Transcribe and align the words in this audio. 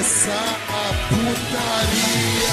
começar 0.00 0.32
a 0.32 0.92
putaria. 1.10 2.48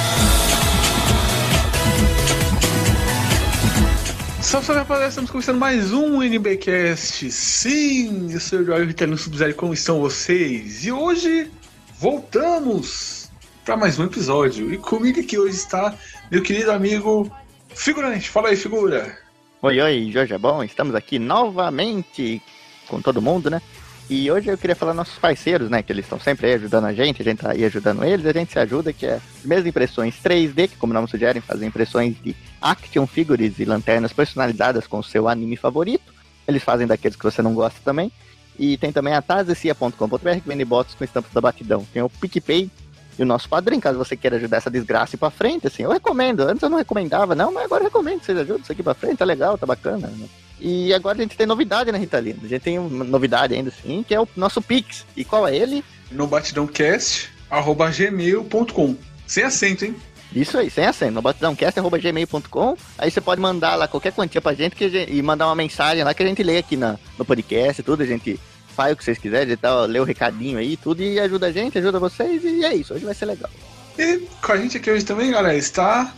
Salve, 4.41 4.65
salve 4.65 4.79
rapaziada, 4.81 5.07
estamos 5.07 5.31
começando 5.31 5.57
mais 5.57 5.93
um 5.93 6.21
NBcast. 6.21 7.31
Sim, 7.31 8.33
eu 8.33 8.39
sou 8.41 8.59
o 8.59 8.65
Jorge 8.65 8.87
Vitalino 8.87 9.17
Sub-Zero, 9.17 9.55
como 9.55 9.73
estão 9.73 10.01
vocês? 10.01 10.85
E 10.85 10.91
hoje 10.91 11.49
voltamos 11.97 13.31
para 13.63 13.77
mais 13.77 13.97
um 13.97 14.03
episódio. 14.03 14.73
E 14.73 14.77
comigo 14.77 15.21
aqui 15.21 15.39
hoje 15.39 15.55
está 15.55 15.95
meu 16.29 16.43
querido 16.43 16.73
amigo 16.73 17.31
Figurante. 17.73 18.29
Fala 18.29 18.49
aí, 18.49 18.57
figura. 18.57 19.17
Oi, 19.61 19.79
oi, 19.79 20.11
Jorge 20.11 20.33
é 20.33 20.37
bom? 20.37 20.61
Estamos 20.65 20.93
aqui 20.95 21.17
novamente 21.17 22.41
com 22.89 23.01
todo 23.01 23.21
mundo, 23.21 23.49
né? 23.49 23.61
E 24.09 24.31
hoje 24.31 24.49
eu 24.49 24.57
queria 24.57 24.75
falar 24.75 24.93
nossos 24.93 25.19
parceiros, 25.19 25.69
né? 25.69 25.83
Que 25.83 25.91
eles 25.91 26.05
estão 26.05 26.17
sempre 26.17 26.47
aí 26.47 26.53
ajudando 26.53 26.85
a 26.85 26.93
gente, 26.93 27.21
a 27.21 27.25
gente 27.25 27.39
tá 27.39 27.51
aí 27.51 27.65
ajudando 27.65 28.05
eles, 28.05 28.25
a 28.25 28.31
gente 28.31 28.53
se 28.53 28.59
ajuda, 28.59 28.93
que 28.93 29.05
é 29.05 29.19
mesmo 29.43 29.67
impressões 29.67 30.15
3D, 30.23 30.69
que 30.69 30.77
como 30.77 30.91
o 30.91 30.93
nome 30.93 31.09
sugere, 31.09 31.41
fazem 31.41 31.67
impressões 31.67 32.15
de 32.21 32.33
action 32.61 33.05
figures 33.05 33.59
e 33.59 33.65
lanternas 33.65 34.13
personalizadas 34.13 34.87
com 34.87 34.99
o 34.99 35.03
seu 35.03 35.27
anime 35.27 35.57
favorito. 35.57 36.13
Eles 36.47 36.63
fazem 36.63 36.87
daqueles 36.87 37.17
que 37.17 37.23
você 37.23 37.41
não 37.41 37.53
gosta 37.53 37.81
também. 37.83 38.09
E 38.57 38.77
tem 38.77 38.93
também 38.93 39.13
a 39.13 39.21
tazecia.com.br 39.21 40.39
que 40.41 40.47
vende 40.47 40.63
bots 40.63 40.95
com 40.95 41.03
estampas 41.03 41.33
da 41.33 41.41
batidão. 41.41 41.85
Tem 41.93 42.01
o 42.01 42.09
PicPay 42.09 42.71
e 43.19 43.23
o 43.23 43.25
nosso 43.25 43.49
padrinho, 43.49 43.81
caso 43.81 43.97
você 43.97 44.15
queira 44.15 44.37
ajudar 44.37 44.57
essa 44.57 44.69
desgraça 44.69 45.15
ir 45.15 45.19
pra 45.19 45.29
frente, 45.29 45.67
assim, 45.67 45.83
eu 45.83 45.91
recomendo. 45.91 46.41
Antes 46.41 46.63
eu 46.63 46.69
não 46.69 46.77
recomendava, 46.77 47.35
não, 47.35 47.51
mas 47.51 47.65
agora 47.65 47.81
eu 47.81 47.87
recomendo 47.87 48.19
que 48.19 48.25
vocês 48.25 48.37
ajudem 48.37 48.61
isso 48.61 48.71
aqui 48.71 48.81
pra 48.81 48.93
frente, 48.93 49.17
tá 49.17 49.25
legal, 49.25 49.57
tá 49.57 49.65
bacana. 49.65 50.07
Né? 50.07 50.27
E 50.59 50.93
agora 50.93 51.17
a 51.17 51.21
gente 51.21 51.37
tem 51.37 51.45
novidade, 51.45 51.91
né, 51.91 51.97
Ritalino? 51.97 52.39
A 52.43 52.47
gente 52.47 52.61
tem 52.61 52.79
uma 52.79 53.03
novidade 53.03 53.53
ainda 53.53 53.69
assim, 53.69 54.03
que 54.07 54.15
é 54.15 54.19
o 54.19 54.27
nosso 54.35 54.61
Pix. 54.61 55.05
E 55.15 55.23
qual 55.23 55.47
é 55.47 55.55
ele? 55.55 55.83
No 56.11 56.27
batidãocast.gmail.com 56.27 58.95
Sem 59.25 59.43
acento, 59.43 59.85
hein? 59.85 59.95
Isso 60.33 60.57
aí, 60.57 60.69
sem 60.69 60.85
acento, 60.85 61.13
no 61.13 61.21
batidãocast.gmail.com. 61.21 62.75
Aí 62.97 63.09
você 63.09 63.21
pode 63.21 63.39
mandar 63.39 63.75
lá 63.75 63.87
qualquer 63.87 64.11
quantia 64.11 64.41
pra 64.41 64.53
gente, 64.53 64.75
que 64.75 64.89
gente, 64.89 65.13
e 65.13 65.21
mandar 65.21 65.45
uma 65.47 65.55
mensagem 65.55 66.03
lá 66.03 66.13
que 66.13 66.21
a 66.21 66.25
gente 66.25 66.43
lê 66.43 66.57
aqui 66.57 66.75
na, 66.75 66.97
no 67.17 67.23
podcast, 67.23 67.81
tudo, 67.83 68.03
a 68.03 68.05
gente 68.05 68.39
faz 68.75 68.93
o 68.93 68.95
que 68.95 69.03
vocês 69.03 69.17
quiserem, 69.17 69.53
e 69.53 69.57
tal, 69.57 69.85
lê 69.85 69.99
o 69.99 70.03
recadinho 70.03 70.59
aí, 70.59 70.77
tudo, 70.77 71.01
e 71.01 71.19
ajuda 71.19 71.47
a 71.47 71.51
gente, 71.51 71.77
ajuda 71.77 71.99
vocês, 71.99 72.43
e 72.43 72.63
é 72.63 72.75
isso, 72.75 72.93
hoje 72.93 73.05
vai 73.05 73.15
ser 73.15 73.25
legal. 73.25 73.49
E 73.97 74.21
com 74.39 74.51
a 74.51 74.57
gente 74.57 74.77
aqui 74.77 74.91
hoje 74.91 75.03
também, 75.03 75.31
galera, 75.31 75.57
está 75.57 76.13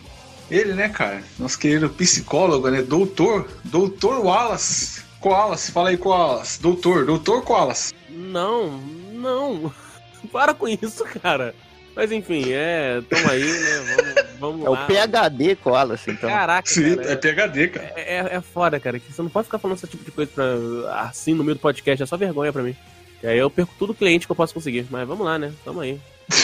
ele, 0.50 0.74
né, 0.74 0.90
cara? 0.90 1.24
Nosso 1.38 1.58
querido 1.60 1.90
psicólogo, 1.90 2.70
né? 2.70 2.82
Doutor, 2.82 3.48
doutor 3.64 4.20
Wallace. 4.26 5.02
Koalas, 5.20 5.70
fala 5.70 5.90
aí, 5.90 5.98
Koalas. 5.98 6.58
Doutor, 6.62 7.06
doutor 7.06 7.44
Koalas. 7.44 7.94
Não, 8.10 8.70
não. 9.14 9.74
Para 10.32 10.54
com 10.54 10.68
isso, 10.68 11.04
cara. 11.22 11.54
Mas 11.96 12.12
enfim, 12.12 12.44
é. 12.52 13.02
Tamo 13.10 13.30
aí, 13.30 13.44
né? 13.44 14.16
Vamos, 14.40 14.62
vamos 14.64 14.66
É 14.68 14.70
lá. 14.70 14.84
o 14.84 14.88
PHD 14.88 15.56
Koalas, 15.58 16.08
então. 16.08 16.30
Caraca, 16.30 16.70
Sim, 16.70 16.96
cara, 16.96 17.12
é 17.12 17.16
PHD, 17.16 17.68
cara. 17.68 17.94
é, 17.96 18.16
é, 18.16 18.36
é 18.36 18.42
foda, 18.42 18.80
cara. 18.80 19.00
Que 19.00 19.12
você 19.12 19.22
não 19.22 19.30
pode 19.30 19.46
ficar 19.46 19.60
falando 19.60 19.78
esse 19.78 19.88
tipo 19.88 20.06
de 20.06 20.12
coisa 20.12 20.32
pra, 20.34 21.02
assim 21.02 21.34
no 21.34 21.44
meio 21.44 21.56
do 21.56 21.62
podcast. 21.62 22.02
É 22.02 22.06
só 22.06 22.16
vergonha 22.16 22.54
pra 22.54 22.64
mim. 22.64 22.76
E 23.22 23.28
aí 23.28 23.38
eu 23.38 23.50
perco 23.50 23.74
todo 23.78 23.94
cliente 23.94 24.26
que 24.26 24.32
eu 24.32 24.36
posso 24.36 24.54
conseguir. 24.54 24.88
Mas 24.90 25.06
vamos 25.06 25.26
lá, 25.26 25.38
né? 25.38 25.52
Tamo 25.66 25.82
aí. 25.82 26.00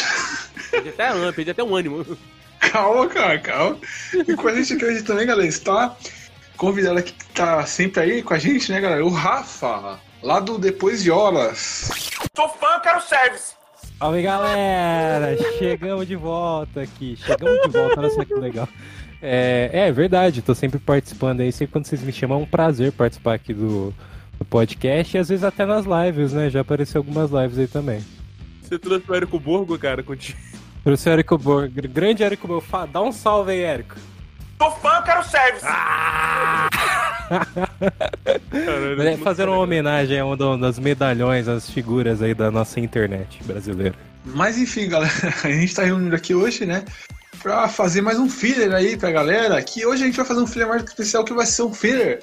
Perdi 0.72 0.90
até, 0.90 1.32
perdi 1.32 1.52
até 1.52 1.64
um 1.64 1.74
ânimo. 1.76 2.06
Calma, 2.72 3.08
cara, 3.08 3.40
calma. 3.40 3.78
E 4.14 4.36
com 4.36 4.48
a 4.48 4.54
gente 4.56 4.74
aqui 4.74 4.86
hoje 4.86 5.04
também, 5.04 5.26
galera, 5.26 5.48
está 5.48 5.96
convidado 6.58 7.00
aqui 7.00 7.12
que 7.12 7.26
tá 7.28 7.66
sempre 7.66 8.02
aí 8.02 8.24
com 8.24 8.34
a 8.34 8.40
gente, 8.40 8.72
né, 8.72 8.80
galera? 8.80 9.06
O 9.06 9.10
Rafa, 9.10 10.00
lá 10.22 10.40
do 10.40 10.58
Depois 10.58 11.04
de 11.04 11.12
Horas. 11.12 11.90
Sou 12.36 12.50
fã, 12.50 12.80
quero 12.82 13.02
service. 13.02 13.54
Salve 14.00 14.22
galera! 14.22 15.38
Chegamos 15.58 16.08
de 16.08 16.16
volta 16.16 16.82
aqui. 16.82 17.16
Chegamos 17.18 17.62
de 17.62 17.70
volta, 17.70 18.00
olha 18.00 18.10
só 18.10 18.26
que 18.26 18.34
legal. 18.34 18.68
É, 19.22 19.70
é 19.72 19.92
verdade, 19.92 20.42
tô 20.42 20.54
sempre 20.54 20.80
participando 20.80 21.42
aí. 21.42 21.52
Sempre 21.52 21.74
quando 21.74 21.86
vocês 21.86 22.02
me 22.04 22.12
chamam, 22.12 22.40
é 22.40 22.44
um 22.44 22.46
prazer 22.46 22.92
participar 22.92 23.36
aqui 23.36 23.54
do, 23.54 23.94
do 24.38 24.46
podcast 24.46 25.16
e 25.16 25.20
às 25.20 25.30
vezes 25.30 25.44
até 25.44 25.66
nas 25.66 25.86
lives, 25.86 26.34
né? 26.34 26.50
Já 26.50 26.62
apareceu 26.62 27.00
algumas 27.00 27.32
lives 27.32 27.58
aí 27.58 27.68
também. 27.68 28.04
Você 28.62 28.78
trouxe 28.78 29.10
o 29.10 29.16
Érico 29.16 29.40
Borgo, 29.40 29.78
cara, 29.78 30.04
contigo. 30.04 30.38
Trouxe 30.86 31.10
o 31.10 31.12
Érico 31.12 31.38
Borg, 31.38 31.72
grande 31.88 32.24
Érico. 32.24 32.62
Fa- 32.62 32.86
Dá 32.86 33.02
um 33.02 33.12
salve 33.12 33.52
aí, 33.52 33.62
Érico. 33.62 33.96
Sou 34.62 34.72
fã, 34.72 35.02
quero 35.02 35.24
service. 35.24 35.66
Caralho, 38.50 39.02
É, 39.02 39.18
fazendo 39.18 39.52
uma 39.52 39.58
homenagem 39.60 40.20
a 40.20 40.26
uma 40.26 40.58
das 40.58 40.78
medalhões, 40.80 41.48
as 41.48 41.70
figuras 41.70 42.22
aí 42.22 42.34
da 42.36 42.50
nossa 42.52 42.80
internet 42.80 43.44
brasileira. 43.44 43.96
Mas 44.24 44.58
enfim, 44.58 44.88
galera, 44.88 45.12
a 45.44 45.50
gente 45.52 45.74
tá 45.76 45.84
reunido 45.84 46.16
aqui 46.16 46.34
hoje, 46.36 46.66
né? 46.66 46.86
Pra 47.42 47.68
fazer 47.68 48.02
mais 48.02 48.18
um 48.20 48.30
filler 48.30 48.72
aí 48.74 48.96
pra 48.96 49.12
galera. 49.12 49.62
Que 49.62 49.86
hoje 49.86 50.04
a 50.04 50.06
gente 50.06 50.16
vai 50.18 50.26
fazer 50.26 50.42
um 50.42 50.48
filler 50.48 50.68
mais 50.68 50.84
especial 50.84 51.26
que 51.26 51.34
vai 51.34 51.46
ser 51.48 51.64
um 51.64 51.74
filler 51.74 52.22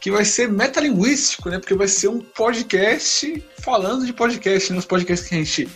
que 0.00 0.10
vai 0.10 0.24
ser 0.24 0.48
metalinguístico, 0.50 1.48
né? 1.50 1.58
Porque 1.58 1.74
vai 1.74 1.86
ser 1.86 2.08
um 2.08 2.20
podcast 2.20 3.44
falando 3.62 4.04
de 4.06 4.12
podcast, 4.12 4.72
né? 4.72 4.78
Os 4.78 4.86
podcasts 4.86 5.28
que 5.28 5.34
a 5.34 5.38
gente, 5.38 5.68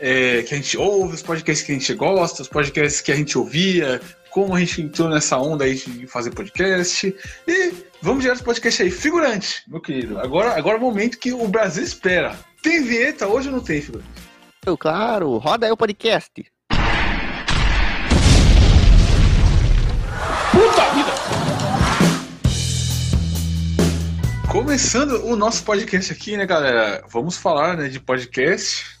é, 0.00 0.42
que 0.42 0.54
a 0.54 0.56
gente 0.56 0.76
ouve, 0.76 1.14
os 1.14 1.22
podcasts 1.22 1.64
que 1.64 1.72
a 1.72 1.74
gente 1.74 1.94
gosta, 1.94 2.42
os 2.42 2.48
podcasts 2.48 3.00
que 3.00 3.12
a 3.12 3.16
gente 3.16 3.36
ouvia, 3.38 4.00
como 4.30 4.54
a 4.54 4.60
gente 4.60 4.82
entrou 4.82 5.08
nessa 5.08 5.38
onda 5.38 5.64
aí 5.64 5.74
de 5.74 6.06
fazer 6.06 6.30
podcast. 6.32 7.14
E 7.46 7.72
vamos 8.02 8.22
direto 8.22 8.38
pro 8.38 8.46
podcast 8.46 8.82
aí. 8.82 8.90
Figurante, 8.90 9.62
meu 9.68 9.80
querido. 9.80 10.18
Agora, 10.18 10.58
agora 10.58 10.76
é 10.76 10.80
o 10.80 10.82
momento 10.82 11.18
que 11.18 11.32
o 11.32 11.46
Brasil 11.46 11.84
espera. 11.84 12.36
Tem 12.62 12.82
vinheta 12.82 13.28
hoje 13.28 13.48
ou 13.48 13.54
não 13.54 13.62
tem, 13.62 13.80
figurante? 13.80 14.08
Eu, 14.66 14.76
Claro, 14.76 15.36
roda 15.38 15.66
aí 15.66 15.72
o 15.72 15.76
podcast. 15.76 16.44
Começando 24.50 25.26
o 25.26 25.34
nosso 25.34 25.64
podcast 25.64 26.12
aqui, 26.12 26.36
né, 26.36 26.46
galera? 26.46 27.04
Vamos 27.08 27.36
falar 27.36 27.76
né, 27.76 27.88
de 27.88 27.98
podcast. 27.98 28.98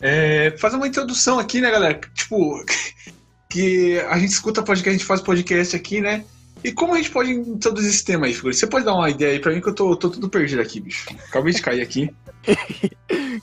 É, 0.00 0.54
fazer 0.58 0.76
uma 0.76 0.86
introdução 0.86 1.38
aqui, 1.38 1.60
né, 1.60 1.70
galera? 1.70 2.00
Tipo, 2.14 2.64
que 3.48 3.98
a 4.00 4.18
gente 4.18 4.30
escuta 4.30 4.62
podcast, 4.62 4.90
a 4.90 4.92
gente 4.92 5.04
faz 5.04 5.20
podcast 5.20 5.74
aqui, 5.74 6.00
né? 6.00 6.24
E 6.64 6.72
como 6.72 6.94
a 6.94 6.96
gente 6.96 7.10
pode 7.10 7.30
introduzir 7.30 7.90
esse 7.90 8.04
tema 8.04 8.26
aí, 8.26 8.34
figura? 8.34 8.54
Você 8.54 8.66
pode 8.66 8.84
dar 8.84 8.94
uma 8.94 9.08
ideia 9.08 9.32
aí 9.32 9.38
pra 9.38 9.52
mim 9.52 9.60
que 9.60 9.68
eu 9.68 9.74
tô, 9.74 9.94
tô 9.96 10.10
tudo 10.10 10.28
perdido 10.28 10.60
aqui, 10.60 10.80
bicho. 10.80 11.06
Acabei 11.28 11.52
de 11.52 11.62
cair 11.62 11.80
aqui. 11.80 12.10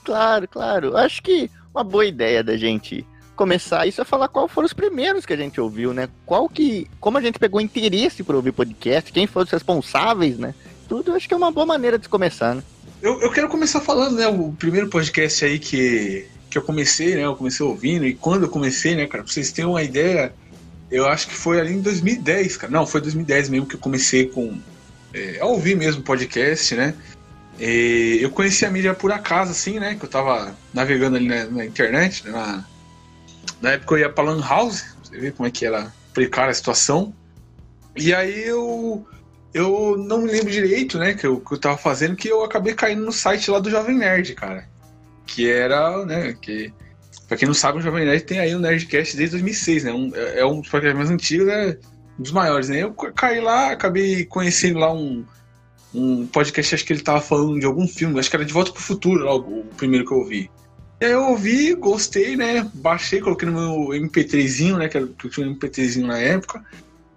Claro, 0.04 0.46
claro. 0.48 0.96
Acho 0.96 1.22
que 1.22 1.50
uma 1.72 1.82
boa 1.82 2.04
ideia 2.04 2.42
da 2.42 2.56
gente 2.56 3.06
começar 3.34 3.86
isso 3.86 4.00
é 4.00 4.04
falar 4.04 4.28
qual 4.28 4.48
foram 4.48 4.66
os 4.66 4.72
primeiros 4.72 5.24
que 5.24 5.32
a 5.32 5.36
gente 5.36 5.60
ouviu, 5.60 5.92
né? 5.94 6.08
Qual 6.26 6.48
que. 6.48 6.88
Como 7.00 7.18
a 7.18 7.20
gente 7.20 7.38
pegou 7.38 7.60
interesse 7.60 8.22
por 8.22 8.34
ouvir 8.34 8.52
podcast, 8.52 9.12
quem 9.12 9.26
foram 9.26 9.44
os 9.44 9.50
responsáveis, 9.50 10.38
né? 10.38 10.54
Tudo 10.88 11.14
acho 11.14 11.26
que 11.26 11.34
é 11.34 11.36
uma 11.36 11.50
boa 11.50 11.66
maneira 11.66 11.98
de 11.98 12.08
começar, 12.08 12.54
né? 12.54 12.62
Eu, 13.00 13.20
eu 13.20 13.30
quero 13.30 13.48
começar 13.48 13.80
falando, 13.80 14.16
né? 14.16 14.26
O 14.26 14.52
primeiro 14.52 14.88
podcast 14.88 15.44
aí 15.44 15.58
que, 15.58 16.26
que 16.54 16.58
eu 16.58 16.62
comecei, 16.62 17.16
né? 17.16 17.24
Eu 17.24 17.34
comecei 17.34 17.66
ouvindo, 17.66 18.06
e 18.06 18.14
quando 18.14 18.44
eu 18.44 18.48
comecei, 18.48 18.94
né, 18.94 19.06
cara, 19.06 19.24
pra 19.24 19.32
vocês 19.32 19.50
terem 19.50 19.68
uma 19.68 19.82
ideia, 19.82 20.32
eu 20.90 21.06
acho 21.08 21.26
que 21.26 21.34
foi 21.34 21.60
ali 21.60 21.74
em 21.74 21.80
2010, 21.80 22.56
cara. 22.56 22.72
Não, 22.72 22.86
foi 22.86 23.00
2010 23.00 23.48
mesmo 23.48 23.66
que 23.66 23.74
eu 23.74 23.80
comecei 23.80 24.28
com. 24.28 24.58
É, 25.12 25.40
a 25.40 25.46
ouvir 25.46 25.76
mesmo 25.76 26.02
podcast, 26.02 26.74
né? 26.76 26.94
E 27.58 28.18
eu 28.20 28.30
conheci 28.30 28.64
a 28.64 28.70
mídia 28.70 28.94
por 28.94 29.10
acaso, 29.12 29.50
assim, 29.50 29.80
né? 29.80 29.96
Que 29.96 30.04
eu 30.04 30.08
tava 30.08 30.56
navegando 30.72 31.16
ali 31.16 31.26
na, 31.26 31.44
na 31.46 31.64
internet, 31.64 32.24
né, 32.24 32.32
na, 32.32 32.64
na 33.60 33.70
época 33.72 33.94
eu 33.94 33.98
ia 33.98 34.10
pra 34.10 34.24
Lan 34.24 34.40
House, 34.40 34.84
você 35.02 35.18
vê 35.18 35.30
como 35.32 35.48
é 35.48 35.50
que 35.50 35.66
era 35.66 35.92
precária 36.12 36.50
a 36.50 36.54
situação. 36.54 37.12
E 37.96 38.14
aí 38.14 38.44
eu. 38.44 39.04
Eu 39.52 39.96
não 39.96 40.22
me 40.22 40.32
lembro 40.32 40.50
direito, 40.50 40.98
né, 40.98 41.14
que 41.14 41.24
eu, 41.24 41.38
que 41.38 41.54
eu 41.54 41.58
tava 41.58 41.78
fazendo, 41.78 42.16
que 42.16 42.26
eu 42.26 42.42
acabei 42.42 42.74
caindo 42.74 43.04
no 43.04 43.12
site 43.12 43.52
lá 43.52 43.60
do 43.60 43.70
Jovem 43.70 43.96
Nerd, 43.96 44.34
cara. 44.34 44.68
Que 45.26 45.50
era, 45.50 46.04
né, 46.04 46.34
que. 46.40 46.72
Pra 47.26 47.36
quem 47.36 47.46
não 47.46 47.54
sabe, 47.54 47.78
o 47.78 47.80
Jovem 47.80 48.04
Nerd 48.04 48.24
tem 48.24 48.38
aí 48.38 48.54
o 48.54 48.58
Nerdcast 48.58 49.16
desde 49.16 49.36
2006, 49.36 49.84
né? 49.84 49.92
Um, 49.92 50.10
é 50.14 50.40
é 50.40 50.46
um 50.46 50.60
dos 50.60 50.68
podcasts 50.68 50.98
mais 50.98 51.10
antigos, 51.10 51.46
né? 51.46 51.76
Um 52.18 52.22
dos 52.22 52.32
maiores, 52.32 52.68
né? 52.68 52.82
Eu 52.82 52.92
caí 52.92 53.40
lá, 53.40 53.70
acabei 53.70 54.26
conhecendo 54.26 54.78
lá 54.78 54.92
um, 54.92 55.24
um 55.94 56.26
podcast, 56.26 56.74
acho 56.74 56.84
que 56.84 56.92
ele 56.92 57.02
tava 57.02 57.20
falando 57.20 57.58
de 57.58 57.64
algum 57.64 57.88
filme, 57.88 58.18
acho 58.18 58.28
que 58.28 58.36
era 58.36 58.44
De 58.44 58.52
Volta 58.52 58.72
pro 58.72 58.82
Futuro, 58.82 59.24
lá, 59.24 59.34
o, 59.34 59.64
primeiro 59.76 60.04
que 60.04 60.12
eu 60.12 60.18
ouvi. 60.18 60.50
E 61.00 61.04
aí 61.06 61.12
eu 61.12 61.24
ouvi, 61.24 61.74
gostei, 61.74 62.36
né? 62.36 62.70
Baixei, 62.74 63.20
coloquei 63.20 63.48
no 63.48 63.60
meu 63.60 64.00
MP3zinho, 64.00 64.78
né? 64.78 64.88
Que 64.88 64.98
eu 64.98 65.14
tinha 65.30 65.46
um 65.46 65.54
MP3zinho 65.54 66.06
na 66.06 66.18
época. 66.18 66.64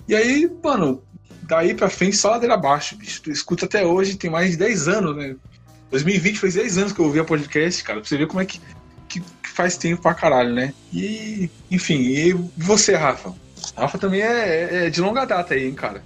E 0.08 0.16
aí, 0.16 0.50
mano, 0.64 1.04
daí 1.44 1.74
pra 1.74 1.90
frente 1.90 2.16
só 2.16 2.32
ladeira 2.32 2.56
abaixo, 2.56 2.98
bicho. 2.98 3.22
Tu 3.22 3.32
escuta 3.32 3.66
até 3.66 3.86
hoje, 3.86 4.18
tem 4.18 4.30
mais 4.30 4.52
de 4.52 4.58
10 4.58 4.88
anos, 4.88 5.16
né? 5.16 5.36
2020 5.92 6.38
fez 6.38 6.54
10 6.56 6.78
anos 6.78 6.94
que 6.94 7.00
eu 7.00 7.06
ouvi 7.06 7.20
a 7.20 7.24
podcast, 7.24 7.84
cara. 7.84 8.00
Pra 8.00 8.08
você 8.08 8.18
ver 8.18 8.28
como 8.28 8.42
é 8.42 8.46
que, 8.46 8.60
que, 9.08 9.20
que 9.20 9.50
faz 9.50 9.78
tempo 9.78 10.02
pra 10.02 10.14
caralho, 10.14 10.54
né? 10.54 10.74
E, 10.94 11.50
enfim, 11.72 12.00
e 12.02 12.34
você, 12.58 12.96
Rafa? 12.96 13.34
Rafa 13.76 13.98
também 13.98 14.22
é, 14.22 14.88
é 14.88 14.90
de 14.90 15.02
longa 15.02 15.26
data 15.26 15.54
aí, 15.54 15.66
hein, 15.66 15.74
cara? 15.74 16.04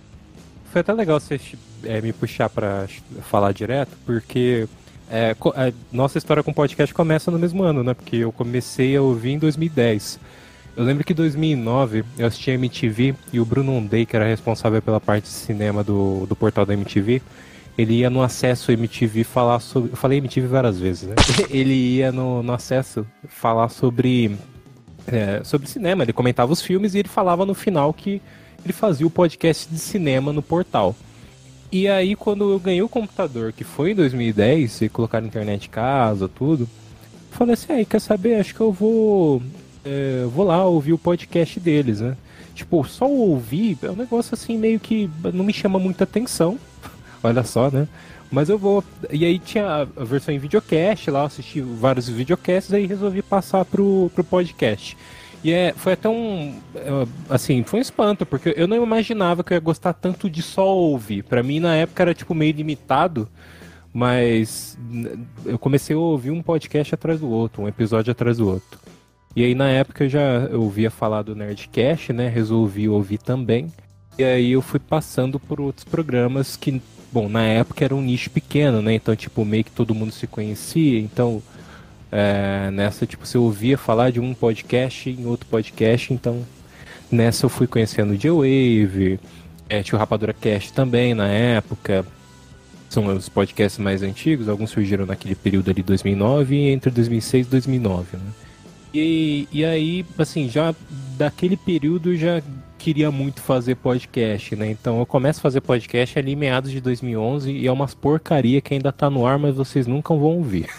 Foi 0.72 0.82
até 0.82 0.94
legal 0.94 1.20
você 1.20 1.40
é, 1.84 2.00
me 2.02 2.14
puxar 2.14 2.50
pra 2.50 2.88
falar 3.30 3.52
direto, 3.52 3.92
porque 4.06 4.68
É, 5.14 5.36
a 5.56 5.74
nossa 5.92 6.18
história 6.18 6.42
com 6.42 6.54
podcast 6.54 6.94
começa 6.94 7.30
no 7.30 7.38
mesmo 7.38 7.64
ano, 7.64 7.84
né? 7.84 7.94
Porque 7.94 8.16
eu 8.16 8.32
comecei 8.32 8.96
a 8.96 9.02
ouvir 9.02 9.32
em 9.32 9.40
2010. 9.40 10.18
Eu 10.78 10.86
lembro 10.86 11.04
que 11.04 11.12
em 11.12 11.16
2009 11.18 12.06
eu 12.18 12.26
assisti 12.26 12.50
a 12.50 12.54
MTV 12.54 13.14
e 13.34 13.38
o 13.38 13.44
Bruno 13.44 13.74
Ondey, 13.76 14.06
que 14.06 14.16
era 14.16 14.26
responsável 14.26 14.82
pela 14.82 15.02
parte 15.02 15.24
de 15.24 15.30
cinema 15.32 15.84
do, 15.84 16.26
do 16.28 16.34
portal 16.34 16.66
da 16.66 16.74
MTV, 16.74 17.22
ele 17.78 17.96
ia 17.96 18.10
no 18.10 18.22
acesso 18.22 18.72
MTV 18.72 19.24
falar 19.24 19.60
sobre. 19.60 19.92
Eu 19.92 19.98
falei 19.98 20.18
MTV 20.18 20.48
várias 20.48 20.80
vezes, 20.80 21.10
né? 21.10 21.16
Ele 21.50 21.74
ia 21.74 22.12
no, 22.12 22.44
no 22.44 22.54
acesso 22.54 23.06
falar 23.28 23.70
sobre, 23.70 24.36
é, 25.08 25.42
sobre 25.44 25.68
cinema. 25.68 26.04
Ele 26.04 26.14
comentava 26.14 26.52
os 26.52 26.62
filmes 26.62 26.94
e 26.94 27.00
ele 27.00 27.08
falava 27.08 27.46
no 27.46 27.54
final 27.54 27.94
que 27.94 28.22
ele 28.64 28.74
fazia 28.74 29.08
o 29.08 29.10
podcast 29.10 29.68
de 29.70 29.80
cinema 29.80 30.32
no 30.32 30.42
portal. 30.42 30.96
E 31.72 31.88
aí, 31.88 32.16
quando 32.16 32.52
eu 32.52 32.60
ganhei 32.60 32.82
o 32.82 32.90
computador, 32.90 33.54
que 33.54 33.64
foi 33.64 33.92
em 33.92 33.96
2010, 33.96 34.82
e 34.82 34.90
colocaram 34.90 35.26
internet 35.26 35.68
em 35.68 35.70
casa, 35.70 36.28
tudo, 36.28 36.68
falei 37.32 37.54
assim, 37.54 37.72
aí, 37.72 37.86
quer 37.86 38.02
saber? 38.02 38.36
Acho 38.36 38.54
que 38.54 38.62
eu 38.62 38.72
vou. 38.72 39.42
é, 39.86 40.26
vou 40.26 40.46
lá 40.46 40.66
ouvir 40.66 40.92
o 40.94 40.98
podcast 40.98 41.60
deles, 41.60 42.02
né? 42.02 42.18
Tipo, 42.54 42.84
só 42.84 43.10
ouvir 43.10 43.78
é 43.82 43.90
um 43.90 43.96
negócio 43.96 44.34
assim 44.34 44.58
meio 44.58 44.80
que 44.80 45.10
não 45.34 45.44
me 45.44 45.54
chama 45.54 45.80
muita 45.80 46.04
atenção. 46.04 46.60
Olha 47.24 47.44
só, 47.44 47.70
né? 47.70 47.88
Mas 48.32 48.50
eu 48.50 48.58
vou. 48.58 48.84
E 49.12 49.26
aí 49.26 49.38
tinha 49.38 49.88
a 49.96 50.04
versão 50.04 50.34
em 50.34 50.40
videocast 50.40 51.10
lá, 51.12 51.20
eu 51.20 51.26
assisti 51.26 51.62
vários 51.62 52.08
videocasts, 52.08 52.74
aí 52.74 52.86
resolvi 52.86 53.22
passar 53.22 53.66
pro, 53.66 54.10
pro 54.16 54.24
podcast. 54.24 54.98
E 55.44 55.52
é, 55.52 55.74
foi 55.76 55.94
até 55.94 56.08
um. 56.08 56.60
é, 56.76 57.08
Assim, 57.30 57.64
foi 57.64 57.80
um 57.80 57.82
espanto, 57.82 58.26
porque 58.26 58.54
eu 58.56 58.68
não 58.68 58.82
imaginava 58.82 59.44
que 59.44 59.54
eu 59.54 59.56
ia 59.56 59.60
gostar 59.60 59.94
tanto 59.94 60.30
de 60.30 60.42
só 60.42 60.66
ouvir. 60.68 61.24
Pra 61.24 61.44
mim, 61.44 61.60
na 61.60 61.76
época, 61.76 62.04
era 62.04 62.14
tipo 62.14 62.34
meio 62.34 62.54
limitado, 62.54 63.28
mas 63.94 64.78
eu 65.46 65.60
comecei 65.60 65.96
a 65.96 66.00
ouvir 66.00 66.32
um 66.32 66.42
podcast 66.42 66.94
atrás 66.96 67.20
do 67.20 67.30
outro, 67.30 67.64
um 67.64 67.68
episódio 67.68 68.12
atrás 68.12 68.38
do 68.38 68.48
outro. 68.48 68.80
E 69.36 69.44
aí, 69.44 69.56
na 69.56 69.70
época, 69.70 70.04
eu 70.04 70.10
já 70.10 70.50
ouvia 70.54 70.92
falar 70.92 71.22
do 71.24 71.36
Nerdcast, 71.36 72.14
né? 72.14 72.28
Resolvi 72.30 72.88
ouvir 72.88 73.18
também. 73.18 73.68
E 74.18 74.24
aí, 74.24 74.52
eu 74.52 74.62
fui 74.62 74.80
passando 74.80 75.40
por 75.40 75.60
outros 75.60 75.86
programas 75.86 76.56
que, 76.56 76.82
bom, 77.12 77.28
na 77.30 77.44
época 77.44 77.84
era 77.84 77.96
um 77.96 78.02
nicho 78.02 78.30
pequeno, 78.30 78.82
né? 78.82 78.94
Então, 78.94 79.16
tipo, 79.16 79.44
meio 79.44 79.64
que 79.64 79.72
todo 79.72 79.94
mundo 79.94 80.12
se 80.12 80.28
conhecia. 80.28 81.00
Então, 81.00 81.42
é, 82.12 82.70
nessa, 82.72 83.06
tipo, 83.06 83.26
você 83.26 83.38
ouvia 83.38 83.78
falar 83.78 84.12
de 84.12 84.20
um 84.20 84.34
podcast 84.34 85.10
em 85.10 85.26
outro 85.26 85.48
podcast, 85.48 86.14
então 86.14 86.46
nessa 87.12 87.46
eu 87.46 87.50
fui 87.50 87.68
conhecendo 87.68 88.14
o 88.14 88.18
J-Wave, 88.18 89.20
é, 89.70 89.82
tinha 89.82 89.96
o 89.96 90.00
Rapadura 90.00 90.34
Cast 90.34 90.74
também 90.74 91.14
na 91.14 91.28
época, 91.28 92.06
são 92.90 93.08
os 93.08 93.30
podcasts 93.30 93.80
mais 93.80 94.04
antigos, 94.04 94.50
alguns 94.50 94.70
surgiram 94.70 95.06
naquele 95.06 95.36
período 95.36 95.72
ali 95.72 95.82
2009 95.82 96.56
e 96.56 96.70
entre 96.70 96.92
2006 96.92 97.48
e 97.48 97.50
2009, 97.50 98.18
né? 98.18 98.24
E, 98.94 99.48
e 99.52 99.64
aí, 99.64 100.06
assim, 100.18 100.50
já 100.50 100.76
daquele 101.18 101.56
período 101.56 102.16
já 102.18 102.42
queria 102.82 103.12
muito 103.12 103.42
fazer 103.42 103.76
podcast, 103.76 104.56
né? 104.56 104.72
Então 104.72 104.98
eu 104.98 105.06
começo 105.06 105.40
a 105.40 105.44
fazer 105.44 105.62
podcast 105.62 106.18
ali 106.18 106.32
em 106.32 106.36
meados 106.36 106.72
de 106.72 106.82
2011 106.82 107.52
e 107.52 107.68
é 107.68 107.72
umas 107.72 107.94
porcaria 107.94 108.60
que 108.60 108.74
ainda 108.74 108.92
tá 108.92 109.08
no 109.08 109.24
ar, 109.24 109.38
mas 109.38 109.56
vocês 109.56 109.86
nunca 109.86 110.14
vão 110.14 110.38
ouvir. 110.38 110.68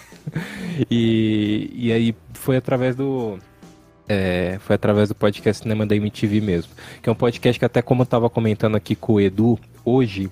E, 0.89 1.69
e 1.75 1.93
aí 1.93 2.15
foi 2.33 2.57
através 2.57 2.95
do. 2.95 3.39
é, 4.09 4.57
foi 4.61 4.77
através 4.77 5.09
do 5.09 5.17
podcast 5.17 5.65
Cinema 5.65 5.85
da 5.85 5.97
MTV 5.97 6.41
mesmo. 6.41 6.73
Que 7.03 7.09
é 7.09 7.13
um 7.13 7.15
podcast 7.17 7.59
que 7.59 7.65
até 7.65 7.83
como 7.83 8.03
eu 8.03 8.07
tava 8.07 8.31
comentando 8.31 8.77
aqui 8.77 8.95
com 8.95 9.15
o 9.15 9.21
Edu, 9.21 9.59
hoje 9.85 10.31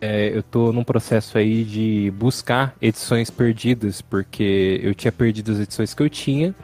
é, 0.00 0.30
eu 0.34 0.42
tô 0.42 0.72
num 0.72 0.82
processo 0.82 1.36
aí 1.36 1.64
de 1.64 2.10
buscar 2.16 2.74
edições 2.80 3.28
perdidas, 3.28 4.00
porque 4.00 4.80
eu 4.82 4.94
tinha 4.94 5.12
perdido 5.12 5.52
as 5.52 5.60
edições 5.60 5.92
que 5.92 6.02
eu 6.02 6.08
tinha. 6.08 6.54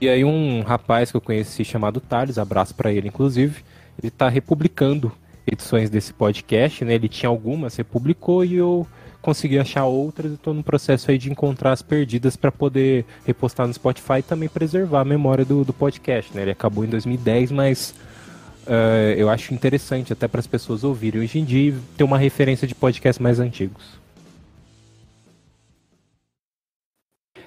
E 0.00 0.08
aí 0.08 0.24
um 0.24 0.62
rapaz 0.62 1.10
que 1.10 1.16
eu 1.16 1.20
conheci 1.20 1.64
chamado 1.64 2.00
Thales, 2.00 2.38
abraço 2.38 2.72
pra 2.74 2.92
ele 2.92 3.08
inclusive, 3.08 3.64
ele 4.02 4.10
tá 4.10 4.28
republicando 4.28 5.12
edições 5.46 5.90
desse 5.90 6.12
podcast, 6.12 6.84
né? 6.84 6.94
Ele 6.94 7.08
tinha 7.08 7.28
algumas, 7.28 7.76
republicou 7.76 8.44
e 8.44 8.56
eu 8.56 8.86
consegui 9.20 9.58
achar 9.58 9.84
outras 9.84 10.32
e 10.32 10.36
tô 10.36 10.52
no 10.52 10.62
processo 10.62 11.10
aí 11.10 11.16
de 11.16 11.30
encontrar 11.30 11.72
as 11.72 11.80
perdidas 11.80 12.36
para 12.36 12.50
poder 12.50 13.04
repostar 13.24 13.66
no 13.66 13.72
Spotify 13.72 14.18
e 14.18 14.22
também 14.22 14.48
preservar 14.48 15.00
a 15.00 15.04
memória 15.04 15.44
do, 15.44 15.64
do 15.64 15.72
podcast, 15.72 16.34
né? 16.34 16.42
Ele 16.42 16.50
acabou 16.50 16.84
em 16.84 16.88
2010, 16.88 17.52
mas 17.52 17.94
eh, 18.66 19.14
eu 19.16 19.30
acho 19.30 19.54
interessante 19.54 20.12
até 20.12 20.26
para 20.26 20.40
as 20.40 20.46
pessoas 20.46 20.82
ouvirem 20.82 21.20
hoje 21.20 21.38
em 21.38 21.44
dia 21.44 21.74
ter 21.96 22.04
uma 22.04 22.18
referência 22.18 22.66
de 22.66 22.74
podcasts 22.74 23.22
mais 23.22 23.38
antigos. 23.38 24.01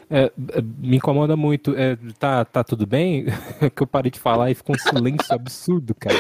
É, 0.10 0.26
é, 0.54 0.62
me 0.62 0.98
incomoda 0.98 1.36
muito. 1.36 1.76
É, 1.76 1.98
tá, 2.20 2.44
tá 2.46 2.64
tudo 2.64 2.86
bem? 2.86 3.26
que 3.76 3.82
eu 3.84 3.88
parei 3.88 4.12
de 4.12 4.20
falar 4.20 4.52
e 4.52 4.56
ficou 4.56 4.76
um 4.76 4.80
silêncio 4.80 5.34
absurdo, 5.34 5.96
cara. 5.96 6.16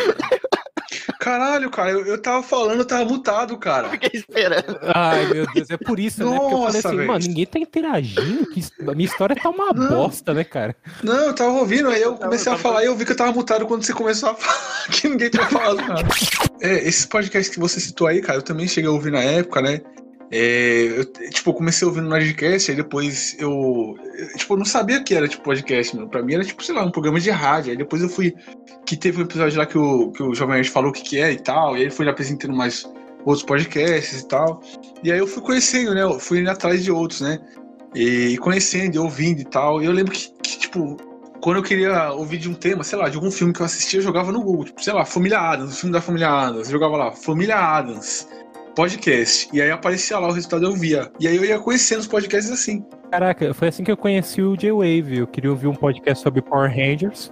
Caralho, 1.20 1.70
cara, 1.72 1.92
eu, 1.92 2.06
eu 2.06 2.22
tava 2.22 2.44
falando, 2.44 2.80
eu 2.80 2.86
tava 2.86 3.04
mutado, 3.06 3.58
cara. 3.58 3.90
Fiquei 3.90 4.12
esperando. 4.20 4.78
Ai, 4.94 5.26
meu 5.34 5.46
Deus, 5.54 5.70
é 5.70 5.78
por 5.78 6.00
isso, 6.00 6.24
né? 6.24 6.38
Porque 6.40 6.54
eu 6.54 6.58
falei 6.60 6.66
Nossa, 6.76 6.88
assim, 6.88 6.98
velho. 6.98 7.08
mano, 7.08 7.26
ninguém 7.28 7.46
tá 7.46 7.60
interagindo, 7.60 8.46
que 8.48 8.60
isso- 8.60 8.72
a 8.88 8.94
minha 8.94 9.06
história 9.08 9.36
tá 9.36 9.50
uma 9.50 9.74
Não. 9.74 9.88
bosta, 9.90 10.34
né, 10.34 10.44
cara? 10.44 10.76
Não, 11.04 11.14
eu 11.28 11.34
tava 11.34 11.52
ouvindo, 11.52 11.90
aí 11.90 12.02
eu 12.02 12.16
comecei 12.16 12.52
a 12.52 12.58
falar 12.58 12.84
e 12.84 12.88
eu 12.88 12.96
vi 12.96 13.06
que 13.06 13.12
eu 13.12 13.16
tava 13.18 13.32
mutado 13.32 13.66
quando 13.66 13.84
você 13.84 13.94
começou 13.94 14.30
a 14.30 14.36
falar 14.36 14.88
que 14.92 15.08
ninguém 15.10 15.30
tinha 15.30 15.46
falado 15.48 15.78
nada. 15.78 16.04
É, 16.62 16.88
esses 16.88 17.06
podcasts 17.06 17.54
que 17.54 17.60
você 17.60 17.80
citou 17.82 18.08
aí, 18.08 18.22
cara, 18.22 18.38
eu 18.40 18.42
também 18.42 18.66
cheguei 18.68 18.90
a 18.90 18.94
ouvir 18.94 19.12
na 19.12 19.20
época, 19.22 19.62
né? 19.62 19.82
É, 20.31 21.00
eu, 21.00 21.06
tipo, 21.30 21.54
comecei 21.54 21.88
ouvindo 21.88 22.10
Nerdcast, 22.10 22.72
aí 22.72 22.77
depois 22.77 23.36
eu, 23.39 23.95
Tipo, 24.38 24.54
eu 24.54 24.57
não 24.57 24.66
sabia 24.66 25.04
que 25.04 25.13
era 25.13 25.27
tipo 25.27 25.44
podcast, 25.44 25.95
meu. 25.95 26.07
Pra 26.07 26.22
mim 26.22 26.36
era 26.36 26.44
tipo, 26.44 26.63
sei 26.63 26.74
lá, 26.74 26.83
um 26.83 26.92
programa 26.92 27.19
de 27.19 27.30
rádio. 27.30 27.72
Aí 27.72 27.77
depois 27.77 28.01
eu 28.01 28.10
fui. 28.10 28.33
Que 28.86 28.95
teve 28.95 29.19
um 29.19 29.25
episódio 29.25 29.57
lá 29.57 29.66
que 29.66 29.77
o, 29.77 30.12
que 30.12 30.24
o 30.24 30.33
Jovem 30.33 30.56
Nerd 30.56 30.69
falou 30.69 30.89
o 30.89 30.94
que, 30.94 31.01
que 31.01 31.19
é 31.19 31.31
e 31.31 31.39
tal. 31.39 31.74
E 31.74 31.77
aí 31.77 31.81
ele 31.83 31.92
foi 31.92 32.07
apresentando 32.07 32.56
mais 32.56 32.89
outros 33.25 33.44
podcasts 33.44 34.22
e 34.22 34.27
tal. 34.27 34.62
E 35.04 35.12
aí 35.12 35.19
eu 35.19 35.27
fui 35.27 35.42
conhecendo, 35.42 35.94
né? 35.94 36.04
Eu 36.04 36.19
fui 36.19 36.39
indo 36.39 36.50
atrás 36.50 36.83
de 36.83 36.92
outros, 36.92 37.22
né? 37.22 37.39
E 37.94 38.38
conhecendo 38.38 38.95
e 38.95 39.00
ouvindo 39.00 39.42
e 39.42 39.45
tal. 39.45 39.81
E 39.81 39.86
eu 39.86 39.92
lembro 39.92 40.13
que, 40.13 40.30
que, 40.44 40.60
tipo, 40.60 40.98
quando 41.42 41.57
eu 41.57 41.63
queria 41.63 42.12
ouvir 42.13 42.38
de 42.38 42.50
um 42.50 42.54
tema, 42.54 42.83
sei 42.83 42.98
lá, 42.98 43.10
de 43.10 43.16
algum 43.16 43.31
filme 43.31 43.54
que 43.54 43.62
eu 43.62 43.66
assistia, 43.66 44.00
eu 44.00 44.04
jogava 44.04 44.31
no 44.31 44.42
Google. 44.42 44.66
Tipo, 44.66 44.83
sei 44.83 44.94
lá, 44.94 45.04
Família 45.04 45.39
Adams, 45.39 45.74
o 45.74 45.77
filme 45.77 45.94
da 45.94 46.01
Família 46.01 46.30
Adams. 46.30 46.68
Eu 46.68 46.74
jogava 46.74 46.95
lá, 46.95 47.12
Família 47.12 47.57
Adams, 47.57 48.27
podcast. 48.75 49.48
E 49.54 49.62
aí 49.62 49.72
aparecia 49.72 50.19
lá 50.19 50.27
o 50.27 50.31
resultado, 50.31 50.66
eu 50.66 50.74
via. 50.74 51.12
E 51.20 51.27
aí 51.27 51.36
eu 51.36 51.46
ia 51.46 51.58
conhecendo 51.58 52.01
os 52.01 52.08
podcasts 52.08 52.51
assim. 52.51 52.86
Caraca, 53.10 53.53
foi 53.53 53.70
assim 53.70 53.84
que 53.84 53.91
eu 53.91 53.98
conheci 53.98 54.41
o 54.41 54.55
J-Wave. 54.55 55.20
Eu 55.20 55.27
queria 55.27 55.50
ouvir 55.50 55.67
um 55.67 55.74
podcast 55.74 56.22
sobre 56.22 56.41
Power 56.41 56.70
Rangers. 56.70 57.32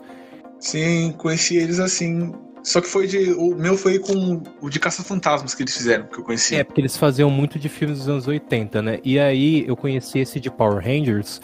Sim, 0.59 1.13
conheci 1.17 1.57
eles 1.57 1.79
assim. 1.79 2.33
Só 2.63 2.79
que 2.79 2.87
foi 2.87 3.05
de. 3.05 3.33
O 3.33 3.53
meu 3.55 3.77
foi 3.77 3.99
com 3.99 4.41
o 4.61 4.69
de 4.69 4.79
Caça-Fantasmas 4.79 5.53
que 5.53 5.63
eles 5.63 5.75
fizeram, 5.75 6.07
que 6.07 6.17
eu 6.17 6.23
conheci. 6.23 6.55
É, 6.55 6.63
porque 6.63 6.79
eles 6.79 6.95
faziam 6.95 7.29
muito 7.29 7.59
de 7.59 7.67
filmes 7.67 7.99
dos 7.99 8.07
anos 8.07 8.27
80, 8.27 8.81
né? 8.81 8.99
E 9.03 9.19
aí 9.19 9.65
eu 9.67 9.75
conheci 9.75 10.19
esse 10.19 10.39
de 10.39 10.49
Power 10.49 10.81
Rangers, 10.81 11.41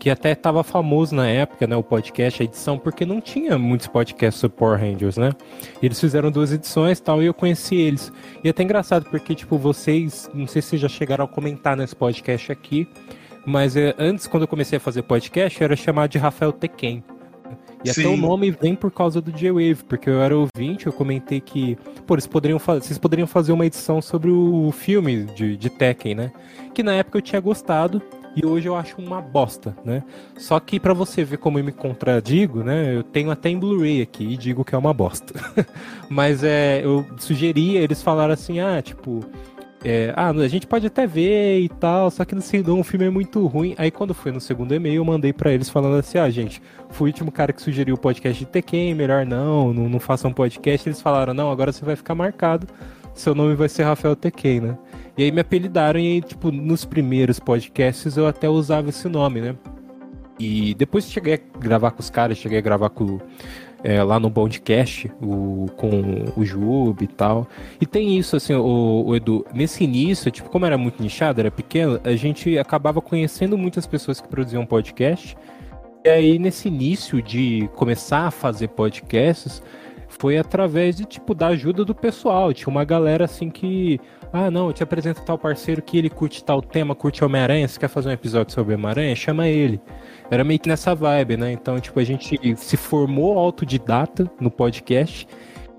que 0.00 0.08
até 0.08 0.34
tava 0.34 0.64
famoso 0.64 1.14
na 1.14 1.28
época, 1.28 1.66
né? 1.66 1.76
O 1.76 1.82
podcast, 1.82 2.42
a 2.42 2.44
edição, 2.46 2.78
porque 2.78 3.04
não 3.04 3.20
tinha 3.20 3.58
muitos 3.58 3.86
podcasts 3.86 4.40
sobre 4.40 4.56
Power 4.56 4.80
Rangers, 4.80 5.18
né? 5.18 5.30
Eles 5.82 6.00
fizeram 6.00 6.30
duas 6.30 6.50
edições 6.50 6.98
e 6.98 7.02
tal, 7.02 7.22
e 7.22 7.26
eu 7.26 7.34
conheci 7.34 7.76
eles. 7.76 8.10
E 8.42 8.48
é 8.48 8.50
até 8.50 8.62
engraçado, 8.62 9.04
porque, 9.10 9.34
tipo, 9.34 9.58
vocês, 9.58 10.30
não 10.32 10.46
sei 10.46 10.62
se 10.62 10.68
vocês 10.68 10.80
já 10.80 10.88
chegaram 10.88 11.26
a 11.26 11.28
comentar 11.28 11.76
nesse 11.76 11.94
podcast 11.94 12.50
aqui, 12.50 12.88
mas 13.44 13.76
é, 13.76 13.94
antes, 13.98 14.26
quando 14.26 14.44
eu 14.44 14.48
comecei 14.48 14.78
a 14.78 14.80
fazer 14.80 15.02
podcast, 15.02 15.60
eu 15.60 15.66
era 15.66 15.76
chamado 15.76 16.10
de 16.10 16.16
Rafael 16.16 16.50
Tequen. 16.50 17.04
E 17.84 17.90
até 17.90 18.02
Sim. 18.02 18.14
o 18.14 18.16
nome 18.16 18.50
vem 18.50 18.74
por 18.74 18.90
causa 18.90 19.20
do 19.20 19.30
J-Wave, 19.30 19.84
porque 19.86 20.08
eu 20.08 20.22
era 20.22 20.34
ouvinte, 20.34 20.86
eu 20.86 20.94
comentei 20.94 21.42
que, 21.42 21.76
pô, 22.06 22.14
eles 22.14 22.26
poderiam 22.26 22.58
fazer, 22.58 22.86
vocês 22.86 22.98
poderiam 22.98 23.26
fazer 23.26 23.52
uma 23.52 23.66
edição 23.66 24.00
sobre 24.00 24.30
o 24.30 24.72
filme 24.72 25.24
de, 25.24 25.58
de 25.58 25.68
Tekken, 25.68 26.14
né? 26.14 26.32
Que 26.72 26.82
na 26.82 26.94
época 26.94 27.18
eu 27.18 27.22
tinha 27.22 27.40
gostado 27.40 28.00
e 28.36 28.46
hoje 28.46 28.68
eu 28.68 28.76
acho 28.76 29.00
uma 29.00 29.20
bosta, 29.20 29.76
né? 29.84 30.02
Só 30.36 30.58
que 30.60 30.78
pra 30.78 30.94
você 30.94 31.24
ver 31.24 31.38
como 31.38 31.58
eu 31.58 31.64
me 31.64 31.72
contradigo, 31.72 32.62
né? 32.62 32.94
Eu 32.94 33.02
tenho 33.02 33.30
até 33.30 33.48
em 33.48 33.58
Blu-ray 33.58 34.02
aqui 34.02 34.24
e 34.24 34.36
digo 34.36 34.64
que 34.64 34.74
é 34.74 34.78
uma 34.78 34.94
bosta. 34.94 35.34
Mas 36.08 36.44
é, 36.44 36.84
eu 36.84 37.04
sugeri, 37.18 37.76
eles 37.76 38.02
falaram 38.02 38.32
assim, 38.32 38.60
ah, 38.60 38.80
tipo, 38.80 39.24
é, 39.84 40.12
ah, 40.14 40.28
a 40.28 40.48
gente 40.48 40.66
pode 40.66 40.86
até 40.86 41.06
ver 41.06 41.60
e 41.60 41.68
tal, 41.68 42.10
só 42.10 42.24
que 42.24 42.34
no 42.34 42.42
segundo 42.42 42.80
o 42.80 42.84
filme 42.84 43.06
é 43.06 43.10
muito 43.10 43.44
ruim. 43.46 43.74
Aí 43.78 43.90
quando 43.90 44.14
foi 44.14 44.30
no 44.30 44.40
segundo 44.40 44.74
e-mail, 44.74 44.96
eu 44.96 45.04
mandei 45.04 45.32
pra 45.32 45.52
eles 45.52 45.68
falando 45.68 45.96
assim, 45.96 46.18
ah, 46.18 46.28
gente, 46.30 46.62
fui 46.90 47.08
o 47.08 47.12
último 47.12 47.32
cara 47.32 47.52
que 47.52 47.62
sugeriu 47.62 47.94
o 47.94 47.98
podcast 47.98 48.38
de 48.38 48.50
Tekken, 48.50 48.94
melhor 48.94 49.26
não, 49.26 49.72
não, 49.72 49.88
não 49.88 49.98
façam 49.98 50.30
um 50.30 50.34
podcast. 50.34 50.88
Eles 50.88 51.00
falaram, 51.00 51.34
não, 51.34 51.50
agora 51.50 51.72
você 51.72 51.84
vai 51.84 51.96
ficar 51.96 52.14
marcado, 52.14 52.66
seu 53.14 53.34
nome 53.34 53.54
vai 53.54 53.68
ser 53.68 53.84
Rafael 53.84 54.14
Tekken, 54.14 54.60
né? 54.60 54.78
E 55.20 55.24
aí 55.24 55.30
me 55.30 55.42
apelidaram 55.42 56.00
e 56.00 56.22
tipo, 56.22 56.50
nos 56.50 56.86
primeiros 56.86 57.38
podcasts 57.38 58.16
eu 58.16 58.26
até 58.26 58.48
usava 58.48 58.88
esse 58.88 59.06
nome, 59.06 59.42
né? 59.42 59.54
E 60.38 60.72
depois 60.72 61.10
cheguei 61.10 61.34
a 61.34 61.58
gravar 61.58 61.90
com 61.90 62.00
os 62.00 62.08
caras, 62.08 62.38
cheguei 62.38 62.56
a 62.56 62.62
gravar 62.62 62.88
com, 62.88 63.20
é, 63.84 64.02
lá 64.02 64.18
no 64.18 64.30
podcast, 64.30 65.12
o, 65.20 65.66
com 65.76 66.24
o 66.34 66.42
Jube 66.42 67.04
e 67.04 67.06
tal. 67.06 67.46
E 67.78 67.84
tem 67.84 68.18
isso, 68.18 68.34
assim, 68.34 68.54
o, 68.54 69.04
o, 69.08 69.14
Edu, 69.14 69.44
nesse 69.52 69.84
início, 69.84 70.30
tipo, 70.30 70.48
como 70.48 70.64
era 70.64 70.78
muito 70.78 71.02
nichado, 71.02 71.38
era 71.38 71.50
pequeno, 71.50 72.00
a 72.02 72.16
gente 72.16 72.56
acabava 72.56 73.02
conhecendo 73.02 73.58
muitas 73.58 73.86
pessoas 73.86 74.22
que 74.22 74.28
produziam 74.28 74.64
podcast. 74.64 75.36
E 76.02 76.08
aí, 76.08 76.38
nesse 76.38 76.68
início 76.68 77.20
de 77.20 77.68
começar 77.74 78.28
a 78.28 78.30
fazer 78.30 78.68
podcasts, 78.68 79.62
foi 80.08 80.38
através 80.38 80.96
de, 80.96 81.04
tipo, 81.04 81.34
da 81.34 81.48
ajuda 81.48 81.84
do 81.84 81.94
pessoal. 81.94 82.54
Tinha 82.54 82.68
uma 82.68 82.84
galera, 82.84 83.26
assim, 83.26 83.50
que... 83.50 84.00
Ah, 84.32 84.48
não, 84.48 84.68
eu 84.68 84.72
te 84.72 84.82
apresento 84.82 85.22
tal 85.22 85.36
parceiro 85.36 85.82
que 85.82 85.98
ele 85.98 86.08
curte 86.08 86.44
tal 86.44 86.62
tema, 86.62 86.94
curte 86.94 87.24
Homem-Aranha, 87.24 87.66
você 87.66 87.80
quer 87.80 87.88
fazer 87.88 88.10
um 88.10 88.12
episódio 88.12 88.54
sobre 88.54 88.74
Homem-Aranha? 88.74 89.16
Chama 89.16 89.48
ele. 89.48 89.80
Era 90.30 90.44
meio 90.44 90.60
que 90.60 90.68
nessa 90.68 90.94
vibe, 90.94 91.36
né? 91.36 91.50
Então, 91.50 91.80
tipo, 91.80 91.98
a 91.98 92.04
gente 92.04 92.38
se 92.56 92.76
formou 92.76 93.36
autodidata 93.36 94.30
no 94.40 94.48
podcast, 94.48 95.26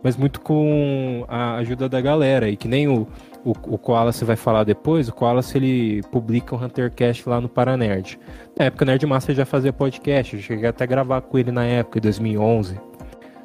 mas 0.03 0.17
muito 0.17 0.41
com 0.41 1.23
a 1.29 1.55
ajuda 1.55 1.87
da 1.87 2.01
galera. 2.01 2.49
E 2.49 2.57
que 2.57 2.67
nem 2.67 2.89
o, 2.89 3.07
o, 3.45 3.51
o 3.51 3.77
Koala 3.77 4.11
você 4.11 4.25
vai 4.25 4.35
falar 4.35 4.65
depois, 4.65 5.07
o 5.07 5.13
Koala 5.13 5.39
ele 5.55 6.01
publica 6.11 6.53
um 6.53 6.61
Huntercast 6.61 7.29
lá 7.29 7.39
no 7.39 7.47
Paranerd. 7.47 8.19
Na 8.59 8.65
época, 8.65 8.83
o 8.83 8.85
Nerd 8.85 9.05
Master 9.05 9.33
já 9.33 9.45
fazia 9.45 9.71
podcast, 9.71 10.35
eu 10.35 10.41
cheguei 10.41 10.67
até 10.67 10.83
a 10.83 10.87
gravar 10.87 11.21
com 11.21 11.37
ele 11.37 11.53
na 11.53 11.63
época, 11.63 11.99
em 11.99 12.01
2011. 12.01 12.77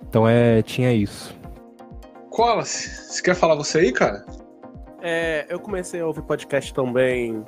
Então, 0.08 0.26
é, 0.26 0.62
tinha 0.62 0.92
isso. 0.92 1.32
Koala, 2.28 2.64
você 2.64 3.22
quer 3.22 3.36
falar 3.36 3.54
você 3.54 3.78
aí, 3.78 3.92
cara? 3.92 4.24
É, 5.08 5.46
eu 5.48 5.60
comecei 5.60 6.00
a 6.00 6.06
ouvir 6.06 6.22
podcast 6.22 6.74
também 6.74 7.44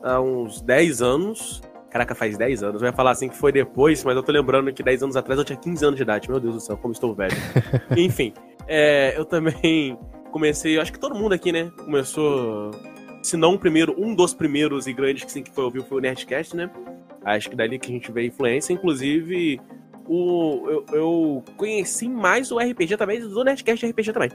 há 0.00 0.20
uns 0.20 0.60
10 0.60 1.02
anos. 1.02 1.60
Caraca, 1.90 2.14
faz 2.14 2.38
10 2.38 2.62
anos. 2.62 2.82
Eu 2.82 2.86
ia 2.86 2.92
falar 2.92 3.10
assim 3.10 3.28
que 3.28 3.36
foi 3.36 3.50
depois, 3.50 4.04
mas 4.04 4.14
eu 4.14 4.22
tô 4.22 4.30
lembrando 4.30 4.72
que 4.72 4.80
10 4.80 5.02
anos 5.02 5.16
atrás 5.16 5.36
eu 5.36 5.44
tinha 5.44 5.58
15 5.58 5.84
anos 5.84 5.96
de 5.96 6.04
idade. 6.04 6.30
Meu 6.30 6.38
Deus 6.38 6.54
do 6.54 6.60
céu, 6.60 6.76
como 6.76 6.92
estou 6.92 7.12
velho. 7.12 7.34
Enfim, 7.98 8.32
é, 8.68 9.18
eu 9.18 9.24
também 9.24 9.98
comecei, 10.30 10.78
acho 10.78 10.92
que 10.92 11.00
todo 11.00 11.16
mundo 11.16 11.32
aqui, 11.32 11.50
né? 11.50 11.72
Começou, 11.84 12.70
se 13.24 13.36
não 13.36 13.54
o 13.54 13.58
primeiro, 13.58 13.92
um 13.98 14.14
dos 14.14 14.32
primeiros 14.32 14.86
e 14.86 14.92
grandes 14.92 15.24
que, 15.24 15.32
sim, 15.32 15.42
que 15.42 15.50
foi 15.50 15.64
ouvir 15.64 15.82
foi 15.82 15.98
o 15.98 16.00
Nerdcast, 16.00 16.54
né? 16.54 16.70
Acho 17.24 17.50
que 17.50 17.56
dali 17.56 17.76
que 17.76 17.90
a 17.90 17.92
gente 17.92 18.12
vê 18.12 18.26
influência. 18.26 18.72
Inclusive, 18.72 19.60
o, 20.06 20.68
eu, 20.68 20.86
eu 20.92 21.44
conheci 21.56 22.08
mais 22.08 22.50
o 22.50 22.58
RPG 22.58 22.94
através 22.94 23.26
do 23.26 23.44
Nerdcast 23.44 23.86
RPG 23.86 24.12
também. 24.12 24.30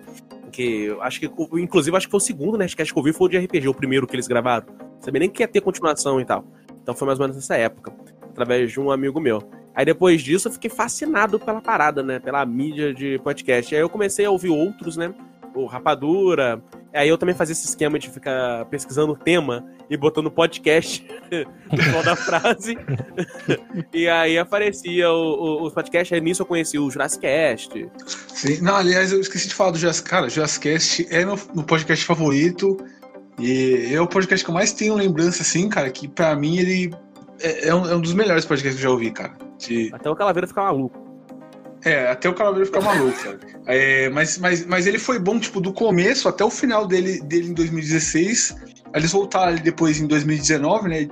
Que 0.52 0.96
acho 1.02 1.20
que, 1.20 1.30
inclusive, 1.60 1.96
acho 1.98 2.08
que 2.08 2.12
foi 2.12 2.18
o 2.18 2.22
segundo 2.22 2.58
Nerdcast 2.58 2.94
que 2.94 3.00
eu 3.00 3.04
vi 3.04 3.14
foi 3.14 3.28
o 3.28 3.30
de 3.30 3.38
RPG, 3.38 3.68
o 3.68 3.74
primeiro 3.74 4.08
que 4.08 4.16
eles 4.16 4.28
gravaram. 4.28 4.66
Sabia 5.00 5.20
nem 5.20 5.30
que 5.30 5.44
ia 5.44 5.48
ter 5.48 5.62
continuação 5.62 6.20
e 6.20 6.26
tal. 6.26 6.46
Então 6.82 6.96
foi 6.96 7.06
mais 7.08 7.20
ou 7.20 7.24
menos 7.24 7.36
nessa 7.36 7.56
época, 7.56 7.94
através 8.24 8.72
de 8.72 8.80
um 8.80 8.92
amigo 8.92 9.20
meu. 9.20 9.42
Aí 9.74 9.84
depois 9.84 10.22
disso 10.22 10.48
eu 10.48 10.52
fiquei 10.52 10.70
fascinado 10.70 11.38
pela 11.38 11.62
parada, 11.62 12.02
né? 12.02 12.20
Pela 12.20 12.46
mídia 12.46 12.94
de 12.94 13.20
podcast. 13.20 13.76
Aí 13.76 13.82
eu 13.82 13.90
comecei 13.90 14.26
a 14.26 14.32
ouvir 14.32 14.50
outros, 14.50 14.96
né? 14.96 15.14
O 15.56 15.66
Rapadura. 15.66 16.62
Aí 16.94 17.10
eu 17.10 17.18
também 17.18 17.36
fazia 17.36 17.54
esse 17.54 17.66
esquema 17.66 17.98
de 17.98 18.10
ficar 18.10 18.66
pesquisando 18.66 19.14
o 19.14 19.16
tema 19.16 19.66
e 19.90 19.98
botando 19.98 20.30
podcast 20.30 21.06
no 21.72 21.82
final 21.82 22.04
da 22.04 22.16
frase. 22.16 22.78
e 23.94 24.08
aí 24.08 24.38
aparecia 24.38 25.10
o, 25.10 25.62
o, 25.62 25.64
os 25.64 25.74
podcasts. 25.74 26.14
Aí 26.14 26.22
nisso 26.22 26.42
eu 26.42 26.46
conheci 26.46 26.78
o 26.78 26.90
Jurassic 26.90 27.22
Cast. 27.22 27.90
Sim, 28.06 28.62
não, 28.62 28.76
aliás, 28.76 29.12
eu 29.12 29.20
esqueci 29.20 29.48
de 29.48 29.56
falar 29.56 29.72
do 29.72 29.78
Jurassic. 29.78 30.10
Cara, 30.10 30.28
o 30.28 30.30
Jurassic 30.30 30.70
Cast 30.70 31.08
é 31.10 31.26
meu, 31.26 31.40
meu 31.54 31.64
podcast 31.64 32.06
favorito. 32.06 32.78
E 33.40 33.94
é 33.94 34.00
o 34.00 34.08
podcast 34.08 34.44
que 34.44 34.50
eu 34.50 34.56
mais 34.56 34.72
tenho 34.72 34.96
lembrança, 34.96 35.42
assim, 35.42 35.68
cara, 35.68 35.90
que 35.90 36.08
pra 36.08 36.36
mim 36.36 36.58
ele 36.58 36.96
é, 37.42 37.68
é, 37.68 37.76
um, 37.76 37.86
é 37.86 37.96
um, 37.96 38.02
dos 38.02 38.14
melhores 38.14 38.46
podcasts 38.46 38.80
que 38.80 38.86
eu 38.86 38.90
já 38.90 38.94
ouvi, 38.94 39.12
cara. 39.12 39.34
De... 39.60 39.90
Até 39.94 40.10
o 40.10 40.16
Calaveira 40.16 40.48
ficar 40.48 40.64
maluco. 40.64 41.05
É, 41.86 42.10
até 42.10 42.28
o 42.28 42.34
Calaveira 42.34 42.66
ficar 42.66 42.82
maluco, 42.82 43.16
cara. 43.24 43.40
É, 43.68 44.10
mas, 44.10 44.40
mas, 44.40 44.66
mas 44.66 44.88
ele 44.88 44.98
foi 44.98 45.20
bom, 45.20 45.40
tipo, 45.40 45.62
do 45.62 45.72
começo 45.72 46.28
até 46.28 46.44
o 46.44 46.50
final 46.50 46.88
dele, 46.88 47.22
dele 47.22 47.50
em 47.50 47.54
2016. 47.54 48.56
Aí 48.92 49.02
eles 49.02 49.12
voltaram 49.12 49.50
ali 49.50 49.62
depois 49.62 50.02
em 50.02 50.08
2019, 50.08 50.90
né? 50.90 51.08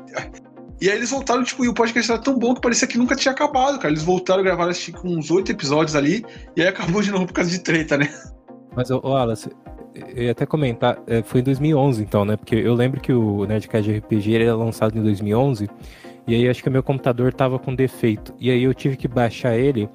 E 0.81 0.89
aí 0.89 0.97
eles 0.97 1.11
voltaram, 1.11 1.43
tipo, 1.43 1.63
e 1.63 1.67
o 1.67 1.75
podcast 1.75 2.11
era 2.11 2.19
tão 2.19 2.39
bom 2.39 2.55
que 2.55 2.61
parecia 2.61 2.87
que 2.87 2.97
nunca 2.97 3.15
tinha 3.15 3.31
acabado, 3.31 3.77
cara. 3.77 3.93
Eles 3.93 4.03
voltaram, 4.03 4.41
gravaram 4.41 4.71
acho 4.71 4.91
que 4.91 5.07
uns 5.07 5.29
oito 5.29 5.51
episódios 5.51 5.95
ali, 5.95 6.25
e 6.57 6.61
aí 6.63 6.67
acabou 6.67 7.03
de 7.03 7.11
novo 7.11 7.27
por 7.27 7.33
causa 7.33 7.51
de 7.51 7.59
treta, 7.59 7.95
né? 7.95 8.11
Mas, 8.75 8.89
ô, 8.89 8.99
Wallace, 9.03 9.51
eu 9.93 10.23
ia 10.23 10.31
até 10.31 10.45
comentar, 10.47 10.97
é, 11.05 11.21
foi 11.21 11.41
em 11.41 11.43
2011 11.43 12.01
então, 12.01 12.25
né? 12.25 12.35
Porque 12.35 12.55
eu 12.55 12.73
lembro 12.73 12.99
que 12.99 13.13
o 13.13 13.45
Nerdcast 13.45 13.91
RPG 13.91 14.35
era 14.35 14.55
lançado 14.55 14.97
em 14.97 15.03
2011 15.03 15.69
e 16.25 16.33
aí 16.33 16.49
acho 16.49 16.63
que 16.63 16.69
o 16.69 16.71
meu 16.71 16.81
computador 16.81 17.31
tava 17.31 17.59
com 17.59 17.75
defeito. 17.75 18.33
E 18.39 18.49
aí 18.49 18.63
eu 18.63 18.73
tive 18.73 18.97
que 18.97 19.07
baixar 19.07 19.55
ele 19.55 19.87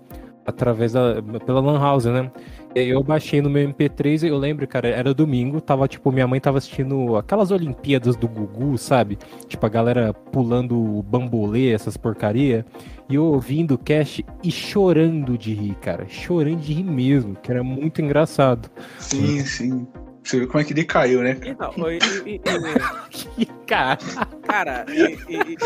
através 0.48 0.92
da 0.92 1.22
pela 1.44 1.60
Lan 1.60 1.78
House, 1.78 2.06
né? 2.06 2.30
E 2.74 2.80
aí 2.80 2.88
eu 2.88 3.02
baixei 3.02 3.42
no 3.42 3.50
meu 3.50 3.68
MP3 3.68 4.22
e 4.22 4.28
eu 4.28 4.38
lembro, 4.38 4.66
cara, 4.66 4.88
era 4.88 5.12
domingo, 5.12 5.60
tava 5.60 5.86
tipo, 5.86 6.10
minha 6.10 6.26
mãe 6.26 6.40
tava 6.40 6.56
assistindo 6.56 7.16
aquelas 7.16 7.50
Olimpíadas 7.50 8.16
do 8.16 8.26
Gugu, 8.26 8.78
sabe? 8.78 9.18
Tipo, 9.46 9.66
a 9.66 9.68
galera 9.68 10.14
pulando 10.14 11.02
bambolê, 11.02 11.72
essas 11.72 11.96
porcaria. 11.96 12.64
E 13.08 13.14
eu 13.14 13.24
ouvindo 13.24 13.74
o 13.74 13.78
cast 13.78 14.24
e 14.42 14.50
chorando 14.50 15.36
de 15.36 15.52
rir, 15.52 15.74
cara. 15.76 16.06
Chorando 16.08 16.60
de 16.60 16.72
rir 16.72 16.84
mesmo, 16.84 17.36
que 17.36 17.50
era 17.50 17.62
muito 17.62 18.00
engraçado. 18.00 18.70
Sim, 18.98 19.40
sim. 19.44 19.86
Você 20.22 20.38
viu 20.38 20.48
como 20.48 20.60
é 20.60 20.64
que 20.64 20.74
decaiu, 20.74 21.22
né? 21.22 21.38
Então, 21.44 21.72
e, 21.90 21.98
e, 22.26 22.38
que 23.10 23.28
e, 23.38 23.46
cara. 23.66 23.98
cara, 24.46 24.84
esse 24.88 25.58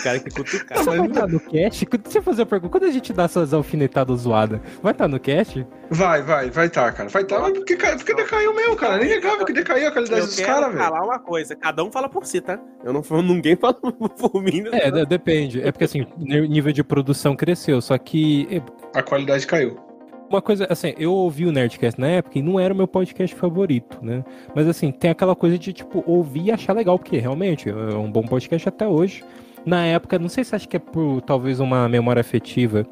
cara 0.00 0.18
que 0.18 0.30
cutucar. 0.30 0.84
Vai 0.84 1.06
estar 1.06 1.26
no 1.26 1.40
cast? 1.40 1.86
Deixa 1.86 2.18
eu 2.18 2.22
fazer 2.22 2.42
uma 2.42 2.46
pergunta. 2.46 2.70
Quando 2.70 2.84
a 2.84 2.90
gente 2.90 3.12
dá 3.12 3.24
essas 3.24 3.52
alfinetadas 3.52 4.20
zoadas, 4.20 4.60
vai 4.82 4.92
estar 4.92 5.08
no 5.08 5.18
cast? 5.20 5.66
Vai, 5.90 6.22
vai, 6.22 6.50
vai 6.50 6.66
estar, 6.66 6.86
tá, 6.86 6.92
cara. 6.92 7.08
Vai 7.08 7.22
estar, 7.22 7.36
tá, 7.36 7.42
mas 7.42 7.52
porque, 7.52 7.76
porque 7.76 8.14
decaiu 8.14 8.54
mesmo, 8.54 8.76
cara. 8.76 8.98
Nem 8.98 9.08
legal 9.08 9.44
que 9.44 9.52
decaiu 9.52 9.88
a 9.88 9.92
qualidade 9.92 10.20
eu 10.20 10.26
dos 10.26 10.40
caras, 10.40 10.68
velho. 10.68 10.78
falar 10.78 11.02
uma 11.02 11.18
coisa, 11.18 11.56
cada 11.56 11.82
um 11.82 11.90
fala 11.90 12.08
por 12.08 12.26
si, 12.26 12.40
tá? 12.40 12.58
Eu 12.84 12.92
não 12.92 13.02
ninguém 13.22 13.56
fala 13.56 13.74
por 13.74 14.42
mim. 14.42 14.62
Né? 14.62 14.70
É, 14.72 15.06
depende. 15.06 15.60
É 15.60 15.72
porque 15.72 15.84
assim, 15.84 16.06
nível 16.16 16.72
de 16.72 16.84
produção 16.84 17.34
cresceu, 17.34 17.80
só 17.80 17.96
que. 17.96 18.62
A 18.94 19.02
qualidade 19.02 19.46
caiu. 19.46 19.88
Uma 20.28 20.42
coisa, 20.42 20.66
assim, 20.68 20.92
eu 20.98 21.10
ouvi 21.10 21.46
o 21.46 21.52
Nerdcast 21.52 21.98
na 21.98 22.08
época 22.08 22.38
e 22.38 22.42
não 22.42 22.60
era 22.60 22.74
o 22.74 22.76
meu 22.76 22.86
podcast 22.86 23.34
favorito, 23.34 23.98
né? 24.02 24.22
Mas 24.54 24.68
assim, 24.68 24.92
tem 24.92 25.10
aquela 25.10 25.34
coisa 25.34 25.58
de, 25.58 25.72
tipo, 25.72 26.04
ouvir 26.06 26.44
e 26.44 26.52
achar 26.52 26.74
legal, 26.74 26.98
porque 26.98 27.16
realmente 27.16 27.70
é 27.70 27.72
um 27.72 28.10
bom 28.10 28.22
podcast 28.22 28.68
até 28.68 28.86
hoje. 28.86 29.24
Na 29.68 29.84
época, 29.84 30.18
não 30.18 30.30
sei 30.30 30.44
se 30.44 30.56
acho 30.56 30.66
que 30.66 30.78
é 30.78 30.80
por 30.80 31.20
talvez 31.20 31.60
uma 31.60 31.86
memória 31.90 32.20
afetiva, 32.20 32.86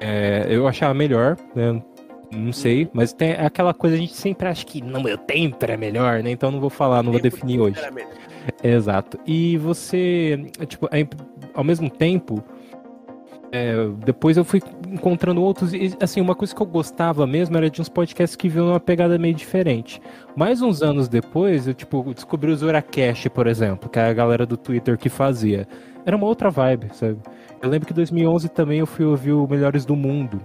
é, 0.00 0.48
eu 0.50 0.66
achava 0.66 0.92
melhor, 0.92 1.36
né? 1.54 1.80
Não 2.32 2.52
sei, 2.52 2.90
mas 2.92 3.12
tem 3.12 3.34
aquela 3.34 3.72
coisa, 3.72 3.94
a 3.94 3.98
gente 3.98 4.14
sempre 4.14 4.48
acha 4.48 4.66
que 4.66 4.82
no 4.82 5.00
meu 5.00 5.16
tempo 5.16 5.56
era 5.62 5.76
melhor, 5.76 6.20
né? 6.24 6.32
Então 6.32 6.50
não 6.50 6.58
vou 6.58 6.70
falar, 6.70 7.04
não 7.04 7.12
vou 7.12 7.20
definir 7.20 7.60
hoje. 7.60 7.80
Exato. 8.64 9.16
E 9.24 9.56
você, 9.58 10.44
tipo, 10.66 10.88
ao 11.54 11.62
mesmo 11.62 11.88
tempo, 11.88 12.42
é, 13.52 13.74
depois 14.04 14.36
eu 14.36 14.44
fui 14.44 14.60
encontrando 14.88 15.40
outros. 15.40 15.72
E, 15.72 15.96
assim, 16.00 16.20
uma 16.20 16.34
coisa 16.34 16.52
que 16.52 16.60
eu 16.60 16.66
gostava 16.66 17.28
mesmo 17.28 17.56
era 17.56 17.70
de 17.70 17.80
uns 17.80 17.88
podcasts 17.88 18.34
que 18.34 18.48
vinham 18.48 18.70
uma 18.70 18.80
pegada 18.80 19.16
meio 19.18 19.34
diferente. 19.34 20.02
Mais 20.34 20.60
uns 20.60 20.82
anos 20.82 21.08
depois, 21.08 21.68
eu 21.68 21.74
tipo, 21.74 22.12
descobri 22.12 22.50
o 22.50 22.56
Zoracast, 22.56 23.30
por 23.30 23.46
exemplo, 23.46 23.88
que 23.88 24.00
é 24.00 24.06
a 24.06 24.12
galera 24.12 24.44
do 24.44 24.56
Twitter 24.56 24.98
que 24.98 25.08
fazia. 25.08 25.66
Era 26.08 26.16
uma 26.16 26.26
outra 26.26 26.48
vibe, 26.48 26.88
sabe? 26.94 27.18
Eu 27.60 27.68
lembro 27.68 27.86
que 27.86 27.92
em 27.92 27.96
2011 27.96 28.48
também 28.48 28.78
eu 28.78 28.86
fui 28.86 29.04
ouvir 29.04 29.32
o 29.32 29.46
Melhores 29.46 29.84
do 29.84 29.94
Mundo. 29.94 30.40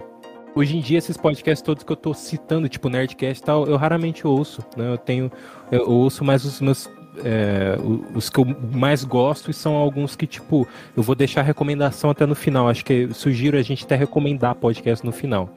Hoje 0.54 0.76
em 0.76 0.80
dia, 0.82 0.98
esses 0.98 1.16
podcasts 1.16 1.62
todos 1.62 1.82
que 1.82 1.90
eu 1.90 1.96
tô 1.96 2.12
citando, 2.12 2.68
tipo 2.68 2.90
Nerdcast 2.90 3.42
e 3.42 3.46
tal, 3.46 3.66
eu 3.66 3.78
raramente 3.78 4.26
ouço, 4.26 4.62
né? 4.76 4.92
Eu 4.92 4.98
tenho. 4.98 5.32
Eu 5.72 5.88
ouço 5.90 6.22
mais 6.22 6.44
os 6.44 6.60
meus 6.60 6.86
é, 7.24 7.78
os 8.14 8.28
que 8.28 8.40
eu 8.40 8.44
mais 8.44 9.04
gosto 9.04 9.50
e 9.50 9.54
são 9.54 9.74
alguns 9.74 10.14
que, 10.14 10.26
tipo, 10.26 10.68
eu 10.94 11.02
vou 11.02 11.14
deixar 11.14 11.40
recomendação 11.40 12.10
até 12.10 12.26
no 12.26 12.34
final. 12.34 12.68
Acho 12.68 12.84
que 12.84 13.08
sugiro 13.14 13.56
a 13.56 13.62
gente 13.62 13.86
até 13.86 13.96
recomendar 13.96 14.54
podcast 14.56 15.02
no 15.02 15.12
final. 15.12 15.48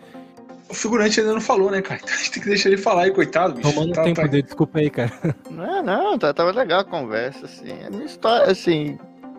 O 0.70 0.74
figurante 0.74 1.20
ainda 1.20 1.34
não 1.34 1.42
falou, 1.42 1.70
né, 1.70 1.82
cara? 1.82 2.00
Então 2.02 2.16
a 2.16 2.18
gente 2.18 2.32
tem 2.32 2.44
que 2.44 2.48
deixar 2.48 2.70
ele 2.70 2.78
falar 2.78 3.04
aí, 3.04 3.12
coitado, 3.12 3.56
bicho. 3.56 3.74
Tomando 3.74 3.92
tá, 3.92 4.04
tempo 4.04 4.22
tá... 4.22 4.28
dele, 4.28 4.44
desculpa 4.44 4.80
aí, 4.80 4.90
cara. 4.90 5.12
Não, 5.52 5.84
não, 5.84 6.18
tá, 6.18 6.34
tava 6.34 6.52
legal 6.52 6.80
a 6.80 6.86
conversa, 6.86 7.46
assim. 7.46 7.74
A 7.86 7.90
minha 7.90 8.06
história, 8.06 8.50
assim, 8.50 8.98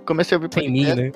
comecei 0.08 0.34
a 0.34 0.38
ouvir 0.38 0.48
podcast. 0.48 0.72
Sem 0.72 0.72
mim, 0.72 1.02
né? 1.02 1.12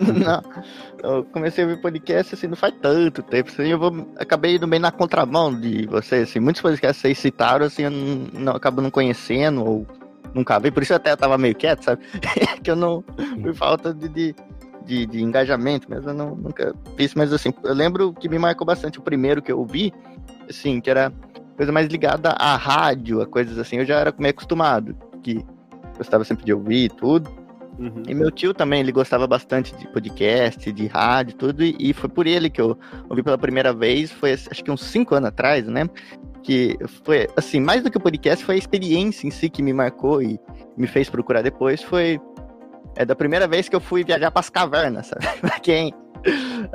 não, 0.00 1.16
eu 1.16 1.24
comecei 1.24 1.64
a 1.64 1.66
ouvir 1.66 1.80
podcast, 1.80 2.34
assim, 2.34 2.46
não 2.46 2.56
faz 2.56 2.74
tanto 2.80 3.22
tempo, 3.22 3.50
assim, 3.50 3.68
eu 3.68 3.78
vou, 3.78 4.06
acabei 4.16 4.56
indo 4.56 4.66
bem 4.66 4.78
na 4.78 4.90
contramão 4.90 5.54
de 5.58 5.86
vocês, 5.86 6.28
assim, 6.28 6.40
muitos 6.40 6.62
podcasts 6.62 7.00
vocês 7.00 7.18
citaram, 7.18 7.66
assim, 7.66 7.82
eu 7.82 7.90
não, 7.90 8.16
não 8.32 8.52
acabo 8.52 8.80
não 8.80 8.90
conhecendo, 8.90 9.64
ou 9.64 9.86
nunca 10.34 10.58
vi, 10.58 10.70
por 10.70 10.82
isso 10.82 10.92
eu 10.92 10.96
até 10.96 11.14
tava 11.16 11.36
meio 11.36 11.54
quieto, 11.54 11.84
sabe? 11.84 12.02
que 12.62 12.70
eu 12.70 12.76
não. 12.76 13.02
Por 13.02 13.54
falta 13.54 13.92
de, 13.92 14.08
de, 14.08 14.34
de, 14.86 15.06
de 15.06 15.22
engajamento, 15.22 15.86
mas 15.90 16.06
eu 16.06 16.14
não, 16.14 16.34
nunca 16.34 16.74
fiz. 16.96 17.14
Mas 17.14 17.32
assim, 17.32 17.52
eu 17.64 17.74
lembro 17.74 18.12
que 18.12 18.28
me 18.28 18.38
marcou 18.38 18.66
bastante 18.66 18.98
o 18.98 19.02
primeiro 19.02 19.42
que 19.42 19.52
eu 19.52 19.64
vi, 19.64 19.92
assim, 20.48 20.80
que 20.80 20.90
era 20.90 21.12
coisa 21.56 21.72
mais 21.72 21.88
ligada 21.88 22.30
à 22.30 22.56
rádio, 22.56 23.20
a 23.20 23.26
coisas 23.26 23.58
assim, 23.58 23.76
eu 23.76 23.84
já 23.84 23.98
era 23.98 24.14
meio 24.18 24.30
acostumado, 24.30 24.96
que 25.22 25.44
gostava 25.98 26.24
sempre 26.24 26.44
de 26.44 26.54
ouvir 26.54 26.84
e 26.84 26.88
tudo. 26.88 27.30
Uhum. 27.78 28.02
E 28.06 28.14
meu 28.14 28.30
tio 28.30 28.52
também, 28.52 28.80
ele 28.80 28.92
gostava 28.92 29.26
bastante 29.26 29.74
de 29.76 29.88
podcast, 29.88 30.70
de 30.70 30.86
rádio, 30.86 31.36
tudo, 31.36 31.62
e, 31.62 31.92
foi 31.92 32.08
por 32.08 32.26
ele 32.26 32.50
que 32.50 32.60
eu 32.60 32.78
ouvi 33.08 33.22
pela 33.22 33.38
primeira 33.38 33.72
vez, 33.72 34.10
foi 34.10 34.32
acho 34.32 34.62
que 34.62 34.70
uns 34.70 34.82
cinco 34.82 35.14
anos 35.14 35.28
atrás, 35.28 35.66
né? 35.66 35.88
Que 36.42 36.76
foi, 37.04 37.28
assim, 37.36 37.60
mais 37.60 37.82
do 37.82 37.90
que 37.90 37.96
o 37.96 38.00
podcast, 38.00 38.44
foi 38.44 38.56
a 38.56 38.58
experiência 38.58 39.26
em 39.26 39.30
si 39.30 39.48
que 39.48 39.62
me 39.62 39.72
marcou 39.72 40.22
e 40.22 40.38
me 40.76 40.86
fez 40.86 41.08
procurar 41.08 41.42
depois, 41.42 41.82
foi 41.82 42.20
é 42.96 43.04
da 43.04 43.14
primeira 43.14 43.46
vez 43.46 43.68
que 43.68 43.76
eu 43.76 43.80
fui 43.80 44.04
viajar 44.04 44.30
para 44.30 44.40
as 44.40 44.50
cavernas, 44.50 45.06
sabe? 45.06 45.26
pra 45.40 45.58
quem 45.60 45.94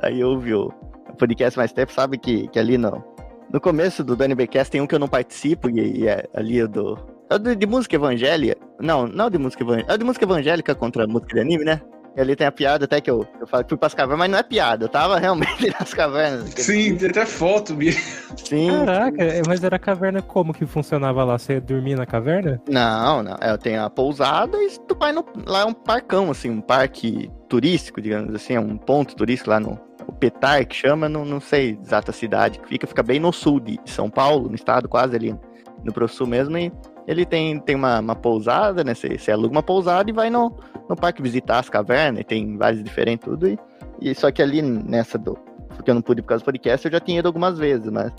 aí 0.01 0.23
ouve 0.23 0.53
o 0.53 0.71
podcast 1.19 1.57
mais 1.57 1.71
tempo, 1.71 1.91
sabe 1.91 2.17
que, 2.17 2.47
que 2.47 2.57
ali 2.57 2.77
no, 2.77 3.03
no 3.51 3.61
começo 3.61 4.03
do 4.03 4.15
Dani 4.15 4.33
Becast 4.33 4.71
tem 4.71 4.81
um 4.81 4.87
que 4.87 4.95
eu 4.95 4.99
não 4.99 5.07
participo, 5.07 5.69
e, 5.69 6.01
e 6.01 6.07
é 6.07 6.27
ali 6.33 6.65
do 6.67 6.97
é 7.29 7.39
de, 7.39 7.55
de 7.55 7.65
música 7.65 7.95
evangélica. 7.95 8.57
Não, 8.79 9.07
não 9.07 9.29
de 9.29 9.37
música 9.37 9.63
evangélica. 9.63 9.93
É 9.93 9.97
de 9.97 10.03
música 10.03 10.25
evangélica 10.25 10.75
contra 10.75 11.07
música 11.07 11.33
de 11.35 11.39
anime, 11.41 11.63
né? 11.63 11.81
E 12.15 12.21
ali 12.21 12.33
tem 12.33 12.47
a 12.47 12.51
piada 12.51 12.85
até 12.85 13.01
que 13.01 13.11
eu, 13.11 13.27
eu 13.41 13.45
falo 13.45 13.63
que 13.63 13.69
fui 13.69 13.77
pras 13.77 13.93
cavernas, 13.93 14.19
mas 14.19 14.31
não 14.31 14.37
é 14.37 14.43
piada, 14.43 14.85
eu 14.85 14.89
tava 14.89 15.19
realmente 15.19 15.69
nas 15.77 15.93
cavernas. 15.93 16.49
Sim, 16.55 16.95
tem 16.95 17.09
até 17.09 17.25
foto, 17.25 17.73
Bia. 17.73 17.91
Sim. 18.37 18.69
Caraca, 18.69 19.21
é, 19.21 19.41
mas 19.45 19.61
era 19.63 19.77
caverna 19.77 20.21
como 20.21 20.53
que 20.53 20.65
funcionava 20.65 21.25
lá? 21.25 21.37
Você 21.37 21.59
dormia 21.59 21.97
na 21.97 22.05
caverna? 22.05 22.61
Não, 22.69 23.21
não. 23.21 23.35
É, 23.41 23.57
tem 23.57 23.77
a 23.77 23.89
pousada 23.89 24.57
e 24.57 24.69
tu 24.87 24.95
vai 24.95 25.11
no. 25.11 25.25
Lá 25.45 25.61
é 25.61 25.65
um 25.65 25.73
parcão, 25.73 26.31
assim, 26.31 26.49
um 26.49 26.61
parque 26.61 27.29
turístico, 27.49 27.99
digamos 27.99 28.33
assim, 28.33 28.53
é 28.53 28.59
um 28.61 28.77
ponto 28.77 29.13
turístico 29.13 29.49
lá 29.49 29.59
no. 29.59 29.77
O 30.07 30.13
Petar, 30.13 30.65
que 30.65 30.75
chama, 30.75 31.09
não, 31.09 31.25
não 31.25 31.41
sei 31.41 31.77
exata 31.81 32.11
cidade 32.11 32.59
que 32.59 32.67
fica, 32.67 32.87
fica 32.87 33.03
bem 33.03 33.19
no 33.19 33.33
sul 33.33 33.59
de 33.59 33.79
São 33.85 34.09
Paulo, 34.09 34.47
no 34.47 34.55
estado, 34.55 34.87
quase 34.87 35.15
ali 35.15 35.35
no 35.83 35.91
Pro 35.91 36.07
Sul 36.07 36.27
mesmo, 36.27 36.57
e 36.57 36.71
ele 37.07 37.25
tem, 37.25 37.59
tem 37.59 37.75
uma, 37.75 37.99
uma 37.99 38.15
pousada, 38.15 38.83
né? 38.83 38.93
Você, 38.93 39.17
você 39.17 39.31
aluga 39.31 39.51
uma 39.51 39.63
pousada 39.63 40.09
e 40.09 40.13
vai 40.13 40.29
no, 40.29 40.51
no 40.89 40.95
parque 40.95 41.21
visitar 41.21 41.59
as 41.59 41.69
cavernas, 41.69 42.21
e 42.21 42.23
tem 42.23 42.57
vários 42.57 42.83
diferentes 42.83 43.25
tudo. 43.25 43.47
E, 43.47 43.57
e 44.01 44.15
só 44.15 44.31
que 44.31 44.41
ali 44.41 44.61
nessa 44.61 45.17
do. 45.17 45.37
Porque 45.75 45.89
eu 45.89 45.95
não 45.95 46.01
pude 46.01 46.21
por 46.21 46.29
causa 46.29 46.43
do 46.43 46.45
podcast, 46.45 46.85
eu 46.85 46.91
já 46.91 46.99
tinha 46.99 47.19
ido 47.19 47.27
algumas 47.27 47.57
vezes, 47.57 47.91
mas 47.91 48.13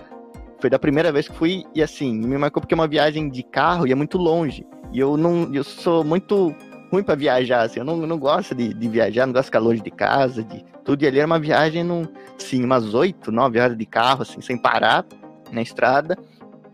foi 0.60 0.70
da 0.70 0.78
primeira 0.78 1.12
vez 1.12 1.28
que 1.28 1.34
fui, 1.34 1.64
e 1.74 1.82
assim, 1.82 2.14
me 2.18 2.36
marcou 2.38 2.60
porque 2.60 2.74
é 2.74 2.76
uma 2.76 2.88
viagem 2.88 3.28
de 3.28 3.42
carro 3.42 3.86
e 3.86 3.92
é 3.92 3.94
muito 3.94 4.18
longe. 4.18 4.66
E 4.92 5.00
eu 5.00 5.16
não. 5.16 5.52
Eu 5.52 5.64
sou 5.64 6.04
muito 6.04 6.54
ruim 6.92 7.02
para 7.02 7.14
viajar, 7.14 7.62
assim, 7.62 7.80
eu 7.80 7.84
não, 7.84 7.96
não 7.96 8.18
gosto 8.18 8.54
de, 8.54 8.72
de 8.72 8.88
viajar, 8.88 9.26
não 9.26 9.32
gosto 9.32 9.44
de 9.44 9.48
ficar 9.48 9.58
longe 9.58 9.82
de 9.82 9.90
casa, 9.90 10.42
de 10.42 10.64
tudo. 10.84 11.02
E 11.02 11.06
ali 11.06 11.18
era 11.18 11.26
uma 11.26 11.38
viagem, 11.38 11.82
num, 11.82 12.06
sim, 12.38 12.62
umas 12.64 12.94
oito, 12.94 13.32
nove 13.32 13.58
horas 13.58 13.76
de 13.76 13.86
carro, 13.86 14.22
assim, 14.22 14.40
sem 14.40 14.56
parar 14.56 15.04
na 15.50 15.60
estrada. 15.62 16.16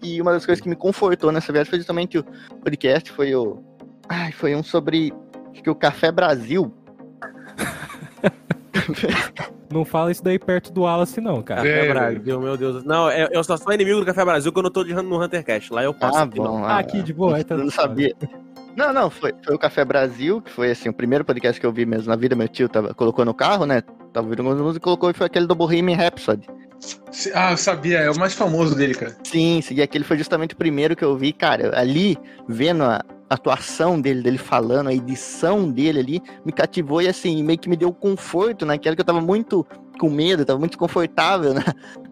E 0.02 0.20
uma 0.20 0.32
das 0.32 0.44
coisas 0.44 0.60
que 0.62 0.68
me 0.68 0.76
confortou 0.76 1.30
nessa 1.30 1.52
viagem 1.52 1.70
foi 1.70 1.78
justamente 1.78 2.18
o 2.18 2.24
podcast, 2.62 3.10
foi 3.12 3.34
o. 3.34 3.62
Ai, 4.08 4.32
foi 4.32 4.54
um 4.54 4.62
sobre. 4.62 5.12
Acho 5.52 5.62
que 5.62 5.70
o 5.70 5.74
Café 5.74 6.10
Brasil. 6.10 6.72
Não 9.70 9.84
fala 9.86 10.10
isso 10.10 10.22
daí 10.22 10.38
perto 10.38 10.70
do 10.72 10.82
Wallace, 10.82 11.18
não, 11.20 11.40
cara. 11.42 11.62
Café 11.62 11.86
É, 11.86 11.88
Brasil, 11.92 12.40
meu 12.40 12.56
Deus. 12.58 12.84
Não, 12.84 13.08
é- 13.08 13.28
eu 13.32 13.42
só 13.42 13.56
sou 13.56 13.72
inimigo 13.72 14.00
do 14.00 14.06
Café 14.06 14.22
Brasil 14.24 14.52
quando 14.52 14.66
eu 14.66 14.70
tô 14.70 14.84
de- 14.84 14.92
no 14.94 15.22
Huntercast. 15.22 15.72
Lá 15.72 15.82
eu 15.82 15.94
posso. 15.94 16.18
Ah, 16.18 16.22
aqui 16.24 16.38
não. 16.38 16.44
bom. 16.44 16.64
Ah, 16.64 16.78
aqui 16.78 17.02
de 17.02 17.12
boa, 17.14 17.36
aí 17.36 17.44
tá 17.44 17.54
Eu 17.54 17.64
não 17.64 17.70
sabia. 17.70 18.14
Não, 18.76 18.92
não, 18.92 19.08
foi, 19.08 19.32
foi 19.44 19.54
o 19.54 19.58
Café 19.58 19.84
Brasil, 19.84 20.40
que 20.42 20.50
foi 20.50 20.70
assim, 20.70 20.88
o 20.88 20.92
primeiro 20.92 21.24
podcast 21.24 21.58
que 21.60 21.66
eu 21.66 21.72
vi 21.72 21.86
mesmo 21.86 22.08
na 22.10 22.16
vida. 22.16 22.34
Meu 22.36 22.48
tio 22.48 22.68
tava, 22.68 22.92
colocou 22.94 23.24
no 23.24 23.32
carro, 23.34 23.64
né? 23.64 23.82
Tava 24.12 24.26
ouvindo 24.26 24.40
algumas 24.40 24.58
músicas 24.60 24.76
e 24.76 24.80
colocou 24.80 25.10
e 25.10 25.14
foi 25.14 25.26
aquele 25.26 25.46
do 25.46 25.54
Bohemian 25.54 25.96
Rhapsody. 25.96 26.46
Ah, 27.34 27.52
eu 27.52 27.56
sabia, 27.56 27.98
é 27.98 28.10
o 28.10 28.18
mais 28.18 28.34
famoso 28.34 28.74
dele, 28.74 28.94
cara. 28.94 29.16
Sim, 29.24 29.60
sim, 29.62 29.74
e 29.74 29.82
aquele 29.82 30.04
foi 30.04 30.16
justamente 30.18 30.54
o 30.54 30.56
primeiro 30.56 30.96
que 30.96 31.04
eu 31.04 31.16
vi, 31.16 31.32
cara, 31.32 31.78
ali, 31.78 32.16
vendo 32.48 32.82
a 32.84 33.02
atuação 33.30 34.00
dele, 34.00 34.22
dele 34.22 34.38
falando, 34.38 34.88
a 34.88 34.94
edição 34.94 35.70
dele 35.70 36.00
ali, 36.00 36.22
me 36.44 36.52
cativou 36.52 37.00
e 37.00 37.08
assim, 37.08 37.42
meio 37.42 37.58
que 37.58 37.68
me 37.68 37.76
deu 37.76 37.92
conforto 37.92 38.66
naquela 38.66 38.94
que 38.96 39.00
eu 39.00 39.06
tava 39.06 39.20
muito 39.20 39.66
com 39.98 40.10
medo, 40.10 40.44
tava 40.44 40.58
muito 40.58 40.72
desconfortável 40.72 41.54
na, 41.54 41.62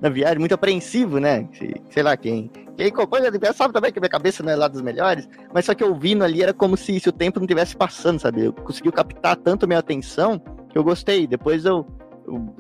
na 0.01 0.09
viagem, 0.09 0.39
muito 0.39 0.55
apreensivo, 0.55 1.19
né? 1.19 1.49
Se- 1.53 1.75
Sei 1.91 2.03
lá, 2.03 2.17
quem, 2.17 2.51
quem 2.77 2.87
acompanha 2.87 3.31
sabe 3.53 3.75
também 3.75 3.93
que 3.93 3.99
minha 4.01 4.09
cabeça 4.09 4.43
não 4.43 4.53
é 4.53 4.57
lá 4.57 4.69
dos 4.69 4.81
melhores, 4.81 5.29
mas 5.53 5.65
só 5.65 5.75
que 5.75 5.83
ouvindo 5.85 6.23
ali 6.25 6.43
era 6.43 6.55
como 6.55 6.77
se, 6.77 6.99
se 7.01 7.09
o 7.09 7.13
tempo 7.13 7.41
não 7.41 7.47
tivesse 7.47 7.77
passando, 7.77 8.21
sabe? 8.21 8.45
Eu 8.45 8.53
consegui 8.53 8.93
captar 8.93 9.37
tanto 9.37 9.67
minha 9.67 9.79
atenção 9.81 10.39
que 10.71 10.79
eu 10.79 10.85
gostei. 10.85 11.27
Depois 11.27 11.65
eu, 11.65 11.85
eu, 12.10 12.10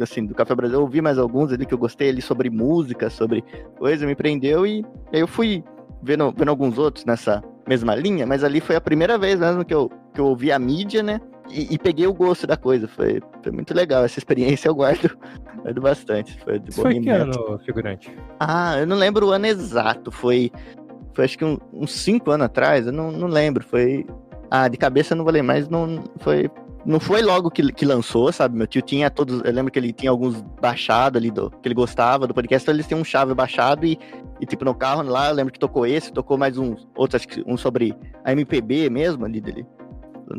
assim, 0.00 0.24
do 0.26 0.34
Café 0.34 0.54
Brasil 0.54 0.76
eu 0.78 0.82
ouvi 0.82 1.00
mais 1.00 1.18
alguns 1.18 1.52
ali 1.52 1.66
que 1.66 1.74
eu 1.74 1.78
gostei 1.78 2.08
ali 2.08 2.22
sobre 2.22 2.48
música, 2.50 3.10
sobre 3.10 3.44
coisa, 3.78 4.06
me 4.06 4.14
prendeu 4.14 4.66
e 4.66 4.84
aí 5.12 5.20
eu 5.20 5.26
fui 5.28 5.62
vendo, 6.02 6.32
vendo 6.36 6.48
alguns 6.48 6.78
outros 6.78 7.04
nessa 7.04 7.42
mesma 7.68 7.94
linha, 7.94 8.26
mas 8.26 8.42
ali 8.42 8.60
foi 8.60 8.76
a 8.76 8.80
primeira 8.80 9.16
vez 9.18 9.38
mesmo 9.38 9.64
que 9.64 9.74
eu, 9.74 9.90
que 10.14 10.20
eu 10.20 10.26
ouvi 10.26 10.50
a 10.50 10.58
mídia, 10.58 11.02
né? 11.02 11.20
E, 11.52 11.74
e 11.74 11.78
peguei 11.78 12.06
o 12.06 12.14
gosto 12.14 12.46
da 12.46 12.56
coisa. 12.56 12.86
Foi, 12.86 13.20
foi 13.42 13.50
muito 13.50 13.74
legal. 13.74 14.04
Essa 14.04 14.18
experiência 14.20 14.68
eu 14.68 14.74
guardo, 14.74 15.16
guardo 15.62 15.80
bastante. 15.80 16.38
Foi, 16.44 16.60
de 16.60 16.70
Isso 16.70 16.80
foi 16.80 17.00
que 17.00 17.10
ano, 17.10 17.58
figurante? 17.64 18.16
ah, 18.38 18.76
eu 18.78 18.86
não 18.86 18.96
lembro 18.96 19.26
o 19.26 19.30
ano 19.32 19.46
exato. 19.46 20.12
Foi, 20.12 20.50
foi 21.12 21.24
acho 21.24 21.36
que 21.36 21.44
um- 21.44 21.58
uns 21.72 21.92
cinco 21.92 22.30
anos 22.30 22.46
atrás. 22.46 22.86
Eu 22.86 22.92
não, 22.92 23.10
não 23.10 23.26
lembro. 23.26 23.64
Foi. 23.64 24.06
Ah, 24.48 24.68
de 24.68 24.76
cabeça 24.76 25.12
eu 25.14 25.16
não 25.16 25.24
vou 25.24 25.32
lembrar, 25.32 25.54
mas 25.54 25.68
não 25.68 26.04
foi. 26.18 26.48
Não 26.84 26.98
foi 26.98 27.20
logo 27.22 27.50
que, 27.50 27.72
que 27.72 27.84
lançou, 27.84 28.32
sabe? 28.32 28.56
Meu 28.56 28.66
tio 28.66 28.80
tinha 28.80 29.10
todos. 29.10 29.42
Eu 29.44 29.52
lembro 29.52 29.70
que 29.70 29.78
ele 29.78 29.92
tinha 29.92 30.10
alguns 30.10 30.40
baixados 30.60 31.18
ali 31.18 31.30
do 31.30 31.50
que 31.50 31.68
ele 31.68 31.74
gostava 31.74 32.26
do 32.26 32.34
podcast, 32.34 32.64
então 32.64 32.74
eles 32.74 32.86
tinham 32.86 33.00
um 33.00 33.04
chave 33.04 33.34
baixado 33.34 33.84
e, 33.84 33.98
e 34.40 34.46
tipo 34.46 34.64
no 34.64 34.74
carro 34.74 35.02
lá, 35.02 35.28
eu 35.28 35.34
lembro 35.34 35.52
que 35.52 35.58
tocou 35.58 35.86
esse, 35.86 36.12
tocou 36.12 36.38
mais 36.38 36.56
uns 36.56 36.88
outros, 36.96 37.20
acho 37.20 37.28
que 37.28 37.44
um 37.46 37.56
sobre 37.56 37.94
a 38.24 38.32
MPB 38.32 38.88
mesmo 38.88 39.24
ali 39.24 39.40
dele. 39.40 39.66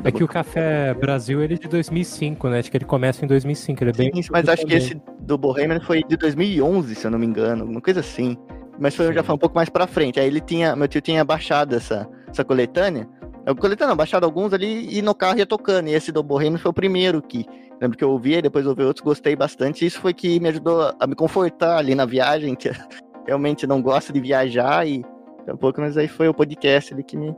É 0.04 0.12
que 0.12 0.24
o 0.24 0.28
Café 0.28 0.94
Brasil 0.94 1.44
ele 1.44 1.56
é 1.56 1.58
de 1.58 1.68
2005, 1.68 2.48
né? 2.48 2.60
Acho 2.60 2.72
que 2.72 2.78
ele 2.78 2.86
começa 2.86 3.26
em 3.26 3.28
2005. 3.28 3.84
Ele 3.84 3.92
é 3.92 3.94
bem. 3.94 4.12
Sim, 4.24 4.30
mas 4.32 4.48
acho 4.48 4.66
que 4.66 4.74
esse 4.74 5.02
do 5.20 5.38
Bohemian 5.38 5.82
foi 5.82 6.02
de 6.04 6.16
2011, 6.16 6.96
se 6.96 7.06
eu 7.06 7.12
não 7.12 7.20
me 7.20 7.26
engano, 7.26 7.66
uma 7.66 7.82
coisa 7.82 8.00
assim. 8.00 8.38
Mas 8.80 8.96
foi, 8.96 9.14
já 9.14 9.22
foi 9.22 9.36
um 9.36 9.38
pouco 9.38 9.54
mais 9.54 9.70
pra 9.70 9.86
frente. 9.86 10.20
Aí 10.20 10.28
ele 10.28 10.40
tinha, 10.40 10.76
meu 10.76 10.88
tio 10.88 11.02
tinha 11.02 11.24
baixado 11.26 11.76
essa, 11.76 12.08
essa 12.30 12.44
coletânea. 12.44 13.08
Eu 13.46 13.56
coletânea, 13.56 13.90
não, 13.90 13.98
baixado 13.98 14.26
alguns 14.26 14.54
ali 14.54 14.88
e 14.96 15.02
no 15.02 15.16
carro 15.16 15.40
ia 15.40 15.46
tocando. 15.46 15.88
E 15.88 15.94
esse 15.94 16.12
do 16.12 16.22
Bohemian 16.22 16.60
foi 16.60 16.72
o 16.72 16.74
primeiro 16.74 17.22
que. 17.22 17.46
Lembro 17.82 17.98
que 17.98 18.04
eu 18.04 18.12
ouvi, 18.12 18.40
depois 18.42 18.68
ouvi 18.68 18.84
outros, 18.84 19.04
gostei 19.04 19.36
bastante. 19.36 19.86
Isso 19.86 20.00
foi 20.00 20.14
que 20.14 20.40
me 20.40 20.50
ajudou 20.50 20.94
a 21.00 21.08
me 21.08 21.16
confortar 21.16 21.78
ali 21.78 21.96
na 21.96 22.06
viagem, 22.06 22.54
que 22.54 22.70
realmente 23.26 23.66
não 23.66 23.82
gosto 23.82 24.14
de 24.14 24.20
viajar 24.20 24.88
e 24.88 25.04
um 25.48 25.58
pouco, 25.58 25.82
mas 25.82 25.98
aí 25.98 26.08
foi 26.08 26.28
o 26.28 26.34
podcast 26.34 26.94
ali 26.94 27.04
que 27.04 27.18
me, 27.18 27.36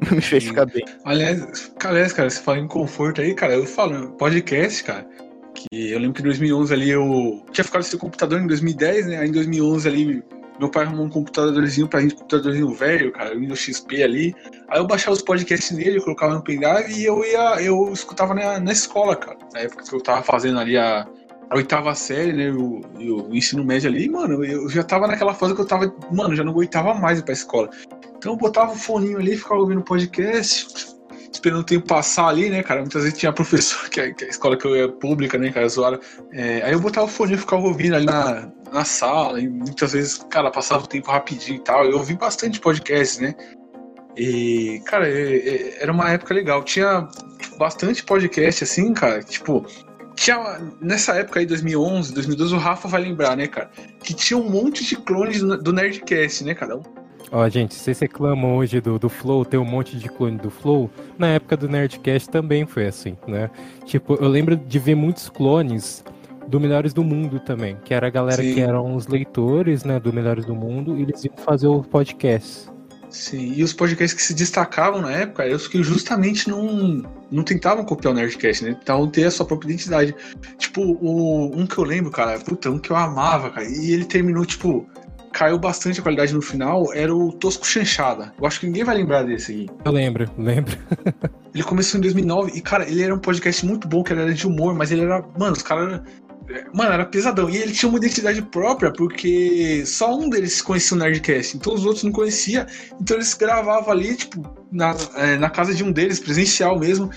me 0.10 0.20
fez 0.20 0.44
ficar 0.44 0.66
bem. 0.66 0.84
Aliás, 1.04 1.72
aliás, 1.84 2.12
cara, 2.12 2.30
você 2.30 2.40
fala 2.40 2.58
em 2.58 2.68
conforto 2.68 3.20
aí, 3.20 3.34
cara, 3.34 3.54
eu 3.54 3.66
falo, 3.66 4.12
podcast, 4.12 4.84
cara, 4.84 5.06
que 5.54 5.66
eu 5.72 5.98
lembro 5.98 6.14
que 6.14 6.20
em 6.20 6.24
2011 6.24 6.72
ali 6.72 6.90
eu 6.90 7.44
tinha 7.50 7.64
ficado 7.64 7.82
sem 7.82 7.98
computador 7.98 8.40
em 8.40 8.46
2010, 8.46 9.06
né? 9.06 9.18
Aí 9.18 9.28
em 9.28 9.32
2011 9.32 9.88
ali 9.88 10.22
meu 10.58 10.70
pai 10.70 10.84
arrumou 10.84 11.06
um 11.06 11.10
computadorzinho 11.10 11.88
pra 11.88 12.00
gente, 12.00 12.14
um 12.14 12.18
computadorzinho 12.18 12.72
velho, 12.74 13.12
cara, 13.12 13.34
Windows 13.34 13.60
XP 13.60 14.02
ali. 14.02 14.34
Aí 14.68 14.78
eu 14.78 14.86
baixava 14.86 15.12
os 15.12 15.22
podcasts 15.22 15.70
nele, 15.76 15.98
eu 15.98 16.02
colocava 16.02 16.34
no 16.34 16.42
pendrive 16.42 16.92
e 16.92 17.04
eu 17.04 17.24
ia, 17.24 17.62
eu 17.62 17.92
escutava 17.92 18.34
na, 18.34 18.60
na 18.60 18.72
escola, 18.72 19.16
cara. 19.16 19.38
Na 19.52 19.60
época 19.60 19.84
que 19.84 19.94
eu 19.94 20.00
tava 20.00 20.22
fazendo 20.22 20.58
ali 20.58 20.76
a, 20.76 21.06
a 21.50 21.56
oitava 21.56 21.94
série, 21.94 22.32
né? 22.32 22.50
O, 22.50 22.80
o 23.28 23.34
ensino 23.34 23.64
médio 23.64 23.90
ali, 23.90 24.08
mano, 24.08 24.44
eu 24.44 24.68
já 24.68 24.82
tava 24.82 25.06
naquela 25.06 25.34
fase 25.34 25.54
que 25.54 25.60
eu 25.60 25.66
tava, 25.66 25.92
mano, 26.10 26.34
já 26.34 26.44
não 26.44 26.52
aguentava 26.52 26.94
mais 26.94 27.18
ir 27.18 27.24
pra 27.24 27.32
escola. 27.32 27.70
Então 28.16 28.32
eu 28.32 28.36
botava 28.36 28.72
o 28.72 28.76
foninho 28.76 29.18
ali, 29.18 29.36
ficava 29.36 29.60
ouvindo 29.60 29.82
podcast, 29.82 30.94
esperando 31.32 31.60
o 31.60 31.64
tempo 31.64 31.86
passar 31.86 32.28
ali, 32.28 32.50
né, 32.50 32.62
cara? 32.62 32.80
Muitas 32.80 33.02
vezes 33.04 33.18
tinha 33.18 33.32
professor, 33.32 33.88
que 33.88 34.00
a, 34.00 34.08
escola 34.28 34.56
que 34.56 34.66
eu 34.66 34.76
ia 34.76 34.88
pública, 34.88 35.38
né, 35.38 35.50
cara, 35.50 35.68
zoada. 35.68 35.98
É, 36.32 36.62
aí 36.62 36.72
eu 36.72 36.80
botava 36.80 37.06
o 37.06 37.10
fone 37.10 37.34
e 37.34 37.38
ficava 37.38 37.62
ouvindo 37.62 37.96
ali 37.96 38.06
na, 38.06 38.48
na 38.72 38.84
sala, 38.84 39.40
e 39.40 39.48
muitas 39.48 39.92
vezes, 39.92 40.18
cara, 40.30 40.50
passava 40.50 40.84
o 40.84 40.86
tempo 40.86 41.10
rapidinho 41.10 41.56
e 41.56 41.60
tal. 41.60 41.84
Eu 41.84 41.98
ouvi 41.98 42.14
bastante 42.14 42.60
podcasts, 42.60 43.18
né? 43.18 43.34
E, 44.16 44.82
cara, 44.84 45.08
é- 45.08 45.36
é- 45.36 45.82
era 45.82 45.92
uma 45.92 46.10
época 46.10 46.34
legal. 46.34 46.62
Tinha 46.62 47.08
bastante 47.58 48.02
podcast, 48.04 48.64
assim, 48.64 48.92
cara, 48.92 49.22
tipo. 49.22 49.64
Tinha, 50.14 50.60
nessa 50.80 51.14
época 51.14 51.40
aí, 51.40 51.46
2011, 51.46 52.12
2012, 52.12 52.54
o 52.54 52.58
Rafa 52.58 52.86
vai 52.86 53.00
lembrar, 53.00 53.34
né, 53.34 53.46
cara? 53.46 53.70
Que 54.04 54.12
tinha 54.12 54.38
um 54.38 54.48
monte 54.48 54.84
de 54.84 54.96
clones 54.96 55.40
do 55.40 55.72
Nerdcast, 55.72 56.44
né, 56.44 56.54
cara? 56.54 56.78
Ó, 57.34 57.48
gente, 57.48 57.74
vocês 57.74 57.98
reclamam 57.98 58.56
hoje 58.56 58.78
do, 58.78 58.98
do 58.98 59.08
Flow, 59.08 59.42
tem 59.42 59.58
um 59.58 59.64
monte 59.64 59.96
de 59.96 60.06
clone 60.06 60.36
do 60.36 60.50
Flow. 60.50 60.90
Na 61.18 61.28
época 61.28 61.56
do 61.56 61.66
Nerdcast 61.66 62.28
também 62.28 62.66
foi 62.66 62.86
assim, 62.86 63.16
né? 63.26 63.50
Tipo, 63.86 64.16
eu 64.16 64.28
lembro 64.28 64.54
de 64.54 64.78
ver 64.78 64.94
muitos 64.94 65.30
clones 65.30 66.04
do 66.46 66.60
Melhores 66.60 66.92
do 66.92 67.02
Mundo 67.02 67.40
também, 67.40 67.78
que 67.84 67.94
era 67.94 68.08
a 68.08 68.10
galera 68.10 68.42
Sim. 68.42 68.52
que 68.52 68.60
eram 68.60 68.94
os 68.94 69.06
leitores, 69.06 69.82
né, 69.82 69.98
do 69.98 70.12
Melhores 70.12 70.44
do 70.44 70.54
Mundo, 70.54 70.98
e 70.98 71.02
eles 71.02 71.24
iam 71.24 71.34
fazer 71.38 71.68
o 71.68 71.82
podcast. 71.82 72.70
Sim, 73.08 73.54
e 73.56 73.62
os 73.62 73.72
podcasts 73.72 74.14
que 74.14 74.22
se 74.22 74.34
destacavam 74.34 75.00
na 75.00 75.12
época 75.12 75.44
eram 75.44 75.56
os 75.56 75.68
que 75.68 75.82
justamente 75.82 76.50
não, 76.50 77.02
não 77.30 77.42
tentavam 77.42 77.84
copiar 77.84 78.12
o 78.12 78.16
Nerdcast, 78.16 78.64
né? 78.64 78.74
Tentavam 78.74 79.06
ter 79.08 79.24
a 79.24 79.30
sua 79.30 79.46
própria 79.46 79.68
identidade. 79.70 80.14
Tipo, 80.58 80.82
o, 80.82 81.54
um 81.54 81.66
que 81.66 81.78
eu 81.78 81.84
lembro, 81.84 82.10
cara, 82.10 82.38
puta, 82.40 82.70
um 82.70 82.78
que 82.78 82.90
eu 82.90 82.96
amava, 82.96 83.50
cara, 83.50 83.66
e 83.66 83.92
ele 83.92 84.04
terminou, 84.04 84.44
tipo, 84.46 84.86
caiu 85.32 85.58
bastante 85.58 86.00
a 86.00 86.02
qualidade 86.02 86.34
no 86.34 86.42
final 86.42 86.92
era 86.94 87.14
o 87.14 87.32
Tosco 87.32 87.66
Chanchada. 87.66 88.32
Eu 88.38 88.46
acho 88.46 88.60
que 88.60 88.66
ninguém 88.66 88.84
vai 88.84 88.96
lembrar 88.96 89.22
desse 89.22 89.52
aqui. 89.52 89.66
Eu 89.84 89.92
lembro, 89.92 90.30
lembro. 90.38 90.76
Ele 91.54 91.62
começou 91.62 91.98
em 91.98 92.02
2009 92.02 92.52
e, 92.54 92.60
cara, 92.62 92.88
ele 92.88 93.02
era 93.02 93.14
um 93.14 93.18
podcast 93.18 93.66
muito 93.66 93.86
bom, 93.86 94.02
que 94.02 94.12
era 94.12 94.32
de 94.32 94.46
humor, 94.46 94.74
mas 94.74 94.90
ele 94.90 95.02
era. 95.02 95.22
Mano, 95.38 95.52
os 95.52 95.62
caras. 95.62 96.00
Mano, 96.72 96.92
era 96.92 97.04
pesadão. 97.04 97.48
E 97.48 97.56
ele 97.56 97.72
tinha 97.72 97.88
uma 97.88 97.98
identidade 97.98 98.42
própria, 98.42 98.92
porque 98.92 99.84
só 99.86 100.14
um 100.16 100.28
deles 100.28 100.60
conhecia 100.60 100.96
o 100.96 101.00
Nerdcast, 101.00 101.56
então 101.56 101.74
os 101.74 101.84
outros 101.84 102.04
não 102.04 102.12
conhecia. 102.12 102.66
Então 103.00 103.16
eles 103.16 103.34
gravavam 103.34 103.90
ali, 103.90 104.16
tipo, 104.16 104.42
na, 104.70 104.96
é, 105.16 105.36
na 105.36 105.50
casa 105.50 105.74
de 105.74 105.84
um 105.84 105.92
deles, 105.92 106.18
presencial 106.18 106.78
mesmo. 106.78 107.10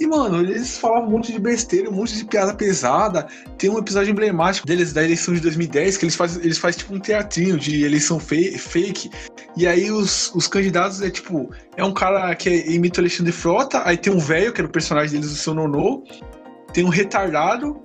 E, 0.00 0.06
mano, 0.06 0.40
eles 0.40 0.78
falavam 0.78 1.08
um 1.08 1.10
monte 1.12 1.32
de 1.32 1.38
besteira, 1.38 1.88
um 1.88 1.92
monte 1.92 2.16
de 2.16 2.24
piada 2.24 2.54
pesada. 2.54 3.26
Tem 3.58 3.70
um 3.70 3.78
episódio 3.78 4.10
emblemático 4.10 4.66
deles 4.66 4.92
da 4.92 5.04
eleição 5.04 5.34
de 5.34 5.40
2010, 5.40 5.96
que 5.96 6.04
eles 6.04 6.16
fazem 6.16 6.42
eles 6.42 6.58
faz, 6.58 6.76
tipo 6.76 6.94
um 6.94 6.98
teatrinho 6.98 7.58
de 7.58 7.84
eleição 7.84 8.18
fake. 8.18 9.10
E 9.56 9.66
aí 9.66 9.90
os, 9.90 10.34
os 10.34 10.46
candidatos 10.48 11.02
é 11.02 11.10
tipo, 11.10 11.50
é 11.76 11.84
um 11.84 11.92
cara 11.92 12.34
que 12.34 12.50
imita 12.72 13.00
o 13.00 13.02
Alexandre 13.02 13.32
Frota, 13.32 13.82
aí 13.84 13.96
tem 13.96 14.12
um 14.12 14.18
velho, 14.18 14.52
que 14.52 14.60
era 14.60 14.68
o 14.68 14.72
personagem 14.72 15.12
deles, 15.12 15.32
o 15.32 15.36
seu 15.36 15.54
Nonô, 15.54 16.02
tem 16.72 16.84
um 16.84 16.88
retardado. 16.88 17.80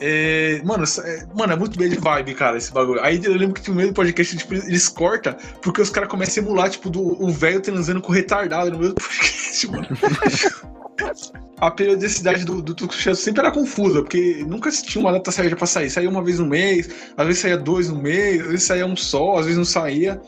É, 0.00 0.60
mano, 0.64 0.84
é, 1.04 1.26
mano, 1.34 1.52
é 1.52 1.56
muito 1.56 1.78
bem 1.78 1.88
de 1.88 1.96
vibe, 1.96 2.34
cara, 2.34 2.56
esse 2.56 2.72
bagulho. 2.72 3.00
Aí 3.02 3.20
eu 3.22 3.34
lembro 3.34 3.54
que 3.54 3.62
tem 3.62 3.72
um 3.72 3.76
meio 3.76 3.88
do 3.88 3.94
podcast, 3.94 4.36
tipo, 4.36 4.54
eles 4.54 4.88
cortam, 4.88 5.34
porque 5.62 5.80
os 5.80 5.90
caras 5.90 6.08
começam 6.08 6.42
a 6.42 6.46
emular, 6.46 6.70
tipo, 6.70 6.90
do, 6.90 7.00
o 7.22 7.30
velho 7.30 7.60
transando 7.60 8.00
com 8.00 8.12
o 8.12 8.14
retardado 8.14 8.70
no 8.70 8.78
meio 8.78 8.94
do 8.94 9.00
podcast, 9.00 9.70
mano. 9.70 9.88
a 11.60 11.70
periodicidade 11.70 12.44
do, 12.44 12.62
do 12.62 12.74
Tuxedo 12.74 13.16
sempre 13.16 13.40
era 13.40 13.50
confusa, 13.50 14.02
porque 14.02 14.44
nunca 14.46 14.70
tinha 14.70 15.02
uma 15.02 15.12
data 15.12 15.30
certa 15.30 15.56
pra 15.56 15.66
sair. 15.66 15.90
Saía 15.90 16.08
uma 16.08 16.22
vez 16.22 16.38
no 16.38 16.46
mês, 16.46 16.88
às 17.16 17.26
vezes 17.26 17.42
saía 17.42 17.56
dois 17.56 17.88
no 17.88 18.00
mês, 18.00 18.40
às 18.40 18.46
vezes 18.48 18.62
saía 18.64 18.86
um 18.86 18.96
só, 18.96 19.38
às 19.38 19.44
vezes 19.44 19.58
não 19.58 19.64
saía. 19.64 20.20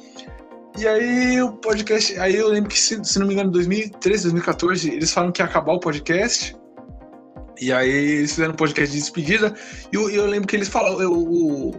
E 0.79 0.87
aí 0.87 1.43
o 1.43 1.53
podcast. 1.53 2.19
Aí 2.19 2.37
eu 2.37 2.49
lembro 2.49 2.71
que, 2.71 2.79
se, 2.79 3.03
se 3.05 3.19
não 3.19 3.27
me 3.27 3.35
engano, 3.35 3.51
em 3.51 3.53
2013, 3.53 4.23
2014, 4.25 4.91
eles 4.91 5.13
falaram 5.13 5.33
que 5.33 5.43
ia 5.43 5.47
acabar 5.47 5.73
o 5.73 5.81
podcast. 5.81 6.57
E 7.61 7.73
aí 7.73 7.91
eles 7.91 8.31
fizeram 8.31 8.53
um 8.53 8.57
podcast 8.57 8.95
de 8.95 9.01
despedida. 9.01 9.55
E 9.93 9.97
eu, 9.97 10.09
eu 10.11 10.27
lembro 10.27 10.49
que 10.49 10.57
eles 10.57 10.69
falaram. 10.69 11.11
O, 11.11 11.71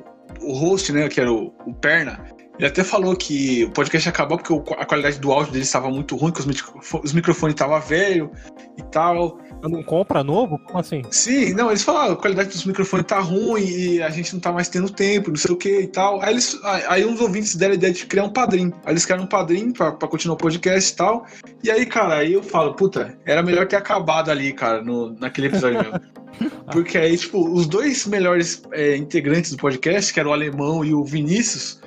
o 0.41 0.53
host, 0.53 0.91
né, 0.93 1.07
que 1.09 1.19
era 1.19 1.31
o, 1.31 1.53
o 1.65 1.73
Perna, 1.73 2.23
ele 2.57 2.67
até 2.67 2.83
falou 2.83 3.15
que 3.15 3.65
o 3.65 3.71
podcast 3.71 4.07
acabou 4.07 4.37
porque 4.37 4.73
a 4.75 4.85
qualidade 4.85 5.19
do 5.19 5.31
áudio 5.31 5.51
dele 5.51 5.63
estava 5.63 5.89
muito 5.89 6.15
ruim, 6.15 6.31
que 6.31 6.39
os, 6.39 6.45
microfone, 6.45 7.03
os 7.03 7.13
microfones 7.13 7.55
estavam 7.55 7.81
velho 7.81 8.31
e 8.77 8.83
tal. 8.83 9.39
Não 9.69 9.83
compra 9.83 10.23
novo? 10.23 10.59
Como 10.59 10.79
assim? 10.79 11.01
Sim, 11.11 11.53
não, 11.53 11.69
eles 11.69 11.83
falaram, 11.83 12.13
a 12.13 12.15
qualidade 12.15 12.49
dos 12.49 12.65
microfones 12.65 13.05
tá 13.05 13.19
ruim 13.19 13.63
e 13.63 14.01
a 14.01 14.09
gente 14.09 14.33
não 14.33 14.39
tá 14.39 14.51
mais 14.51 14.69
tendo 14.69 14.89
tempo, 14.89 15.29
não 15.29 15.37
sei 15.37 15.51
o 15.51 15.57
que 15.57 15.81
e 15.81 15.87
tal. 15.87 16.21
Aí, 16.21 16.33
eles, 16.33 16.59
aí 16.63 17.05
uns 17.05 17.21
ouvintes 17.21 17.55
deram 17.55 17.73
a 17.73 17.75
ideia 17.75 17.93
de 17.93 18.05
criar 18.05 18.23
um 18.23 18.33
padrinho. 18.33 18.73
Aí 18.85 18.93
eles 18.93 19.05
criaram 19.05 19.23
um 19.23 19.27
padrinho 19.27 19.73
pra, 19.73 19.91
pra 19.91 20.07
continuar 20.07 20.35
o 20.35 20.37
podcast 20.37 20.91
e 20.91 20.95
tal. 20.95 21.25
E 21.63 21.69
aí, 21.69 21.85
cara, 21.85 22.17
aí 22.17 22.33
eu 22.33 22.43
falo, 22.43 22.73
puta, 22.73 23.17
era 23.25 23.43
melhor 23.43 23.67
ter 23.67 23.75
acabado 23.75 24.31
ali, 24.31 24.51
cara, 24.53 24.83
no, 24.83 25.13
naquele 25.19 25.47
episódio 25.47 25.79
mesmo. 25.79 25.99
Porque 26.71 26.97
aí, 26.97 27.17
tipo, 27.17 27.47
os 27.53 27.67
dois 27.67 28.05
melhores 28.07 28.63
é, 28.71 28.95
integrantes 28.95 29.51
do 29.51 29.57
podcast, 29.57 30.13
que 30.13 30.19
era 30.19 30.29
o 30.29 30.33
Alemão 30.33 30.83
e 30.83 30.93
o 30.93 31.03
Vinícius, 31.03 31.81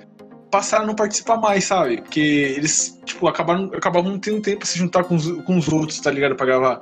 passaram 0.51 0.85
a 0.85 0.87
não 0.87 0.95
participar 0.95 1.39
mais, 1.39 1.65
sabe? 1.65 2.01
Porque 2.03 2.21
eles, 2.57 3.01
tipo, 3.05 3.27
acabaram, 3.27 3.65
acabavam 3.75 4.13
não 4.13 4.19
tendo 4.19 4.41
tempo 4.41 4.59
pra 4.59 4.67
se 4.67 4.79
juntar 4.79 5.03
com 5.03 5.17
os, 5.17 5.27
com 5.43 5.57
os 5.57 5.69
outros, 5.69 5.99
tá 5.99 6.11
ligado? 6.11 6.37
Pra 6.37 6.47
gravar. 6.47 6.81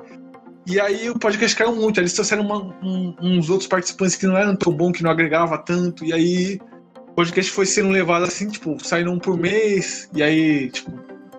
E 0.66 0.80
aí 0.80 1.10
o 1.10 1.18
podcast 1.18 1.56
caiu 1.56 1.74
muito, 1.74 1.98
eles 1.98 2.12
trouxeram 2.12 2.44
uma, 2.44 2.58
um, 2.82 3.14
uns 3.20 3.50
outros 3.50 3.68
participantes 3.68 4.14
que 4.14 4.26
não 4.26 4.36
eram 4.36 4.54
tão 4.54 4.72
bons, 4.72 4.92
que 4.92 5.02
não 5.02 5.10
agregava 5.10 5.58
tanto, 5.58 6.04
e 6.04 6.12
aí 6.12 6.60
o 7.08 7.12
podcast 7.14 7.50
foi 7.50 7.66
sendo 7.66 7.88
levado 7.88 8.24
assim, 8.24 8.48
tipo, 8.48 8.76
saindo 8.82 9.10
um 9.10 9.18
por 9.18 9.36
mês, 9.36 10.08
e 10.14 10.22
aí, 10.22 10.70
tipo, 10.70 10.92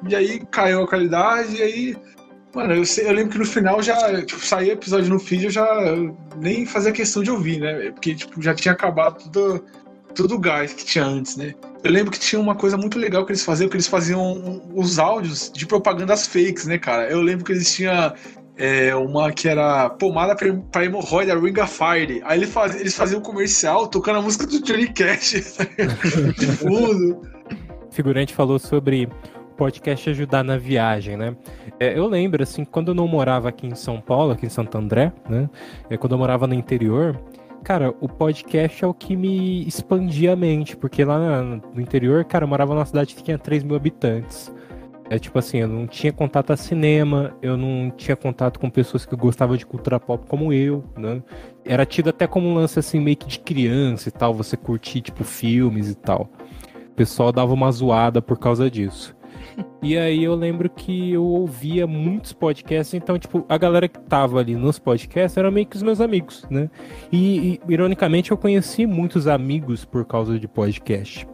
e 0.07 0.15
aí 0.15 0.45
caiu 0.51 0.83
a 0.83 0.87
qualidade, 0.87 1.55
e 1.55 1.61
aí. 1.61 1.97
Mano, 2.53 2.75
eu, 2.75 2.85
sei, 2.85 3.07
eu 3.07 3.13
lembro 3.13 3.31
que 3.31 3.39
no 3.39 3.45
final 3.45 3.81
já, 3.81 4.23
tipo, 4.23 4.45
saía 4.45 4.73
episódio 4.73 5.09
no 5.09 5.19
feed, 5.19 5.45
eu 5.45 5.49
já 5.49 5.65
nem 6.37 6.67
fazia 6.67 6.91
questão 6.91 7.23
de 7.23 7.31
ouvir, 7.31 7.59
né? 7.59 7.89
Porque, 7.91 8.13
tipo, 8.13 8.39
já 8.39 8.53
tinha 8.53 8.73
acabado 8.73 9.23
tudo, 9.23 9.65
todo 10.13 10.35
o 10.35 10.39
gás 10.39 10.71
que 10.71 10.85
tinha 10.85 11.03
antes, 11.03 11.35
né? 11.35 11.55
Eu 11.83 11.91
lembro 11.91 12.11
que 12.11 12.19
tinha 12.19 12.39
uma 12.39 12.53
coisa 12.53 12.77
muito 12.77 12.99
legal 12.99 13.25
que 13.25 13.31
eles 13.31 13.43
faziam, 13.43 13.67
que 13.67 13.75
eles 13.75 13.87
faziam 13.87 14.61
os 14.75 14.99
áudios 14.99 15.51
de 15.51 15.65
propagandas 15.65 16.27
fakes, 16.27 16.67
né, 16.67 16.77
cara? 16.77 17.09
Eu 17.09 17.21
lembro 17.21 17.43
que 17.43 17.53
eles 17.53 17.73
tinham 17.73 18.13
é, 18.57 18.95
uma 18.95 19.31
que 19.31 19.47
era 19.47 19.89
pomada 19.89 20.35
pra 20.35 20.85
hemorroida, 20.85 21.37
Ring 21.37 21.59
of 21.59 21.73
Fire. 21.73 22.21
Aí 22.25 22.39
eles 22.39 22.51
faziam, 22.51 22.79
eles 22.79 22.95
faziam 22.95 23.19
um 23.19 23.23
comercial 23.23 23.87
tocando 23.87 24.19
a 24.19 24.21
música 24.21 24.45
do 24.45 24.61
Johnny 24.61 24.87
Cash 24.87 25.31
de 26.37 26.45
fundo. 26.47 27.21
O 27.89 27.91
figurante 27.91 28.33
falou 28.33 28.59
sobre 28.59 29.09
podcast 29.57 30.09
ajudar 30.09 30.43
na 30.43 30.57
viagem, 30.57 31.15
né? 31.15 31.35
É, 31.79 31.97
eu 31.97 32.07
lembro, 32.07 32.43
assim, 32.43 32.65
quando 32.65 32.89
eu 32.89 32.95
não 32.95 33.07
morava 33.07 33.49
aqui 33.49 33.67
em 33.67 33.75
São 33.75 34.01
Paulo, 34.01 34.31
aqui 34.33 34.45
em 34.45 34.49
Santo 34.49 34.77
André, 34.77 35.11
né? 35.29 35.49
É, 35.89 35.97
quando 35.97 36.13
eu 36.13 36.17
morava 36.17 36.47
no 36.47 36.53
interior, 36.53 37.19
cara, 37.63 37.93
o 38.01 38.07
podcast 38.07 38.83
é 38.83 38.87
o 38.87 38.93
que 38.93 39.15
me 39.15 39.67
expandia 39.67 40.33
a 40.33 40.35
mente, 40.35 40.75
porque 40.75 41.03
lá 41.03 41.41
no 41.41 41.81
interior, 41.81 42.23
cara, 42.25 42.43
eu 42.43 42.47
morava 42.47 42.73
numa 42.73 42.85
cidade 42.85 43.15
que 43.15 43.23
tinha 43.23 43.37
3 43.37 43.63
mil 43.63 43.75
habitantes. 43.75 44.53
É 45.09 45.19
tipo 45.19 45.37
assim, 45.37 45.57
eu 45.57 45.67
não 45.67 45.85
tinha 45.85 46.13
contato 46.13 46.51
a 46.51 46.57
cinema, 46.57 47.35
eu 47.41 47.57
não 47.57 47.91
tinha 47.91 48.15
contato 48.15 48.59
com 48.59 48.69
pessoas 48.69 49.05
que 49.05 49.15
gostavam 49.15 49.55
de 49.57 49.65
cultura 49.65 49.99
pop 49.99 50.25
como 50.27 50.51
eu, 50.53 50.83
né? 50.97 51.21
Era 51.65 51.85
tido 51.85 52.09
até 52.09 52.25
como 52.25 52.47
um 52.47 52.55
lance 52.55 52.79
assim, 52.79 52.99
meio 52.99 53.17
que 53.17 53.27
de 53.27 53.39
criança 53.39 54.09
e 54.09 54.11
tal, 54.11 54.33
você 54.33 54.55
curtir, 54.55 55.01
tipo, 55.01 55.23
filmes 55.23 55.89
e 55.89 55.95
tal. 55.95 56.29
O 56.87 56.95
pessoal 56.95 57.31
dava 57.31 57.53
uma 57.53 57.71
zoada 57.71 58.21
por 58.21 58.37
causa 58.39 58.69
disso. 58.71 59.15
E 59.81 59.97
aí 59.97 60.23
eu 60.23 60.33
lembro 60.35 60.69
que 60.69 61.11
eu 61.11 61.23
ouvia 61.23 61.85
muitos 61.85 62.31
podcasts, 62.33 62.93
então, 62.93 63.19
tipo, 63.19 63.45
a 63.49 63.57
galera 63.57 63.87
que 63.87 63.99
tava 63.99 64.39
ali 64.39 64.55
nos 64.55 64.79
podcasts 64.79 65.37
eram 65.37 65.51
meio 65.51 65.67
que 65.67 65.75
os 65.75 65.83
meus 65.83 65.99
amigos, 65.99 66.45
né? 66.49 66.69
E, 67.11 67.59
e 67.67 67.73
ironicamente, 67.73 68.31
eu 68.31 68.37
conheci 68.37 68.85
muitos 68.85 69.27
amigos 69.27 69.83
por 69.83 70.05
causa 70.05 70.39
de 70.39 70.47
podcast. 70.47 71.27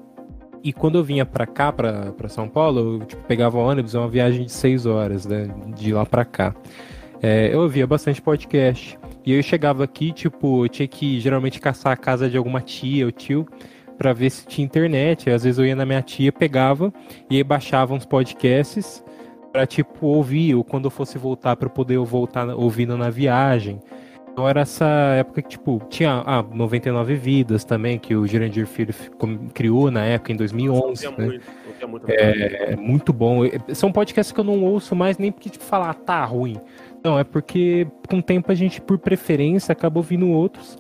E 0.64 0.74
quando 0.74 0.98
eu 0.98 1.04
vinha 1.04 1.26
para 1.26 1.46
cá, 1.46 1.72
para 1.72 2.28
São 2.28 2.48
Paulo, 2.48 2.80
eu 3.02 3.06
tipo, 3.06 3.24
pegava 3.24 3.58
o 3.58 3.62
ônibus, 3.62 3.96
é 3.96 4.00
uma 4.00 4.10
viagem 4.10 4.46
de 4.46 4.52
seis 4.52 4.86
horas, 4.86 5.26
né? 5.26 5.48
De 5.76 5.94
lá 5.94 6.06
para 6.06 6.26
cá. 6.26 6.54
É, 7.22 7.54
eu 7.54 7.62
ouvia 7.62 7.86
bastante 7.86 8.22
podcast. 8.22 8.98
E 9.26 9.34
eu 9.34 9.44
chegava 9.44 9.84
aqui, 9.84 10.12
tipo, 10.12 10.66
eu 10.66 10.70
tinha 10.70 10.88
que 10.88 11.20
geralmente 11.20 11.60
caçar 11.60 11.92
a 11.94 11.98
casa 11.98 12.30
de 12.30 12.38
alguma 12.38 12.62
tia 12.62 13.06
ou 13.06 13.12
tio 13.12 13.46
para 13.98 14.14
ver 14.14 14.30
se 14.30 14.48
tinha 14.48 14.66
internet. 14.66 15.30
Às 15.30 15.44
vezes 15.44 15.60
eu 15.60 15.66
ia 15.66 15.76
na 15.76 15.86
minha 15.86 16.02
tia, 16.02 16.32
pegava 16.32 16.92
e 17.30 17.38
aí 17.38 17.44
baixava 17.44 17.94
uns 17.94 18.06
podcasts 18.06 19.04
para 19.52 19.66
tipo 19.66 20.08
ouvir 20.08 20.56
ou 20.56 20.64
quando 20.64 20.86
eu 20.86 20.92
fosse 20.92 21.18
voltar 21.18 21.56
para 21.58 21.70
poder 21.70 21.98
voltar 22.00 22.48
ouvindo 22.50 22.98
na 22.98 23.10
viagem. 23.10 23.80
Então 24.40 24.48
era 24.48 24.62
essa 24.62 24.86
época 25.18 25.42
que, 25.42 25.50
tipo, 25.50 25.82
tinha 25.90 26.24
ah, 26.26 26.42
99 26.42 27.14
Vidas 27.16 27.66
também, 27.66 28.00
que 28.00 28.16
o 28.16 28.26
Jurandir 28.26 28.66
Filho 28.66 28.96
criou 29.54 29.92
na 29.92 30.06
época, 30.06 30.32
em 30.32 30.38
2011. 30.38 31.06
né? 31.10 31.26
muito, 31.26 31.88
muito 31.90 32.10
é, 32.10 32.72
é, 32.72 32.76
muito 32.78 33.12
bom. 33.12 33.42
São 33.74 33.92
podcasts 33.92 34.32
que 34.32 34.40
eu 34.40 34.46
não 34.46 34.64
ouço 34.64 34.96
mais 34.96 35.18
nem 35.18 35.30
porque, 35.30 35.50
tipo, 35.50 35.66
falar, 35.66 35.90
ah, 35.90 35.94
tá 35.94 36.24
ruim. 36.24 36.56
Não, 37.04 37.20
é 37.20 37.26
porque 37.26 37.86
com 38.08 38.20
o 38.20 38.24
tempo 38.24 38.50
a 38.50 38.56
gente, 38.56 38.80
por 38.80 38.98
preferência, 38.98 39.74
acaba 39.74 40.00
ouvindo 40.00 40.30
outros 40.30 40.78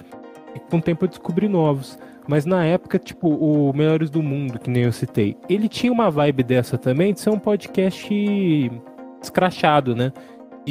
e 0.55 0.59
com 0.61 0.77
o 0.77 0.81
tempo 0.81 1.03
eu 1.03 1.09
descobri 1.09 1.49
novos. 1.49 1.99
Mas 2.29 2.45
na 2.45 2.63
época, 2.63 2.97
tipo, 2.97 3.27
o 3.27 3.73
Melhores 3.75 4.09
do 4.09 4.23
Mundo, 4.23 4.57
que 4.57 4.69
nem 4.69 4.83
eu 4.83 4.93
citei, 4.93 5.35
ele 5.49 5.67
tinha 5.67 5.91
uma 5.91 6.09
vibe 6.09 6.43
dessa 6.43 6.77
também, 6.77 7.13
de 7.13 7.19
ser 7.19 7.29
um 7.29 7.39
podcast 7.39 8.09
escrachado, 9.21 9.97
né? 9.97 10.13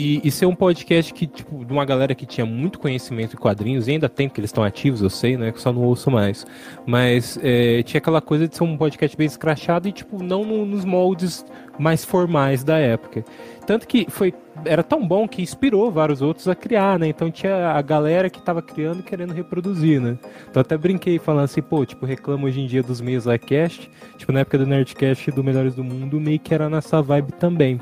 E, 0.00 0.20
e 0.22 0.30
ser 0.30 0.46
um 0.46 0.54
podcast 0.54 1.12
que, 1.12 1.26
tipo, 1.26 1.64
de 1.64 1.72
uma 1.72 1.84
galera 1.84 2.14
que 2.14 2.24
tinha 2.24 2.46
muito 2.46 2.78
conhecimento 2.78 3.34
em 3.34 3.36
quadrinhos, 3.36 3.88
e 3.88 3.90
ainda 3.90 4.08
tem, 4.08 4.28
porque 4.28 4.40
eles 4.40 4.50
estão 4.50 4.62
ativos, 4.62 5.02
eu 5.02 5.10
sei, 5.10 5.36
né? 5.36 5.50
Que 5.50 5.60
só 5.60 5.72
não 5.72 5.82
ouço 5.82 6.08
mais. 6.08 6.46
Mas 6.86 7.36
é, 7.42 7.82
tinha 7.82 7.98
aquela 7.98 8.20
coisa 8.20 8.46
de 8.46 8.54
ser 8.54 8.62
um 8.62 8.76
podcast 8.76 9.16
bem 9.16 9.26
escrachado 9.26 9.88
e, 9.88 9.92
tipo, 9.92 10.22
não 10.22 10.44
no, 10.44 10.64
nos 10.64 10.84
moldes 10.84 11.44
mais 11.80 12.04
formais 12.04 12.62
da 12.62 12.78
época. 12.78 13.24
Tanto 13.66 13.88
que 13.88 14.06
foi 14.08 14.32
era 14.64 14.82
tão 14.82 15.06
bom 15.06 15.26
que 15.28 15.42
inspirou 15.42 15.90
vários 15.90 16.22
outros 16.22 16.46
a 16.46 16.54
criar, 16.54 16.98
né? 16.98 17.08
Então 17.08 17.30
tinha 17.30 17.70
a 17.70 17.82
galera 17.82 18.30
que 18.30 18.40
tava 18.40 18.62
criando 18.62 19.02
querendo 19.02 19.32
reproduzir, 19.32 20.00
né? 20.00 20.16
Então 20.48 20.60
até 20.60 20.76
brinquei 20.76 21.18
falando 21.18 21.44
assim, 21.44 21.62
pô, 21.62 21.84
tipo, 21.84 22.06
reclamo 22.06 22.46
hoje 22.46 22.60
em 22.60 22.66
dia 22.66 22.82
dos 22.82 23.00
meios 23.00 23.24
Livecast, 23.24 23.90
tipo, 24.16 24.32
na 24.32 24.40
época 24.40 24.58
do 24.58 24.66
Nerdcast 24.66 25.30
e 25.30 25.32
do 25.32 25.44
Melhores 25.44 25.74
do 25.74 25.84
Mundo, 25.84 26.20
meio 26.20 26.38
que 26.40 26.52
era 26.52 26.68
nessa 26.68 27.00
vibe 27.02 27.32
também 27.32 27.80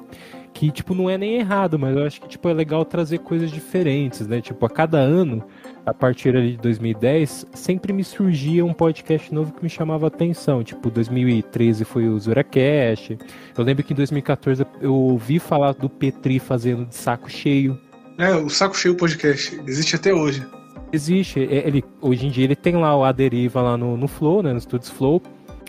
que, 0.57 0.71
tipo, 0.71 0.95
não 0.95 1.11
é 1.11 1.19
nem 1.19 1.35
errado, 1.35 1.79
mas 1.79 1.95
eu 1.95 2.07
acho 2.07 2.19
que, 2.19 2.29
tipo, 2.29 2.49
é 2.49 2.55
legal 2.55 2.83
trazer 2.83 3.19
coisas 3.19 3.51
diferentes, 3.51 4.27
né? 4.27 4.41
Tipo, 4.41 4.65
a 4.65 4.71
cada 4.71 4.97
ano, 4.97 5.45
a 5.85 5.93
partir 5.93 6.35
ali 6.35 6.53
de 6.53 6.57
2010, 6.57 7.49
sempre 7.53 7.93
me 7.93 8.03
surgia 8.03 8.65
um 8.65 8.73
podcast 8.73 9.35
novo 9.35 9.53
que 9.53 9.63
me 9.63 9.69
chamava 9.69 10.07
atenção. 10.07 10.65
Tipo, 10.65 10.89
2013 10.89 11.85
foi 11.85 12.09
o 12.09 12.19
Zuracast. 12.19 13.19
Eu 13.57 13.65
lembro 13.65 13.85
que 13.85 13.93
em 13.93 13.97
2014 13.97 14.67
eu 14.81 14.95
ouvi 14.95 15.39
falar 15.39 15.75
do 15.75 15.91
Petri 15.91 16.39
fazendo 16.39 16.87
de 16.87 16.95
saco 16.95 17.31
cheio. 17.31 17.79
É, 18.17 18.35
o 18.35 18.49
Saco 18.49 18.75
Cheio 18.75 18.95
Podcast. 18.95 19.61
Existe 19.67 19.97
até 19.97 20.15
hoje. 20.15 20.43
Existe. 20.91 21.39
É, 21.39 21.69
ele, 21.69 21.85
hoje 22.01 22.29
em 22.29 22.31
dia 22.31 22.45
ele 22.45 22.57
tem 22.57 22.77
lá 22.77 22.97
o 22.97 23.05
A 23.05 23.13
Deriva 23.13 23.61
lá 23.61 23.77
no, 23.77 23.95
no 23.95 24.09
Flow, 24.09 24.43
né? 24.43 24.55
No 24.55 24.61
Studios 24.61 24.89
Flow 24.89 25.21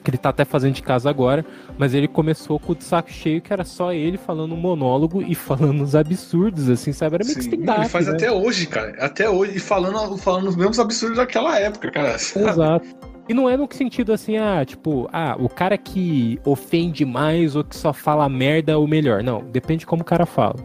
que 0.08 0.12
ele 0.12 0.18
tá 0.18 0.30
até 0.30 0.46
fazendo 0.46 0.74
de 0.74 0.82
casa 0.82 1.10
agora, 1.10 1.46
mas 1.78 1.94
ele 1.94 2.08
começou 2.08 2.58
com 2.58 2.72
o 2.72 2.78
saco 2.80 3.12
cheio 3.12 3.42
que 3.42 3.52
era 3.52 3.66
só 3.66 3.92
ele 3.92 4.18
falando 4.18 4.54
um 4.54 4.58
monólogo 4.58 5.22
e 5.22 5.36
falando 5.36 5.84
uns 5.84 5.96
absurdos, 5.96 6.70
assim, 6.70 6.94
sabe? 6.94 7.16
Era 7.16 7.26
meio 7.26 7.36
que 7.36 7.44
Sim, 7.44 7.50
stand-up, 7.50 7.82
ele 7.82 7.90
faz 7.90 8.08
né? 8.08 8.14
até 8.14 8.32
hoje, 8.32 8.68
cara. 8.68 8.96
Até 9.00 9.30
hoje. 9.30 9.58
E 9.58 9.60
falando, 9.60 10.18
falando 10.18 10.48
os 10.48 10.56
mesmos 10.56 10.80
absurdos 10.80 11.18
daquela 11.18 11.60
época, 11.60 11.92
cara. 11.92 12.18
sabe? 12.18 12.48
Exato. 12.48 12.88
E 13.28 13.34
não 13.34 13.50
é 13.50 13.58
no 13.58 13.68
sentido 13.70 14.14
assim, 14.14 14.38
ah, 14.38 14.64
tipo, 14.64 15.10
ah, 15.12 15.36
o 15.38 15.50
cara 15.50 15.78
que 15.78 16.40
ofende 16.46 17.04
mais 17.04 17.58
ou 17.58 17.64
que 17.66 17.76
só 17.76 17.92
fala 17.92 18.30
merda 18.30 18.72
é 18.72 18.78
o 18.78 18.88
melhor. 18.88 19.22
Não, 19.22 19.44
depende 19.44 19.80
de 19.80 19.86
como 19.86 20.04
o 20.04 20.06
cara 20.06 20.26
fala. 20.26 20.56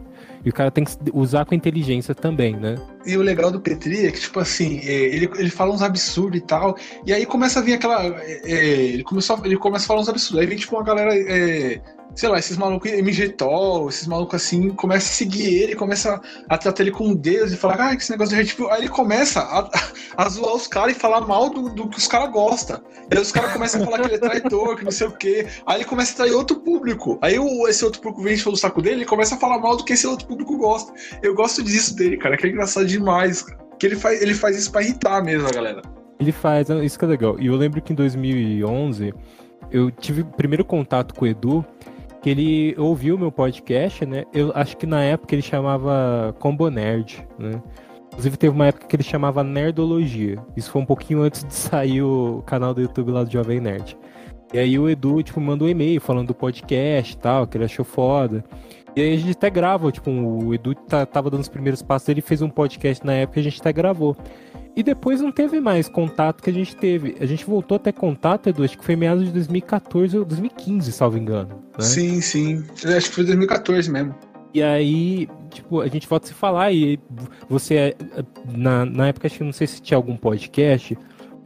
E 0.44 0.50
o 0.50 0.52
cara 0.52 0.70
tem 0.70 0.84
que 0.84 0.92
usar 1.12 1.44
com 1.44 1.54
inteligência 1.54 2.14
também, 2.14 2.56
né? 2.56 2.76
E 3.06 3.16
o 3.16 3.22
legal 3.22 3.50
do 3.50 3.60
Petri 3.60 4.06
é 4.06 4.10
que, 4.10 4.20
tipo 4.20 4.40
assim, 4.40 4.80
é, 4.80 4.92
ele, 4.92 5.30
ele 5.36 5.50
fala 5.50 5.72
uns 5.72 5.82
absurdos 5.82 6.38
e 6.38 6.42
tal. 6.42 6.76
E 7.06 7.12
aí 7.12 7.24
começa 7.24 7.60
a 7.60 7.62
vir 7.62 7.74
aquela. 7.74 8.04
é, 8.04 8.40
é, 8.44 8.74
ele, 8.92 9.04
começou, 9.04 9.38
ele 9.44 9.56
começa 9.56 9.84
a 9.84 9.88
falar 9.88 10.00
uns 10.00 10.08
absurdos. 10.08 10.40
Aí 10.40 10.46
vem, 10.46 10.58
tipo, 10.58 10.74
uma 10.74 10.84
galera. 10.84 11.14
é, 11.14 11.80
sei 12.14 12.28
lá, 12.28 12.38
esses 12.38 12.56
malucos 12.56 12.90
MG 12.90 13.30
Tol, 13.30 13.88
esses 13.88 14.06
malucos 14.06 14.42
assim, 14.42 14.70
começa 14.70 15.08
a 15.08 15.12
seguir 15.12 15.62
ele, 15.62 15.74
começa 15.74 16.20
a 16.48 16.58
tratar 16.58 16.82
ele 16.82 16.90
como 16.90 17.10
um 17.10 17.14
deus 17.14 17.52
e 17.52 17.56
falar, 17.56 17.74
ah, 17.74 17.96
que 17.96 18.02
esse 18.02 18.10
negócio 18.10 18.36
de 18.36 18.44
tipo. 18.44 18.68
Aí 18.68 18.82
ele 18.82 18.88
começa 18.88 19.40
a, 19.40 19.70
a 20.16 20.28
zoar 20.28 20.54
os 20.54 20.66
caras 20.66 20.96
e 20.96 20.98
falar 20.98 21.22
mal 21.22 21.50
do, 21.50 21.70
do 21.70 21.88
que 21.88 21.98
os 21.98 22.06
caras 22.06 22.30
gostam. 22.30 22.80
E 23.10 23.16
aí 23.16 23.20
os 23.20 23.32
caras 23.32 23.52
começam 23.52 23.82
a 23.82 23.84
falar 23.84 24.00
que 24.00 24.06
ele 24.06 24.14
é 24.14 24.18
traidor, 24.18 24.76
que 24.76 24.84
não 24.84 24.90
sei 24.90 25.06
o 25.06 25.12
quê. 25.12 25.46
Aí 25.66 25.78
ele 25.78 25.84
começa 25.84 26.12
a 26.12 26.16
trair 26.16 26.32
outro 26.32 26.60
público. 26.60 27.18
Aí 27.22 27.38
o, 27.38 27.68
esse 27.68 27.84
outro 27.84 28.00
público 28.00 28.22
vem 28.22 28.34
encher 28.34 28.48
o 28.48 28.56
saco 28.56 28.82
dele 28.82 29.02
e 29.02 29.06
começa 29.06 29.34
a 29.34 29.38
falar 29.38 29.58
mal 29.58 29.76
do 29.76 29.84
que 29.84 29.94
esse 29.94 30.06
outro 30.06 30.26
público 30.26 30.56
gosta. 30.56 30.92
Eu 31.22 31.34
gosto 31.34 31.62
disso 31.62 31.94
dele, 31.96 32.16
cara, 32.16 32.36
que 32.36 32.46
é 32.46 32.50
engraçado 32.50 32.86
demais. 32.86 33.44
Que 33.78 33.86
ele 33.86 33.96
faz, 33.96 34.22
ele 34.22 34.34
faz 34.34 34.56
isso 34.56 34.70
pra 34.70 34.82
irritar 34.82 35.24
mesmo 35.24 35.48
a 35.48 35.50
galera. 35.50 35.82
Ele 36.20 36.30
faz, 36.30 36.70
é, 36.70 36.84
isso 36.84 36.98
que 36.98 37.04
é 37.04 37.08
legal. 37.08 37.36
E 37.40 37.46
eu 37.46 37.56
lembro 37.56 37.82
que 37.82 37.92
em 37.92 37.96
2011 37.96 39.12
eu 39.70 39.90
tive 39.90 40.22
primeiro 40.22 40.64
contato 40.64 41.14
com 41.14 41.24
o 41.24 41.28
Edu, 41.28 41.64
que 42.22 42.30
ele 42.30 42.74
ouviu 42.78 43.18
meu 43.18 43.32
podcast, 43.32 44.06
né? 44.06 44.24
Eu 44.32 44.52
acho 44.54 44.76
que 44.76 44.86
na 44.86 45.02
época 45.02 45.34
ele 45.34 45.42
chamava 45.42 46.34
Combo 46.38 46.70
Nerd, 46.70 47.26
né? 47.38 47.60
Inclusive 48.08 48.36
teve 48.36 48.54
uma 48.54 48.66
época 48.66 48.86
que 48.86 48.94
ele 48.94 49.02
chamava 49.02 49.42
Nerdologia. 49.42 50.38
Isso 50.56 50.70
foi 50.70 50.82
um 50.82 50.86
pouquinho 50.86 51.22
antes 51.22 51.42
de 51.44 51.52
sair 51.54 52.02
o 52.02 52.42
canal 52.46 52.72
do 52.72 52.80
YouTube 52.80 53.10
lá 53.10 53.24
do 53.24 53.30
Jovem 53.32 53.60
Nerd. 53.60 53.96
E 54.52 54.58
aí 54.58 54.78
o 54.78 54.88
Edu, 54.88 55.22
tipo, 55.22 55.40
mandou 55.40 55.66
um 55.66 55.70
e-mail 55.70 56.00
falando 56.00 56.28
do 56.28 56.34
podcast 56.34 57.14
e 57.14 57.16
tal, 57.16 57.46
que 57.46 57.56
ele 57.56 57.64
achou 57.64 57.84
foda. 57.84 58.44
E 58.94 59.00
aí 59.00 59.14
a 59.14 59.16
gente 59.16 59.32
até 59.32 59.48
grava, 59.48 59.90
tipo, 59.90 60.10
o 60.10 60.54
Edu 60.54 60.74
tá- 60.74 61.06
tava 61.06 61.30
dando 61.30 61.40
os 61.40 61.48
primeiros 61.48 61.82
passos, 61.82 62.08
ele 62.10 62.20
fez 62.20 62.42
um 62.42 62.50
podcast 62.50 63.04
na 63.04 63.14
época 63.14 63.38
e 63.38 63.40
a 63.40 63.44
gente 63.44 63.58
até 63.60 63.72
gravou. 63.72 64.14
E 64.74 64.82
depois 64.82 65.20
não 65.20 65.30
teve 65.30 65.60
mais 65.60 65.88
contato 65.88 66.42
que 66.42 66.48
a 66.48 66.52
gente 66.52 66.74
teve. 66.74 67.16
A 67.20 67.26
gente 67.26 67.44
voltou 67.44 67.76
a 67.76 67.78
ter 67.78 67.92
contato, 67.92 68.48
Edu, 68.48 68.64
acho 68.64 68.78
que 68.78 68.84
foi 68.84 68.96
meados 68.96 69.26
de 69.26 69.32
2014 69.32 70.18
ou 70.18 70.24
2015, 70.24 70.90
salvo 70.92 71.18
engano. 71.18 71.62
Né? 71.78 71.84
Sim, 71.84 72.20
sim. 72.20 72.64
Eu 72.82 72.96
acho 72.96 73.10
que 73.10 73.16
foi 73.16 73.24
2014 73.24 73.90
mesmo. 73.90 74.14
E 74.54 74.62
aí, 74.62 75.28
tipo, 75.50 75.80
a 75.80 75.88
gente 75.88 76.06
volta 76.06 76.26
a 76.26 76.28
se 76.28 76.34
falar 76.34 76.72
e 76.72 76.98
você, 77.48 77.96
na, 78.54 78.84
na 78.84 79.08
época, 79.08 79.26
acho 79.26 79.38
que 79.38 79.44
não 79.44 79.52
sei 79.52 79.66
se 79.66 79.80
tinha 79.80 79.96
algum 79.96 80.16
podcast, 80.16 80.96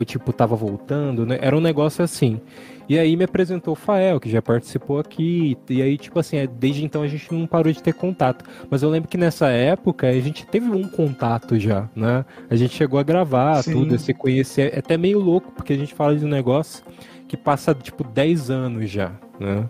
tipo, 0.05 0.33
tava 0.33 0.55
voltando, 0.55 1.25
né? 1.25 1.39
Era 1.41 1.57
um 1.57 1.61
negócio 1.61 2.05
assim. 2.05 2.41
E 2.89 2.99
aí 2.99 3.17
me 3.17 3.25
apresentou 3.25 3.73
o 3.73 3.77
Fael, 3.77 4.21
que 4.21 4.31
já 4.31 4.41
participou 4.41 5.01
aqui, 5.01 5.57
e 5.69 5.83
aí, 5.83 5.99
tipo 5.99 6.19
assim, 6.21 6.37
é, 6.37 6.47
desde 6.47 6.85
então 6.85 7.03
a 7.03 7.09
gente 7.09 7.33
não 7.33 7.47
parou 7.47 7.73
de 7.73 7.83
ter 7.83 7.93
contato. 7.93 8.45
Mas 8.71 8.83
eu 8.83 8.91
lembro 8.91 9.09
que 9.09 9.17
nessa 9.17 9.49
época 9.49 10.07
a 10.07 10.21
gente 10.21 10.47
teve 10.47 10.71
um 10.71 10.89
contato 10.89 11.59
já, 11.59 11.89
né? 11.97 12.25
A 12.49 12.55
gente 12.55 12.75
chegou 12.75 13.01
a 13.01 13.03
gravar 13.03 13.63
Sim. 13.63 13.73
tudo, 13.73 13.95
a 13.97 13.99
se 13.99 14.15
conhecer. 14.15 14.73
É 14.73 14.79
até 14.79 14.97
meio 14.97 15.19
louco, 15.19 15.51
porque 15.53 15.73
a 15.73 15.77
gente 15.77 15.95
fala 15.95 16.15
de 16.15 16.25
um 16.25 16.29
negócio 16.29 16.85
que 17.27 17.37
passa, 17.37 17.75
tipo, 17.75 18.05
10 18.05 18.51
anos 18.51 18.89
já, 18.89 19.13
né? 19.41 19.69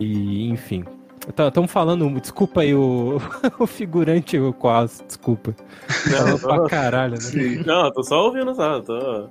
E, 0.00 0.48
enfim. 0.48 0.84
Estamos 1.36 1.70
falando, 1.70 2.20
desculpa 2.20 2.60
aí 2.62 2.74
o, 2.74 3.18
o 3.58 3.66
figurante, 3.66 4.38
o 4.38 4.52
quase, 4.52 5.04
desculpa. 5.04 5.54
Falou 5.88 6.38
pra 6.38 6.68
caralho, 6.68 7.14
né? 7.14 7.62
Não, 7.66 7.84
eu 7.86 7.92
tô 7.92 8.02
só 8.02 8.26
ouvindo 8.26 8.54
só. 8.54 8.80
Tô... 8.80 9.28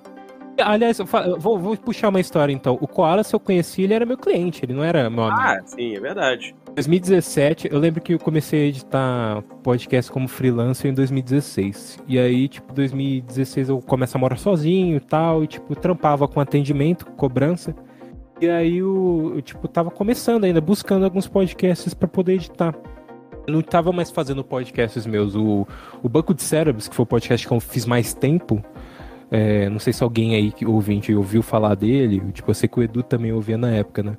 Aliás, 0.61 0.99
eu 0.99 1.07
fa- 1.07 1.21
eu 1.25 1.39
vou, 1.39 1.57
vou 1.57 1.77
puxar 1.77 2.09
uma 2.09 2.19
história 2.19 2.51
então. 2.51 2.77
O 2.81 2.87
Koala, 2.87 3.23
se 3.23 3.33
eu 3.33 3.39
conheci, 3.39 3.83
ele 3.83 3.93
era 3.93 4.05
meu 4.05 4.17
cliente, 4.17 4.65
ele 4.65 4.73
não 4.73 4.83
era 4.83 5.09
meu 5.09 5.23
amigo. 5.23 5.39
Ah, 5.41 5.57
sim, 5.65 5.95
é 5.95 5.99
verdade. 5.99 6.53
Em 6.71 6.73
2017, 6.75 7.69
eu 7.71 7.79
lembro 7.79 8.01
que 8.01 8.13
eu 8.13 8.19
comecei 8.19 8.63
a 8.63 8.67
editar 8.67 9.41
podcast 9.63 10.11
como 10.11 10.27
freelancer 10.27 10.91
em 10.91 10.93
2016. 10.93 11.99
E 12.07 12.19
aí, 12.19 12.47
tipo, 12.49 12.73
2016 12.73 13.69
eu 13.69 13.79
começo 13.81 14.17
a 14.17 14.19
morar 14.19 14.37
sozinho 14.37 14.97
e 14.97 14.99
tal, 14.99 15.43
e 15.43 15.47
tipo, 15.47 15.75
trampava 15.75 16.27
com 16.27 16.39
atendimento, 16.41 17.05
cobrança. 17.05 17.73
E 18.41 18.49
aí 18.49 18.77
eu, 18.77 19.33
eu, 19.35 19.41
tipo, 19.41 19.67
tava 19.67 19.91
começando 19.91 20.45
ainda, 20.45 20.61
buscando 20.61 21.03
alguns 21.03 21.27
podcasts 21.27 21.93
pra 21.93 22.07
poder 22.07 22.33
editar. 22.33 22.73
Eu 23.45 23.53
não 23.53 23.61
tava 23.61 23.91
mais 23.91 24.09
fazendo 24.09 24.43
podcasts 24.43 25.05
meus. 25.05 25.35
O, 25.35 25.67
o 26.01 26.07
Banco 26.07 26.33
de 26.33 26.41
Cérebros, 26.41 26.87
que 26.87 26.95
foi 26.95 27.03
o 27.03 27.07
podcast 27.07 27.45
que 27.45 27.53
eu 27.53 27.59
fiz 27.59 27.85
mais 27.85 28.13
tempo, 28.13 28.63
é, 29.29 29.67
não 29.69 29.79
sei 29.79 29.91
se 29.91 30.03
alguém 30.03 30.35
aí 30.35 30.51
que 30.51 30.65
ouvinte 30.65 31.13
ouviu 31.13 31.41
falar 31.41 31.75
dele. 31.75 32.21
Tipo, 32.31 32.51
eu 32.51 32.55
sei 32.55 32.69
que 32.69 32.79
o 32.79 32.83
Edu 32.83 33.03
também 33.03 33.33
ouvia 33.33 33.57
na 33.57 33.71
época, 33.71 34.03
né? 34.03 34.15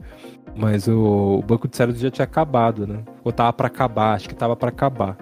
Mas 0.55 0.87
o, 0.87 1.39
o 1.39 1.43
Banco 1.43 1.67
de 1.67 1.77
Cérebros 1.77 2.03
já 2.03 2.11
tinha 2.11 2.25
acabado, 2.25 2.87
né? 2.87 3.03
Ou 3.25 3.33
tava 3.33 3.53
pra 3.53 3.69
acabar, 3.69 4.15
acho 4.15 4.29
que 4.29 4.35
tava 4.35 4.55
pra 4.55 4.69
acabar. 4.69 5.17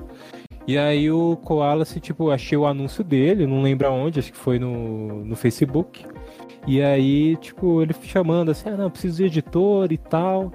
E 0.66 0.76
aí 0.76 1.10
o 1.10 1.36
Koala, 1.36 1.84
se 1.84 2.00
tipo, 2.00 2.30
achei 2.30 2.58
o 2.58 2.66
anúncio 2.66 3.04
dele, 3.04 3.46
não 3.46 3.62
lembro 3.62 3.86
aonde, 3.86 4.18
acho 4.18 4.32
que 4.32 4.38
foi 4.38 4.58
no, 4.58 5.24
no 5.24 5.36
Facebook. 5.36 6.04
E 6.68 6.82
aí, 6.82 7.34
tipo, 7.36 7.80
ele 7.80 7.94
chamando 8.02 8.50
assim, 8.50 8.68
ah, 8.68 8.76
não, 8.76 8.90
preciso 8.90 9.16
de 9.16 9.24
editor 9.24 9.90
e 9.90 9.96
tal. 9.96 10.52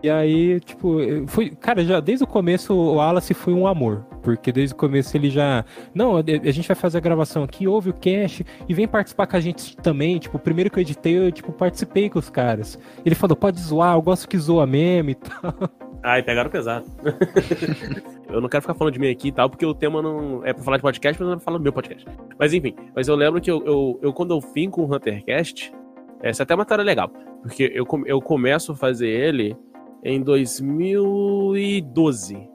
E 0.00 0.08
aí, 0.08 0.60
tipo, 0.60 0.98
fui, 1.26 1.50
cara, 1.50 1.84
já 1.84 1.98
desde 1.98 2.22
o 2.22 2.26
começo 2.26 2.72
o 2.72 2.94
Wallace 2.94 3.34
foi 3.34 3.52
um 3.52 3.66
amor, 3.66 4.06
porque 4.22 4.52
desde 4.52 4.72
o 4.74 4.78
começo 4.78 5.16
ele 5.16 5.28
já, 5.28 5.64
não, 5.92 6.16
a 6.16 6.20
a 6.20 6.50
gente 6.52 6.68
vai 6.68 6.76
fazer 6.76 6.98
a 6.98 7.00
gravação 7.00 7.42
aqui, 7.42 7.66
ouve 7.66 7.90
o 7.90 7.94
cast 7.94 8.46
e 8.68 8.74
vem 8.74 8.86
participar 8.86 9.26
com 9.26 9.36
a 9.36 9.40
gente 9.40 9.76
também, 9.78 10.20
tipo, 10.20 10.36
o 10.36 10.40
primeiro 10.40 10.70
que 10.70 10.78
eu 10.78 10.82
editei, 10.82 11.18
eu, 11.18 11.32
tipo, 11.32 11.50
participei 11.50 12.08
com 12.08 12.20
os 12.20 12.30
caras. 12.30 12.78
Ele 13.04 13.16
falou, 13.16 13.34
pode 13.34 13.58
zoar, 13.58 13.96
eu 13.96 14.02
gosto 14.02 14.28
que 14.28 14.38
zoa 14.38 14.66
meme 14.66 15.12
e 15.12 15.14
tal. 15.16 15.54
Ai, 16.08 16.22
pegaram 16.22 16.48
pesado. 16.48 16.86
eu 18.30 18.40
não 18.40 18.48
quero 18.48 18.62
ficar 18.62 18.74
falando 18.74 18.92
de 18.94 19.00
mim 19.00 19.10
aqui 19.10 19.26
e 19.28 19.32
tal, 19.32 19.50
porque 19.50 19.66
o 19.66 19.74
tema 19.74 20.00
não 20.00 20.44
é 20.44 20.52
pra 20.52 20.62
falar 20.62 20.76
de 20.76 20.82
podcast, 20.84 21.20
mas 21.20 21.26
não 21.26 21.32
é 21.32 21.36
pra 21.36 21.44
falar 21.44 21.58
do 21.58 21.64
meu 21.64 21.72
podcast. 21.72 22.06
Mas 22.38 22.54
enfim, 22.54 22.76
mas 22.94 23.08
eu 23.08 23.16
lembro 23.16 23.40
que 23.40 23.50
eu, 23.50 23.60
eu, 23.66 23.98
eu 24.00 24.12
quando 24.12 24.32
eu 24.32 24.40
vim 24.40 24.70
com 24.70 24.82
o 24.82 24.84
HunterCast, 24.94 25.74
essa 26.22 26.42
é 26.42 26.44
até 26.44 26.54
uma 26.54 26.62
história 26.62 26.84
legal, 26.84 27.10
porque 27.42 27.72
eu, 27.74 27.84
eu 28.06 28.20
começo 28.22 28.70
a 28.70 28.76
fazer 28.76 29.08
ele 29.08 29.56
em 30.04 30.22
2012. 30.22 32.48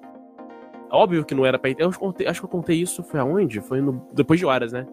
Óbvio 0.90 1.26
que 1.26 1.36
não 1.36 1.46
era 1.46 1.60
pra. 1.60 1.72
Eu 1.78 1.92
contei- 1.92 2.28
acho 2.28 2.40
que 2.40 2.46
eu 2.46 2.50
contei 2.50 2.82
isso, 2.82 3.04
foi 3.04 3.20
aonde? 3.20 3.60
Foi 3.60 3.82
no, 3.82 4.08
depois 4.14 4.40
de 4.40 4.46
horas, 4.46 4.72
né? 4.72 4.88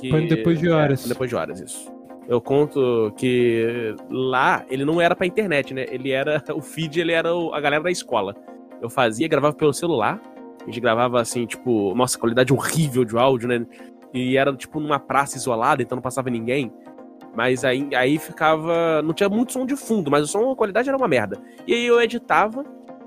Que- 0.00 0.10
Foi 0.10 0.26
Depois 0.26 0.58
de 0.58 0.68
Horas. 0.68 1.04
É, 1.04 1.08
depois 1.08 1.30
de 1.30 1.36
horas, 1.36 1.60
isso. 1.60 1.88
Eu 2.28 2.40
conto 2.40 3.12
que 3.16 3.94
lá 4.08 4.64
ele 4.68 4.84
não 4.84 5.00
era 5.00 5.14
pra 5.14 5.26
internet, 5.26 5.74
né? 5.74 5.86
Ele 5.88 6.10
era. 6.10 6.42
O 6.54 6.60
feed, 6.60 7.00
ele 7.00 7.12
era 7.12 7.30
a 7.30 7.60
galera 7.60 7.82
da 7.82 7.90
escola. 7.90 8.34
Eu 8.80 8.88
fazia, 8.88 9.28
gravava 9.28 9.54
pelo 9.54 9.72
celular. 9.72 10.20
A 10.62 10.64
gente 10.66 10.80
gravava 10.80 11.20
assim, 11.20 11.44
tipo, 11.46 11.94
nossa, 11.94 12.18
qualidade 12.18 12.52
horrível 12.52 13.04
de 13.04 13.16
áudio, 13.16 13.48
né? 13.48 13.66
E 14.14 14.36
era 14.36 14.54
tipo 14.54 14.78
numa 14.78 14.98
praça 14.98 15.36
isolada, 15.36 15.82
então 15.82 15.96
não 15.96 16.02
passava 16.02 16.30
ninguém. 16.30 16.72
Mas 17.34 17.64
aí, 17.64 17.88
aí 17.94 18.18
ficava. 18.18 19.02
Não 19.02 19.14
tinha 19.14 19.28
muito 19.28 19.52
som 19.52 19.64
de 19.64 19.76
fundo, 19.76 20.10
mas 20.10 20.24
o 20.24 20.26
som, 20.26 20.50
a 20.50 20.56
qualidade 20.56 20.88
era 20.88 20.96
uma 20.96 21.08
merda. 21.08 21.38
E 21.66 21.72
aí 21.72 21.86
eu 21.86 22.00
editava, 22.00 22.64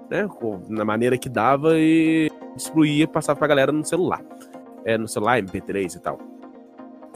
né? 0.09 0.27
Na 0.67 0.83
maneira 0.83 1.17
que 1.17 1.29
dava 1.29 1.77
e 1.77 2.31
distribuía, 2.55 3.07
passava 3.07 3.37
pra 3.37 3.47
galera 3.47 3.71
no 3.71 3.85
celular. 3.85 4.23
É, 4.83 4.97
no 4.97 5.07
celular, 5.07 5.41
MP3 5.41 5.95
e 5.95 5.99
tal. 5.99 6.17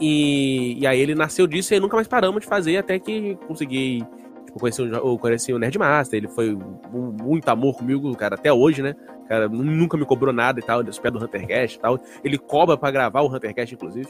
E, 0.00 0.78
e 0.80 0.86
aí 0.86 0.98
ele 0.98 1.14
nasceu 1.14 1.46
disso 1.46 1.74
e 1.74 1.80
nunca 1.80 1.94
mais 1.96 2.08
paramos 2.08 2.40
de 2.40 2.46
fazer 2.46 2.76
até 2.78 2.98
que 2.98 3.36
consegui. 3.46 4.02
Tipo, 4.46 4.58
conheci 4.58 4.82
o, 4.82 4.86
eu 4.94 5.18
conheci 5.18 5.52
o 5.52 5.58
Nerdmaster, 5.58 6.16
ele 6.18 6.28
foi 6.28 6.54
um- 6.54 7.14
muito 7.22 7.48
amor 7.48 7.76
comigo, 7.76 8.14
cara, 8.16 8.34
até 8.34 8.52
hoje, 8.52 8.82
né? 8.82 8.94
Cara, 9.28 9.48
nu- 9.48 9.62
nunca 9.62 9.96
me 9.96 10.04
cobrou 10.04 10.32
nada 10.32 10.58
e 10.58 10.62
tal, 10.62 10.82
dos 10.82 10.98
pés 10.98 11.12
do 11.14 11.22
Huntercast 11.22 11.76
e 11.76 11.80
tal. 11.80 12.00
Ele 12.24 12.36
cobra 12.38 12.76
pra 12.76 12.90
gravar 12.90 13.20
o 13.20 13.32
Huntercast, 13.32 13.74
inclusive. 13.74 14.08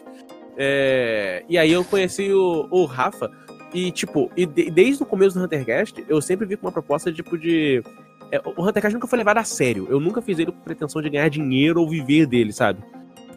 É, 0.57 1.45
e 1.49 1.59
aí 1.59 1.71
eu 1.73 1.85
conheci 1.85 2.33
o, 2.33 2.67
o 2.71 2.85
Rafa, 2.85 3.31
e 3.75 3.91
tipo, 3.91 4.31
e 4.37 4.47
de- 4.47 4.71
desde 4.71 5.03
o 5.03 5.07
começo 5.07 5.39
do 5.39 5.45
Huntercast, 5.45 6.05
eu 6.09 6.21
sempre 6.23 6.47
vi 6.47 6.57
com 6.57 6.67
uma 6.67 6.73
proposta 6.73 7.13
tipo 7.13 7.37
de. 7.37 7.83
é, 8.33 8.41
o 8.45 8.63
Huntercast 8.67 8.95
nunca 8.95 9.07
foi 9.09 9.19
levado 9.19 9.39
a 9.39 9.45
sério. 9.45 9.87
Eu 9.91 10.01
nunca 10.01 10.23
fiz 10.23 10.39
ele 10.39 10.53
com 10.53 10.61
pretensão 10.61 11.03
de 11.03 11.11
ganhar 11.11 11.29
dinheiro 11.29 11.81
ou 11.81 11.89
viver 11.89 12.27
dele, 12.27 12.53
sabe? 12.53 12.81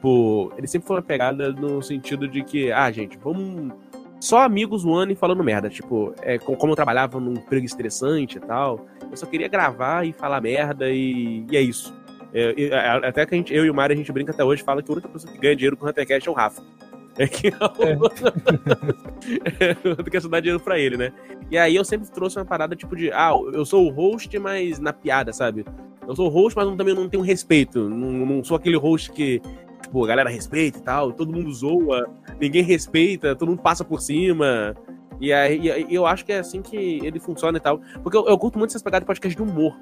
Tipo, 0.04 0.52
ele 0.58 0.68
sempre 0.68 0.86
foi 0.86 0.98
uma 0.98 1.02
pegada 1.02 1.54
no 1.54 1.82
sentido 1.82 2.28
de 2.28 2.44
que, 2.44 2.70
ah, 2.74 2.92
gente, 2.92 3.18
vamos. 3.18 3.72
Só 4.20 4.39
amigos 4.42 4.82
zoando 4.82 5.13
e 5.13 5.16
falando 5.16 5.42
merda. 5.42 5.70
Tipo, 5.70 6.13
é, 6.22 6.38
co- 6.38 6.58
como 6.58 6.74
eu 6.74 6.76
trabalhava 6.76 7.22
num 7.22 7.36
emprego 7.36 7.66
estressante 7.66 8.38
e 8.38 8.42
tal, 8.42 8.86
eu 9.10 9.16
só 9.16 9.26
queria 9.26 9.48
gravar 9.48 10.06
e 10.06 10.12
falar 10.12 10.42
merda 10.42 10.89
e, 10.89 11.46
e 11.50 11.56
é 11.56 11.62
isso. 11.62 11.96
É, 12.34 12.54
e, 12.58 12.74
a- 12.74 12.98
até 12.98 13.26
que 13.26 13.34
gente, 13.34 13.54
eu 13.56 13.66
e 13.66 13.70
o 13.70 13.74
Mário 13.74 13.94
a 13.94 13.98
gente 13.98 14.12
brinca 14.12 14.34
até 14.34 14.44
hoje, 14.44 14.62
fala 14.62 14.84
que 14.84 14.92
a 14.92 14.94
única 14.94 15.08
pessoa 15.08 15.32
que 15.32 15.39
ganha 15.39 15.56
dinheiro 15.56 15.78
com 15.78 15.86
o 15.86 15.89
Huntercast 15.89 16.28
é 16.28 16.32
o 16.32 16.36
Rafa. 16.36 16.62
É 17.18 17.26
que 17.28 17.48
eu... 17.48 17.54
eu 19.86 19.96
tenho 19.96 20.22
que 20.22 20.28
dar 20.28 20.39
dinheiro 20.42 20.60
pra 20.60 20.78
ele, 20.80 20.98
né? 20.98 21.13
E 21.50 21.58
aí 21.58 21.76
eu 21.78 21.86
sempre 21.86 22.10
trouxe 22.12 22.38
uma 22.38 22.46
parada 22.46 22.76
tipo 22.76 22.94
de, 22.94 23.10
ah, 23.13 23.32
eu 23.54 23.63
sou 23.66 23.88
o 23.88 23.89
host, 23.89 24.38
mas 24.38 24.80
na 24.80 24.92
piada, 24.92 25.32
sabe? 25.32 25.63
Eu 26.06 26.13
sou 26.16 26.28
o 26.28 26.30
host, 26.30 26.58
mas 26.58 26.66
não- 26.68 26.76
também 26.76 26.94
não 26.94 27.08
tenho 27.08 27.24
respeito. 27.24 27.88
Não, 27.89 28.26
não 28.26 28.44
sou 28.44 28.58
aquele 28.58 28.76
host 28.78 29.12
que, 29.12 29.42
tipo, 29.84 30.04
a 30.04 30.08
galera 30.08 30.30
respeita 30.30 30.80
e 30.80 30.82
tal, 30.82 31.12
todo 31.13 31.32
mundo 31.32 31.52
zoa, 31.54 32.10
ninguém 32.41 32.63
respeita, 32.63 33.36
todo 33.36 33.50
mundo 33.50 33.62
passa 33.62 33.84
por 33.86 34.02
cima. 34.02 34.76
E 35.22 35.32
aí 35.32 35.62
e 35.88 35.93
eu 35.96 36.06
acho 36.08 36.26
que 36.26 36.34
é 36.34 36.39
assim 36.39 36.62
que 36.62 36.76
ele 37.06 37.19
funciona 37.19 37.58
e 37.58 37.62
tal. 37.62 37.80
Porque 38.02 38.17
eu, 38.17 38.28
eu 38.28 38.38
curto 38.38 38.58
muito 38.58 38.72
essas 38.72 38.82
pegadas 38.82 39.04
de 39.04 39.08
podcast 39.08 39.36
de 39.36 39.41
humor. 39.41 39.74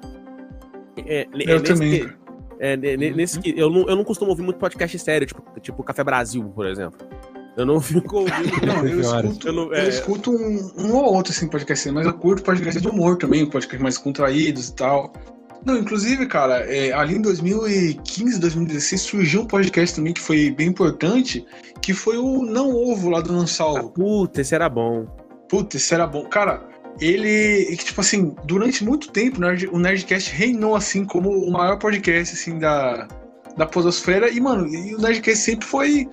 É, 1.06 1.22
é 1.22 1.28
Eu 1.32 1.60
nesse 1.60 1.64
também. 1.72 2.06
que- 2.06 2.14
é, 2.60 2.76
ne- 2.76 3.10
nesse 3.10 3.40
que, 3.40 3.52
eu, 3.58 3.68
não, 3.70 3.88
eu 3.88 3.96
não 3.96 4.04
costumo 4.04 4.30
ouvir 4.30 4.42
muito 4.42 4.58
podcast 4.58 4.96
sério, 4.98 5.26
tipo, 5.26 5.42
tipo 5.60 5.82
Café 5.82 6.04
Brasil, 6.04 6.44
por 6.54 6.66
exemplo. 6.66 6.98
Eu 7.56 7.66
não 7.66 7.80
fico 7.80 8.18
ouvindo. 8.20 8.32
Não, 8.64 8.86
eu 8.86 9.00
escuto, 9.00 9.48
Eu 9.48 9.52
não- 9.52 9.64
eu 9.64 9.74
é. 9.74 9.88
escuto 9.88 10.30
um, 10.30 10.70
um 10.78 10.94
ou 10.96 11.14
outro 11.14 11.32
assim, 11.32 11.48
podcast, 11.48 11.90
mas 11.90 12.06
eu 12.06 12.14
curto 12.14 12.42
podcast 12.42 12.80
de 12.80 12.88
humor 12.88 13.18
também, 13.18 13.44
podcast 13.44 13.82
mais 13.82 13.98
contraídos 13.98 14.68
e 14.68 14.74
tal. 14.76 15.12
Não, 15.64 15.76
inclusive, 15.78 16.26
cara, 16.26 16.60
é, 16.60 16.92
ali 16.92 17.14
em 17.16 17.22
2015, 17.22 18.40
2016 18.40 19.00
surgiu 19.00 19.42
um 19.42 19.46
podcast 19.46 19.96
também 19.96 20.12
que 20.12 20.20
foi 20.20 20.50
bem 20.50 20.68
importante, 20.68 21.44
que 21.80 21.92
foi 21.94 22.16
o 22.16 22.42
Não 22.44 22.70
Ovo 22.74 23.10
lá 23.10 23.20
do 23.20 23.32
Não 23.32 23.42
Ah, 23.42 23.46
Salvo. 23.46 23.90
puta, 23.90 24.40
esse 24.40 24.54
era 24.54 24.68
bom. 24.68 25.06
Puta, 25.48 25.76
esse 25.76 25.94
era 25.94 26.06
bom. 26.06 26.24
Cara, 26.28 26.66
ele, 27.00 27.76
tipo 27.76 28.00
assim, 28.00 28.34
durante 28.44 28.84
muito 28.84 29.10
tempo 29.10 29.40
o 29.72 29.78
Nerdcast 29.78 30.32
reinou 30.34 30.74
assim 30.74 31.04
como 31.04 31.30
o 31.30 31.50
maior 31.50 31.78
podcast 31.78 32.34
assim 32.34 32.58
da, 32.58 33.06
da 33.56 33.66
podosfera 33.66 34.28
e, 34.30 34.40
mano, 34.40 34.66
e 34.66 34.94
o 34.94 34.98
Nerdcast 35.00 35.44
sempre 35.44 35.66
foi 35.66 36.08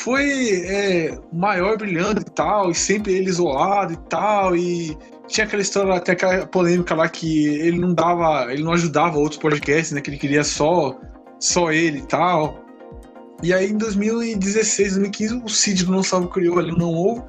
foi 0.00 0.64
é, 0.66 1.18
maior, 1.32 1.76
brilhando 1.76 2.20
e 2.20 2.24
tal, 2.24 2.70
e 2.70 2.74
sempre 2.74 3.12
ele 3.12 3.28
isolado 3.28 3.92
e 3.92 3.96
tal, 4.08 4.56
e 4.56 4.96
tinha 5.28 5.46
aquela 5.46 5.62
história, 5.62 5.94
até 5.94 6.12
aquela 6.12 6.46
polêmica 6.46 6.94
lá 6.94 7.08
que 7.08 7.46
ele 7.46 7.78
não 7.78 7.92
dava, 7.92 8.52
ele 8.52 8.62
não 8.62 8.72
ajudava 8.72 9.18
outros 9.18 9.40
podcasts, 9.40 9.92
né, 9.92 10.00
que 10.00 10.10
ele 10.10 10.18
queria 10.18 10.42
só, 10.42 10.98
só 11.38 11.70
ele 11.70 11.98
e 11.98 12.06
tal. 12.06 12.64
E 13.42 13.52
aí 13.52 13.70
em 13.70 13.76
2016, 13.76 14.94
2015, 14.94 15.34
o 15.44 15.48
Cid 15.48 15.84
do 15.84 15.92
Não 15.92 16.02
Salvo 16.02 16.28
criou 16.28 16.58
ali 16.58 16.72
o 16.72 16.78
Não 16.78 16.94
Ovo, 16.94 17.26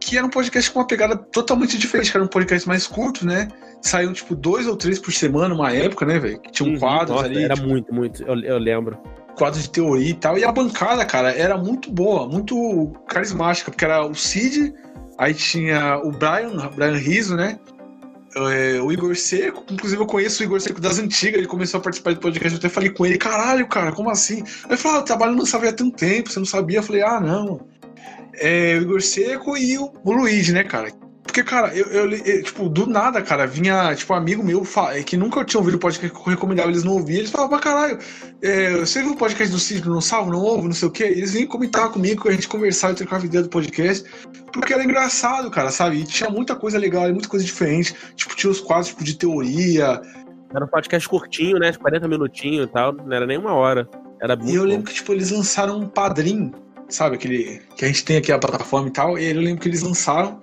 que 0.00 0.16
era 0.16 0.26
um 0.26 0.30
podcast 0.30 0.70
com 0.70 0.78
uma 0.78 0.86
pegada 0.86 1.16
totalmente 1.16 1.78
diferente, 1.78 2.10
que 2.10 2.16
era 2.16 2.24
um 2.24 2.28
podcast 2.28 2.68
mais 2.68 2.86
curto, 2.86 3.26
né? 3.26 3.48
Saiu 3.82 4.12
tipo 4.12 4.34
dois 4.34 4.66
ou 4.66 4.76
três 4.76 4.98
por 4.98 5.12
semana, 5.12 5.54
uma 5.54 5.72
época, 5.72 6.06
né, 6.06 6.18
velho? 6.18 6.40
Que 6.40 6.52
tinha 6.52 6.68
um 6.68 6.74
Uhum, 6.74 6.78
quadros 6.78 7.16
nossa, 7.16 7.26
ali, 7.26 7.42
Era 7.42 7.54
tipo, 7.54 7.68
muito, 7.68 7.92
muito. 7.92 8.22
Eu, 8.22 8.38
eu 8.40 8.58
lembro. 8.58 8.98
Quadro 9.36 9.60
de 9.60 9.70
teoria 9.70 10.10
e 10.10 10.14
tal. 10.14 10.38
E 10.38 10.44
a 10.44 10.50
bancada, 10.50 11.04
cara, 11.04 11.30
era 11.30 11.56
muito 11.56 11.90
boa, 11.90 12.26
muito 12.26 12.92
carismática, 13.08 13.70
porque 13.70 13.84
era 13.84 14.04
o 14.04 14.14
Cid, 14.14 14.74
aí 15.18 15.34
tinha 15.34 15.98
o 15.98 16.10
Brian, 16.10 16.56
Brian 16.74 16.96
Riso, 16.96 17.36
né? 17.36 17.58
É, 18.34 18.80
o 18.82 18.92
Igor 18.92 19.14
Seco, 19.16 19.64
inclusive 19.70 20.02
eu 20.02 20.06
conheço 20.06 20.42
o 20.42 20.44
Igor 20.44 20.60
Seco 20.60 20.80
das 20.80 20.98
antigas, 20.98 21.38
ele 21.38 21.46
começou 21.46 21.78
a 21.78 21.82
participar 21.82 22.14
do 22.14 22.20
podcast, 22.20 22.52
eu 22.52 22.58
até 22.58 22.68
falei 22.68 22.90
com 22.90 23.06
ele, 23.06 23.16
caralho, 23.16 23.66
cara, 23.66 23.92
como 23.92 24.10
assim? 24.10 24.42
Ele 24.66 24.76
falou, 24.76 25.00
ah, 25.00 25.02
trabalho 25.02 25.34
no 25.34 25.46
Savia 25.46 25.70
há 25.70 25.72
tanto 25.72 25.96
tempo, 25.96 26.30
você 26.30 26.38
não 26.38 26.46
sabia? 26.46 26.78
Eu 26.78 26.82
falei, 26.82 27.02
ah, 27.02 27.20
não. 27.20 27.66
É, 28.34 28.76
o 28.76 28.82
Igor 28.82 29.00
Seco 29.00 29.56
e 29.56 29.78
o, 29.78 29.90
o 30.04 30.12
Luigi, 30.12 30.52
né, 30.52 30.64
cara? 30.64 30.92
Porque, 31.26 31.42
cara, 31.42 31.74
eu, 31.76 31.86
eu, 31.86 32.10
eu, 32.10 32.42
tipo, 32.42 32.68
do 32.68 32.86
nada, 32.86 33.20
cara, 33.20 33.46
vinha, 33.46 33.94
tipo, 33.94 34.12
um 34.14 34.16
amigo 34.16 34.42
meu 34.42 34.64
fa- 34.64 34.94
que 35.02 35.16
nunca 35.16 35.44
tinha 35.44 35.58
ouvido 35.60 35.74
o 35.74 35.78
podcast 35.78 36.10
que 36.14 36.16
eu 36.28 36.32
recomendava, 36.32 36.68
eles 36.70 36.84
não 36.84 36.92
ouviam, 36.92 37.18
eles 37.18 37.30
falavam, 37.30 37.50
pra 37.50 37.58
caralho, 37.58 37.98
é, 38.40 38.72
você 38.78 39.02
viu 39.02 39.12
o 39.12 39.16
podcast 39.16 39.52
do 39.52 39.58
Cid, 39.60 39.86
não 39.86 40.00
salvo, 40.00 40.30
não 40.30 40.40
ouve, 40.40 40.66
não 40.66 40.72
sei 40.74 40.88
o 40.88 40.90
quê? 40.90 41.04
Eles 41.04 41.32
vinham 41.32 41.48
comentar 41.48 41.90
comigo, 41.90 42.28
a 42.28 42.32
gente 42.32 42.48
conversava 42.48 42.94
e 42.94 42.96
trocava 42.96 43.26
ideia 43.26 43.42
do 43.42 43.50
podcast, 43.50 44.08
porque 44.52 44.72
era 44.72 44.82
engraçado, 44.84 45.50
cara, 45.50 45.70
sabe? 45.70 45.98
E 45.98 46.04
tinha 46.04 46.30
muita 46.30 46.56
coisa 46.56 46.78
legal, 46.78 47.02
muita 47.10 47.28
coisa 47.28 47.44
diferente, 47.44 47.94
tipo, 48.14 48.34
tinha 48.34 48.50
os 48.50 48.60
quadros, 48.60 48.88
tipo, 48.88 49.04
de 49.04 49.14
teoria, 49.16 50.00
Era 50.54 50.64
um 50.64 50.68
podcast 50.68 51.06
curtinho, 51.08 51.58
né? 51.58 51.70
De 51.72 51.78
40 51.78 52.06
minutinhos 52.08 52.66
e 52.66 52.72
tal. 52.72 52.92
Não 52.92 53.12
era 53.14 53.26
nem 53.26 53.36
uma 53.36 53.52
hora. 53.52 53.86
Era 54.22 54.38
E 54.42 54.54
eu 54.54 54.62
bom. 54.62 54.68
lembro 54.68 54.86
que, 54.86 54.94
tipo, 54.94 55.12
eles 55.12 55.30
lançaram 55.30 55.80
um 55.80 55.86
padrinho, 55.88 56.52
sabe? 56.88 57.16
Aquele 57.16 57.60
que 57.76 57.84
a 57.84 57.88
gente 57.88 58.04
tem 58.04 58.16
aqui 58.16 58.30
a 58.32 58.38
plataforma 58.38 58.88
e 58.88 58.92
tal. 58.92 59.18
E 59.18 59.22
aí 59.26 59.34
eu 59.36 59.42
lembro 59.42 59.60
que 59.60 59.68
eles 59.68 59.82
lançaram. 59.82 60.40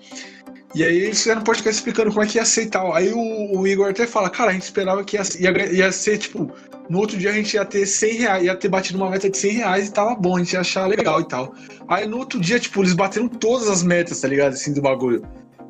E 0.76 0.84
aí 0.84 0.98
eles 1.04 1.20
fizeram 1.20 1.42
um 1.42 1.44
podcast 1.44 1.80
explicando 1.80 2.10
como 2.10 2.24
é 2.24 2.28
que 2.28 2.38
ia 2.38 2.46
ser 2.46 2.64
e 2.64 2.70
tal. 2.70 2.94
Aí 2.94 3.12
o, 3.14 3.60
o 3.60 3.68
Igor 3.68 3.90
até 3.90 4.08
fala, 4.08 4.30
cara, 4.30 4.50
a 4.50 4.54
gente 4.54 4.64
esperava 4.64 5.04
que 5.04 5.18
ia, 5.18 5.24
ia, 5.40 5.74
ia 5.74 5.92
ser, 5.92 6.18
tipo, 6.18 6.52
no 6.90 7.00
outro 7.00 7.18
dia 7.18 7.30
a 7.30 7.34
gente 7.34 7.54
ia 7.54 7.64
ter 7.64 7.86
100 7.86 8.14
reais, 8.14 8.44
ia 8.44 8.56
ter 8.56 8.70
batido 8.70 8.98
uma 8.98 9.10
meta 9.10 9.30
de 9.30 9.38
100 9.38 9.52
reais 9.52 9.88
e 9.88 9.94
tava 9.94 10.16
bom, 10.16 10.36
a 10.36 10.40
gente 10.40 10.54
ia 10.54 10.62
achar 10.62 10.88
legal 10.88 11.22
e 11.22 11.28
tal. 11.28 11.54
Aí 11.88 12.08
no 12.08 12.18
outro 12.18 12.40
dia, 12.40 12.60
tipo, 12.60 12.82
eles 12.82 12.94
bateram 12.94 13.28
todas 13.28 13.70
as 13.70 13.84
metas, 13.84 14.20
tá 14.20 14.28
ligado? 14.28 14.54
Assim, 14.54 14.74
do 14.74 14.82
bagulho. 14.82 15.24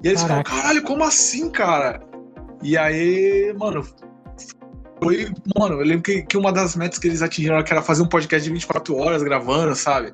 E 0.04 0.08
eles 0.08 0.22
Caraca. 0.22 0.50
falaram, 0.50 0.64
caralho, 0.64 0.84
como 0.84 1.04
assim, 1.04 1.50
cara? 1.50 2.02
E 2.62 2.78
aí, 2.78 3.54
mano, 3.58 3.86
foi. 5.02 5.30
Mano, 5.58 5.82
eu 5.82 5.86
lembro 5.86 6.04
que, 6.04 6.24
que 6.24 6.38
uma 6.38 6.52
das 6.52 6.76
metas 6.78 6.98
que 6.98 7.08
eles 7.08 7.22
atingiram 7.22 7.58
era 7.58 7.82
fazer 7.82 8.04
um 8.04 8.08
podcast 8.08 8.48
de 8.48 8.54
24 8.54 8.96
horas 8.96 9.22
gravando, 9.22 9.76
sabe? 9.76 10.14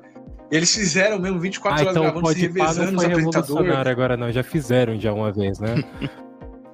E 0.50 0.56
eles 0.56 0.74
fizeram 0.74 1.18
mesmo 1.18 1.38
24 1.38 1.70
Ah, 1.78 1.82
horas 1.82 1.92
então 1.96 2.02
gravando, 2.02 2.32
se 2.32 2.40
revezando 2.40 2.96
os 2.96 3.04
apresentadores. 3.04 3.86
agora 3.86 4.16
não, 4.16 4.32
já 4.32 4.42
fizeram 4.42 4.98
já 4.98 5.12
uma 5.12 5.30
vez, 5.32 5.58
né? 5.60 5.74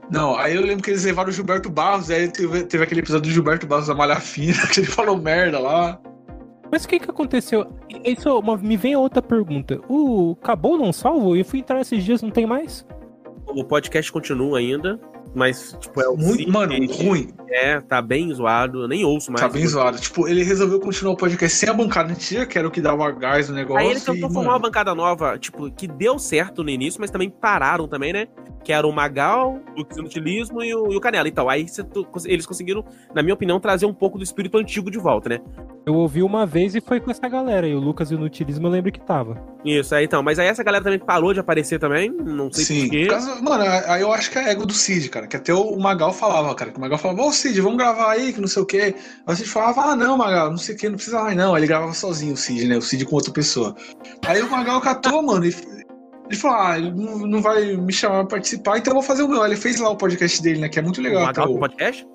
Não, 0.09 0.37
aí 0.37 0.55
eu 0.55 0.63
lembro 0.63 0.85
que 0.85 0.91
eles 0.91 1.05
levaram 1.05 1.31
o 1.31 1.33
Gilberto 1.33 1.69
Barros, 1.69 2.11
aí 2.13 2.29
teve, 2.31 2.63
teve 2.63 2.85
aquele 2.85 3.01
episódio 3.01 3.29
do 3.29 3.35
Gilberto 3.35 3.67
Barros 3.67 3.89
da 3.89 3.95
Malha 3.95 4.21
Fina, 4.21 4.65
que 4.73 4.79
ele 4.79 4.87
falou 4.87 5.17
merda 5.17 5.59
lá. 5.59 5.99
Mas 6.71 6.85
o 6.85 6.89
que 6.89 7.01
que 7.01 7.11
aconteceu? 7.11 7.67
Isso 8.05 8.29
é 8.29 8.33
uma- 8.35 8.57
me 8.57 8.77
vem 8.77 8.95
outra 8.95 9.21
pergunta. 9.21 9.81
O 9.89 10.37
acabou 10.41 10.75
o 10.75 10.79
não 10.79 10.93
salvo? 10.93 11.35
Eu 11.35 11.45
fui 11.45 11.59
entrar 11.59 11.81
esses 11.81 12.05
dias, 12.05 12.23
não 12.23 12.31
tem 12.31 12.47
mais? 12.47 12.87
O 13.49 13.65
podcast 13.65 14.13
continua 14.13 14.61
ainda, 14.61 14.97
mas, 15.37 15.77
tipo, 15.79 16.01
é 16.01 16.09
o 16.09 16.17
Muito, 16.17 16.39
Cid, 16.39 16.51
mano, 16.51 16.75
ruim. 16.95 17.29
É, 17.51 17.79
tá 17.79 18.01
bem 18.01 18.33
zoado. 18.33 18.85
Eu 18.85 18.89
nem 18.89 19.05
ouço 19.05 19.31
mais. 19.31 19.43
Tá 19.43 19.49
bem 19.49 19.67
zoado. 19.67 19.99
Tipo, 20.01 20.27
ele 20.27 20.43
resolveu 20.43 20.81
continuar 20.81 21.13
o 21.13 21.17
podcast 21.17 21.59
sem 21.59 21.69
a 21.69 21.75
bancada 21.75 22.11
antiga, 22.11 22.47
que 22.47 22.59
era 22.59 22.67
o 22.67 22.71
que 22.71 22.81
dava 22.81 23.11
gás 23.11 23.51
no 23.51 23.55
negócio. 23.55 23.87
Aí 23.87 23.91
ele 23.91 24.01
tentou 24.01 24.31
e, 24.31 24.33
formar 24.33 24.53
uma 24.53 24.59
bancada 24.59 24.95
nova, 24.95 25.39
tipo, 25.39 25.71
que 25.71 25.87
deu 25.87 26.19
certo 26.19 26.65
no 26.65 26.71
início, 26.71 26.99
mas 26.99 27.11
também 27.11 27.29
pararam 27.29 27.87
também, 27.87 28.15
né? 28.15 28.29
Que 28.65 28.73
era 28.73 28.87
o 28.87 28.93
Magal, 28.93 29.61
o 29.75 29.81
Lucas 29.81 29.99
Inutilismo 29.99 30.63
e 30.63 30.75
o, 30.75 30.91
e 30.91 30.97
o 30.97 31.01
Canela. 31.01 31.29
Então, 31.29 31.51
aí 31.51 31.69
cê 31.69 31.85
eles 32.25 32.47
conseguiram, 32.47 32.83
na 33.15 33.23
minha 33.23 33.35
opinião, 33.35 33.61
trazer 33.61 33.85
um 33.85 33.95
pouco 33.95 34.17
do 34.17 34.25
espírito 34.25 34.57
antigo 34.57 34.91
de 34.91 34.99
volta, 34.99 35.29
né? 35.29 35.41
Eu 35.85 35.95
ouvi 35.95 36.23
uma 36.23 36.45
vez 36.45 36.75
e 36.75 36.81
foi 36.81 36.99
com 36.99 37.11
essa 37.11 37.29
galera. 37.29 37.69
E 37.69 37.75
o 37.75 37.79
Lucas 37.79 38.11
e 38.11 38.15
o 38.15 38.19
Nutilismo 38.19 38.67
eu 38.67 38.71
lembro 38.71 38.91
que 38.91 39.01
tava. 39.01 39.41
Isso, 39.65 39.95
aí 39.95 40.05
então. 40.05 40.23
Mas 40.23 40.39
aí 40.39 40.49
essa 40.49 40.65
galera 40.65 40.83
também 40.83 40.99
parou 40.99 41.33
de 41.33 41.41
aparecer 41.41 41.79
também, 41.79 42.11
não 42.11 42.51
sei 42.51 42.65
Sim, 42.65 42.81
porquê. 42.83 43.09
mano, 43.43 43.65
aí 43.87 44.01
eu 44.01 44.13
acho 44.13 44.31
que 44.31 44.39
é 44.39 44.51
ego 44.51 44.67
do 44.67 44.73
Cid, 44.73 45.09
cara. 45.09 45.26
Que 45.27 45.37
até 45.37 45.53
o 45.55 45.77
Magal 45.79 46.13
falava, 46.13 46.55
cara. 46.55 46.71
Que 46.71 46.79
o 46.79 46.81
Magal 46.81 46.99
falava, 46.99 47.23
ô 47.23 47.33
Cid, 47.33 47.61
vamos 47.61 47.79
gravar 47.79 48.13
aí, 48.13 48.33
que 48.33 48.41
não 48.41 48.49
sei 48.49 48.63
o 48.63 48.67
quê. 48.67 48.95
Aí 49.27 49.35
o 49.35 49.37
Cid 49.37 49.49
falava, 49.49 49.83
ah, 49.93 49.97
não, 49.97 50.17
Magal, 50.17 50.51
não 50.51 50.59
sei 50.59 50.75
o 50.75 50.79
quê, 50.79 50.89
não 50.89 50.97
precisa 50.97 51.21
mais, 51.23 51.37
não. 51.37 51.55
Aí 51.55 51.61
ele 51.61 51.67
gravava 51.69 51.93
sozinho 51.93 52.35
o 52.35 52.37
Cid, 52.37 52.67
né? 52.69 52.77
O 52.77 52.83
Cid 52.83 53.05
com 53.05 53.15
outra 53.17 53.33
pessoa. 53.33 53.75
Aí 54.27 54.41
o 54.43 54.51
Magal 54.51 54.81
catou, 54.81 55.23
mano, 55.23 55.45
e 55.45 55.55
ele 56.29 56.37
falou, 56.37 56.57
ah, 56.59 56.79
ele 56.79 56.91
não, 56.93 57.41
vai 57.41 57.77
me 57.77 57.93
chamar 57.93 58.25
pra 58.25 58.37
participar, 58.39 58.79
então 58.79 58.91
eu 58.91 58.95
vou 58.95 59.03
fazer 59.03 59.23
o 59.23 59.29
meu. 59.29 59.45
Ele 59.45 59.57
fez 59.57 59.79
lá 59.79 59.91
o 59.91 59.97
podcast 59.97 60.43
dele, 60.43 60.61
né? 60.61 60.69
Que 60.69 60.79
é 60.79 60.83
muito 60.83 60.99
O 60.99 61.03
legal. 61.03 61.25
Magal 61.25 61.45
até 61.45 61.53
com 61.53 61.57
o- 61.57 61.61
podcast? 61.61 62.07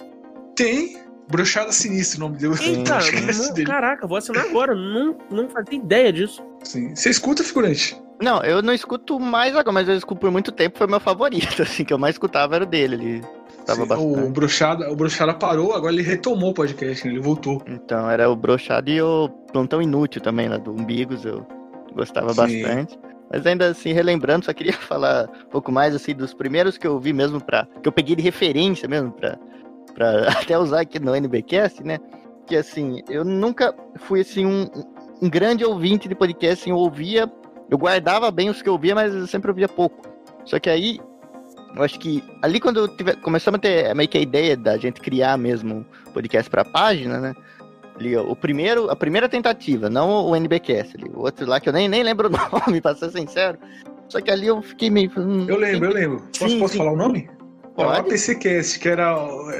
Tem. 0.55 0.99
Brochada 1.29 1.71
Sinistra, 1.71 2.17
o 2.17 2.27
nome 2.27 2.37
dele. 2.37 2.53
o 2.59 2.61
Eita, 2.61 2.99
não- 2.99 3.53
dele. 3.53 3.65
caraca, 3.65 4.05
vou 4.05 4.17
assinar 4.17 4.43
agora. 4.45 4.75
Não, 4.75 5.17
não 5.31 5.47
fazia 5.49 5.79
ideia 5.79 6.11
disso. 6.11 6.43
Sim. 6.61 6.93
Você 6.93 7.09
escuta, 7.09 7.41
figurante? 7.41 7.95
Não, 8.21 8.43
eu 8.43 8.61
não 8.61 8.73
escuto 8.73 9.19
mais 9.19 9.55
agora, 9.55 9.71
mas 9.71 9.89
eu 9.89 9.95
escuto 9.95 10.21
por 10.21 10.31
muito 10.31 10.51
tempo, 10.51 10.77
foi 10.77 10.87
meu 10.87 10.99
favorito, 10.99 11.61
assim, 11.63 11.83
que 11.83 11.93
eu 11.93 11.97
mais 11.97 12.15
escutava 12.15 12.55
era 12.55 12.63
o 12.63 12.67
dele. 12.67 12.95
Ele 12.95 13.21
tava 13.65 13.81
Sim, 13.81 13.87
bastante. 13.87 14.19
o 14.19 14.29
Brochada, 14.29 14.91
o 14.91 14.95
Brochada 14.95 15.33
parou, 15.33 15.73
agora 15.73 15.91
ele 15.91 16.03
retomou 16.03 16.51
o 16.51 16.53
podcast, 16.53 17.05
né? 17.05 17.13
Ele 17.13 17.21
voltou. 17.21 17.61
Então, 17.67 18.09
era 18.09 18.29
o 18.29 18.35
Brochado 18.35 18.89
e 18.89 19.01
o 19.01 19.27
Plantão 19.51 19.81
Inútil 19.81 20.21
também, 20.21 20.47
lá 20.47 20.57
do 20.57 20.71
Umbigos, 20.71 21.25
eu 21.25 21.45
gostava 21.95 22.29
Sim. 22.29 22.61
bastante. 22.61 22.99
Mas 23.31 23.45
ainda 23.45 23.67
assim, 23.67 23.93
relembrando, 23.93 24.45
só 24.45 24.53
queria 24.53 24.73
falar 24.77 25.29
um 25.45 25.49
pouco 25.49 25.71
mais, 25.71 25.95
assim, 25.95 26.13
dos 26.13 26.33
primeiros 26.33 26.77
que 26.77 26.85
eu 26.85 26.99
vi 26.99 27.13
mesmo 27.13 27.43
pra... 27.43 27.67
que 27.81 27.87
eu 27.87 27.91
peguei 27.91 28.15
de 28.15 28.21
referência 28.21 28.87
mesmo 28.87 29.11
pra, 29.11 29.37
pra 29.95 30.29
até 30.39 30.57
usar 30.57 30.81
aqui 30.81 30.99
no 30.99 31.15
NBcast, 31.15 31.83
né? 31.83 31.97
Que, 32.45 32.55
assim, 32.55 33.01
eu 33.09 33.23
nunca 33.23 33.73
fui, 33.95 34.21
assim, 34.21 34.45
um, 34.45 34.69
um 35.21 35.29
grande 35.29 35.65
ouvinte 35.65 36.07
de 36.07 36.13
podcast, 36.13 36.61
assim, 36.61 36.69
eu 36.69 36.77
ouvia... 36.77 37.31
Eu 37.71 37.77
guardava 37.77 38.29
bem 38.29 38.49
os 38.49 38.61
que 38.61 38.67
eu 38.69 38.73
ouvia, 38.73 38.93
mas 38.93 39.13
eu 39.15 39.25
sempre 39.25 39.49
ouvia 39.49 39.67
pouco. 39.69 40.01
Só 40.45 40.59
que 40.59 40.69
aí, 40.69 40.99
eu 41.75 41.81
acho 41.81 41.97
que 41.97 42.21
ali 42.41 42.59
quando 42.59 42.85
tive, 42.89 43.15
começamos 43.15 43.57
a 43.59 43.61
ter 43.61 43.95
meio 43.95 44.09
que 44.09 44.17
a 44.17 44.21
ideia 44.21 44.57
da 44.57 44.77
gente 44.77 44.99
criar 44.99 45.37
mesmo 45.37 45.75
um 46.07 46.11
podcast 46.11 46.49
pra 46.51 46.65
página, 46.65 47.19
né? 47.19 47.33
Ali, 47.97 48.15
ó, 48.17 48.23
o 48.23 48.35
primeiro, 48.35 48.89
a 48.91 48.95
primeira 48.95 49.29
tentativa, 49.29 49.89
não 49.89 50.09
o 50.25 50.35
NBcast, 50.35 50.97
ali, 50.97 51.09
o 51.13 51.19
outro 51.21 51.47
lá 51.47 51.59
que 51.61 51.69
eu 51.69 51.73
nem, 51.73 51.87
nem 51.87 52.03
lembro 52.03 52.27
o 52.29 52.31
nome, 52.31 52.81
pra 52.81 52.93
ser 52.93 53.09
sincero. 53.11 53.57
Só 54.09 54.19
que 54.19 54.29
ali 54.29 54.47
eu 54.47 54.61
fiquei 54.61 54.89
meio. 54.89 55.09
hum, 55.17 55.45
Eu 55.47 55.57
lembro, 55.57 55.89
eu 55.89 55.93
lembro. 55.93 56.23
Posso, 56.37 56.49
Sim, 56.49 56.59
posso 56.59 56.73
sim. 56.73 56.77
falar 56.79 56.91
o 56.91 56.97
nome? 56.97 57.29
É 57.77 57.81
o 57.81 57.85
Pode. 57.85 57.99
APCcast, 57.99 58.79
que 58.79 58.89
era. 58.89 59.15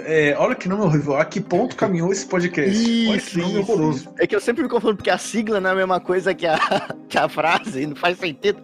é, 0.05 0.35
olha 0.37 0.55
que 0.55 0.67
nome 0.67 0.83
horrível. 0.83 1.15
A 1.15 1.25
que 1.25 1.39
ponto 1.39 1.75
caminhou 1.75 2.11
esse 2.11 2.25
podcast? 2.25 3.09
olha 3.09 3.21
que 3.21 3.37
nome 3.37 3.51
isso, 3.51 3.71
horroroso. 3.71 3.99
isso. 3.99 4.13
É 4.19 4.27
que 4.27 4.35
eu 4.35 4.41
sempre 4.41 4.63
me 4.63 4.69
confundo, 4.69 4.97
porque 4.97 5.09
a 5.09 5.17
sigla 5.17 5.61
não 5.61 5.69
é 5.69 5.73
a 5.73 5.75
mesma 5.75 5.99
coisa 5.99 6.33
que 6.33 6.45
a, 6.45 6.57
que 7.07 7.17
a 7.17 7.29
frase, 7.29 7.85
não 7.85 7.95
faz 7.95 8.17
sentido. 8.17 8.61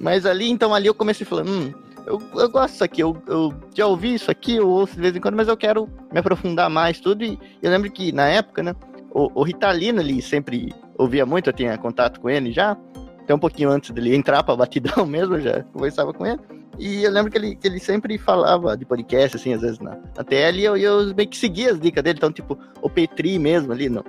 Mas 0.00 0.24
ali, 0.26 0.48
então, 0.50 0.74
ali 0.74 0.86
eu 0.86 0.94
comecei 0.94 1.26
falando, 1.26 1.50
hum, 1.50 1.72
eu, 2.06 2.22
eu 2.34 2.48
gosto 2.48 2.72
disso 2.72 2.84
aqui, 2.84 3.00
eu, 3.00 3.20
eu 3.26 3.52
já 3.74 3.86
ouvi 3.86 4.14
isso 4.14 4.30
aqui, 4.30 4.56
eu 4.56 4.68
ouço 4.68 4.94
de 4.94 5.00
vez 5.00 5.16
em 5.16 5.20
quando, 5.20 5.36
mas 5.36 5.48
eu 5.48 5.56
quero 5.56 5.88
me 6.12 6.20
aprofundar 6.20 6.70
mais, 6.70 7.00
tudo. 7.00 7.24
E 7.24 7.38
eu 7.60 7.70
lembro 7.70 7.90
que 7.90 8.12
na 8.12 8.28
época, 8.28 8.62
né, 8.62 8.74
o, 9.10 9.40
o 9.40 9.42
Ritalino 9.42 10.00
ali 10.00 10.22
sempre 10.22 10.72
ouvia 10.96 11.26
muito, 11.26 11.50
eu 11.50 11.52
tinha 11.52 11.76
contato 11.76 12.20
com 12.20 12.30
ele 12.30 12.52
já, 12.52 12.76
até 13.20 13.34
um 13.34 13.38
pouquinho 13.38 13.70
antes 13.70 13.90
dele 13.90 14.14
entrar 14.14 14.42
pra 14.44 14.54
batidão 14.54 15.04
mesmo, 15.06 15.34
eu 15.34 15.40
já 15.40 15.62
conversava 15.64 16.12
com 16.12 16.24
ele. 16.24 16.38
E 16.78 17.04
eu 17.04 17.10
lembro 17.10 17.30
que 17.30 17.38
ele, 17.38 17.56
que 17.56 17.66
ele 17.66 17.78
sempre 17.78 18.18
falava 18.18 18.76
de 18.76 18.84
podcast, 18.84 19.36
assim, 19.36 19.54
às 19.54 19.62
vezes 19.62 19.78
na, 19.78 19.98
na 20.16 20.24
TL, 20.24 20.58
e 20.58 20.64
eu, 20.64 20.76
eu 20.76 21.14
meio 21.14 21.28
que 21.28 21.36
seguia 21.36 21.72
as 21.72 21.80
dicas 21.80 22.02
dele. 22.02 22.18
Então, 22.18 22.32
tipo, 22.32 22.58
o 22.82 22.90
Petri 22.90 23.38
mesmo 23.38 23.72
ali 23.72 23.88
no, 23.88 24.04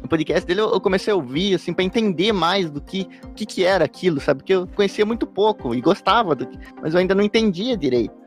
no 0.00 0.08
podcast 0.08 0.46
dele, 0.46 0.60
eu, 0.60 0.70
eu 0.70 0.80
comecei 0.80 1.12
a 1.12 1.16
ouvir, 1.16 1.54
assim, 1.54 1.72
pra 1.72 1.84
entender 1.84 2.32
mais 2.32 2.70
do 2.70 2.80
que, 2.80 3.08
o 3.24 3.34
que, 3.34 3.44
que 3.44 3.64
era 3.64 3.84
aquilo, 3.84 4.20
sabe? 4.20 4.40
Porque 4.40 4.54
eu 4.54 4.66
conhecia 4.66 5.04
muito 5.04 5.26
pouco 5.26 5.74
e 5.74 5.80
gostava, 5.80 6.34
do 6.34 6.46
que, 6.46 6.58
mas 6.80 6.94
eu 6.94 7.00
ainda 7.00 7.14
não 7.14 7.22
entendia 7.22 7.76
direito. 7.76 8.22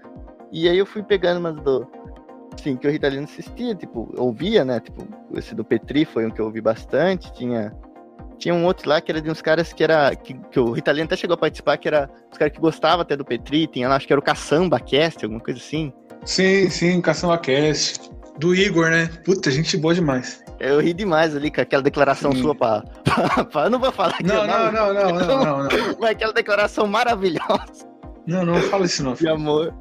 E 0.51 0.69
aí 0.69 0.77
eu 0.77 0.85
fui 0.85 1.03
pegando 1.03 1.39
umas 1.39 1.55
do. 1.61 1.87
Assim, 2.53 2.77
que 2.77 2.87
o 2.87 2.89
Ritalino 2.91 3.25
assistia, 3.25 3.75
tipo, 3.75 4.13
ouvia, 4.17 4.63
né? 4.63 4.79
Tipo, 4.79 5.05
esse 5.33 5.53
do 5.53 5.65
Petri 5.65 6.05
foi 6.05 6.25
um 6.25 6.31
que 6.31 6.39
eu 6.39 6.45
ouvi 6.45 6.61
bastante. 6.61 7.33
Tinha. 7.33 7.75
Tinha 8.37 8.53
um 8.53 8.65
outro 8.65 8.89
lá 8.89 8.99
que 9.01 9.11
era 9.11 9.21
de 9.21 9.29
uns 9.29 9.41
caras 9.41 9.71
que 9.73 9.83
era. 9.83 10.15
Que, 10.15 10.33
que 10.51 10.59
o 10.59 10.71
Ritalino 10.71 11.05
até 11.05 11.15
chegou 11.15 11.33
a 11.33 11.37
participar, 11.37 11.77
que 11.77 11.87
era 11.87 12.09
os 12.31 12.37
caras 12.37 12.53
que 12.53 12.59
gostavam 12.59 13.01
até 13.01 13.15
do 13.15 13.25
Petri. 13.25 13.67
Tinha 13.67 13.87
lá, 13.89 13.95
acho 13.95 14.05
que 14.07 14.13
era 14.13 14.19
o 14.19 14.23
Caçamba 14.23 14.79
Cast, 14.79 15.23
alguma 15.25 15.41
coisa 15.41 15.59
assim. 15.59 15.91
Sim, 16.25 16.69
sim, 16.69 17.01
Caçamba 17.01 17.37
Cast. 17.37 18.09
Do 18.39 18.53
Igor, 18.53 18.89
né? 18.89 19.09
Puta, 19.23 19.49
gente 19.49 19.77
boa 19.77 19.93
demais. 19.93 20.43
Eu 20.59 20.79
ri 20.81 20.93
demais 20.93 21.35
ali 21.35 21.49
com 21.49 21.61
aquela 21.61 21.81
declaração 21.83 22.31
Sim. 22.33 22.41
sua 22.41 22.53
pra, 22.55 22.83
pra, 23.03 23.45
pra- 23.45 23.63
Eu 23.65 23.69
não 23.69 23.79
vou 23.79 23.91
falar 23.91 24.09
aqui 24.15 24.23
Não, 24.23 24.45
não, 24.47 24.71
não, 24.71 24.93
não, 24.93 25.09
não, 25.11 25.27
não, 25.27 25.57
não. 25.63 25.69
Mas 25.99 26.11
aquela 26.11 26.33
declaração 26.33 26.85
maravilhosa 26.87 27.87
Não, 28.27 28.45
não, 28.45 28.55
fala 28.63 28.85
isso 28.85 29.03
não. 29.03 29.13
de 29.13 29.27
amor. 29.27 29.73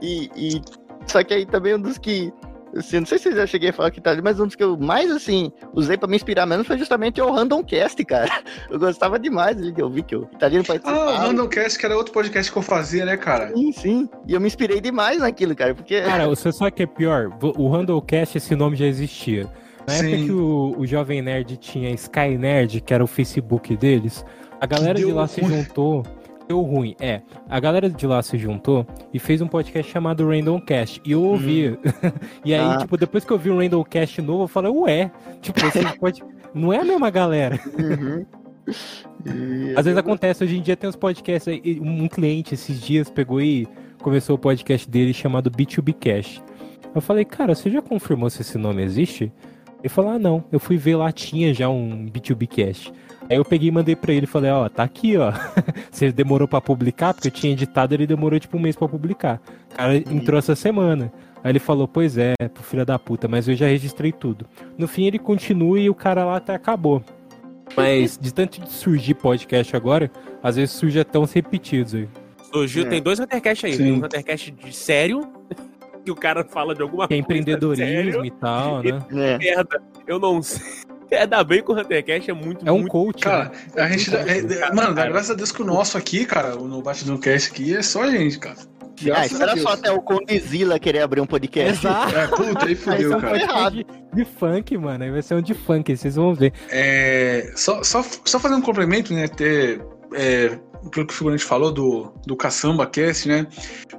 E, 0.00 0.28
e- 0.36 0.60
Só 1.06 1.22
que 1.22 1.32
aí 1.34 1.46
também 1.46 1.74
um 1.76 1.80
dos 1.80 1.96
que. 1.98 2.32
Assim, 2.76 3.00
não 3.00 3.06
sei 3.06 3.18
se 3.18 3.28
eu 3.28 3.36
já 3.36 3.46
cheguei 3.46 3.70
a 3.70 3.72
falar 3.72 3.90
que 3.90 4.00
tá 4.00 4.10
ali, 4.10 4.22
mas 4.22 4.40
um 4.40 4.46
dos 4.46 4.54
que 4.56 4.62
eu 4.62 4.76
mais, 4.76 5.10
assim, 5.10 5.52
usei 5.74 5.96
pra 5.96 6.08
me 6.08 6.16
inspirar 6.16 6.46
mesmo 6.46 6.64
foi 6.64 6.78
justamente 6.78 7.20
o 7.20 7.30
Randomcast, 7.30 8.02
cara. 8.04 8.30
Eu 8.70 8.78
gostava 8.78 9.18
demais 9.18 9.58
ali 9.58 9.72
de 9.72 9.82
ouvir 9.82 10.02
que 10.04 10.16
o 10.16 10.28
Italino 10.32 10.60
Ah, 10.60 10.62
o 10.62 10.66
participava. 10.66 11.18
Randomcast, 11.18 11.78
que 11.78 11.84
era 11.86 11.96
outro 11.96 12.12
podcast 12.12 12.50
que 12.50 12.56
eu 12.56 12.62
fazia, 12.62 13.04
né, 13.04 13.16
cara? 13.16 13.52
Sim, 13.54 13.72
sim. 13.72 14.08
E 14.26 14.32
eu 14.32 14.40
me 14.40 14.46
inspirei 14.46 14.80
demais 14.80 15.18
naquilo, 15.18 15.54
cara, 15.54 15.74
porque. 15.74 16.00
Cara, 16.00 16.26
você 16.28 16.50
sabe 16.50 16.70
o 16.70 16.74
que 16.74 16.82
é 16.82 16.86
pior? 16.86 17.30
O 17.56 17.68
Randallcast, 17.68 18.38
esse 18.38 18.54
nome 18.56 18.76
já 18.76 18.86
existia. 18.86 19.46
Na 19.86 19.94
época 19.94 20.16
Sim. 20.16 20.26
que 20.26 20.32
o, 20.32 20.74
o 20.78 20.86
Jovem 20.86 21.20
Nerd 21.20 21.56
tinha 21.56 21.90
Sky 21.90 22.38
Nerd, 22.38 22.80
que 22.80 22.94
era 22.94 23.02
o 23.02 23.06
Facebook 23.06 23.76
deles, 23.76 24.24
a 24.60 24.66
galera 24.66 24.94
de 24.98 25.06
lá 25.06 25.26
se 25.26 25.42
juntou. 25.42 26.04
Deu 26.52 26.60
ruim, 26.60 26.94
é. 27.00 27.22
A 27.48 27.58
galera 27.58 27.88
de 27.88 28.06
lá 28.06 28.20
se 28.22 28.36
juntou 28.36 28.86
e 29.10 29.18
fez 29.18 29.40
um 29.40 29.46
podcast 29.48 29.90
chamado 29.90 30.28
Randomcast. 30.28 31.00
E 31.02 31.12
eu 31.12 31.22
ouvi. 31.24 31.78
e 32.44 32.52
aí, 32.52 32.60
Ah. 32.60 32.76
tipo, 32.76 32.94
depois 32.98 33.24
que 33.24 33.30
eu 33.32 33.38
vi 33.38 33.48
o 33.48 33.56
Randomcast 33.58 34.20
novo, 34.20 34.44
eu 34.44 34.48
falei, 34.48 34.70
ué, 34.70 35.10
tipo, 35.40 35.58
esse 35.64 35.80
pode... 35.98 36.22
não 36.54 36.70
é 36.70 36.78
a 36.80 36.84
mesma 36.84 37.08
galera. 37.08 37.58
Uhum. 37.78 38.26
E- 39.24 39.72
Às 39.74 39.86
vezes 39.86 39.96
acontece, 39.96 40.44
hoje 40.44 40.58
em 40.58 40.60
dia 40.60 40.76
tem 40.76 40.90
uns 40.90 40.94
podcasts 40.96 41.48
aí, 41.48 41.80
um 41.80 42.06
cliente 42.06 42.52
esses 42.52 42.78
dias 42.78 43.08
pegou 43.08 43.40
e 43.40 43.66
começou 44.02 44.36
o 44.36 44.38
podcast 44.38 44.88
dele 44.90 45.14
chamado 45.14 45.50
B2B 45.50 45.94
Cash. 45.94 46.42
Eu 46.94 47.00
falei, 47.00 47.24
cara, 47.24 47.54
você 47.54 47.70
já 47.70 47.80
confirmou 47.80 48.28
se 48.28 48.42
esse 48.42 48.58
nome 48.58 48.82
existe? 48.82 49.32
Ele 49.80 49.88
falou, 49.88 50.10
ah 50.10 50.18
não, 50.18 50.44
eu 50.52 50.60
fui 50.60 50.76
ver 50.76 50.96
lá, 50.96 51.10
tinha 51.10 51.54
já 51.54 51.70
um 51.70 52.06
B2B 52.10 52.46
Cash. 52.46 52.92
Aí 53.30 53.36
eu 53.36 53.44
peguei 53.44 53.68
e 53.68 53.72
mandei 53.72 53.96
pra 53.96 54.12
ele, 54.12 54.26
falei, 54.26 54.50
ó, 54.50 54.68
tá 54.68 54.82
aqui, 54.82 55.16
ó. 55.16 55.32
Você 55.90 56.10
demorou 56.12 56.46
pra 56.48 56.60
publicar? 56.60 57.14
Porque 57.14 57.28
eu 57.28 57.32
tinha 57.32 57.52
editado, 57.52 57.94
ele 57.94 58.06
demorou 58.06 58.38
tipo 58.38 58.56
um 58.56 58.60
mês 58.60 58.76
pra 58.76 58.88
publicar. 58.88 59.40
O 59.72 59.76
cara 59.76 59.96
entrou 59.96 60.38
essa 60.38 60.54
semana. 60.54 61.12
Aí 61.44 61.50
ele 61.50 61.58
falou, 61.58 61.88
pois 61.88 62.16
é, 62.18 62.34
pro 62.52 62.62
filho 62.62 62.84
da 62.86 62.98
puta, 62.98 63.26
mas 63.26 63.48
eu 63.48 63.54
já 63.54 63.66
registrei 63.66 64.12
tudo. 64.12 64.46
No 64.78 64.86
fim 64.86 65.06
ele 65.06 65.18
continua 65.18 65.78
e 65.80 65.88
o 65.90 65.94
cara 65.94 66.24
lá 66.24 66.36
até 66.36 66.54
acabou. 66.54 67.02
Mas 67.76 68.18
de 68.20 68.32
tanto 68.34 68.60
de 68.60 68.68
surgir 68.70 69.14
podcast 69.14 69.74
agora, 69.74 70.10
às 70.42 70.56
vezes 70.56 70.74
surge 70.74 71.00
até 71.00 71.18
uns 71.18 71.32
repetidos 71.32 71.94
aí. 71.94 72.08
Surgiu, 72.52 72.84
É. 72.84 72.88
tem 72.88 73.02
dois 73.02 73.18
Huntercast 73.18 73.64
aí. 73.66 73.72
Sim. 73.72 73.82
Tem 73.84 73.92
um 73.92 74.04
Huntercast 74.04 74.50
de 74.50 74.72
sério, 74.76 75.22
que 76.04 76.10
o 76.10 76.14
cara 76.14 76.44
fala 76.44 76.74
de 76.74 76.82
alguma 76.82 77.08
Que 77.08 77.14
é 77.14 77.16
coisa 77.22 77.22
empreendedorismo 77.40 77.86
sério. 77.86 78.24
e 78.26 78.30
tal, 78.30 78.82
né? 78.82 79.02
É. 79.12 79.38
Merda, 79.38 79.82
eu 80.06 80.18
não 80.20 80.42
sei. 80.42 80.62
É, 81.12 81.26
dá 81.26 81.44
bem 81.44 81.62
com 81.62 81.72
o 81.74 81.78
Huntercast, 81.78 82.30
é 82.30 82.34
muito, 82.34 82.66
É 82.66 82.72
um 82.72 82.78
muito... 82.78 82.90
coach. 82.90 83.22
Cara, 83.22 83.52
né? 83.74 83.82
a 83.82 83.88
gente. 83.88 84.14
É, 84.16 84.38
é, 84.38 84.72
mano, 84.72 84.94
cara. 84.94 85.10
graças 85.10 85.30
a 85.30 85.34
Deus 85.34 85.52
que 85.52 85.60
o 85.60 85.64
nosso 85.64 85.98
aqui, 85.98 86.24
cara, 86.24 86.54
no 86.56 86.80
Batidão 86.82 87.18
Cast 87.18 87.50
aqui, 87.50 87.76
é 87.76 87.82
só 87.82 88.02
a 88.02 88.10
gente, 88.10 88.38
cara. 88.38 88.56
Ah, 88.56 89.04
Graças 89.04 89.22
a 89.22 89.26
espera 89.34 89.54
Deus. 89.54 89.66
só 89.66 89.74
até 89.74 89.90
o 89.90 90.00
Condizila 90.00 90.78
querer 90.78 91.00
abrir 91.00 91.20
um 91.20 91.26
podcast. 91.26 91.86
Exato. 91.86 92.16
É, 92.16 92.26
puta, 92.28 92.64
aí 92.64 92.68
Aí 92.68 92.74
fudeu, 92.74 93.10
são 93.10 93.20
cara. 93.20 93.70
de, 93.70 93.86
de 94.14 94.24
funk, 94.24 94.78
mano. 94.78 95.04
Aí 95.04 95.10
vai 95.10 95.22
ser 95.22 95.34
um 95.34 95.42
de 95.42 95.54
funk, 95.54 95.96
vocês 95.96 96.14
vão 96.14 96.34
ver. 96.34 96.52
É, 96.70 97.52
só, 97.56 97.82
só, 97.82 98.04
só 98.24 98.38
fazer 98.38 98.54
um 98.54 98.60
complemento, 98.62 99.12
né? 99.12 99.26
Ter, 99.26 99.80
é, 100.14 100.56
pelo 100.90 101.06
que 101.06 101.12
o 101.12 101.16
figurante 101.16 101.44
falou 101.44 101.72
do, 101.72 102.12
do 102.26 102.36
Caçamba 102.36 102.86
Cast, 102.86 103.28
né? 103.28 103.46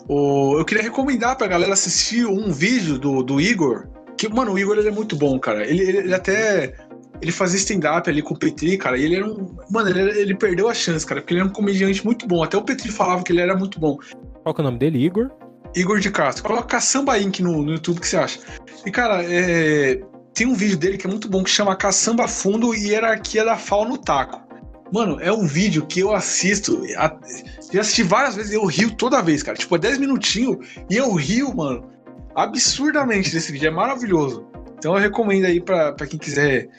O, 0.07 0.57
eu 0.57 0.65
queria 0.65 0.83
recomendar 0.83 1.37
pra 1.37 1.47
galera 1.47 1.73
assistir 1.73 2.25
um 2.25 2.51
vídeo 2.51 2.97
do, 2.97 3.21
do 3.23 3.41
Igor. 3.41 3.87
Que, 4.17 4.29
mano, 4.29 4.53
o 4.53 4.59
Igor 4.59 4.77
ele 4.77 4.87
é 4.87 4.91
muito 4.91 5.15
bom, 5.17 5.37
cara. 5.39 5.67
Ele, 5.67 5.81
ele, 5.81 5.97
ele 5.97 6.13
até. 6.13 6.75
Ele 7.21 7.31
fazia 7.31 7.57
stand-up 7.57 8.09
ali 8.09 8.21
com 8.21 8.33
o 8.33 8.37
Petri, 8.37 8.77
cara, 8.77 8.97
e 8.97 9.03
ele 9.05 9.15
era 9.15 9.25
um. 9.27 9.55
Mano, 9.69 9.89
ele, 9.89 10.01
era- 10.01 10.17
ele 10.19 10.35
perdeu 10.35 10.67
a 10.67 10.73
chance, 10.73 11.05
cara, 11.05 11.21
porque 11.21 11.33
ele 11.33 11.39
era 11.41 11.49
um 11.49 11.53
comediante 11.53 12.03
muito 12.03 12.27
bom. 12.27 12.43
Até 12.43 12.57
o 12.57 12.61
Petri 12.63 12.91
falava 12.91 13.23
que 13.23 13.31
ele 13.31 13.39
era 13.41 13.55
muito 13.55 13.79
bom. 13.79 13.97
Qual 14.43 14.53
que 14.53 14.61
é 14.61 14.63
o 14.63 14.65
nome 14.65 14.77
dele? 14.79 15.03
Igor? 15.05 15.29
Igor 15.75 15.99
de 15.99 16.11
Castro. 16.11 16.43
Coloca 16.43 16.67
Caçamba 16.67 17.17
Inc. 17.17 17.39
no, 17.41 17.63
no 17.63 17.71
YouTube, 17.71 17.97
o 17.97 18.01
que 18.01 18.07
você 18.07 18.17
acha? 18.17 18.39
E, 18.85 18.91
cara, 18.91 19.23
é, 19.23 20.01
tem 20.33 20.45
um 20.45 20.53
vídeo 20.53 20.77
dele 20.77 20.97
que 20.97 21.07
é 21.07 21.09
muito 21.09 21.29
bom, 21.29 21.43
que 21.43 21.49
chama 21.49 21.75
Caçamba 21.75 22.27
Fundo 22.27 22.75
e 22.75 22.89
Hierarquia 22.89 23.45
da 23.45 23.55
FAO 23.57 23.87
no 23.87 23.97
Taco. 23.97 24.41
Mano, 24.91 25.17
é 25.19 25.31
um 25.31 25.47
vídeo 25.47 25.85
que 25.87 26.01
eu 26.01 26.13
assisto, 26.13 26.83
a- 26.97 27.17
já 27.71 27.81
assisti 27.81 28.03
várias 28.03 28.35
vezes 28.35 28.51
e 28.51 28.55
eu 28.55 28.65
rio 28.65 28.91
toda 28.95 29.21
vez, 29.21 29.41
cara. 29.41 29.57
Tipo, 29.57 29.75
é 29.75 29.79
10 29.79 29.97
minutinhos 29.97 30.57
e 30.89 30.97
eu 30.97 31.11
rio, 31.13 31.55
mano, 31.55 31.89
absurdamente 32.35 33.31
desse 33.31 33.51
vídeo. 33.51 33.67
É 33.67 33.71
maravilhoso. 33.71 34.45
Então 34.77 34.93
eu 34.95 34.99
recomendo 35.01 35.45
aí 35.45 35.61
pra 35.61 35.93
quem 36.07 36.19
quiser 36.19 36.69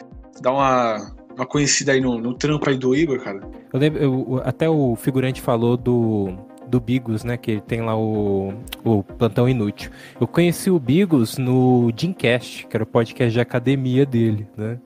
dar 0.41 0.53
uma, 0.53 1.13
uma 1.37 1.47
conhecida 1.47 1.93
aí 1.93 2.01
no, 2.01 2.19
no 2.19 2.35
trampo 2.35 2.69
aí 2.69 2.77
do 2.77 2.95
Igor, 2.95 3.19
cara. 3.21 3.41
Eu 3.73 3.79
lembro, 3.81 4.03
eu- 4.03 4.43
até 4.45 4.69
o 4.69 4.95
figurante 4.97 5.41
falou 5.41 5.77
do, 5.77 6.33
do 6.69 6.81
Bigos, 6.81 7.25
né? 7.25 7.37
Que 7.37 7.61
tem 7.61 7.81
lá 7.83 7.97
o, 7.97 8.53
o 8.85 9.03
Plantão 9.03 9.49
Inútil. 9.49 9.91
Eu 10.21 10.27
conheci 10.27 10.71
o 10.71 10.79
Bigos 10.79 11.39
no 11.39 11.91
Dreamcast, 11.93 12.67
que 12.67 12.77
era 12.77 12.85
o 12.85 12.87
podcast 12.87 13.33
de 13.33 13.41
academia 13.41 14.05
dele, 14.07 14.47
né? 14.57 14.79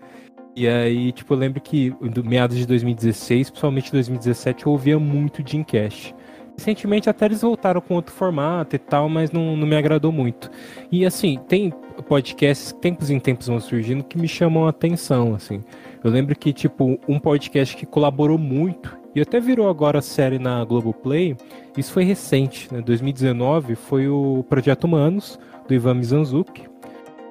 E 0.56 0.66
aí, 0.66 1.12
tipo, 1.12 1.34
eu 1.34 1.38
lembro 1.38 1.60
que 1.60 1.90
do 2.00 2.24
meados 2.24 2.56
de 2.56 2.66
2016, 2.66 3.50
principalmente 3.50 3.92
2017, 3.92 4.66
eu 4.66 4.72
ouvia 4.72 4.98
muito 4.98 5.40
Dreamcast. 5.42 6.14
Recentemente 6.58 7.08
até 7.08 7.26
eles 7.26 7.42
voltaram 7.42 7.80
com 7.80 7.94
outro 7.94 8.12
formato 8.12 8.74
e 8.74 8.80
tal, 8.80 9.08
mas 9.08 9.30
não, 9.30 9.56
não 9.56 9.64
me 9.64 9.76
agradou 9.76 10.10
muito. 10.10 10.50
E 10.90 11.06
assim, 11.06 11.38
tem 11.46 11.72
podcasts, 12.08 12.72
tempos 12.72 13.10
em 13.10 13.20
tempos 13.20 13.46
vão 13.46 13.60
surgindo, 13.60 14.02
que 14.02 14.18
me 14.18 14.26
chamam 14.26 14.66
a 14.66 14.70
atenção, 14.70 15.36
assim. 15.36 15.62
Eu 16.02 16.10
lembro 16.10 16.36
que, 16.36 16.52
tipo, 16.52 16.98
um 17.06 17.20
podcast 17.20 17.76
que 17.76 17.86
colaborou 17.86 18.36
muito, 18.36 18.98
e 19.14 19.20
até 19.20 19.38
virou 19.38 19.68
agora 19.68 20.02
série 20.02 20.40
na 20.40 20.64
Globoplay, 20.64 21.36
isso 21.76 21.92
foi 21.92 22.02
recente, 22.02 22.68
né? 22.74 22.80
2019, 22.80 23.76
foi 23.76 24.08
o 24.08 24.44
Projeto 24.48 24.82
Humanos, 24.82 25.38
do 25.68 25.74
Ivan 25.74 25.94
Mizanzuki. 25.94 26.62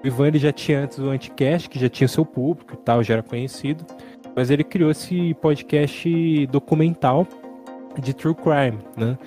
O 0.04 0.08
Ivan 0.08 0.28
ele 0.28 0.40
já 0.40 0.54
tinha 0.54 0.86
antes 0.86 1.00
o 1.00 1.10
Anticast, 1.10 1.70
que 1.70 1.78
já 1.78 1.90
tinha 1.90 2.08
seu 2.08 2.26
público 2.26 2.76
e 2.76 2.78
tal, 2.78 3.04
já 3.04 3.16
era 3.16 3.24
conhecido. 3.24 3.86
Mas 4.34 4.50
ele 4.50 4.64
criou 4.64 4.90
esse 4.90 5.34
podcast 5.34 6.48
documental 6.48 7.28
de 8.02 8.14
true 8.14 8.36
crime, 8.36 8.80
né? 8.96 9.18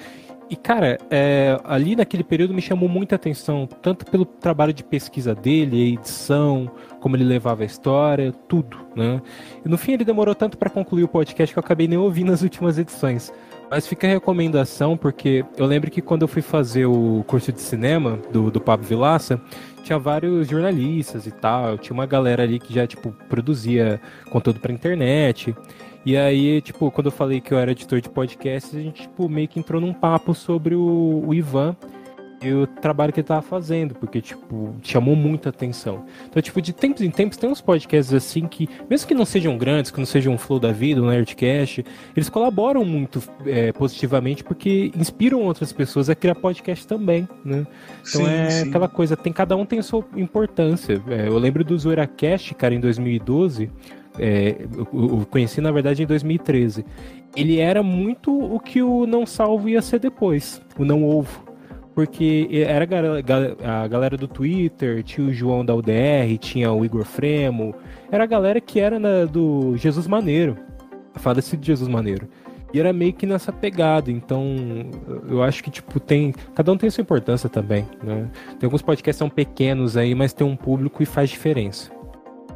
E, 0.51 0.57
cara, 0.57 0.99
é, 1.09 1.61
ali 1.63 1.95
naquele 1.95 2.25
período 2.25 2.53
me 2.53 2.61
chamou 2.61 2.89
muita 2.89 3.15
atenção, 3.15 3.69
tanto 3.81 4.05
pelo 4.05 4.25
trabalho 4.25 4.73
de 4.73 4.83
pesquisa 4.83 5.33
dele, 5.33 5.95
edição, 5.95 6.69
como 6.99 7.15
ele 7.15 7.23
levava 7.23 7.63
a 7.63 7.67
história, 7.67 8.33
tudo, 8.49 8.77
né? 8.97 9.23
E 9.65 9.69
no 9.69 9.79
fim 9.79 9.93
ele 9.93 10.05
demorou 10.05 10.35
tanto 10.35 10.59
para 10.59 10.69
concluir 10.69 11.05
o 11.05 11.09
podcast 11.09 11.55
que 11.55 11.59
eu 11.59 11.63
acabei 11.63 11.87
nem 11.87 11.97
ouvindo 11.97 12.33
as 12.33 12.43
últimas 12.43 12.79
edições. 12.79 13.33
Mas 13.71 13.87
fica 13.87 14.09
a 14.09 14.11
recomendação, 14.11 14.97
porque 14.97 15.45
eu 15.57 15.65
lembro 15.67 15.89
que 15.89 16.03
quando 16.03 16.23
eu 16.23 16.29
fui 16.29 16.43
fazer 16.43 16.85
o 16.85 17.23
curso 17.29 17.53
de 17.53 17.61
cinema 17.61 18.19
do, 18.33 18.51
do 18.51 18.61
Pablo 18.61 18.85
Vilaça, 18.85 19.41
tinha 19.85 20.01
vários 20.01 20.49
jornalistas 20.49 21.29
e 21.29 21.31
tal, 21.31 21.79
tinha 21.79 21.95
uma 21.95 22.07
galera 22.07 22.43
ali 22.43 22.59
que 22.59 22.75
já, 22.75 22.89
tipo, 22.89 23.13
produzia 23.29 24.01
conteúdo 24.29 24.59
pra 24.59 24.73
internet. 24.73 25.55
E 26.05 26.17
aí, 26.17 26.61
tipo, 26.63 26.91
quando 26.91 27.07
eu 27.07 27.13
falei 27.13 27.41
que 27.41 27.53
eu 27.53 27.59
era 27.59 27.73
editor 27.73 28.01
de 28.01 28.09
podcast, 28.09 28.75
a 28.75 28.81
gente, 28.81 29.03
tipo, 29.03 29.29
meio 29.29 29.47
que 29.47 29.61
entrou 29.61 29.81
num 29.81 29.93
papo 29.93 30.35
sobre 30.35 30.75
o, 30.75 31.23
o 31.27 31.35
Ivan. 31.35 31.77
e 32.43 32.51
o 32.55 32.67
trabalho 32.67 33.13
que 33.13 33.21
ele 33.21 33.27
tava 33.27 33.43
fazendo, 33.43 33.95
porque, 33.95 34.19
tipo, 34.19 34.75
chamou 34.83 35.15
muita 35.15 35.51
atenção. 35.51 36.07
Então, 36.27 36.41
tipo, 36.41 36.63
de 36.63 36.73
tempos 36.73 37.03
em 37.03 37.11
tempos 37.11 37.37
tem 37.37 37.51
uns 37.51 37.61
podcasts 37.61 38.15
assim 38.15 38.49
que, 38.49 38.67
mesmo 38.89 39.07
que 39.07 39.13
não 39.13 39.27
sejam 39.27 39.59
grandes, 39.59 39.91
que 39.91 39.99
não 39.99 40.07
sejam 40.07 40.33
um 40.33 40.39
Flow 40.39 40.59
da 40.59 40.73
Vida, 40.73 41.03
um 41.03 41.07
Nerdcast, 41.07 41.85
eles 42.17 42.31
colaboram 42.31 42.83
muito 42.83 43.23
é, 43.45 43.71
positivamente 43.73 44.43
porque 44.43 44.91
inspiram 44.97 45.43
outras 45.43 45.71
pessoas 45.71 46.09
a 46.09 46.15
criar 46.15 46.35
podcast 46.35 46.87
também, 46.87 47.29
né? 47.45 47.67
Então 48.09 48.25
Sim, 48.25 48.27
é 48.27 48.51
sim. 48.51 48.69
aquela 48.71 48.89
coisa, 48.89 49.19
tem 49.19 49.35
cada 49.35 49.55
um 49.55 49.67
tem 49.67 49.81
a 49.81 49.83
sua 49.83 50.03
importância. 50.17 51.03
É, 51.09 51.29
eu 51.29 51.37
lembro 51.37 51.63
do 51.63 51.79
ZoeiraCast, 51.79 52.55
cara, 52.55 52.75
em 52.75 52.81
2012, 52.81 53.71
é, 54.21 54.57
eu, 54.93 55.27
conheci 55.31 55.61
na 55.61 55.73
verdade 55.73 56.03
em 56.03 56.07
2013. 56.07 56.85
Ele 57.35 57.59
era 57.59 57.83
muito 57.83 58.33
o 58.33 58.61
que 58.61 58.83
o 58.83 59.07
Não 59.07 59.25
Salvo 59.25 59.69
ia 59.69 59.81
ser 59.81 59.99
depois, 59.99 60.61
o 60.79 60.85
Não 60.85 61.05
Ovo. 61.05 61.49
Porque 61.95 62.49
era 62.53 62.87
a 63.65 63.89
galera 63.89 64.17
do 64.17 64.29
Twitter, 64.29 65.03
tinha 65.03 65.27
o 65.27 65.33
João 65.33 65.65
da 65.65 65.75
UDR, 65.75 66.39
tinha 66.39 66.73
o 66.73 66.85
Igor 66.85 67.05
Fremo, 67.05 67.75
era 68.11 68.25
a 68.25 68.27
galera 68.27 68.61
que 68.61 68.79
era 68.79 68.99
na- 68.99 69.25
do 69.25 69.77
Jesus 69.77 70.07
Maneiro, 70.07 70.57
falecido 71.17 71.65
Jesus 71.65 71.89
Maneiro. 71.89 72.29
E 72.73 72.79
era 72.79 72.93
meio 72.93 73.13
que 73.13 73.27
nessa 73.27 73.53
pegada, 73.53 74.13
então 74.13 74.45
eu 75.29 75.43
acho 75.43 75.63
que, 75.65 75.71
tipo, 75.71 75.99
tem. 75.99 76.33
Cada 76.55 76.71
um 76.71 76.77
tem 76.77 76.89
sua 76.89 77.03
importância 77.03 77.49
também, 77.49 77.85
né? 78.03 78.29
Tem 78.61 78.67
alguns 78.69 78.81
podcasts 78.81 79.17
que 79.17 79.19
são 79.19 79.29
pequenos 79.29 79.97
aí, 79.97 80.15
mas 80.15 80.33
tem 80.33 80.47
um 80.47 80.55
público 80.55 81.03
e 81.03 81.07
faz 81.07 81.29
diferença. 81.29 81.91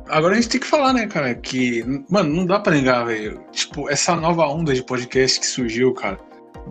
Agora 0.08 0.34
a 0.34 0.36
gente 0.36 0.50
tem 0.50 0.60
que 0.60 0.66
falar, 0.66 0.92
né, 0.92 1.06
cara, 1.06 1.34
que, 1.34 1.82
mano, 2.10 2.34
não 2.34 2.46
dá 2.46 2.60
pra 2.60 2.74
negar, 2.74 3.06
velho. 3.06 3.40
Tipo, 3.52 3.88
essa 3.90 4.14
nova 4.14 4.46
onda 4.46 4.74
de 4.74 4.82
podcast 4.82 5.40
que 5.40 5.46
surgiu, 5.46 5.94
cara, 5.94 6.18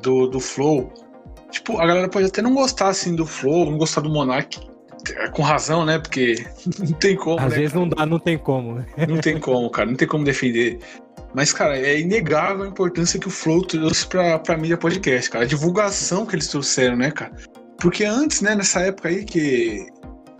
do, 0.01 0.27
do 0.27 0.39
Flow. 0.39 0.91
Tipo, 1.49 1.79
a 1.79 1.85
galera 1.85 2.07
pode 2.07 2.27
até 2.27 2.41
não 2.41 2.53
gostar, 2.53 2.89
assim, 2.89 3.15
do 3.15 3.25
Flow, 3.25 3.69
não 3.69 3.77
gostar 3.77 4.01
do 4.01 4.09
Monark, 4.09 4.59
é, 5.15 5.29
com 5.29 5.41
razão, 5.41 5.85
né, 5.85 5.99
porque 5.99 6.45
não 6.79 6.93
tem 6.93 7.15
como, 7.15 7.39
Às 7.39 7.51
né, 7.51 7.57
vezes 7.57 7.73
não 7.73 7.87
dá, 7.87 8.05
não 8.05 8.19
tem 8.19 8.37
como, 8.37 8.75
né? 8.75 8.85
Não 9.07 9.17
tem 9.19 9.39
como, 9.39 9.69
cara, 9.69 9.89
não 9.89 9.95
tem 9.95 10.07
como 10.07 10.23
defender. 10.23 10.79
Mas, 11.33 11.51
cara, 11.51 11.77
é 11.77 11.99
inegável 11.99 12.63
a 12.63 12.67
importância 12.67 13.19
que 13.19 13.27
o 13.27 13.31
Flow 13.31 13.63
trouxe 13.63 14.05
pra, 14.07 14.37
pra 14.37 14.55
mídia 14.55 14.77
podcast, 14.77 15.29
cara. 15.31 15.43
A 15.43 15.47
divulgação 15.47 16.25
que 16.25 16.35
eles 16.35 16.47
trouxeram, 16.47 16.95
né, 16.95 17.09
cara? 17.09 17.33
Porque 17.79 18.05
antes, 18.05 18.41
né, 18.41 18.55
nessa 18.55 18.81
época 18.81 19.09
aí 19.09 19.25
que, 19.25 19.87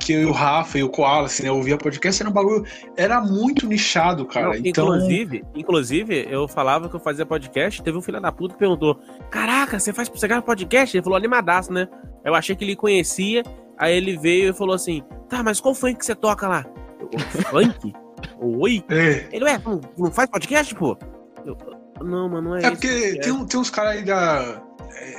que 0.03 0.13
eu 0.13 0.21
e 0.21 0.25
o 0.25 0.31
Rafa 0.31 0.77
e 0.77 0.83
o 0.83 0.89
Koala, 0.89 1.25
assim, 1.25 1.43
né, 1.43 1.51
ouvia 1.51 1.77
podcast, 1.77 2.21
era 2.21 2.29
um 2.29 2.33
bagulho. 2.33 2.65
Era 2.95 3.21
muito 3.21 3.67
nichado, 3.67 4.25
cara. 4.25 4.47
Não, 4.47 4.55
então. 4.55 4.85
inclusive, 4.85 5.43
inclusive, 5.55 6.27
eu 6.29 6.47
falava 6.47 6.89
que 6.89 6.95
eu 6.95 6.99
fazia 6.99 7.25
podcast, 7.25 7.81
teve 7.81 7.97
um 7.97 8.01
filho 8.01 8.19
da 8.21 8.31
puta 8.31 8.53
que 8.53 8.59
perguntou: 8.59 8.99
Caraca, 9.29 9.79
você 9.79 9.93
faz 9.93 10.09
você 10.09 10.27
grava 10.27 10.41
podcast? 10.41 10.95
Ele 10.95 11.03
falou 11.03 11.17
animadaço, 11.17 11.71
né? 11.71 11.87
Eu 12.23 12.35
achei 12.35 12.55
que 12.55 12.63
ele 12.63 12.75
conhecia, 12.75 13.43
aí 13.77 13.95
ele 13.95 14.17
veio 14.17 14.49
e 14.49 14.53
falou 14.53 14.75
assim: 14.75 15.03
Tá, 15.29 15.43
mas 15.43 15.59
qual 15.59 15.73
funk 15.73 15.95
que 15.95 16.05
você 16.05 16.15
toca 16.15 16.47
lá? 16.47 16.65
Eu, 16.99 17.19
funk? 17.19 17.93
Oi? 18.39 18.83
É, 18.89 19.27
Ele, 19.31 19.45
ué, 19.45 19.61
não, 19.65 19.81
não 19.97 20.11
faz 20.11 20.29
podcast, 20.29 20.73
pô? 20.75 20.97
Eu, 21.45 21.57
não, 22.01 22.29
mano, 22.29 22.49
não 22.49 22.57
é, 22.57 22.65
é 22.65 22.71
porque 22.71 22.87
que 22.87 23.19
tem, 23.19 23.45
tem 23.45 23.59
uns 23.59 23.69
caras 23.69 23.93
aí 23.93 24.03
da, 24.03 24.61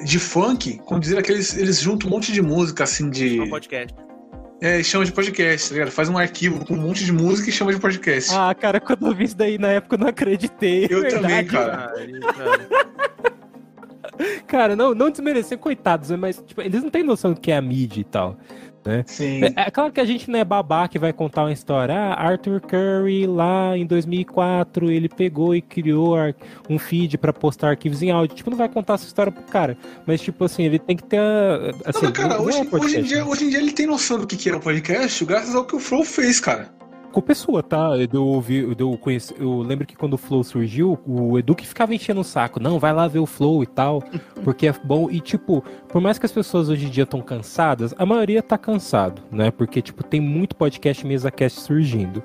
de 0.05 0.19
funk, 0.19 0.79
como 0.85 1.01
dizer 1.01 1.23
que 1.23 1.33
eles, 1.33 1.57
eles 1.57 1.81
juntam 1.81 2.09
um 2.09 2.13
monte 2.13 2.33
de 2.33 2.43
música, 2.43 2.85
assim, 2.85 3.11
de. 3.11 3.39
É 3.39 3.43
um 3.43 3.51
podcast. 3.51 3.95
É, 4.61 4.81
e 4.81 4.85
chama 4.85 5.05
de 5.05 5.13
podcast, 5.13 5.69
tá 5.69 5.75
ligado? 5.75 5.91
Faz 5.91 6.09
um 6.09 6.17
arquivo 6.17 6.65
com 6.65 6.75
um 6.75 6.81
monte 6.81 7.05
de 7.05 7.13
música 7.13 7.51
e 7.51 7.53
chama 7.53 7.73
de 7.73 7.79
podcast. 7.79 8.31
Ah, 8.35 8.55
cara, 8.55 8.81
quando 8.81 9.07
eu 9.07 9.15
vi 9.15 9.25
isso 9.25 9.37
daí 9.37 9.59
na 9.59 9.69
época 9.69 9.97
eu 9.97 9.99
não 9.99 10.09
acreditei. 10.09 10.87
Eu 10.89 11.05
é 11.05 11.09
também, 11.11 11.45
verdade. 11.45 11.49
cara. 11.49 11.93
Cara. 12.33 12.69
Cara, 14.47 14.77
não, 14.77 14.95
não 14.95 15.11
desmerecer, 15.11 15.59
coitados, 15.59 16.11
mas 16.13 16.43
tipo, 16.47 16.61
eles 16.63 16.83
não 16.83 16.91
têm 16.91 17.03
noção 17.03 17.33
do 17.33 17.41
que 17.41 17.51
é 17.51 17.57
a 17.57 17.63
mídia 17.63 18.01
e 18.01 18.05
tal. 18.05 18.39
Sim. 19.07 19.45
É, 19.45 19.67
é 19.67 19.71
claro 19.71 19.93
que 19.93 20.01
a 20.01 20.05
gente 20.05 20.31
não 20.31 20.39
é 20.39 20.45
babá 20.45 20.87
que 20.89 20.99
vai 20.99 21.13
contar 21.13 21.43
uma 21.43 21.53
história. 21.53 21.95
Ah, 21.95 22.29
Arthur 22.29 22.61
Curry 22.61 23.27
lá 23.27 23.77
em 23.77 23.87
2004 23.87 24.91
ele 24.91 25.09
pegou 25.09 25.55
e 25.55 25.63
criou 25.63 26.17
um 26.69 26.79
feed 26.79 27.19
pra 27.19 27.33
postar 27.33 27.71
arquivos 27.71 28.03
em 28.03 28.11
áudio. 28.11 28.37
Tipo, 28.37 28.51
não 28.51 28.57
vai 28.57 28.69
contar 28.69 28.95
essa 28.95 29.07
história 29.07 29.33
pro 29.33 29.43
cara. 29.45 29.77
Mas, 30.07 30.21
tipo 30.21 30.45
assim, 30.45 30.65
ele 30.65 30.79
tem 30.79 30.97
que 30.97 31.05
ter. 31.05 31.21
Assim, 31.85 32.05
Não, 32.05 32.13
cara, 32.13 32.35
é 32.35 32.39
hoje, 32.39 32.59
um 32.59 32.67
podcast, 32.67 32.97
hoje, 32.97 32.99
em 32.99 33.03
dia, 33.03 33.19
né? 33.19 33.25
hoje 33.25 33.45
em 33.45 33.51
dia 33.51 33.59
ele 33.59 33.73
tem 33.73 33.87
noção 33.87 34.19
do 34.19 34.27
que 34.27 34.37
que 34.37 34.51
é 34.51 34.57
o 34.57 34.61
podcast, 34.61 35.25
graças 35.25 35.55
ao 35.55 35.65
que 35.65 35.77
o 35.77 35.81
Flow 35.81 36.05
fez, 36.05 36.41
cara. 36.41 36.71
Culpa 37.15 37.31
é 37.31 37.35
sua, 37.37 37.63
tá? 37.63 37.91
Eu, 38.13 38.27
ouvi, 38.27 38.75
eu, 38.77 38.99
conheci, 38.99 39.33
eu 39.39 39.61
lembro 39.61 39.87
que 39.87 39.95
quando 39.95 40.15
o 40.15 40.19
Flow 40.19 40.43
surgiu, 40.43 40.99
o 41.07 41.39
Edu 41.39 41.55
que 41.55 41.65
ficava 41.65 41.95
enchendo 41.95 42.23
o 42.23 42.25
saco. 42.25 42.59
Não, 42.59 42.77
vai 42.77 42.93
lá 42.93 43.07
ver 43.07 43.21
o 43.21 43.27
Flow 43.27 43.63
e 43.63 43.67
tal, 43.67 44.03
porque 44.43 44.67
é 44.67 44.75
bom. 44.83 45.09
E, 45.09 45.21
tipo, 45.21 45.63
por 45.89 46.01
mais 46.01 46.19
que 46.19 46.27
as 46.27 46.33
pessoas 46.33 46.69
hoje 46.69 46.87
em 46.87 46.91
dia 46.91 47.05
estão 47.05 47.23
cansadas, 47.23 47.95
a 47.97 48.05
maioria 48.05 48.43
tá 48.43 48.59
cansado, 48.59 49.23
né? 49.31 49.53
Porque, 49.53 49.81
tipo, 49.81 50.03
tem 50.03 50.21
muito 50.21 50.57
podcast 50.57 51.07
mesa 51.07 51.31
cast 51.31 51.61
surgindo. 51.61 52.21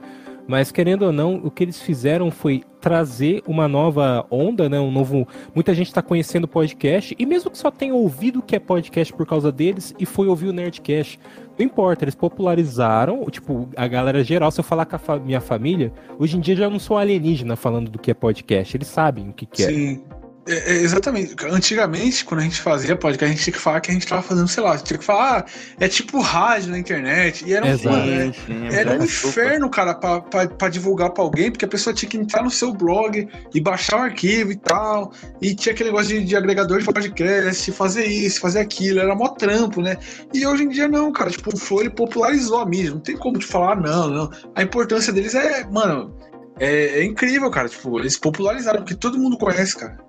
Mas, 0.48 0.72
querendo 0.72 1.04
ou 1.04 1.12
não, 1.12 1.36
o 1.36 1.52
que 1.52 1.64
eles 1.64 1.80
fizeram 1.80 2.32
foi 2.32 2.64
trazer 2.82 3.44
uma 3.46 3.68
nova 3.68 4.26
onda, 4.32 4.68
né? 4.68 4.80
Um 4.80 4.90
novo. 4.90 5.28
Muita 5.54 5.76
gente 5.76 5.94
tá 5.94 6.02
conhecendo 6.02 6.48
podcast, 6.48 7.16
e 7.20 7.26
mesmo 7.28 7.52
que 7.52 7.58
só 7.60 7.70
tenha 7.70 7.94
ouvido 7.94 8.40
o 8.40 8.42
que 8.42 8.56
é 8.56 8.60
podcast 8.60 9.14
por 9.14 9.28
causa 9.28 9.52
deles 9.52 9.94
e 10.00 10.06
foi 10.08 10.28
ouvir 10.28 10.48
o 10.48 10.52
Nerdcast. 10.52 11.20
Não 11.60 11.66
importa, 11.66 12.06
eles 12.06 12.16
popularizaram, 12.16 13.26
tipo, 13.26 13.68
a 13.76 13.86
galera 13.86 14.24
geral, 14.24 14.50
se 14.50 14.60
eu 14.60 14.64
falar 14.64 14.86
com 14.86 14.96
a 14.96 15.00
fa- 15.00 15.20
minha 15.20 15.42
família, 15.42 15.92
hoje 16.18 16.38
em 16.38 16.40
dia 16.40 16.56
já 16.56 16.70
não 16.70 16.80
sou 16.80 16.98
alienígena 16.98 17.56
falando 17.58 17.92
do 17.92 18.00
que 18.00 18.10
é 18.10 18.14
podcast, 18.14 18.78
eles 18.78 18.88
sabem 18.88 19.28
o 19.30 19.34
que, 19.34 19.46
que 19.46 19.64
é. 19.64 19.68
Sim. 19.68 20.02
É, 20.50 20.74
é, 20.74 20.82
exatamente. 20.82 21.36
Antigamente, 21.46 22.26
quando 22.26 22.40
a 22.40 22.44
gente 22.44 22.60
fazia 22.60 22.96
podcast, 22.96 23.26
a 23.26 23.36
gente 23.36 23.44
tinha 23.44 23.54
que 23.54 23.60
falar 23.60 23.80
que 23.82 23.92
a 23.92 23.94
gente 23.94 24.08
tava 24.08 24.24
fazendo, 24.24 24.48
sei 24.48 24.64
lá, 24.64 24.76
tinha 24.80 24.98
que 24.98 25.06
falar, 25.06 25.46
ah, 25.46 25.46
é 25.80 25.88
tipo 25.88 26.20
rádio 26.20 26.72
na 26.72 26.80
internet. 26.80 27.46
E 27.46 27.54
era 27.54 27.64
um, 27.64 27.70
Exato. 27.70 27.96
mano, 27.96 28.12
é- 28.12 28.32
sim, 28.34 28.68
era 28.72 29.00
um 29.00 29.04
inferno, 29.04 29.70
cara, 29.70 29.94
pra 29.94 30.70
divulgar 30.70 31.12
pra 31.12 31.24
alguém, 31.24 31.52
porque 31.52 31.66
a 31.66 31.68
pessoa 31.68 31.94
tinha 31.94 32.10
que 32.10 32.18
entrar 32.18 32.42
no 32.42 32.50
seu 32.50 32.74
blog 32.74 33.28
e 33.54 33.62
baixar 33.62 33.98
o 34.00 34.02
arquivo 34.02 34.52
e 34.52 34.58
tal. 34.58 35.14
E 35.40 35.54
tinha 35.54 35.72
aquele 35.72 35.92
negócio 35.92 36.20
de, 36.20 36.26
de 36.26 36.36
agregador 36.36 36.80
de 36.80 36.86
podcast, 36.86 37.72
fazer 37.72 38.06
isso, 38.06 38.40
fazer 38.42 38.60
aquilo, 38.60 39.00
era 39.00 39.14
mó 39.14 39.28
trampo, 39.28 39.84
né? 39.84 39.98
E 40.34 40.48
hoje 40.48 40.64
em 40.64 40.70
dia 40.70 40.88
não, 40.88 41.12
cara. 41.12 41.30
Tipo, 41.30 41.54
o 41.54 41.58
Flow 41.58 41.82
ele 41.82 41.92
popularizou 41.92 42.58
a 42.58 42.66
mídia. 42.66 42.90
Não 42.90 43.00
tem 43.00 43.16
como 43.16 43.38
te 43.38 43.46
falar, 43.46 43.76
não, 43.80 44.10
não. 44.10 44.32
A 44.56 44.64
importância 44.64 45.14
deles 45.14 45.36
é, 45.36 45.64
mano, 45.66 46.18
é, 46.60 47.02
é 47.02 47.04
incrível, 47.04 47.52
cara. 47.52 47.70
Tipo, 47.70 48.00
eles 48.00 48.18
popularizaram, 48.18 48.80
porque 48.80 48.96
todo 48.96 49.20
mundo 49.20 49.38
conhece, 49.38 49.76
cara. 49.78 50.09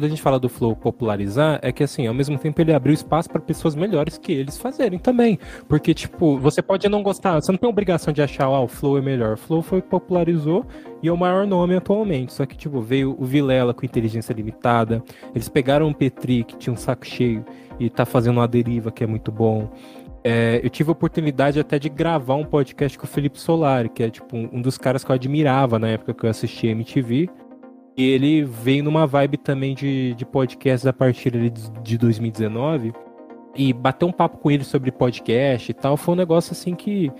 Quando 0.00 0.06
a 0.06 0.08
gente 0.08 0.22
fala 0.22 0.40
do 0.40 0.48
Flow 0.48 0.74
popularizar, 0.74 1.58
é 1.60 1.70
que 1.70 1.84
assim, 1.84 2.06
ao 2.06 2.14
mesmo 2.14 2.38
tempo 2.38 2.58
ele 2.58 2.72
abriu 2.72 2.94
espaço 2.94 3.28
para 3.28 3.38
pessoas 3.38 3.74
melhores 3.74 4.16
que 4.16 4.32
eles 4.32 4.56
fazerem 4.56 4.98
também. 4.98 5.38
Porque, 5.68 5.92
tipo, 5.92 6.38
você 6.38 6.62
pode 6.62 6.88
não 6.88 7.02
gostar, 7.02 7.38
você 7.38 7.52
não 7.52 7.58
tem 7.58 7.68
obrigação 7.68 8.10
de 8.10 8.22
achar, 8.22 8.46
ah, 8.46 8.62
o 8.62 8.66
Flow 8.66 8.96
é 8.96 9.02
melhor. 9.02 9.34
O 9.34 9.36
Flow 9.36 9.60
foi 9.60 9.82
popularizou 9.82 10.64
e 11.02 11.08
é 11.08 11.12
o 11.12 11.18
maior 11.18 11.46
nome 11.46 11.76
atualmente. 11.76 12.32
Só 12.32 12.46
que, 12.46 12.56
tipo, 12.56 12.80
veio 12.80 13.14
o 13.18 13.26
Vilela 13.26 13.74
com 13.74 13.84
inteligência 13.84 14.32
limitada, 14.32 15.02
eles 15.34 15.50
pegaram 15.50 15.86
o 15.90 15.94
Petri, 15.94 16.44
que 16.44 16.56
tinha 16.56 16.72
um 16.72 16.78
saco 16.78 17.04
cheio, 17.06 17.44
e 17.78 17.90
tá 17.90 18.06
fazendo 18.06 18.38
uma 18.38 18.48
deriva 18.48 18.90
que 18.90 19.04
é 19.04 19.06
muito 19.06 19.30
bom. 19.30 19.68
É, 20.24 20.62
eu 20.64 20.70
tive 20.70 20.88
a 20.88 20.92
oportunidade 20.92 21.60
até 21.60 21.78
de 21.78 21.90
gravar 21.90 22.36
um 22.36 22.44
podcast 22.44 22.98
com 22.98 23.04
o 23.04 23.08
Felipe 23.08 23.38
Solari, 23.38 23.90
que 23.90 24.02
é 24.02 24.08
tipo 24.08 24.34
um 24.34 24.62
dos 24.62 24.78
caras 24.78 25.04
que 25.04 25.10
eu 25.10 25.14
admirava 25.14 25.78
na 25.78 25.88
época 25.88 26.14
que 26.14 26.24
eu 26.24 26.30
assistia 26.30 26.70
MTV. 26.70 27.28
E 28.00 28.12
ele 28.12 28.44
veio 28.44 28.82
numa 28.82 29.06
vibe 29.06 29.36
também 29.36 29.74
de, 29.74 30.14
de 30.14 30.24
podcast 30.24 30.88
a 30.88 30.92
partir 30.92 31.32
de 31.32 31.50
de 31.50 31.98
2019. 31.98 32.94
E 33.54 33.74
bater 33.74 34.06
um 34.06 34.12
papo 34.12 34.38
com 34.38 34.50
ele 34.50 34.64
sobre 34.64 34.90
podcast 34.90 35.70
e 35.70 35.74
tal 35.74 35.98
foi 35.98 36.14
um 36.14 36.16
negócio 36.16 36.52
assim 36.52 36.74
que. 36.74 37.12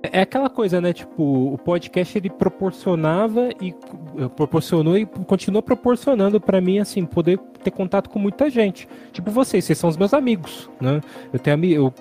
É 0.00 0.20
aquela 0.20 0.48
coisa, 0.48 0.80
né? 0.80 0.92
Tipo, 0.92 1.52
o 1.52 1.58
podcast 1.58 2.16
ele 2.16 2.30
proporcionava 2.30 3.48
e 3.60 3.74
eh, 4.16 4.28
proporcionou 4.36 4.96
e 4.96 5.04
continua 5.04 5.60
proporcionando 5.60 6.40
pra 6.40 6.60
mim, 6.60 6.78
assim, 6.78 7.04
poder 7.04 7.36
ter 7.64 7.72
contato 7.72 8.08
com 8.08 8.20
muita 8.20 8.48
gente. 8.48 8.88
Tipo 9.12 9.32
vocês, 9.32 9.64
vocês 9.64 9.76
são 9.76 9.90
os 9.90 9.96
meus 9.96 10.14
amigos, 10.14 10.70
né? 10.80 11.00
Eu 11.32 11.40
tenho 11.40 11.64
eu 11.64 11.92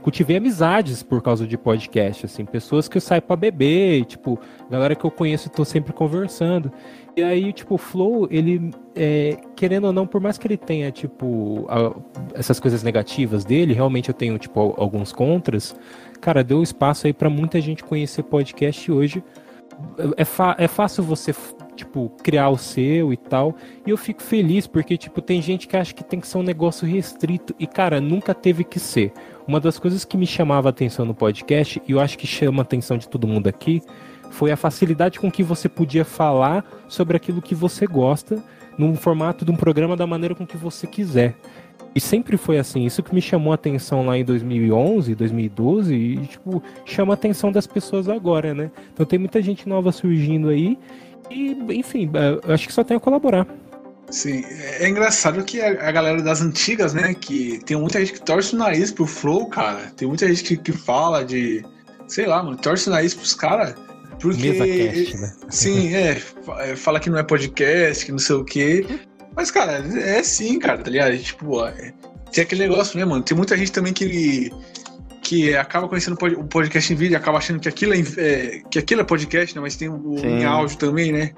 cultivei 0.00 0.38
amizades 0.38 1.02
por 1.02 1.20
causa 1.20 1.46
de 1.46 1.58
podcast, 1.58 2.24
assim, 2.24 2.46
pessoas 2.46 2.88
que 2.88 2.96
eu 2.96 3.02
saio 3.02 3.20
pra 3.20 3.36
beber, 3.36 3.98
e, 3.98 4.04
tipo, 4.06 4.38
galera 4.70 4.94
que 4.94 5.04
eu 5.04 5.10
conheço 5.10 5.50
tô 5.50 5.62
sempre 5.62 5.92
conversando. 5.92 6.72
E 7.14 7.22
aí, 7.22 7.52
tipo, 7.52 7.74
o 7.74 7.78
Flow, 7.78 8.26
ele, 8.30 8.70
é, 8.96 9.36
querendo 9.54 9.84
ou 9.84 9.92
não, 9.92 10.06
por 10.06 10.18
mais 10.20 10.38
que 10.38 10.46
ele 10.46 10.56
tenha, 10.56 10.90
tipo, 10.90 11.66
a- 11.68 11.94
essas 12.32 12.58
coisas 12.58 12.82
negativas 12.82 13.44
dele, 13.44 13.74
realmente 13.74 14.08
eu 14.08 14.14
tenho, 14.14 14.38
tipo, 14.38 14.58
al- 14.58 14.74
alguns 14.78 15.12
contras, 15.12 15.76
cara, 16.22 16.42
deu 16.42 16.62
espaço 16.62 17.06
aí 17.06 17.12
pra 17.12 17.28
muita 17.28 17.60
gente 17.60 17.84
conhecer 17.84 18.22
podcast 18.22 18.90
hoje. 18.90 19.22
É, 20.16 20.24
fa- 20.24 20.56
é 20.58 20.66
fácil 20.68 21.02
você, 21.04 21.34
tipo, 21.76 22.10
criar 22.22 22.48
o 22.48 22.56
seu 22.56 23.12
e 23.12 23.16
tal. 23.16 23.56
E 23.86 23.90
eu 23.90 23.96
fico 23.98 24.22
feliz 24.22 24.66
porque, 24.66 24.96
tipo, 24.96 25.20
tem 25.20 25.42
gente 25.42 25.68
que 25.68 25.76
acha 25.76 25.92
que 25.92 26.04
tem 26.04 26.18
que 26.20 26.26
ser 26.26 26.38
um 26.38 26.42
negócio 26.42 26.86
restrito. 26.88 27.54
E, 27.58 27.66
cara, 27.66 28.00
nunca 28.00 28.32
teve 28.32 28.64
que 28.64 28.78
ser. 28.80 29.12
Uma 29.46 29.60
das 29.60 29.78
coisas 29.78 30.02
que 30.04 30.16
me 30.16 30.26
chamava 30.26 30.68
a 30.68 30.70
atenção 30.70 31.04
no 31.04 31.14
podcast, 31.14 31.82
e 31.86 31.92
eu 31.92 32.00
acho 32.00 32.16
que 32.16 32.26
chama 32.26 32.60
a 32.60 32.64
atenção 32.64 32.96
de 32.96 33.06
todo 33.08 33.26
mundo 33.26 33.48
aqui, 33.48 33.82
foi 34.32 34.50
a 34.50 34.56
facilidade 34.56 35.20
com 35.20 35.30
que 35.30 35.42
você 35.42 35.68
podia 35.68 36.04
falar 36.04 36.64
sobre 36.88 37.16
aquilo 37.16 37.42
que 37.42 37.54
você 37.54 37.86
gosta, 37.86 38.42
num 38.76 38.96
formato 38.96 39.44
de 39.44 39.50
um 39.50 39.56
programa 39.56 39.96
da 39.96 40.06
maneira 40.06 40.34
com 40.34 40.46
que 40.46 40.56
você 40.56 40.86
quiser. 40.86 41.36
E 41.94 42.00
sempre 42.00 42.38
foi 42.38 42.58
assim. 42.58 42.84
Isso 42.86 43.02
que 43.02 43.14
me 43.14 43.20
chamou 43.20 43.52
a 43.52 43.54
atenção 43.54 44.06
lá 44.06 44.16
em 44.16 44.24
2011, 44.24 45.14
2012, 45.14 45.94
e, 45.94 46.26
tipo, 46.26 46.62
chama 46.86 47.12
a 47.12 47.14
atenção 47.14 47.52
das 47.52 47.66
pessoas 47.66 48.08
agora, 48.08 48.54
né? 48.54 48.70
Então 48.92 49.04
tem 49.04 49.18
muita 49.18 49.42
gente 49.42 49.68
nova 49.68 49.92
surgindo 49.92 50.48
aí. 50.48 50.78
E, 51.30 51.50
enfim, 51.70 52.10
é, 52.14 52.52
acho 52.52 52.66
que 52.66 52.72
só 52.72 52.82
tem 52.82 52.96
a 52.96 53.00
colaborar. 53.00 53.46
Sim, 54.10 54.42
é 54.80 54.88
engraçado 54.88 55.42
que 55.44 55.60
a, 55.60 55.88
a 55.88 55.92
galera 55.92 56.22
das 56.22 56.40
antigas, 56.40 56.94
né? 56.94 57.14
Que 57.14 57.60
tem 57.64 57.76
muita 57.76 58.00
gente 58.00 58.14
que 58.14 58.22
torce 58.22 58.54
o 58.54 58.58
nariz 58.58 58.90
pro 58.90 59.06
Flow, 59.06 59.46
cara. 59.46 59.92
Tem 59.96 60.08
muita 60.08 60.26
gente 60.28 60.42
que, 60.44 60.56
que 60.56 60.72
fala 60.72 61.24
de. 61.24 61.64
Sei 62.08 62.26
lá, 62.26 62.42
mano, 62.42 62.56
torce 62.56 62.88
o 62.88 62.90
nariz 62.90 63.14
pros 63.14 63.34
caras. 63.34 63.74
Porque. 64.22 64.50
Mesa 64.52 64.66
cast, 64.66 65.16
né? 65.18 65.32
Sim, 65.50 65.92
é. 65.94 66.22
é, 66.60 66.76
Fala 66.76 66.98
que 67.00 67.10
não 67.10 67.18
é 67.18 67.22
podcast, 67.22 68.06
que 68.06 68.12
não 68.12 68.18
sei 68.18 68.36
o 68.36 68.44
quê. 68.44 68.86
Mas, 69.36 69.50
cara, 69.50 69.84
é 69.98 70.22
sim, 70.22 70.58
cara, 70.58 70.78
tá 70.78 70.90
ligado? 70.90 71.18
Tipo, 71.18 71.66
é- 71.66 71.92
tem 72.32 72.44
aquele 72.44 72.66
negócio, 72.68 72.98
né, 72.98 73.04
mano? 73.04 73.22
Tem 73.22 73.36
muita 73.36 73.56
gente 73.56 73.72
também 73.72 73.92
que. 73.92 74.50
Que 75.22 75.54
acaba 75.56 75.88
conhecendo 75.88 76.14
o 76.14 76.16
pod- 76.18 76.34
o 76.34 76.44
podcast 76.44 76.92
em 76.92 76.96
vídeo, 76.96 77.16
acaba 77.16 77.38
achando 77.38 77.60
que 77.60 77.68
aquilo 77.68 77.94
é, 77.94 78.00
é- 78.18 78.62
que 78.70 78.78
aquilo 78.78 79.00
é 79.00 79.04
podcast, 79.04 79.54
né? 79.54 79.60
Mas 79.62 79.76
tem 79.76 79.88
o 79.88 80.18
Sim. 80.18 80.26
em 80.26 80.44
áudio 80.44 80.76
também, 80.76 81.12
né? 81.12 81.30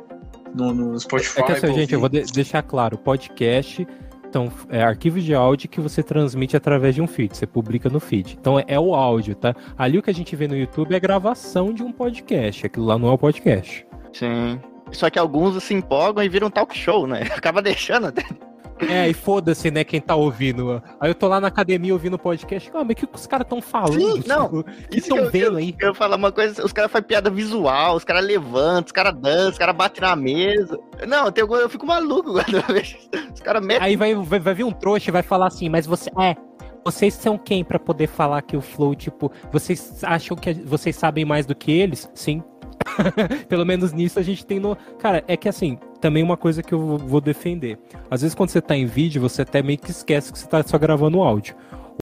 No, 0.54 0.72
no 0.72 0.98
Spotify. 0.98 1.40
É 1.40 1.42
que 1.42 1.52
assim, 1.52 1.74
gente, 1.74 1.92
eu 1.94 2.00
vou 2.00 2.08
de- 2.08 2.22
deixar 2.32 2.62
claro, 2.62 2.96
podcast 2.98 3.86
são 4.34 4.50
é, 4.68 4.82
arquivos 4.82 5.22
de 5.22 5.32
áudio 5.32 5.68
que 5.68 5.80
você 5.80 6.02
transmite 6.02 6.56
através 6.56 6.96
de 6.96 7.00
um 7.00 7.06
feed, 7.06 7.36
você 7.36 7.46
publica 7.46 7.88
no 7.88 8.00
feed. 8.00 8.36
Então 8.40 8.58
é, 8.58 8.64
é 8.66 8.80
o 8.80 8.92
áudio, 8.92 9.36
tá? 9.36 9.54
Ali 9.78 9.96
o 9.96 10.02
que 10.02 10.10
a 10.10 10.14
gente 10.14 10.34
vê 10.34 10.48
no 10.48 10.56
YouTube 10.56 10.92
é 10.92 10.98
gravação 10.98 11.72
de 11.72 11.84
um 11.84 11.92
podcast, 11.92 12.66
aquilo 12.66 12.86
lá 12.86 12.98
não 12.98 13.08
é 13.08 13.12
o 13.12 13.18
podcast. 13.18 13.86
Sim. 14.12 14.58
Só 14.90 15.08
que 15.08 15.20
alguns 15.20 15.62
se 15.62 15.72
empolgam 15.72 16.24
e 16.24 16.28
viram 16.28 16.50
talk 16.50 16.76
show, 16.76 17.06
né? 17.06 17.22
Acaba 17.36 17.62
deixando 17.62 18.08
até. 18.08 18.24
É, 18.88 19.08
e 19.08 19.14
foda-se, 19.14 19.70
né, 19.70 19.84
quem 19.84 20.00
tá 20.00 20.14
ouvindo. 20.14 20.82
Aí 21.00 21.10
eu 21.10 21.14
tô 21.14 21.28
lá 21.28 21.40
na 21.40 21.48
academia 21.48 21.92
ouvindo 21.92 22.18
podcast, 22.18 22.70
ah, 22.74 22.84
mas 22.84 22.90
o 22.92 22.94
que 22.94 23.08
os 23.12 23.26
caras 23.26 23.46
tão 23.48 23.60
falando? 23.60 24.00
Sim, 24.00 24.22
não, 24.26 24.44
Tipo, 24.46 24.58
O 24.60 24.64
que 24.88 24.98
estão 24.98 25.16
eu- 25.18 25.30
vendo 25.30 25.56
aí? 25.56 25.74
Eu 25.80 25.94
falar 25.94 26.16
uma 26.16 26.32
coisa, 26.32 26.64
os 26.64 26.72
caras 26.72 26.90
fazem 26.90 27.06
piada 27.08 27.30
visual, 27.30 27.96
os 27.96 28.04
caras 28.04 28.24
levantam, 28.24 28.84
os 28.86 28.92
caras 28.92 29.14
dançam, 29.14 29.50
os 29.52 29.58
caras 29.58 29.74
batem 29.76 30.00
na 30.02 30.16
mesa. 30.16 30.78
Não, 31.06 31.30
tem, 31.30 31.44
eu 31.44 31.68
fico 31.68 31.86
maluco 31.86 32.32
quando 32.34 32.54
eu 32.56 32.62
vejo. 32.74 32.96
Os 33.34 33.40
caras 33.40 33.64
metem. 33.64 33.82
Aí 33.86 33.96
vai, 33.96 34.14
vai, 34.14 34.38
vai 34.40 34.54
vir 34.54 34.64
um 34.64 34.72
trouxa 34.72 35.10
e 35.10 35.12
vai 35.12 35.22
falar 35.22 35.46
assim, 35.46 35.68
mas 35.68 35.86
você. 35.86 36.10
É. 36.20 36.36
Vocês 36.84 37.14
são 37.14 37.38
quem 37.38 37.64
pra 37.64 37.78
poder 37.78 38.06
falar 38.06 38.42
que 38.42 38.58
o 38.58 38.60
Flow, 38.60 38.94
tipo, 38.94 39.32
vocês 39.50 40.04
acham 40.04 40.36
que 40.36 40.52
vocês 40.52 40.94
sabem 40.94 41.24
mais 41.24 41.46
do 41.46 41.54
que 41.54 41.72
eles? 41.72 42.10
Sim. 42.14 42.42
Pelo 43.48 43.64
menos 43.64 43.92
nisso 43.92 44.18
a 44.18 44.22
gente 44.22 44.44
tem 44.44 44.58
no. 44.60 44.76
Cara, 44.98 45.24
é 45.26 45.36
que 45.36 45.48
assim, 45.48 45.78
também 46.00 46.22
uma 46.22 46.36
coisa 46.36 46.62
que 46.62 46.72
eu 46.72 46.98
vou- 46.98 47.20
defender. 47.20 47.78
Às 48.10 48.22
vezes 48.22 48.34
quando 48.34 48.50
você 48.50 48.60
tá 48.60 48.76
em 48.76 48.86
vídeo, 48.86 49.20
você 49.20 49.42
até 49.42 49.62
meio 49.62 49.78
que 49.78 49.90
esquece 49.90 50.32
que 50.32 50.38
você 50.38 50.46
tá 50.46 50.62
só 50.62 50.78
gravando 50.78 51.22
áudio. 51.22 51.54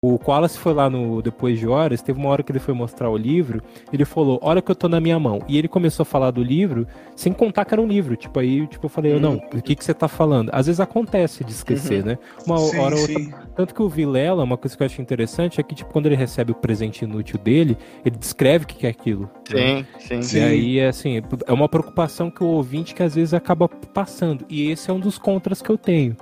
O 0.05 0.19
Koalas 0.19 0.57
foi 0.57 0.75
lá 0.75 0.91
no 0.91 1.23
Depois 1.23 1.61
de 1.61 1.69
Horas, 1.69 2.03
teve 2.03 2.19
uma 2.19 2.29
hora 2.29 2.43
que 2.43 2.51
ele 2.51 2.59
foi 2.59 2.75
mostrar 2.75 3.09
o 3.09 3.17
livro, 3.17 3.63
ele 3.93 4.05
falou, 4.05 4.37
olha 4.43 4.61
que 4.61 4.69
eu 4.69 4.75
tô 4.75 4.89
na 4.89 5.01
minha 5.01 5.17
mão. 5.17 5.39
E 5.47 5.57
ele 5.57 5.69
começou 5.69 6.03
a 6.03 6.05
falar 6.05 6.33
do 6.33 6.43
livro, 6.43 6.89
sem 7.15 7.33
contar 7.33 7.65
que 7.65 7.73
era 7.73 7.81
um 7.81 7.87
livro. 7.87 8.17
Tipo, 8.17 8.41
aí 8.41 8.67
tipo, 8.67 8.87
eu 8.87 8.91
falei, 8.91 9.17
não, 9.21 9.35
o 9.55 9.63
que, 9.63 9.77
que 9.77 9.85
você 9.85 9.95
tá 9.95 10.09
falando? 10.09 10.51
Às 10.53 10.67
vezes 10.67 10.81
acontece 10.81 11.45
de 11.45 11.53
esquecer, 11.53 12.05
né? 12.05 12.19
Uma 12.45 12.59
Sim, 12.59 12.79
hora 12.81 12.97
ou 12.97 13.01
outra 13.01 13.17
sim. 13.17 13.33
tanto 13.55 13.73
que 13.73 13.81
o 13.81 13.89
Vilela, 13.89 14.43
uma 14.43 14.57
coisa 14.59 14.77
que 14.77 14.83
eu 14.83 14.87
acho 14.87 15.01
interessante 15.01 15.61
é 15.61 15.63
que, 15.63 15.73
tipo, 15.73 15.93
quando 15.93 16.07
ele 16.07 16.17
recebe 16.17 16.51
o 16.51 16.57
presente 16.57 17.05
inútil 17.05 17.39
dele, 17.39 17.79
ele 18.05 18.17
descreve 18.17 18.65
o 18.65 18.67
que 18.67 18.75
que 18.75 18.87
é 18.89 18.91
aquilo. 18.91 19.31
né? 19.55 19.87
Sim, 20.01 20.21
sim. 20.21 20.23
Sim. 20.23 20.37
E 20.39 20.41
aí, 20.43 20.79
é 20.81 20.89
assim, 20.89 21.23
é 21.47 21.53
uma 21.53 21.69
preocupação 21.69 22.29
que 22.29 22.43
o 22.43 22.49
ouvinte 22.49 22.93
que 22.93 23.05
às 23.05 23.15
vezes 23.15 23.33
acaba 23.35 23.69
passando. 23.69 24.45
E 24.49 24.69
esse 24.69 24.91
é 24.91 24.93
um 24.93 24.99
dos 24.99 25.17
contras 25.17 25.63
que 25.63 25.71
eu 25.71 25.79
tenho. 25.79 26.17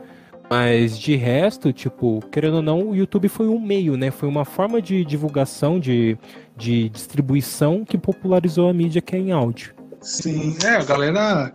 Mas 0.51 0.99
de 0.99 1.15
resto, 1.15 1.73
tipo, 1.73 2.21
querendo 2.33 2.57
ou 2.57 2.63
não, 2.63 2.89
o 2.89 2.97
YouTube 2.97 3.29
foi 3.29 3.47
um 3.47 3.61
meio, 3.61 3.97
né? 3.97 4.11
Foi 4.11 4.29
uma 4.29 4.45
forma 4.45 4.83
de 4.83 5.05
divulgação, 5.05 5.79
de, 5.79 6.19
de 6.57 6.89
distribuição 6.89 7.85
que 7.85 7.97
popularizou 7.97 8.69
a 8.69 8.73
mídia 8.73 9.01
que 9.01 9.15
é 9.15 9.19
em 9.21 9.31
áudio. 9.31 9.73
Sim, 10.01 10.57
é, 10.65 10.71
a 10.71 10.83
galera. 10.83 11.53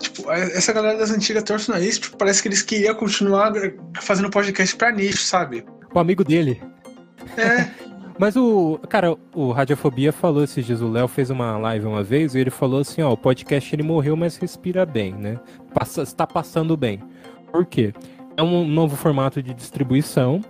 Tipo, 0.00 0.30
essa 0.30 0.72
galera 0.72 0.96
das 0.96 1.10
antigas 1.10 1.42
torce 1.42 1.68
o 1.68 1.74
nariz, 1.74 1.98
tipo, 1.98 2.16
parece 2.16 2.40
que 2.40 2.48
eles 2.48 2.62
queriam 2.62 2.94
continuar 2.94 3.52
fazendo 4.00 4.30
podcast 4.30 4.74
pra 4.76 4.92
nicho, 4.92 5.18
sabe? 5.18 5.66
O 5.92 5.98
amigo 5.98 6.24
dele. 6.24 6.62
É, 7.36 7.68
Mas 8.18 8.34
o. 8.34 8.80
Cara, 8.88 9.16
o 9.34 9.52
Radiofobia 9.52 10.12
falou 10.12 10.42
esses 10.42 10.66
dias, 10.66 10.80
o 10.80 10.90
Léo 10.90 11.06
fez 11.06 11.30
uma 11.30 11.56
live 11.58 11.86
uma 11.86 12.02
vez 12.02 12.34
e 12.34 12.40
ele 12.40 12.50
falou 12.50 12.80
assim: 12.80 13.00
ó, 13.00 13.12
o 13.12 13.16
podcast 13.16 13.74
ele 13.74 13.82
morreu, 13.82 14.16
mas 14.16 14.36
respira 14.36 14.84
bem, 14.84 15.12
né? 15.12 15.38
Passa, 15.72 16.02
está 16.02 16.26
passando 16.26 16.76
bem. 16.76 17.00
Por 17.52 17.64
quê? 17.64 17.92
É 18.38 18.42
um 18.42 18.64
novo 18.66 18.96
formato 18.96 19.42
de 19.42 19.52
distribuição 19.52 20.40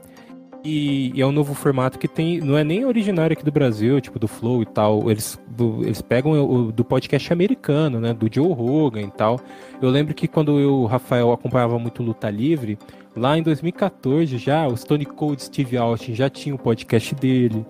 e, 0.62 1.10
e 1.14 1.22
é 1.22 1.26
um 1.26 1.32
novo 1.32 1.54
formato 1.54 1.98
que 1.98 2.06
tem. 2.06 2.38
Não 2.38 2.58
é 2.58 2.62
nem 2.62 2.84
originário 2.84 3.32
aqui 3.32 3.42
do 3.42 3.50
Brasil, 3.50 3.98
tipo 4.00 4.18
do 4.18 4.28
Flow 4.28 4.60
e 4.60 4.66
tal. 4.66 5.10
Eles, 5.10 5.40
do- 5.48 5.82
eles 5.82 6.02
pegam 6.02 6.32
o, 6.32 6.70
do 6.70 6.84
podcast 6.84 7.32
americano, 7.32 7.98
né? 7.98 8.12
Do 8.12 8.28
Joe 8.30 8.52
Rogan 8.52 9.00
e 9.00 9.10
tal. 9.10 9.40
Eu 9.80 9.88
lembro 9.88 10.12
que 10.12 10.28
quando 10.28 10.58
eu, 10.60 10.84
Rafael, 10.84 11.32
acompanhava 11.32 11.78
muito 11.78 12.02
Luta 12.02 12.28
Livre, 12.28 12.78
lá 13.16 13.38
em 13.38 13.42
2014 13.42 14.36
já, 14.36 14.66
o 14.66 14.76
Stone 14.76 15.06
Cold 15.06 15.42
Steve 15.42 15.78
Austin 15.78 16.14
já 16.14 16.28
tinha 16.28 16.54
o 16.54 16.58
podcast 16.58 17.14
dele. 17.14 17.64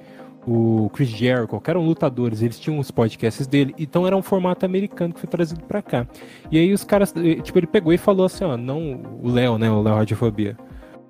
O 0.51 0.89
Chris 0.95 1.11
Jericho, 1.11 1.61
que 1.61 1.69
eram 1.69 1.85
lutadores, 1.85 2.41
eles 2.41 2.59
tinham 2.59 2.79
os 2.79 2.91
podcasts 2.91 3.47
dele, 3.47 3.75
então 3.79 4.07
era 4.07 4.17
um 4.17 4.23
formato 4.23 4.65
americano 4.65 5.13
que 5.13 5.21
foi 5.21 5.29
trazido 5.29 5.63
pra 5.65 5.83
cá. 5.83 6.07
E 6.51 6.59
aí 6.59 6.73
os 6.73 6.85
caras, 6.85 7.13
eh, 7.17 7.35
tipo, 7.43 7.59
ele 7.59 7.67
pegou 7.67 7.93
e 7.93 7.99
falou 7.99 8.25
assim, 8.25 8.45
ó, 8.45 8.57
não, 8.57 8.99
o 9.23 9.29
Léo, 9.29 9.59
né, 9.59 9.71
o 9.71 9.83
Léo 9.83 9.95
Radiofobia. 9.95 10.57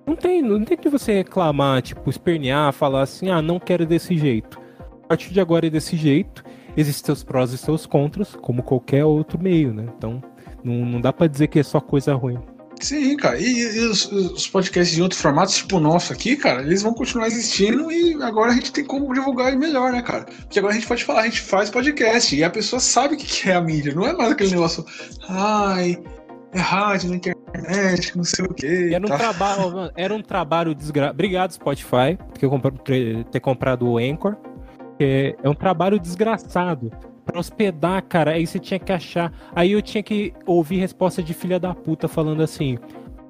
Não 0.04 0.16
tem, 0.16 0.42
não 0.42 0.64
tem 0.64 0.76
de 0.76 0.88
você 0.88 1.12
reclamar, 1.12 1.82
tipo, 1.82 2.10
espernear, 2.10 2.72
falar 2.72 3.02
assim, 3.02 3.30
ah, 3.30 3.40
não 3.40 3.60
quero 3.60 3.86
desse 3.86 4.16
jeito. 4.16 4.58
A 5.04 5.06
partir 5.08 5.32
de 5.32 5.40
agora 5.40 5.68
é 5.68 5.70
desse 5.70 5.96
jeito, 5.96 6.42
existem 6.76 7.06
seus 7.06 7.22
prós 7.22 7.52
e 7.52 7.58
seus 7.58 7.86
contras, 7.86 8.34
como 8.34 8.62
qualquer 8.62 9.04
outro 9.04 9.40
meio, 9.40 9.72
né? 9.72 9.84
Então, 9.96 10.20
não, 10.64 10.84
não 10.84 11.00
dá 11.00 11.12
pra 11.12 11.28
dizer 11.28 11.46
que 11.46 11.60
é 11.60 11.62
só 11.62 11.80
coisa 11.80 12.12
ruim. 12.12 12.38
Sim, 12.80 13.16
cara. 13.16 13.38
E, 13.38 13.76
e 13.76 13.80
os, 13.80 14.10
os 14.10 14.48
podcasts 14.48 14.94
de 14.94 15.02
outros 15.02 15.20
formatos, 15.20 15.56
tipo 15.56 15.76
o 15.76 15.80
nosso 15.80 16.12
aqui, 16.12 16.36
cara, 16.36 16.62
eles 16.62 16.82
vão 16.82 16.94
continuar 16.94 17.26
existindo 17.26 17.90
e 17.90 18.14
agora 18.22 18.52
a 18.52 18.54
gente 18.54 18.72
tem 18.72 18.84
como 18.84 19.12
divulgar 19.12 19.56
melhor, 19.56 19.92
né, 19.92 20.02
cara? 20.02 20.24
Porque 20.24 20.58
agora 20.58 20.72
a 20.72 20.76
gente 20.76 20.88
pode 20.88 21.04
falar, 21.04 21.22
a 21.22 21.24
gente 21.24 21.40
faz 21.40 21.70
podcast 21.70 22.34
e 22.34 22.44
a 22.44 22.50
pessoa 22.50 22.80
sabe 22.80 23.14
o 23.14 23.18
que 23.18 23.48
é 23.48 23.54
a 23.54 23.60
mídia, 23.60 23.94
não 23.94 24.06
é 24.06 24.12
mais 24.12 24.32
aquele 24.32 24.50
negócio, 24.50 24.84
ai, 25.28 25.98
é 26.52 26.58
rádio 26.58 27.10
na 27.10 27.16
internet, 27.16 28.16
não 28.16 28.24
sei 28.24 28.44
o 28.44 28.54
quê. 28.54 28.90
Era 28.92 29.04
um 29.04 29.08
tá? 29.08 29.18
trabalho, 29.18 29.92
era 29.96 30.14
um 30.14 30.22
trabalho 30.22 30.74
desgraçado. 30.74 31.14
Obrigado, 31.14 31.52
Spotify, 31.52 32.18
porque 32.28 32.44
eu 32.44 32.60
ter 32.84 33.24
ter 33.24 33.40
comprado 33.40 33.86
o 33.86 33.98
Anchor. 33.98 34.36
É, 35.00 35.36
é 35.42 35.48
um 35.48 35.54
trabalho 35.54 35.98
desgraçado. 35.98 36.90
Pra 37.28 37.38
hospedar, 37.40 38.02
cara, 38.08 38.30
aí 38.32 38.46
você 38.46 38.58
tinha 38.58 38.80
que 38.80 38.90
achar. 38.90 39.30
Aí 39.54 39.72
eu 39.72 39.82
tinha 39.82 40.02
que 40.02 40.32
ouvir 40.46 40.76
resposta 40.78 41.22
de 41.22 41.34
filha 41.34 41.60
da 41.60 41.74
puta 41.74 42.08
falando 42.08 42.42
assim. 42.42 42.78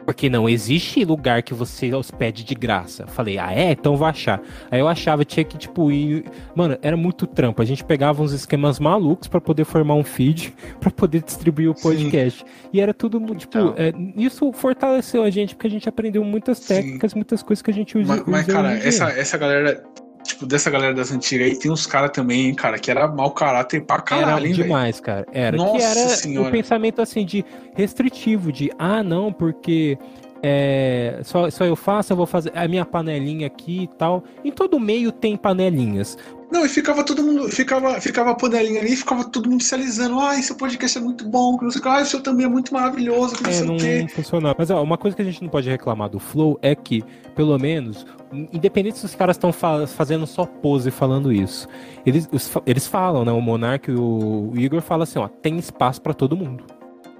Porque 0.04 0.30
não 0.30 0.48
existe 0.48 1.04
lugar 1.04 1.42
que 1.42 1.52
você 1.52 1.92
hospede 1.92 2.44
de 2.44 2.54
graça. 2.54 3.08
Falei, 3.08 3.38
ah, 3.38 3.52
é? 3.52 3.72
Então 3.72 3.96
vou 3.96 4.06
achar. 4.06 4.40
Aí 4.70 4.78
eu 4.80 4.86
achava, 4.88 5.24
tinha 5.24 5.44
que, 5.44 5.58
tipo, 5.58 5.90
ir. 5.90 6.24
Mano, 6.54 6.78
era 6.80 6.96
muito 6.96 7.26
trampo. 7.26 7.60
A 7.60 7.64
gente 7.64 7.84
pegava 7.84 8.22
uns 8.22 8.32
esquemas 8.32 8.78
malucos 8.78 9.26
pra 9.26 9.40
poder 9.40 9.64
formar 9.64 9.96
um 9.96 10.04
feed, 10.04 10.54
pra 10.80 10.90
poder 10.92 11.20
distribuir 11.22 11.68
o 11.70 11.76
Sim. 11.76 11.82
podcast. 11.82 12.44
E 12.72 12.80
era 12.80 12.94
tudo, 12.94 13.18
tipo, 13.34 13.58
Então. 13.58 13.74
é, 13.76 13.92
isso 14.16 14.50
fortaleceu 14.52 15.24
a 15.24 15.28
gente, 15.30 15.54
porque 15.56 15.66
a 15.66 15.70
gente 15.70 15.88
aprendeu 15.88 16.24
muitas 16.24 16.58
Sim. 16.58 16.68
técnicas, 16.74 17.12
muitas 17.14 17.42
coisas 17.42 17.60
que 17.60 17.70
a 17.70 17.74
gente 17.74 17.98
usa. 17.98 18.16
Mas, 18.16 18.26
mas, 18.26 18.46
cara, 18.46 18.72
essa, 18.78 19.10
essa 19.10 19.36
galera, 19.36 19.84
tipo, 20.28 20.46
dessa 20.46 20.70
galera 20.70 20.94
das 20.94 21.10
antigas 21.10 21.48
aí, 21.48 21.58
tem 21.58 21.70
uns 21.70 21.86
caras 21.86 22.10
também, 22.10 22.54
cara, 22.54 22.78
que 22.78 22.90
era 22.90 23.08
mau 23.08 23.30
caráter 23.30 23.82
pra 23.82 24.00
caralho, 24.00 24.46
Era 24.46 24.54
demais, 24.54 25.00
cara. 25.00 25.26
Era. 25.32 25.56
Nossa 25.56 25.76
que 25.76 25.82
era 25.82 26.08
Senhora. 26.10 26.48
o 26.48 26.52
pensamento 26.52 27.00
assim 27.00 27.24
de 27.24 27.44
restritivo, 27.74 28.52
de 28.52 28.70
ah, 28.78 29.02
não, 29.02 29.32
porque 29.32 29.98
é, 30.42 31.20
só, 31.24 31.50
só 31.50 31.64
eu 31.64 31.76
faço, 31.76 32.12
eu 32.12 32.16
vou 32.16 32.26
fazer 32.26 32.52
a 32.54 32.66
minha 32.68 32.84
panelinha 32.84 33.46
aqui 33.46 33.82
e 33.82 33.86
tal. 33.88 34.22
Em 34.44 34.50
todo 34.52 34.78
meio 34.78 35.10
tem 35.12 35.36
panelinhas. 35.36 36.16
Não, 36.50 36.64
e 36.64 36.68
ficava 36.68 37.04
todo 37.04 37.22
mundo, 37.22 37.46
ficava, 37.50 38.00
ficava 38.00 38.30
a 38.30 38.34
panelinha 38.34 38.80
ali, 38.80 38.96
ficava 38.96 39.22
todo 39.22 39.50
mundo 39.50 39.62
se 39.62 39.74
alisando. 39.74 40.18
Ah, 40.18 40.38
esse 40.38 40.54
podcast 40.54 40.96
é 40.96 41.00
muito 41.00 41.28
bom, 41.28 41.58
que 41.58 41.64
não 41.64 41.70
sei 41.70 41.78
o 41.80 41.82
que. 41.82 41.88
Ah, 41.90 42.00
o 42.00 42.06
seu 42.06 42.22
também 42.22 42.46
é 42.46 42.48
muito 42.48 42.72
maravilhoso, 42.72 43.36
que 43.36 43.42
não 43.42 43.50
É, 43.50 43.52
sei 43.52 43.66
não, 43.66 43.74
o 43.74 43.78
quê. 43.78 44.06
funcionava. 44.08 44.54
Mas 44.58 44.70
ó, 44.70 44.82
uma 44.82 44.96
coisa 44.96 45.14
que 45.14 45.20
a 45.20 45.24
gente 45.26 45.42
não 45.42 45.50
pode 45.50 45.68
reclamar 45.68 46.08
do 46.08 46.18
Flow 46.18 46.58
é 46.62 46.74
que, 46.74 47.04
pelo 47.36 47.58
menos, 47.58 48.06
independente 48.50 48.96
se 48.96 49.04
os 49.04 49.14
caras 49.14 49.36
estão 49.36 49.52
fazendo 49.86 50.26
só 50.26 50.46
pose 50.46 50.90
falando 50.90 51.30
isso, 51.30 51.68
eles, 52.06 52.26
os 52.32 52.48
fa- 52.48 52.62
eles 52.64 52.86
falam, 52.86 53.26
né? 53.26 53.32
O 53.32 53.42
Monark 53.42 53.90
e 53.90 53.94
o 53.94 54.52
Igor 54.56 54.80
falam 54.80 55.02
assim, 55.02 55.18
ó, 55.18 55.28
tem 55.28 55.58
espaço 55.58 56.00
pra 56.00 56.14
todo 56.14 56.34
mundo. 56.34 56.64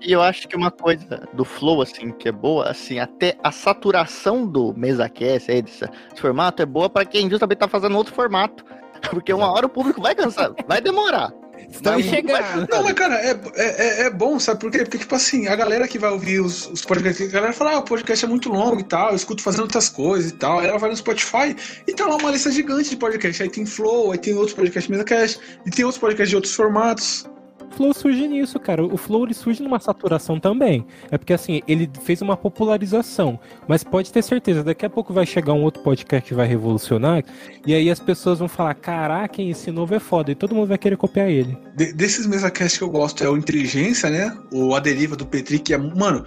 E 0.00 0.12
eu 0.12 0.22
acho 0.22 0.46
que 0.48 0.56
uma 0.56 0.70
coisa 0.70 1.28
do 1.32 1.44
Flow, 1.44 1.82
assim, 1.82 2.12
que 2.12 2.28
é 2.28 2.32
boa, 2.32 2.70
assim, 2.70 2.98
até 2.98 3.36
a 3.42 3.50
saturação 3.50 4.46
do 4.46 4.72
MesaCast 4.76 5.50
aí, 5.50 5.62
desse, 5.62 5.86
desse 5.86 6.20
formato, 6.20 6.62
é 6.62 6.66
boa 6.66 6.88
pra 6.88 7.04
quem 7.04 7.28
justamente 7.28 7.58
tá 7.58 7.68
fazendo 7.68 7.96
outro 7.96 8.14
formato. 8.14 8.64
Porque 9.10 9.32
uma 9.32 9.50
hora 9.52 9.66
o 9.66 9.68
público 9.68 10.00
vai 10.00 10.14
cansar, 10.14 10.52
vai 10.66 10.80
demorar. 10.80 11.32
Estamos 11.70 12.04
Mas- 12.04 12.10
chegando. 12.14 12.68
Não, 12.70 12.82
mas 12.84 12.92
cara, 12.94 13.14
é, 13.16 13.30
é, 13.56 14.02
é- 14.02 14.06
é 14.06 14.10
bom, 14.10 14.38
sabe 14.38 14.60
por 14.60 14.70
quê? 14.70 14.78
Porque, 14.78 14.98
tipo 14.98 15.14
assim, 15.14 15.48
a 15.48 15.56
galera 15.56 15.88
que 15.88 15.98
vai 15.98 16.10
ouvir 16.10 16.40
os, 16.40 16.66
os 16.68 16.82
podcasts, 16.82 17.28
a 17.28 17.32
galera 17.32 17.52
fala, 17.52 17.72
ah, 17.72 17.78
o 17.78 17.82
podcast 17.82 18.24
é 18.24 18.28
muito 18.28 18.48
longo 18.48 18.80
e 18.80 18.84
tal, 18.84 19.10
eu 19.10 19.16
escuto 19.16 19.42
fazendo 19.42 19.62
outras 19.62 19.88
coisas 19.88 20.30
e 20.30 20.34
tal. 20.34 20.60
Aí 20.60 20.68
ela 20.68 20.78
vai 20.78 20.88
no 20.88 20.96
Spotify 20.96 21.54
e 21.86 21.92
tá 21.92 22.06
lá 22.06 22.16
uma 22.16 22.30
lista 22.30 22.50
gigante 22.50 22.90
de 22.90 22.96
podcast. 22.96 23.42
Aí 23.42 23.50
tem 23.50 23.66
Flow, 23.66 24.12
aí 24.12 24.18
tem 24.18 24.34
outros 24.34 24.54
podcasts 24.54 24.88
MesaCast, 24.88 25.40
e 25.66 25.70
tem 25.70 25.84
outros 25.84 26.00
podcasts 26.00 26.30
de 26.30 26.36
outros 26.36 26.54
formatos. 26.54 27.28
O 27.70 27.74
Flow 27.78 27.94
surge 27.94 28.26
nisso, 28.26 28.58
cara. 28.58 28.84
O 28.84 28.96
Flow 28.96 29.24
ele 29.24 29.34
surge 29.34 29.62
numa 29.62 29.78
saturação 29.78 30.40
também. 30.40 30.84
É 31.10 31.18
porque 31.18 31.32
assim, 31.32 31.60
ele 31.68 31.88
fez 32.02 32.20
uma 32.22 32.36
popularização. 32.36 33.38
Mas 33.66 33.84
pode 33.84 34.12
ter 34.12 34.22
certeza, 34.22 34.64
daqui 34.64 34.84
a 34.84 34.90
pouco 34.90 35.12
vai 35.12 35.24
chegar 35.26 35.52
um 35.52 35.62
outro 35.62 35.82
podcast 35.82 36.28
que 36.28 36.34
vai 36.34 36.46
revolucionar. 36.46 37.22
E 37.66 37.74
aí 37.74 37.90
as 37.90 38.00
pessoas 38.00 38.38
vão 38.38 38.48
falar: 38.48 38.74
caraca, 38.74 39.40
esse 39.42 39.70
novo 39.70 39.94
é 39.94 40.00
foda. 40.00 40.30
E 40.32 40.34
todo 40.34 40.54
mundo 40.54 40.68
vai 40.68 40.78
querer 40.78 40.96
copiar 40.96 41.30
ele. 41.30 41.56
De- 41.76 41.92
desses 41.92 42.26
MesaCast 42.26 42.78
que 42.78 42.84
eu 42.84 42.90
gosto 42.90 43.22
é 43.22 43.28
o 43.28 43.36
Inteligência, 43.36 44.10
né? 44.10 44.36
O 44.52 44.74
A 44.74 44.80
Deriva 44.80 45.14
do 45.14 45.26
Petri, 45.26 45.58
que 45.58 45.72
é. 45.72 45.78
Mano, 45.78 46.24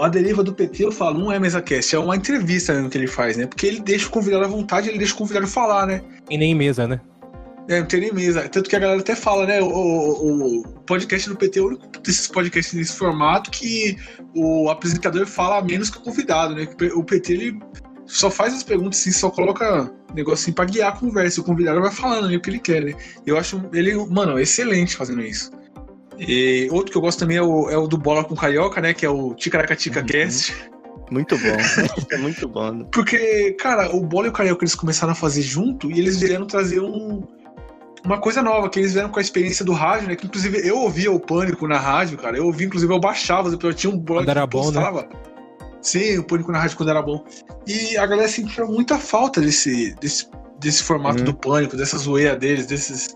a 0.00 0.08
deriva 0.08 0.42
do 0.42 0.52
PT, 0.52 0.84
eu 0.84 0.90
falo, 0.90 1.18
não 1.18 1.30
é 1.30 1.38
MesaCast, 1.38 1.94
é 1.94 1.98
uma 1.98 2.16
entrevista 2.16 2.72
mesmo 2.74 2.90
que 2.90 2.98
ele 2.98 3.06
faz, 3.06 3.36
né? 3.36 3.46
Porque 3.46 3.64
ele 3.66 3.80
deixa 3.80 4.08
o 4.08 4.10
convidado 4.10 4.44
à 4.44 4.48
vontade, 4.48 4.88
ele 4.88 4.98
deixa 4.98 5.14
o 5.14 5.16
convidado 5.16 5.46
falar, 5.46 5.86
né? 5.86 6.02
E 6.28 6.36
nem 6.36 6.52
mesa, 6.54 6.88
né? 6.88 7.00
É, 7.68 7.80
não 7.80 7.86
tem 7.86 8.00
nem 8.00 8.12
mesa. 8.12 8.46
Tanto 8.48 8.68
que 8.68 8.76
a 8.76 8.78
galera 8.78 9.00
até 9.00 9.14
fala, 9.16 9.46
né? 9.46 9.60
O, 9.62 9.66
o- 9.68 10.60
o 10.60 10.62
podcast 10.86 11.28
do 11.28 11.36
PT 11.36 11.58
é 11.58 11.62
o 11.62 11.66
único 11.68 11.86
desses 12.00 12.26
podcasts 12.28 12.74
nesse 12.74 12.94
formato 12.94 13.50
que 13.50 13.96
o 14.34 14.68
apresentador 14.68 15.26
fala 15.26 15.62
menos 15.62 15.88
que 15.88 15.96
o 15.98 16.02
convidado, 16.02 16.54
né? 16.54 16.68
O 16.94 17.02
PT, 17.02 17.32
ele 17.32 17.58
só 18.04 18.30
faz 18.30 18.52
as 18.52 18.62
perguntas 18.62 19.00
assim, 19.00 19.12
só 19.12 19.30
coloca 19.30 19.90
negocinho 20.14 20.54
pra 20.54 20.66
guiar 20.66 20.92
a 20.92 20.96
conversa. 20.96 21.40
O 21.40 21.44
convidado 21.44 21.80
vai 21.80 21.90
falando 21.90 22.26
ali 22.26 22.36
o 22.36 22.40
que 22.40 22.50
ele 22.50 22.58
quer, 22.58 22.84
né? 22.84 22.94
Eu 23.24 23.38
acho 23.38 23.62
ele, 23.72 23.94
mano, 24.10 24.38
excelente 24.38 24.94
fazendo 24.94 25.22
isso. 25.22 25.50
E 26.18 26.68
outro 26.70 26.92
que 26.92 26.98
eu 26.98 27.02
gosto 27.02 27.18
também 27.18 27.38
é 27.38 27.42
o, 27.42 27.68
é 27.70 27.76
o 27.78 27.86
do 27.86 27.96
Bola 27.96 28.22
com 28.24 28.36
Carioca, 28.36 28.80
né? 28.80 28.92
Que 28.92 29.06
é 29.06 29.10
o 29.10 29.34
Ticaracatica 29.34 30.00
Uhum. 30.00 30.06
Cast. 30.06 30.54
Muito 31.10 31.36
bom. 31.38 31.56
é 32.12 32.16
muito 32.18 32.46
bom. 32.48 32.84
Porque, 32.92 33.52
cara, 33.52 33.94
o 33.94 34.00
Bola 34.00 34.26
e 34.26 34.30
o 34.30 34.32
Carioca 34.32 34.62
eles 34.64 34.74
começaram 34.74 35.12
a 35.12 35.16
fazer 35.16 35.42
junto 35.42 35.90
e 35.90 35.98
eles 35.98 36.20
vieram 36.20 36.46
trazer 36.46 36.80
um, 36.80 37.22
uma 38.04 38.18
coisa 38.20 38.42
nova, 38.42 38.68
que 38.68 38.78
eles 38.78 38.92
vieram 38.92 39.08
com 39.08 39.18
a 39.18 39.22
experiência 39.22 39.64
do 39.64 39.72
rádio, 39.72 40.08
né? 40.08 40.16
Que 40.16 40.26
inclusive 40.26 40.66
eu 40.66 40.78
ouvia 40.78 41.10
o 41.10 41.18
Pânico 41.18 41.66
na 41.66 41.78
rádio, 41.78 42.18
cara. 42.18 42.36
Eu 42.36 42.46
ouvia, 42.46 42.66
inclusive, 42.66 42.92
eu 42.92 43.00
baixava, 43.00 43.48
eu 43.48 43.74
tinha 43.74 43.92
um 43.92 43.98
blog 43.98 44.20
Quando 44.20 44.28
era 44.30 44.42
que 44.42 44.46
bom, 44.48 44.70
né? 44.70 44.72
postava. 44.80 45.08
Sim, 45.80 46.18
o 46.18 46.24
Pânico 46.24 46.52
na 46.52 46.58
rádio 46.60 46.76
quando 46.76 46.88
era 46.90 47.02
bom. 47.02 47.24
E 47.66 47.96
a 47.96 48.06
galera 48.06 48.28
sentia 48.28 48.64
muita 48.64 48.98
falta 48.98 49.40
desse, 49.40 49.94
desse, 50.00 50.28
desse 50.58 50.82
formato 50.82 51.18
Uhum. 51.18 51.24
do 51.24 51.34
Pânico, 51.34 51.76
dessa 51.76 51.96
zoeira 51.98 52.36
deles, 52.36 52.66
desses. 52.66 53.08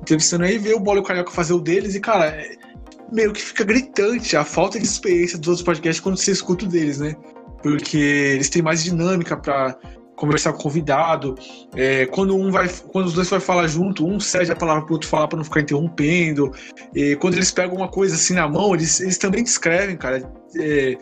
Entrevistando 0.00 0.44
aí, 0.44 0.58
ver 0.58 0.74
o 0.74 0.80
Bola 0.80 0.98
e 0.98 1.00
o 1.00 1.04
Carioca 1.04 1.30
fazer 1.30 1.52
o 1.52 1.60
deles 1.60 1.94
e, 1.94 2.00
cara, 2.00 2.26
é- 2.26 2.56
meio 3.12 3.32
que 3.32 3.40
fica 3.42 3.62
gritante 3.64 4.36
a 4.36 4.44
falta 4.44 4.78
de 4.80 4.84
experiência 4.86 5.38
dos 5.38 5.48
outros 5.48 5.64
podcasts 5.64 6.00
quando 6.00 6.16
você 6.16 6.32
escuta 6.32 6.64
o 6.64 6.68
deles, 6.68 6.98
né? 6.98 7.14
Porque 7.62 7.98
eles 7.98 8.48
têm 8.48 8.62
mais 8.62 8.82
dinâmica 8.82 9.36
pra 9.36 9.76
conversar 10.22 10.52
com 10.52 10.58
o 10.60 10.62
convidado. 10.62 11.34
É, 11.74 12.06
quando 12.06 12.36
um 12.36 12.50
vai, 12.50 12.68
quando 12.92 13.06
os 13.06 13.12
dois 13.12 13.28
vai 13.28 13.40
falar 13.40 13.66
junto, 13.66 14.06
um 14.06 14.20
cede 14.20 14.52
a 14.52 14.56
palavra 14.56 14.84
pro 14.84 14.94
outro 14.94 15.08
falar 15.08 15.26
pra 15.28 15.36
não 15.36 15.44
ficar 15.44 15.60
interrompendo. 15.60 16.52
E 16.94 17.16
quando 17.16 17.34
eles 17.34 17.50
pegam 17.50 17.76
uma 17.76 17.88
coisa 17.88 18.14
assim 18.14 18.34
na 18.34 18.48
mão, 18.48 18.74
eles, 18.74 19.00
eles 19.00 19.18
também 19.18 19.42
descrevem, 19.42 19.96
cara. 19.96 20.22
É, 20.56 20.96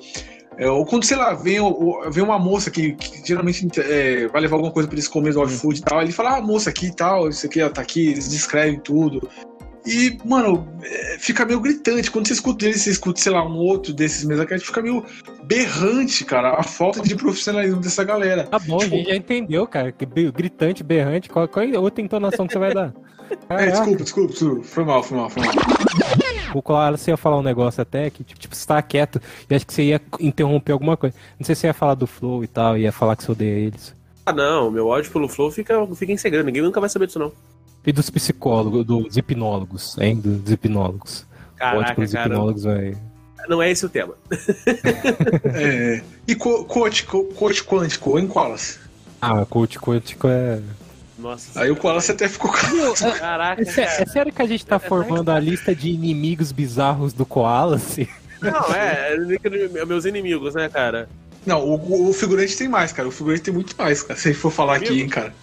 é, 0.59 0.71
ou 0.71 0.85
quando, 0.85 1.05
sei 1.05 1.17
lá, 1.17 1.33
vem, 1.35 1.61
o- 1.61 1.67
o- 1.69 2.11
vem 2.11 2.23
uma 2.25 2.39
moça 2.39 2.71
que, 2.71 2.93
que 2.93 3.27
geralmente 3.27 3.67
é, 3.81 4.27
vai 4.29 4.41
levar 4.43 4.57
alguma 4.57 4.73
coisa 4.73 4.89
pra 4.89 4.95
eles 4.97 5.09
comer 5.09 5.33
do 5.33 5.43
iFood 5.45 5.79
e 5.81 5.83
tal, 5.83 6.03
ele 6.03 6.13
fala, 6.13 6.37
ah, 6.37 6.41
moça 6.43 6.71
aqui 6.71 6.87
e 6.87 6.95
tal, 6.95 7.29
isso 7.29 7.47
aqui, 7.47 7.63
ó, 7.63 7.69
tá 7.69 7.81
aqui, 7.83 8.09
eles 8.09 8.29
descrevem 8.31 8.79
tudo. 8.81 9.29
E, 9.87 10.19
mano, 10.25 10.69
é, 10.83 11.17
fica 11.19 11.45
meio 11.45 11.61
gritante. 11.61 12.11
Quando 12.11 12.27
você 12.27 12.35
escuta 12.35 12.67
eles, 12.67 12.83
você 12.83 12.91
escuta, 12.91 13.21
sei 13.21 13.33
lá, 13.33 13.47
um 13.47 13.57
outro 13.57 13.93
desses 13.93 14.25
mesmo, 14.25 14.47
que 14.47 14.59
fica 14.59 14.83
meio 14.83 15.05
berrante, 15.45 16.25
cara, 16.25 16.55
a 16.59 16.63
falta 16.63 17.03
de 17.03 17.15
profissionalismo 17.15 17.81
dessa 17.81 18.05
galera. 18.05 18.45
Tá 18.45 18.59
bom, 18.59 18.81
a 18.81 18.87
gente 18.87 19.09
já 19.09 19.17
entendeu, 19.17 19.67
cara. 19.67 19.95
Gritante, 20.35 20.83
berrante, 20.83 21.29
qual, 21.29 21.49
qual 21.49 21.65
é 21.65 21.75
a 21.75 21.81
outra 21.81 22.03
entonação 22.03 22.47
que 22.47 22.53
você 22.53 22.59
vai 22.59 22.75
dar? 22.75 22.93
É, 23.31 23.37
Caraca. 23.37 23.71
desculpa, 23.71 24.03
desculpa, 24.03 24.33
desculpa. 24.33 24.63
Foi 24.65 24.85
mal, 24.85 25.03
foi 25.03 25.17
mal, 25.17 25.31
foi 25.31 25.43
mal. 25.45 25.55
O 26.55 26.61
Colar, 26.61 26.91
você 26.91 27.13
ia 27.13 27.17
falar 27.17 27.39
um 27.39 27.43
negócio 27.43 27.81
até 27.81 28.11
que, 28.11 28.25
tipo, 28.25 28.41
tipo, 28.41 28.57
você 28.57 28.67
tava 28.67 28.83
quieto 28.83 29.21
e 29.49 29.55
acho 29.55 29.67
que 29.67 29.73
você 29.73 29.85
ia 29.85 30.01
interromper 30.19 30.73
alguma 30.73 30.97
coisa. 30.97 31.15
Não 31.39 31.47
sei 31.47 31.55
se 31.55 31.61
você 31.61 31.67
ia 31.69 31.75
falar 31.75 31.95
do 31.95 32.07
Flow 32.07 32.43
e 32.43 32.49
tal, 32.49 32.77
ia 32.77 32.91
falar 32.91 33.15
que 33.17 33.23
você 33.23 33.33
odeia 33.33 33.67
eles. 33.67 33.95
Ah, 34.27 34.33
não, 34.33 34.71
meu 34.71 34.89
ódio 34.89 35.11
pelo 35.13 35.29
Flow 35.29 35.51
fica, 35.51 35.87
fica 35.95 36.13
em 36.13 36.17
segredo, 36.17 36.47
ninguém 36.47 36.63
nunca 36.63 36.81
vai 36.81 36.91
saber 36.91 37.07
disso, 37.07 37.19
não. 37.19 37.33
E 37.87 37.93
dos 37.93 38.11
psicólogos, 38.11 38.85
dos 38.85 39.17
hipnólogos, 39.17 39.97
hein? 39.99 40.17
Dos 40.21 40.51
hipnólogos. 40.53 41.27
Caraca, 41.57 41.95
pelos 41.95 42.13
cara. 42.13 42.27
hipnólogos, 42.29 42.65
vai. 42.65 42.97
Não 43.49 43.63
é 43.63 43.71
esse 43.71 43.87
o 43.87 43.89
tema. 43.89 44.15
É, 45.55 46.03
e 46.27 46.35
co 46.35 46.65
coach, 46.65 47.05
co 47.05 47.25
coach 47.25 47.65
quântico, 47.65 48.19
hein, 48.19 48.27
Koalas? 48.27 48.79
Ah, 49.21 49.45
coach 49.45 49.79
quântico 49.79 50.29
é. 50.29 50.61
Nossa. 51.19 51.61
Aí 51.61 51.71
o 51.71 51.77
Koalas 51.77 52.09
até 52.09 52.29
ficou 52.29 52.51
Meu, 52.73 52.93
é, 52.93 53.19
Caraca, 53.19 53.61
é 53.61 53.65
sé- 53.65 53.83
é 54.03 54.07
sério 54.07 54.33
que 54.33 54.41
a 54.41 54.47
gente 54.47 54.65
tá 54.65 54.79
formando 54.79 55.31
a 55.31 55.39
lista 55.39 55.75
de 55.75 55.91
inimigos 55.91 56.51
bizarros 56.53 57.13
do 57.13 57.27
Koala, 57.27 57.77
assim? 57.77 58.07
Não, 58.41 58.75
é, 58.75 59.17
é 59.79 59.85
meus 59.85 60.07
inimigos, 60.07 60.55
né, 60.55 60.69
cara? 60.71 61.09
Não, 61.45 61.63
o, 61.63 62.09
o 62.09 62.13
figurante 62.15 62.57
tem 62.57 62.69
mais, 62.69 62.93
cara. 62.93 63.07
O 63.09 63.11
figurante 63.13 63.43
tem 63.43 63.53
muito 63.53 63.75
mais, 63.77 64.03
cara. 64.03 64.19
Se 64.19 64.29
a 64.29 64.33
gente 64.33 64.41
for 64.41 64.51
falar 64.51 64.77
aqui, 64.77 65.01
hein, 65.03 65.09
cara. 65.09 65.35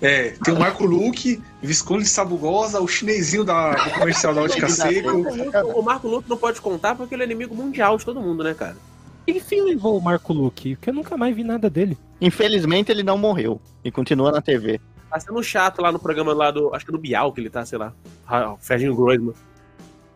É, 0.00 0.30
tem 0.44 0.52
o 0.52 0.58
Marco 0.58 0.84
Luque, 0.84 1.42
Visconde 1.62 2.04
de 2.04 2.10
Sabugosa, 2.10 2.80
o 2.80 2.88
chinesinho 2.88 3.44
da, 3.44 3.72
do 3.74 3.90
comercial 3.92 4.34
da 4.34 4.42
Ótica 4.42 4.68
Seco. 4.68 5.10
O 5.74 5.82
Marco 5.82 6.08
Luto 6.08 6.28
não 6.28 6.36
pode 6.36 6.60
contar 6.60 6.94
porque 6.94 7.14
ele 7.14 7.22
é 7.22 7.26
inimigo 7.26 7.54
mundial 7.54 7.96
de 7.96 8.04
todo 8.04 8.20
mundo, 8.20 8.44
né, 8.44 8.54
cara? 8.54 8.76
Enfim, 9.26 9.62
levou 9.62 9.96
o 9.96 10.02
Marco 10.02 10.32
Luque, 10.32 10.76
porque 10.76 10.90
eu 10.90 10.94
nunca 10.94 11.16
mais 11.16 11.34
vi 11.34 11.42
nada 11.42 11.70
dele. 11.70 11.96
Infelizmente 12.20 12.92
ele 12.92 13.02
não 13.02 13.16
morreu 13.16 13.60
e 13.82 13.90
continua 13.90 14.30
na 14.30 14.42
TV. 14.42 14.80
Tá 15.10 15.18
sendo 15.18 15.42
chato 15.42 15.80
lá 15.80 15.90
no 15.90 15.98
programa 15.98 16.34
lá 16.34 16.50
do. 16.50 16.74
Acho 16.74 16.84
que 16.84 16.90
é 16.90 16.92
do 16.92 16.98
Bial 16.98 17.32
que 17.32 17.40
ele 17.40 17.48
tá, 17.48 17.64
sei 17.64 17.78
lá. 17.78 17.92
Ah, 18.26 18.52
O 18.52 18.58
Ferginho 18.58 18.94
Groisman. 18.94 19.32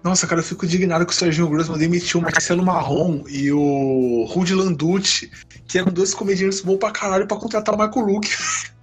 Nossa, 0.02 0.26
cara, 0.26 0.40
eu 0.40 0.44
fico 0.44 0.64
indignado 0.64 1.04
que 1.04 1.12
o 1.12 1.14
Serginho 1.14 1.48
Grossman 1.48 1.78
demitiu 1.78 2.20
o 2.20 2.22
Marcelo 2.22 2.64
Marrom 2.64 3.24
e 3.28 3.50
o 3.50 4.24
Rudy 4.28 4.54
Landucci, 4.54 5.30
que 5.66 5.78
eram 5.78 5.92
dois 5.92 6.14
comediantes 6.14 6.60
bons 6.60 6.78
pra 6.78 6.90
caralho 6.90 7.26
pra 7.26 7.36
contratar 7.36 7.74
o 7.74 7.78
Marco 7.78 8.00
Luque. 8.00 8.30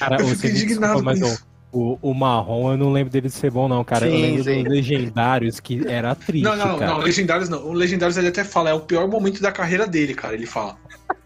Cara, 0.00 0.20
Eu 0.20 0.26
me 0.26 0.32
indignado 0.32 1.02
desculpa, 1.02 1.02
mas 1.02 1.44
o, 1.72 1.98
o 2.02 2.14
Marrom 2.14 2.72
eu 2.72 2.76
não 2.76 2.90
lembro 2.92 3.12
dele 3.12 3.28
de 3.28 3.34
ser 3.34 3.50
bom, 3.50 3.68
não, 3.68 3.84
cara. 3.84 4.06
eu 4.08 4.12
Sim, 4.12 4.22
lembro 4.22 4.42
sim. 4.44 4.62
dos 4.64 4.72
legendários 4.72 5.60
que 5.60 5.86
era 5.86 6.14
triste, 6.16 6.42
Não, 6.42 6.56
não, 6.56 6.78
cara. 6.78 6.92
não, 6.92 6.98
Legendários 6.98 7.48
não. 7.48 7.64
O 7.64 7.72
Legendários 7.72 8.16
ele 8.16 8.28
até 8.28 8.42
fala, 8.42 8.70
é 8.70 8.74
o 8.74 8.80
pior 8.80 9.06
momento 9.08 9.40
da 9.40 9.52
carreira 9.52 9.86
dele, 9.86 10.14
cara. 10.14 10.34
Ele 10.34 10.46
fala. 10.46 10.76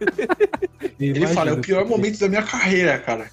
Ele 0.98 1.26
fala, 1.26 1.50
é 1.50 1.52
o 1.52 1.60
pior 1.60 1.84
momento 1.86 2.18
da 2.18 2.28
minha 2.28 2.42
carreira, 2.42 2.98
cara. 2.98 3.30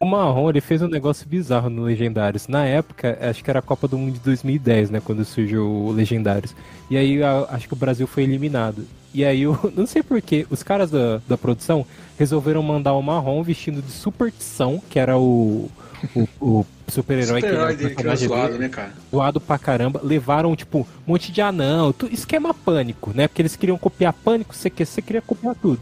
O 0.00 0.06
Marrom, 0.06 0.50
ele 0.50 0.60
fez 0.60 0.82
um 0.82 0.88
negócio 0.88 1.26
bizarro 1.28 1.70
no 1.70 1.82
Legendários. 1.84 2.48
Na 2.48 2.64
época, 2.64 3.16
acho 3.20 3.42
que 3.42 3.48
era 3.50 3.58
a 3.60 3.62
Copa 3.62 3.86
do 3.88 3.96
Mundo 3.96 4.14
de 4.14 4.20
2010, 4.20 4.90
né? 4.90 5.00
Quando 5.04 5.24
surgiu 5.24 5.66
o 5.66 5.92
Legendários. 5.92 6.54
E 6.90 6.96
aí, 6.96 7.22
a- 7.22 7.46
acho 7.50 7.66
que 7.68 7.72
o 7.74 7.76
Brasil 7.76 8.06
foi 8.06 8.24
eliminado. 8.24 8.86
E 9.14 9.24
aí, 9.24 9.42
eu 9.42 9.58
não 9.76 9.86
sei 9.86 10.02
porquê, 10.02 10.46
os 10.50 10.62
caras 10.62 10.90
da, 10.90 11.20
da 11.28 11.38
produção 11.38 11.86
resolveram 12.18 12.62
mandar 12.62 12.92
o 12.94 13.02
Marrom 13.02 13.42
vestindo 13.42 13.82
de 13.82 13.90
Superstição, 13.90 14.80
que 14.88 14.98
era 14.98 15.18
o, 15.18 15.70
o, 16.14 16.28
o 16.40 16.66
super-herói 16.88 17.40
que 17.42 17.48
Super-herói 17.48 17.64
era 17.64 17.74
o 17.74 17.76
dele 17.76 17.94
que 17.94 18.00
era 18.02 18.16
zoado, 18.16 18.46
dele. 18.52 18.58
né, 18.58 18.68
cara? 18.68 18.92
zoado 19.10 19.40
pra 19.40 19.58
caramba, 19.58 20.00
levaram, 20.02 20.54
tipo, 20.54 20.80
um 20.80 21.12
monte 21.12 21.32
de 21.32 21.40
anão, 21.40 21.92
tu- 21.92 22.06
esquema 22.12 22.52
pânico, 22.54 23.12
né? 23.14 23.26
Porque 23.28 23.42
eles 23.42 23.56
queriam 23.56 23.78
copiar 23.78 24.12
pânico, 24.12 24.54
CQC 24.54 25.02
queria 25.02 25.22
copiar 25.22 25.54
tudo. 25.54 25.80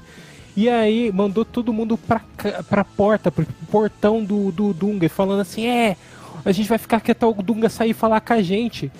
E 0.56 0.68
aí 0.68 1.10
mandou 1.12 1.44
todo 1.44 1.72
mundo 1.72 1.96
pra, 1.96 2.20
pra 2.68 2.84
porta, 2.84 3.30
pro 3.30 3.46
portão 3.70 4.22
do, 4.22 4.52
do 4.52 4.72
Dunga, 4.74 5.08
falando 5.08 5.40
assim: 5.40 5.66
é, 5.66 5.96
a 6.44 6.52
gente 6.52 6.68
vai 6.68 6.76
ficar 6.78 6.98
aqui 6.98 7.10
até 7.10 7.24
o 7.24 7.32
Dunga 7.32 7.68
sair 7.70 7.94
falar 7.94 8.20
com 8.20 8.34
a 8.34 8.42
gente. 8.42 8.92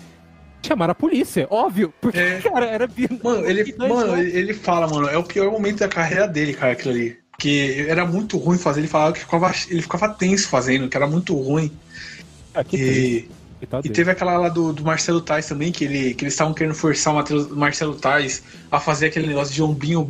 Chamaram 0.65 0.93
a 0.93 0.95
polícia, 0.95 1.47
óbvio, 1.51 1.93
porque, 2.01 2.19
É. 2.19 2.41
cara, 2.41 2.67
era 2.67 2.89
Mano, 3.23 3.45
ele, 3.45 3.75
mano 3.77 4.17
ele 4.17 4.55
fala, 4.55 4.87
mano, 4.87 5.09
é 5.09 5.19
o 5.19 5.25
pior 5.25 5.51
momento 5.51 5.81
da 5.81 5.89
carreira 5.89 6.27
dele, 6.29 6.55
cara, 6.55 6.73
aquilo 6.73 6.95
ali. 6.95 7.19
Porque 7.43 7.87
era 7.89 8.07
muito 8.07 8.39
ruim 8.39 8.57
fazer, 8.57 8.79
ele 8.79 8.87
falava 8.87 9.13
que 9.13 9.19
ficava, 9.19 9.53
ele 9.69 9.83
ficava 9.83 10.09
tenso 10.09 10.49
fazendo, 10.49 10.89
que 10.89 10.97
era 10.97 11.09
muito 11.09 11.35
ruim. 11.35 11.73
Ah, 12.55 12.63
que 12.63 12.79
triste, 12.79 13.29
E, 13.29 13.31
coitado 13.63 13.81
e 13.81 13.89
dele. 13.89 13.95
teve 13.95 14.11
aquela 14.11 14.37
lá 14.37 14.49
do, 14.49 14.73
do 14.73 14.85
Marcelo 14.85 15.21
Tais 15.21 15.47
também, 15.47 15.71
que, 15.71 15.85
ele, 15.85 16.15
que 16.15 16.25
eles 16.25 16.35
estavam 16.35 16.53
querendo 16.53 16.75
forçar 16.75 17.13
o 17.13 17.17
Matheus- 17.17 17.49
Marcelo 17.49 17.95
Tais 17.95 18.43
a 18.71 18.81
fazer 18.81 19.07
aquele 19.07 19.27
negócio 19.29 19.55
de 19.55 19.63
um 19.63 19.73
binho, 19.73 20.05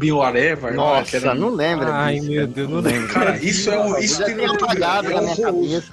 que 0.70 0.76
Nossa, 0.76 1.16
era- 1.16 1.34
não 1.34 1.48
lembro. 1.50 1.86
Ai, 1.90 2.14
disso, 2.20 2.30
meu. 2.30 2.46
Deus, 2.46 2.70
não 2.70 2.80
lembro. 2.80 3.08
Cara, 3.12 3.36
isso 3.38 3.70
é 3.70 3.78
o. 3.86 3.98
Isso 3.98 4.24
tem 4.24 4.34
no 4.34 4.42
YouTube, 4.44 4.64
apagado 4.64 5.10
é 5.10 5.14
na 5.14 5.20
minha 5.22 5.48
horroroso. 5.48 5.90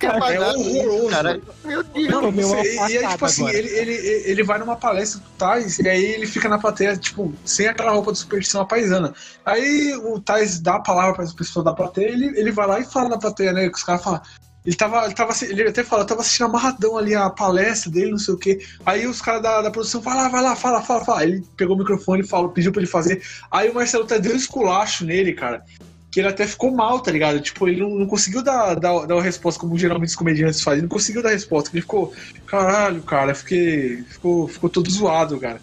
cara. 0.00 0.34
É 0.34 0.40
horroroso. 0.40 1.08
cara. 1.08 1.40
Meu 1.64 1.82
Deus. 1.82 2.08
Não, 2.08 2.30
uma 2.30 2.30
você- 2.32 2.74
e 2.92 2.98
aí, 2.98 3.06
tipo 3.08 3.24
assim, 3.24 3.48
ele, 3.48 3.68
ele, 3.68 3.92
ele 4.30 4.42
vai 4.42 4.58
numa 4.58 4.76
palestra 4.76 5.20
do 5.20 5.26
Tais 5.38 5.78
e 5.78 5.88
aí 5.88 6.04
ele 6.04 6.26
fica 6.26 6.48
na 6.48 6.58
plateia, 6.58 6.96
tipo, 6.96 7.32
sem 7.44 7.68
aquela 7.68 7.92
roupa 7.92 8.12
de 8.12 8.18
superstição 8.18 8.64
paisana. 8.66 9.12
Aí 9.44 9.94
o 10.04 10.18
Tais 10.20 10.58
dá 10.60 10.76
a 10.76 10.80
palavra 10.80 11.14
para 11.14 11.24
as 11.24 11.32
pessoas 11.32 11.64
da 11.64 11.72
plateia, 11.72 12.08
ele, 12.08 12.26
ele 12.38 12.50
vai 12.52 12.66
lá 12.66 12.80
e 12.80 12.84
fala 12.84 13.08
na 13.10 13.18
plateia, 13.18 13.52
né? 13.52 13.68
Que 13.68 13.76
os 13.76 13.82
caras 13.84 14.02
falam, 14.02 14.20
Ele 14.66 14.74
tava, 14.74 15.04
ele 15.04 15.14
tava, 15.14 15.32
ele 15.44 15.68
até 15.68 15.84
falou, 15.84 16.02
eu 16.02 16.08
tava 16.08 16.22
assistindo 16.22 16.46
amarradão 16.46 16.98
ali 16.98 17.14
a 17.14 17.30
palestra 17.30 17.88
dele, 17.88 18.10
não 18.10 18.18
sei 18.18 18.34
o 18.34 18.36
quê. 18.36 18.58
Aí 18.84 19.06
os 19.06 19.22
caras 19.22 19.40
da, 19.40 19.62
da 19.62 19.70
produção, 19.70 20.00
vai 20.00 20.16
lá, 20.16 20.28
vai 20.28 20.42
lá, 20.42 20.56
fala, 20.56 20.82
fala, 20.82 21.04
fala. 21.04 21.22
Ele 21.22 21.44
pegou 21.56 21.76
o 21.76 21.78
microfone 21.78 22.22
e 22.22 22.26
falou, 22.26 22.48
pediu 22.48 22.72
pra 22.72 22.82
ele 22.82 22.90
fazer. 22.90 23.22
Aí 23.48 23.70
o 23.70 23.74
Marcelo 23.74 24.02
até 24.02 24.18
deu 24.18 24.32
um 24.32 24.36
esculacho 24.36 25.04
nele, 25.04 25.32
cara. 25.32 25.64
Que 26.10 26.18
ele 26.18 26.28
até 26.28 26.46
ficou 26.48 26.72
mal, 26.72 26.98
tá 26.98 27.12
ligado? 27.12 27.40
Tipo, 27.40 27.68
ele 27.68 27.80
não, 27.80 27.90
não 27.90 28.06
conseguiu 28.06 28.42
dar, 28.42 28.74
dar, 28.74 29.06
dar 29.06 29.14
uma 29.14 29.22
resposta 29.22 29.60
como 29.60 29.78
geralmente 29.78 30.08
os 30.08 30.16
comediantes 30.16 30.60
fazem. 30.60 30.78
Ele 30.78 30.88
não 30.88 30.96
conseguiu 30.96 31.22
dar 31.22 31.30
resposta. 31.30 31.70
Ele 31.72 31.82
ficou, 31.82 32.12
caralho, 32.44 33.02
cara, 33.02 33.34
fiquei. 33.36 34.02
Ficou, 34.08 34.48
ficou 34.48 34.68
todo 34.68 34.90
zoado, 34.90 35.38
cara. 35.38 35.60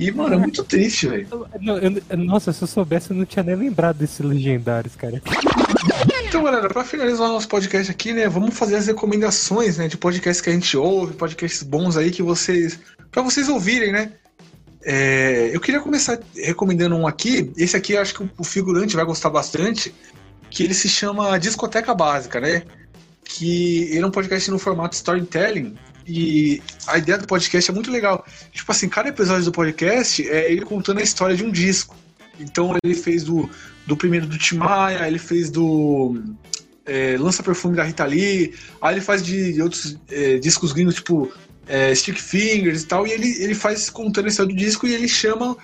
E, 0.00 0.12
mano, 0.12 0.34
é 0.34 0.38
muito 0.38 0.62
triste, 0.62 1.08
velho. 1.08 1.26
Nossa, 2.16 2.52
se 2.52 2.62
eu 2.62 2.68
soubesse, 2.68 3.10
eu 3.10 3.16
não 3.16 3.24
tinha 3.24 3.42
nem 3.42 3.56
lembrado 3.56 3.96
desses 3.96 4.20
legendários, 4.20 4.94
cara. 4.94 5.20
Então, 6.24 6.44
galera, 6.44 6.68
pra 6.68 6.84
finalizar 6.84 7.28
o 7.28 7.32
nosso 7.32 7.48
podcast 7.48 7.90
aqui, 7.90 8.12
né, 8.12 8.28
vamos 8.28 8.56
fazer 8.56 8.76
as 8.76 8.86
recomendações, 8.86 9.76
né, 9.76 9.88
de 9.88 9.96
podcasts 9.96 10.40
que 10.40 10.50
a 10.50 10.52
gente 10.52 10.76
ouve, 10.76 11.14
podcasts 11.14 11.64
bons 11.64 11.96
aí 11.96 12.12
que 12.12 12.22
vocês, 12.22 12.78
Pra 13.10 13.22
vocês 13.22 13.48
ouvirem, 13.48 13.90
né. 13.90 14.12
É, 14.84 15.50
eu 15.52 15.60
queria 15.60 15.80
começar 15.80 16.20
recomendando 16.36 16.94
um 16.94 17.04
aqui. 17.04 17.52
Esse 17.56 17.76
aqui 17.76 17.94
eu 17.94 18.00
acho 18.00 18.14
que 18.14 18.30
o 18.38 18.44
figurante 18.44 18.94
vai 18.94 19.04
gostar 19.04 19.30
bastante, 19.30 19.92
que 20.48 20.62
ele 20.62 20.74
se 20.74 20.88
chama 20.88 21.36
Discoteca 21.38 21.92
Básica, 21.92 22.38
né? 22.38 22.62
Que 23.24 23.82
ele 23.90 24.04
é 24.04 24.06
um 24.06 24.12
podcast 24.12 24.48
no 24.48 24.60
formato 24.60 24.94
storytelling. 24.94 25.74
E 26.08 26.62
a 26.86 26.96
ideia 26.96 27.18
do 27.18 27.26
podcast 27.26 27.70
é 27.70 27.74
muito 27.74 27.90
legal. 27.90 28.24
Tipo 28.50 28.72
assim, 28.72 28.88
cada 28.88 29.10
episódio 29.10 29.44
do 29.44 29.52
podcast 29.52 30.26
é 30.26 30.50
ele 30.50 30.64
contando 30.64 31.00
a 31.00 31.02
história 31.02 31.36
de 31.36 31.44
um 31.44 31.50
disco. 31.50 31.94
Então 32.40 32.74
ele 32.82 32.94
fez 32.94 33.24
do, 33.24 33.48
do 33.86 33.94
primeiro 33.94 34.26
do 34.26 34.38
Tim 34.38 34.56
Maia, 34.56 35.06
ele 35.06 35.18
fez 35.18 35.50
do 35.50 36.18
é, 36.86 37.16
Lança 37.18 37.42
Perfume 37.42 37.76
da 37.76 37.84
Rita 37.84 38.06
Lee, 38.06 38.54
aí 38.80 38.94
ele 38.94 39.00
faz 39.02 39.22
de 39.22 39.60
outros 39.60 39.98
é, 40.10 40.38
discos 40.38 40.72
gringos, 40.72 40.94
tipo 40.94 41.30
é, 41.66 41.94
Stick 41.94 42.18
Fingers 42.18 42.82
e 42.82 42.86
tal, 42.86 43.06
e 43.06 43.12
ele, 43.12 43.42
ele 43.42 43.54
faz 43.54 43.90
contando 43.90 44.26
a 44.26 44.28
história 44.28 44.52
do 44.52 44.58
disco 44.58 44.86
e 44.86 44.94
ele 44.94 45.08
chama 45.08 45.56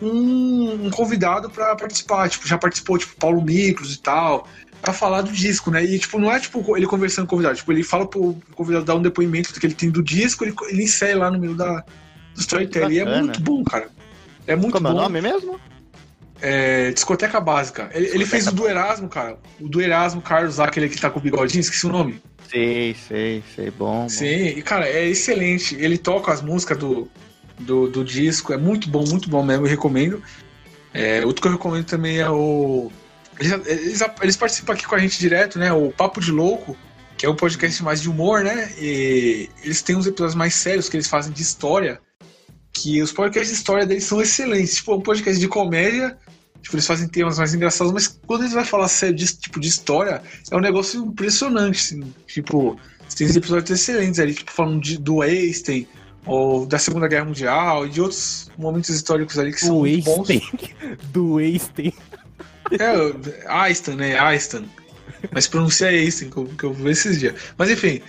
um, 0.00 0.86
um 0.86 0.90
convidado 0.90 1.50
pra 1.50 1.76
participar. 1.76 2.30
Tipo, 2.30 2.48
já 2.48 2.56
participou, 2.56 2.96
tipo, 2.96 3.14
Paulo 3.16 3.42
Miklos 3.42 3.94
e 3.94 4.00
tal, 4.00 4.48
pra 4.82 4.92
falar 4.92 5.22
do 5.22 5.32
disco, 5.32 5.70
né? 5.70 5.82
E, 5.82 5.98
tipo, 5.98 6.18
não 6.18 6.30
é, 6.30 6.40
tipo, 6.40 6.76
ele 6.76 6.86
conversando 6.86 7.26
com 7.26 7.36
o 7.36 7.38
convidado, 7.38 7.56
tipo, 7.56 7.72
ele 7.72 7.84
fala 7.84 8.06
pro 8.06 8.36
convidado 8.54 8.84
dar 8.84 8.96
um 8.96 9.02
depoimento 9.02 9.52
do 9.52 9.60
que 9.60 9.66
ele 9.66 9.74
tem 9.74 9.90
do 9.90 10.02
disco, 10.02 10.44
ele, 10.44 10.54
ele 10.68 10.82
insere 10.82 11.14
lá 11.14 11.30
no 11.30 11.38
meio 11.38 11.54
da, 11.54 11.84
do 12.34 12.40
storytelling. 12.40 12.94
E 12.94 12.98
é 12.98 13.20
muito 13.20 13.40
bom, 13.40 13.62
cara. 13.62 13.88
É 14.46 14.56
muito 14.56 14.72
Como 14.72 14.88
é 14.88 14.90
o 14.90 14.94
bom. 14.94 15.00
nome 15.00 15.20
mesmo? 15.20 15.58
É, 16.40 16.90
discoteca 16.90 17.40
Básica. 17.40 17.88
Ele, 17.94 18.08
ele 18.08 18.26
fez 18.26 18.48
o 18.48 18.52
do 18.52 18.68
Erasmo, 18.68 19.08
cara. 19.08 19.38
O 19.60 19.68
do 19.68 19.80
Erasmo 19.80 20.20
Carlos, 20.20 20.58
aquele 20.58 20.88
que 20.88 21.00
tá 21.00 21.08
com 21.08 21.20
o 21.20 21.22
bigodinho, 21.22 21.60
esqueci 21.60 21.86
o 21.86 21.92
nome. 21.92 22.20
Sei, 22.50 22.96
sei, 23.08 23.44
sei. 23.54 23.70
Bom. 23.70 24.02
bom. 24.02 24.08
Sim, 24.08 24.48
e 24.48 24.62
cara, 24.62 24.88
é 24.88 25.08
excelente. 25.08 25.76
Ele 25.76 25.96
toca 25.96 26.32
as 26.32 26.42
músicas 26.42 26.76
do, 26.76 27.08
do, 27.60 27.88
do 27.88 28.04
disco, 28.04 28.52
é 28.52 28.56
muito 28.56 28.90
bom, 28.90 29.04
muito 29.08 29.30
bom 29.30 29.44
mesmo, 29.44 29.64
eu 29.64 29.70
recomendo. 29.70 30.20
É, 30.92 31.24
outro 31.24 31.40
que 31.40 31.48
eu 31.48 31.52
recomendo 31.52 31.84
também 31.84 32.18
é 32.18 32.28
o. 32.28 32.90
Eles, 33.42 33.66
eles, 33.66 34.00
eles 34.22 34.36
participam 34.36 34.72
aqui 34.72 34.86
com 34.86 34.94
a 34.94 34.98
gente 34.98 35.18
direto, 35.18 35.58
né? 35.58 35.72
O 35.72 35.90
Papo 35.90 36.20
de 36.20 36.30
Louco, 36.30 36.76
que 37.16 37.26
é 37.26 37.28
um 37.28 37.34
podcast 37.34 37.82
mais 37.82 38.00
de 38.00 38.08
humor, 38.08 38.44
né? 38.44 38.72
E 38.78 39.48
eles 39.64 39.82
têm 39.82 39.96
uns 39.96 40.06
episódios 40.06 40.36
mais 40.36 40.54
sérios 40.54 40.88
que 40.88 40.96
eles 40.96 41.08
fazem 41.08 41.32
de 41.32 41.42
história. 41.42 42.00
Que 42.72 43.02
os 43.02 43.12
podcasts 43.12 43.50
de 43.50 43.56
história 43.56 43.84
deles 43.84 44.04
são 44.04 44.20
excelentes. 44.20 44.76
Tipo, 44.76 44.92
é 44.92 44.94
um 44.96 45.00
podcast 45.00 45.40
de 45.40 45.48
comédia. 45.48 46.16
Tipo, 46.62 46.76
eles 46.76 46.86
fazem 46.86 47.08
temas 47.08 47.38
mais 47.38 47.52
engraçados, 47.52 47.92
mas 47.92 48.06
quando 48.24 48.42
eles 48.42 48.52
vão 48.52 48.64
falar 48.64 48.86
sério 48.86 49.16
desse 49.16 49.36
tipo 49.36 49.58
de 49.58 49.66
história, 49.66 50.22
é 50.48 50.56
um 50.56 50.60
negócio 50.60 51.04
impressionante, 51.04 51.80
assim. 51.80 52.14
Tipo, 52.26 52.78
tem 53.16 53.26
episódios 53.28 53.70
excelentes 53.70 54.20
ali, 54.20 54.32
tipo, 54.32 54.52
falando 54.52 54.80
de, 54.80 54.96
do 54.96 55.22
Einstein, 55.22 55.88
ou 56.24 56.64
da 56.64 56.78
Segunda 56.78 57.08
Guerra 57.08 57.24
Mundial, 57.24 57.86
e 57.86 57.90
de 57.90 58.00
outros 58.00 58.48
momentos 58.56 58.90
históricos 58.90 59.38
ali 59.38 59.52
que 59.52 59.60
são 59.60 59.78
O 59.78 59.80
muito 59.80 60.04
bons. 60.04 60.30
Einstein. 60.30 60.70
Do 61.12 61.38
Einstein. 61.38 61.92
É, 62.78 63.48
Einstein, 63.48 63.96
né? 63.96 64.18
Einstein. 64.18 64.68
Mas 65.30 65.46
pronuncia 65.46 65.88
Einstein, 65.88 66.30
que 66.30 66.36
eu, 66.36 66.44
que 66.46 66.64
eu 66.64 66.72
vi 66.72 66.90
esses 66.90 67.20
dias. 67.20 67.34
Mas 67.56 67.70
enfim, 67.70 68.00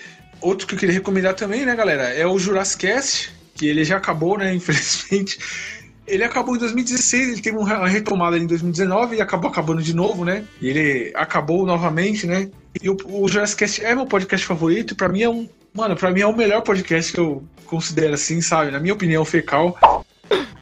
outro 0.41 0.68
que 0.68 0.76
eu 0.76 0.80
queria 0.80 0.93
recomendar 0.93 1.34
também, 1.36 1.66
né, 1.66 1.76
galera, 1.76 2.03
é 2.03 2.26
o 2.26 2.38
Jurassic 2.39 2.88
Cast, 2.88 3.34
que 3.55 3.68
ele 3.68 3.84
já 3.84 3.97
acabou, 3.97 4.38
né, 4.38 4.53
infelizmente. 4.55 5.39
Ele 6.05 6.24
acabou 6.24 6.55
em 6.55 6.59
2016, 6.59 7.30
ele 7.30 7.41
teve 7.41 7.57
uma 7.57 7.88
retomada 7.88 8.38
em 8.38 8.45
2019 8.45 9.16
e 9.16 9.22
acabou 9.22 9.49
acabando 9.49 9.82
de 9.82 9.95
novo, 9.95 10.26
né? 10.26 10.43
E 10.59 10.68
ele 10.68 11.14
acabou 11.16 11.66
novamente, 11.66 12.28
né? 12.28 12.49
E 12.82 12.89
o, 12.89 12.97
o 13.05 13.28
Jurassic 13.30 13.59
Cast 13.59 13.86
é 13.86 13.95
meu 13.95 14.05
podcast 14.05 14.45
favorito, 14.45 14.95
pra 14.95 15.07
mim 15.07 15.22
é 15.22 15.30
um. 15.30 15.47
Mano, 15.74 15.95
pra 15.95 16.11
mim 16.11 16.20
é 16.20 16.28
o 16.28 16.36
melhor 16.36 16.61
podcast 16.61 17.14
que 17.14 17.20
eu 17.20 17.41
considero 17.66 18.14
assim, 18.16 18.41
sabe? 18.41 18.70
Na 18.70 18.82
minha 18.82 18.93
opinião, 18.93 19.24
fecal. 19.24 19.80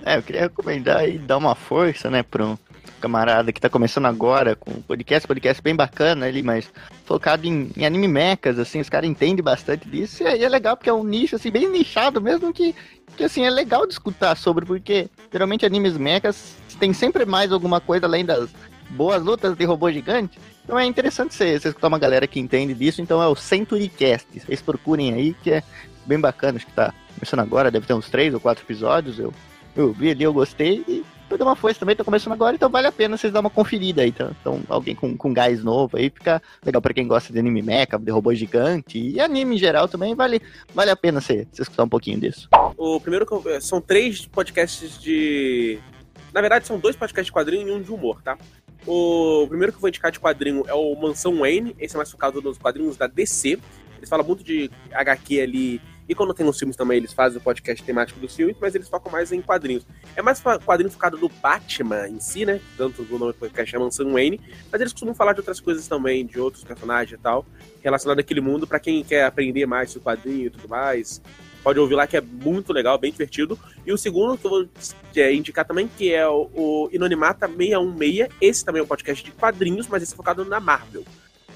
É, 0.06 0.18
eu 0.18 0.24
queria 0.24 0.42
recomendar 0.42 1.10
e 1.10 1.18
dar 1.18 1.38
uma 1.38 1.56
força, 1.56 2.10
né, 2.10 2.22
para 2.22 2.46
um 2.46 2.58
camarada 3.02 3.52
que 3.52 3.60
tá 3.60 3.70
começando 3.70 4.06
agora 4.06 4.56
com 4.56 4.72
um 4.72 4.82
podcast, 4.82 5.28
podcast 5.28 5.62
bem 5.62 5.76
bacana 5.76 6.28
ali, 6.28 6.42
mas 6.42 6.72
focado 7.06 7.48
em, 7.48 7.72
em 7.76 7.86
anime 7.86 8.08
mechas, 8.08 8.60
assim, 8.60 8.80
os 8.80 8.90
caras 8.90 9.10
entendem 9.10 9.44
bastante 9.44 9.90
disso, 9.90 10.24
e 10.24 10.28
aí 10.28 10.44
é 10.44 10.48
legal 10.48 10.78
porque 10.78 10.90
é 10.90 10.94
um 10.94 11.04
nicho, 11.04 11.36
assim, 11.36 11.52
bem 11.52 11.70
nichado 11.70 12.22
mesmo, 12.22 12.54
que, 12.54 12.76
que 13.18 13.24
assim, 13.24 13.44
é 13.44 13.50
legal 13.50 13.86
de 13.86 13.94
escutar 13.94 14.36
sobre, 14.36 14.66
porque 14.66 15.10
geralmente 15.32 15.66
animes 15.66 15.98
mechas 15.98 16.56
tem 16.80 16.94
sempre 16.94 17.26
mais 17.26 17.52
alguma 17.52 17.82
coisa 17.82 18.06
além 18.06 18.24
das 18.24 18.50
boas 18.92 19.22
lutas 19.24 19.58
de 19.58 19.66
robô 19.66 19.92
gigante, 19.92 20.40
então 20.64 20.78
é 20.78 20.86
interessante 20.86 21.34
você, 21.34 21.60
você 21.60 21.70
escutar 21.70 21.88
uma 21.88 22.00
galera 22.00 22.28
que 22.28 22.40
entende 22.40 22.74
disso, 22.74 23.02
então 23.02 23.22
é 23.22 23.28
o 23.28 23.36
CenturyCast, 23.36 24.40
vocês 24.40 24.62
procurem 24.62 25.14
aí, 25.14 25.34
que 25.34 25.52
é 25.52 25.64
bem 26.06 26.20
bacana, 26.20 26.58
acho 26.58 26.66
que 26.68 26.74
tá 26.74 26.94
começando 27.16 27.40
agora, 27.40 27.72
deve 27.72 27.88
ter 27.88 27.94
uns 27.94 28.10
três 28.10 28.34
ou 28.34 28.40
quatro 28.40 28.64
episódios, 28.64 29.20
eu 29.20 29.34
eu 29.76 29.94
vi 29.94 30.12
ali, 30.12 30.24
eu 30.24 30.34
gostei 30.34 30.84
e 30.88 31.04
dar 31.38 31.46
uma 31.46 31.56
força 31.56 31.80
também, 31.80 31.96
tô 31.96 32.04
começando 32.06 32.34
agora, 32.34 32.56
então 32.56 32.70
vale 32.70 32.88
a 32.88 32.92
pena 32.92 33.18
vocês 33.18 33.32
dar 33.34 33.40
uma 33.40 33.50
conferida 33.50 34.02
aí. 34.02 34.10
Então, 34.10 34.32
então 34.40 34.62
alguém 34.70 34.96
com, 34.96 35.16
com 35.16 35.34
gás 35.34 35.64
novo 35.64 35.98
aí 35.98 36.10
fica 36.10 36.42
legal 36.66 36.82
pra 36.82 36.94
quem 36.94 37.08
gosta 37.08 37.32
de 37.32 37.40
anime 37.40 37.62
mecha, 37.62 37.98
de 37.98 38.12
robô 38.12 38.34
gigante 38.34 39.00
e 39.00 39.20
anime 39.20 39.56
em 39.56 39.58
geral 39.60 39.88
também, 39.88 40.16
vale, 40.16 40.42
vale 40.74 40.92
a 40.92 40.96
pena 40.96 41.20
você, 41.22 41.48
você 41.52 41.62
escutar 41.62 41.84
um 41.84 41.90
pouquinho 41.90 42.20
disso. 42.20 42.48
O 42.78 43.00
primeiro 43.00 43.26
eu- 43.30 43.62
são 43.62 43.80
três 43.82 44.26
podcasts 44.26 45.00
de. 45.00 45.80
Na 46.34 46.40
verdade, 46.42 46.66
são 46.66 46.80
dois 46.80 46.96
podcasts 46.96 47.26
de 47.28 47.32
quadrinho 47.32 47.68
e 47.68 47.72
um 47.72 47.82
de 47.82 47.92
humor, 47.92 48.22
tá? 48.22 48.38
O 48.88 49.46
primeiro 49.48 49.72
que 49.72 49.78
eu 49.78 49.82
vou 49.82 49.90
indicar 49.90 50.12
de 50.12 50.20
quadrinho 50.20 50.64
é 50.68 50.74
o 50.74 50.96
Mansão 50.96 51.40
Wayne, 51.40 51.76
esse 51.80 51.96
é 51.96 51.98
mais 51.98 52.10
focado 52.10 52.42
nos 52.42 52.58
quadrinhos 52.58 52.98
da 52.98 53.06
DC. 53.06 53.60
Eles 53.98 54.10
falam 54.10 54.26
muito 54.26 54.44
de 54.44 54.72
HQ 54.92 55.40
ali. 55.42 55.82
E 56.12 56.14
quando 56.14 56.34
tem 56.34 56.46
os 56.46 56.60
filmes 56.60 56.76
também, 56.76 56.98
eles 56.98 57.14
fazem 57.14 57.38
o 57.38 57.42
podcast 57.42 57.82
temático 57.86 58.20
dos 58.20 58.36
filmes, 58.36 58.58
mas 58.60 58.76
eles 58.76 58.90
focam 58.90 59.10
mais 59.10 59.32
em 59.32 59.42
quadrinhos. 59.42 59.88
É 60.14 60.22
mais 60.22 60.42
quadrinho 60.42 60.92
focado 60.92 61.18
no 61.18 61.30
Batman 61.30 62.10
em 62.10 62.20
si, 62.20 62.46
né? 62.46 62.60
Tanto 62.76 63.04
o 63.04 63.18
nome 63.18 63.32
do 63.32 63.38
podcast 63.38 63.74
é 63.74 63.80
Mansão 63.80 64.12
Wayne, 64.12 64.38
mas 64.70 64.82
eles 64.82 64.92
costumam 64.92 65.16
falar 65.16 65.32
de 65.32 65.40
outras 65.40 65.62
coisas 65.62 65.88
também, 65.88 66.26
de 66.26 66.38
outros 66.38 66.66
personagens 66.66 67.18
e 67.18 67.24
tal, 67.24 67.46
relacionado 67.82 68.20
àquele 68.20 68.42
mundo, 68.42 68.68
pra 68.68 68.78
quem 68.78 69.02
quer 69.06 69.24
aprender 69.24 69.66
mais 69.66 69.92
sobre 69.92 70.04
quadrinho 70.04 70.48
e 70.48 70.50
tudo 70.50 70.68
mais. 70.68 71.22
Pode 71.64 71.80
ouvir 71.80 71.96
lá 71.96 72.06
que 72.06 72.18
é 72.18 72.22
muito 72.22 72.74
legal, 72.74 72.98
bem 72.98 73.14
divertido. 73.14 73.58
E 73.86 73.94
o 73.94 73.98
segundo 73.98 74.38
que 74.38 74.46
eu 74.46 74.52
vou 74.52 74.68
é, 75.16 75.34
indicar 75.34 75.64
também, 75.64 75.88
que 75.88 76.14
é 76.14 76.28
o, 76.28 76.50
o 76.54 76.90
Inonimata 76.92 77.48
616. 77.48 78.28
Esse 78.42 78.66
também 78.66 78.82
é 78.82 78.84
um 78.84 78.88
podcast 78.88 79.24
de 79.24 79.32
quadrinhos, 79.32 79.88
mas 79.88 80.04
esse 80.04 80.12
é 80.12 80.18
focado 80.18 80.44
na 80.44 80.60
Marvel. 80.60 81.06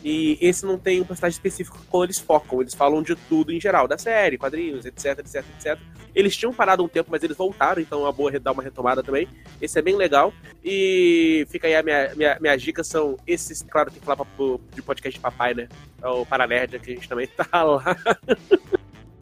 E 0.07 0.37
esse 0.39 0.63
não 0.67 0.77
tem 0.77 1.01
um 1.01 1.03
personagem 1.03 1.35
específico 1.35 1.79
como 1.89 2.03
eles 2.03 2.19
focam. 2.19 2.61
Eles 2.61 2.75
falam 2.75 3.01
de 3.01 3.15
tudo 3.15 3.51
em 3.51 3.59
geral, 3.59 3.87
da 3.87 3.97
série, 3.97 4.37
quadrinhos, 4.37 4.85
etc, 4.85 5.17
etc, 5.17 5.43
etc. 5.57 5.79
Eles 6.13 6.37
tinham 6.37 6.53
parado 6.53 6.83
um 6.83 6.87
tempo, 6.87 7.09
mas 7.11 7.23
eles 7.23 7.35
voltaram, 7.35 7.81
então 7.81 8.01
é 8.01 8.03
uma 8.03 8.11
boa 8.11 8.39
dar 8.39 8.51
uma 8.51 8.61
retomada 8.61 9.01
também. 9.01 9.27
Esse 9.59 9.79
é 9.79 9.81
bem 9.81 9.95
legal. 9.95 10.31
E 10.63 11.47
fica 11.49 11.65
aí 11.65 11.75
a 11.75 11.81
minha, 11.81 12.13
minha, 12.15 12.37
minhas 12.39 12.61
dicas 12.61 12.85
são 12.85 13.17
esses, 13.25 13.63
claro, 13.63 13.89
tem 13.89 13.99
que 13.99 14.05
falar 14.05 14.23
de 14.75 14.81
podcast 14.83 15.17
de 15.17 15.21
papai, 15.21 15.55
né? 15.55 15.67
É 15.99 16.07
o 16.07 16.23
Paranerd, 16.23 16.77
que 16.77 16.91
a 16.91 16.93
gente 16.93 17.09
também 17.09 17.25
tá 17.35 17.63
lá. 17.63 17.97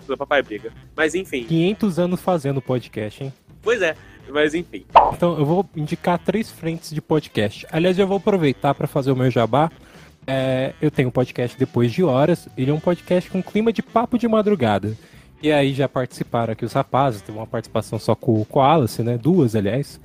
o 0.06 0.18
papai 0.18 0.44
briga. 0.44 0.74
Mas 0.98 1.16
enfim, 1.16 1.46
500 1.46 1.98
anos 1.98 2.20
fazendo 2.20 2.62
podcast, 2.62 3.24
hein? 3.24 3.34
pois 3.62 3.82
é. 3.82 3.96
Mas 4.30 4.54
enfim. 4.54 4.86
Então, 5.14 5.38
eu 5.38 5.46
vou 5.46 5.70
indicar 5.76 6.18
três 6.18 6.50
frentes 6.50 6.92
de 6.92 7.02
podcast. 7.02 7.66
Aliás, 7.72 7.98
eu 7.98 8.08
vou 8.08 8.18
aproveitar 8.18 8.74
para 8.74 8.88
fazer 8.88 9.12
o 9.12 9.16
meu 9.16 9.30
jabá. 9.30 9.70
É, 10.26 10.74
eu 10.82 10.90
tenho 10.90 11.10
um 11.10 11.12
podcast 11.12 11.58
Depois 11.58 11.92
de 11.92 12.04
Horas. 12.04 12.48
Ele 12.58 12.72
é 12.72 12.74
um 12.74 12.80
podcast 12.80 13.30
com 13.30 13.44
clima 13.44 13.74
de 13.74 13.82
papo 13.82 14.18
de 14.18 14.28
madrugada. 14.28 14.96
E 15.42 15.52
aí 15.52 15.74
já 15.74 15.90
participaram 15.90 16.54
aqui 16.54 16.64
os 16.64 16.74
rapazes. 16.74 17.22
Teve 17.22 17.38
uma 17.38 17.48
participação 17.48 18.00
só 18.00 18.16
com, 18.16 18.44
com 18.46 18.62
a 18.62 18.74
Alice, 18.74 19.02
né? 19.04 19.18
Duas, 19.18 19.56
aliás. 19.56 20.00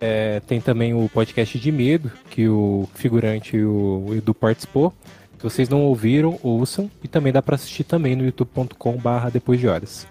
É, 0.00 0.40
tem 0.40 0.60
também 0.60 0.92
o 0.92 1.08
podcast 1.08 1.58
de 1.58 1.72
medo, 1.72 2.12
que 2.28 2.48
o 2.48 2.86
figurante 2.94 3.56
o 3.56 4.08
Edu 4.12 4.34
participou. 4.34 4.92
Se 5.38 5.42
vocês 5.42 5.68
não 5.68 5.82
ouviram, 5.82 6.38
ouçam. 6.42 6.90
E 7.02 7.08
também 7.08 7.32
dá 7.32 7.40
para 7.40 7.54
assistir 7.54 7.84
também 7.84 8.14
no 8.14 8.24
youtube.com 8.24 8.96
barra 8.98 9.30
Depois 9.30 9.58
de 9.58 9.66
Horas. 9.66 10.06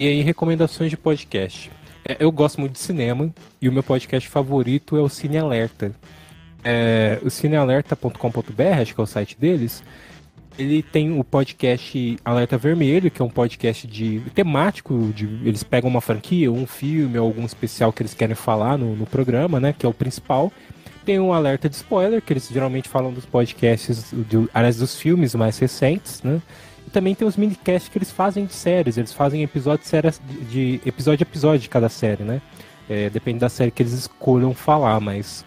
E 0.00 0.06
aí, 0.06 0.20
recomendações 0.22 0.90
de 0.90 0.96
podcast. 0.96 1.70
É, 2.04 2.16
eu 2.18 2.32
gosto 2.32 2.60
muito 2.60 2.72
de 2.72 2.78
cinema 2.78 3.32
e 3.60 3.68
o 3.68 3.72
meu 3.72 3.82
podcast 3.82 4.28
favorito 4.28 4.96
é 4.96 5.00
o 5.00 5.08
Cine 5.08 5.38
Alerta. 5.38 5.92
É, 6.64 7.18
o 7.22 7.30
cinealerta.com.br, 7.30 8.80
acho 8.80 8.94
que 8.94 9.00
é 9.00 9.04
o 9.04 9.06
site 9.06 9.36
deles. 9.38 9.82
ele 10.58 10.82
tem 10.82 11.18
o 11.18 11.22
podcast 11.22 12.16
Alerta 12.24 12.58
Vermelho, 12.58 13.10
que 13.10 13.22
é 13.22 13.24
um 13.24 13.30
podcast 13.30 13.86
de 13.86 14.20
temático, 14.34 15.12
de, 15.14 15.24
eles 15.44 15.62
pegam 15.62 15.88
uma 15.88 16.00
franquia, 16.00 16.50
um 16.50 16.66
filme, 16.66 17.16
algum 17.16 17.44
especial 17.44 17.92
que 17.92 18.02
eles 18.02 18.12
querem 18.12 18.34
falar 18.34 18.76
no, 18.76 18.96
no 18.96 19.06
programa, 19.06 19.60
né? 19.60 19.72
Que 19.76 19.86
é 19.86 19.88
o 19.88 19.94
principal. 19.94 20.52
Tem 21.04 21.18
um 21.20 21.32
alerta 21.32 21.68
de 21.68 21.76
spoiler, 21.76 22.20
que 22.20 22.32
eles 22.32 22.48
geralmente 22.48 22.88
falam 22.88 23.12
dos 23.12 23.24
podcasts, 23.24 24.12
de, 24.12 24.48
aliás, 24.52 24.76
dos 24.76 25.00
filmes 25.00 25.34
mais 25.34 25.58
recentes, 25.58 26.22
né? 26.22 26.42
E 26.86 26.90
também 26.90 27.14
tem 27.14 27.26
os 27.26 27.36
minicasts 27.36 27.88
que 27.88 27.96
eles 27.96 28.10
fazem 28.10 28.44
de 28.44 28.52
séries, 28.52 28.98
eles 28.98 29.12
fazem 29.12 29.42
episódio 29.42 29.84
de, 30.50 30.78
de 30.78 30.88
episódio 30.88 31.24
a 31.24 31.28
episódio 31.28 31.60
de 31.60 31.68
cada 31.68 31.88
série, 31.88 32.24
né? 32.24 32.42
É, 32.90 33.08
depende 33.10 33.38
da 33.38 33.48
série 33.48 33.70
que 33.70 33.82
eles 33.82 33.92
escolham 33.92 34.52
falar, 34.54 34.98
mas 34.98 35.44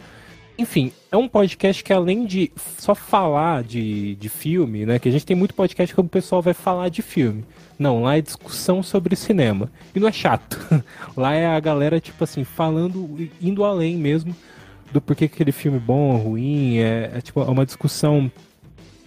enfim, 0.62 0.91
é 1.12 1.18
um 1.18 1.28
podcast 1.28 1.84
que 1.84 1.91
além 1.91 2.26
de 2.26 2.51
só 2.78 2.93
falar 2.93 3.64
de, 3.64 4.16
de 4.16 4.30
filme, 4.30 4.86
né? 4.86 4.99
Que 4.99 5.09
a 5.09 5.12
gente 5.12 5.26
tem 5.26 5.36
muito 5.36 5.55
podcast 5.55 5.93
que 5.93 5.99
o 5.99 6.03
pessoal 6.03 6.41
vai 6.41 6.53
falar 6.53 6.89
de 6.89 7.01
filme. 7.01 7.43
Não, 7.80 8.03
lá 8.03 8.18
é 8.18 8.22
discussão 8.22 8.84
sobre 8.84 9.16
cinema. 9.16 9.72
E 9.95 9.99
não 9.99 10.07
é 10.07 10.12
chato. 10.12 10.59
lá 11.18 11.34
é 11.34 11.47
a 11.47 11.59
galera, 11.59 11.99
tipo 11.99 12.24
assim, 12.24 12.43
falando, 12.43 13.28
indo 13.41 13.64
além 13.64 13.97
mesmo 13.97 14.36
do 14.93 15.01
porquê 15.01 15.28
que 15.28 15.34
aquele 15.34 15.51
filme 15.51 15.78
é 15.78 15.82
bom 15.82 16.16
ruim. 16.18 16.78
É, 16.78 17.12
é, 17.16 17.22
tipo, 17.22 17.41
é 17.41 17.49
uma 17.49 17.66
discussão 17.66 18.32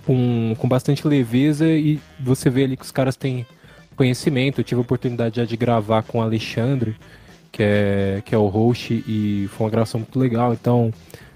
com, 0.04 0.56
com 0.58 0.68
bastante 0.68 1.06
leveza 1.06 1.68
e 1.68 2.00
você 2.18 2.50
vê 2.50 2.64
ali 2.64 2.76
que 2.76 2.84
os 2.84 2.90
caras 2.90 3.14
têm 3.14 3.46
conhecimento. 3.94 4.60
Eu 4.60 4.64
tive 4.64 4.80
a 4.80 4.82
oportunidade 4.82 5.36
já 5.36 5.44
de 5.44 5.56
gravar 5.56 6.02
com 6.02 6.18
o 6.18 6.22
Alexandre, 6.22 6.96
que 7.52 7.62
é, 7.62 8.22
que 8.24 8.34
é 8.34 8.38
o 8.38 8.48
host, 8.48 8.92
e 9.06 9.48
foi 9.52 9.66
uma 9.66 9.70
gravação 9.70 10.00
muito 10.00 10.18
legal. 10.18 10.52
Então, 10.52 10.92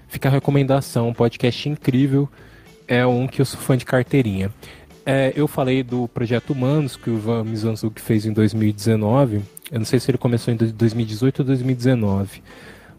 Fica 0.09 0.27
a 0.27 0.31
recomendação, 0.31 1.07
um 1.07 1.13
podcast 1.13 1.69
incrível. 1.69 2.27
É 2.87 3.05
um 3.05 3.27
que 3.27 3.39
eu 3.39 3.45
sou 3.45 3.59
fã 3.59 3.77
de 3.77 3.85
carteirinha. 3.85 4.51
É, 5.05 5.31
eu 5.35 5.47
falei 5.47 5.83
do 5.83 6.07
Projeto 6.07 6.49
Humanos, 6.49 6.95
que 6.95 7.11
o 7.11 7.15
Ivan 7.15 7.43
Mizanzuki 7.43 8.01
fez 8.01 8.25
em 8.25 8.33
2019. 8.33 9.41
Eu 9.71 9.77
não 9.77 9.85
sei 9.85 9.99
se 9.99 10.09
ele 10.09 10.17
começou 10.17 10.51
em 10.51 10.57
2018 10.57 11.39
ou 11.39 11.45
2019. 11.45 12.41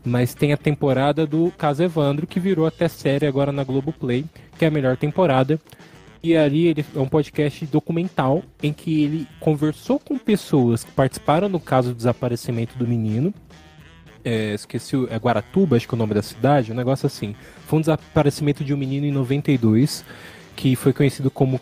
Mas 0.05 0.35
tem 0.35 0.53
a 0.53 0.57
temporada 0.57 1.27
do 1.27 1.53
Caso 1.59 1.83
Evandro, 1.83 2.29
que 2.29 2.39
virou 2.39 2.65
até 2.65 2.87
série 2.87 3.27
agora 3.27 3.51
na 3.51 3.65
Globoplay, 3.65 4.25
que 4.57 4.65
é 4.65 4.69
a 4.69 4.71
melhor 4.71 4.97
temporada. 4.97 5.61
E 6.23 6.37
ali 6.37 6.69
ele 6.69 6.87
é 6.95 7.01
um 7.01 7.09
podcast 7.09 7.67
documental 7.67 8.45
em 8.63 8.73
que 8.73 9.03
ele 9.03 9.29
conversou 9.41 9.99
com 9.99 10.17
pessoas 10.17 10.85
que 10.85 10.93
participaram 10.93 11.51
do 11.51 11.59
caso 11.59 11.89
do 11.89 11.97
desaparecimento 11.97 12.79
do 12.79 12.87
menino 12.87 13.35
é, 14.25 14.55
esqueci, 14.55 14.97
é 15.11 15.17
Guaratuba, 15.17 15.77
acho 15.77 15.89
que 15.89 15.95
é 15.95 15.97
o 15.97 15.99
nome 15.99 16.15
da 16.15 16.23
cidade, 16.23 16.73
um 16.73 16.75
negócio 16.75 17.07
assim. 17.07 17.35
Foi 17.67 17.79
um 17.79 17.81
desaparecimento 17.81 18.65
de 18.65 18.75
um 18.75 18.77
menino 18.77 19.07
em 19.07 19.13
92, 19.13 20.05
que 20.57 20.77
foi 20.77 20.93
conhecido 20.93 21.31
como 21.31 21.61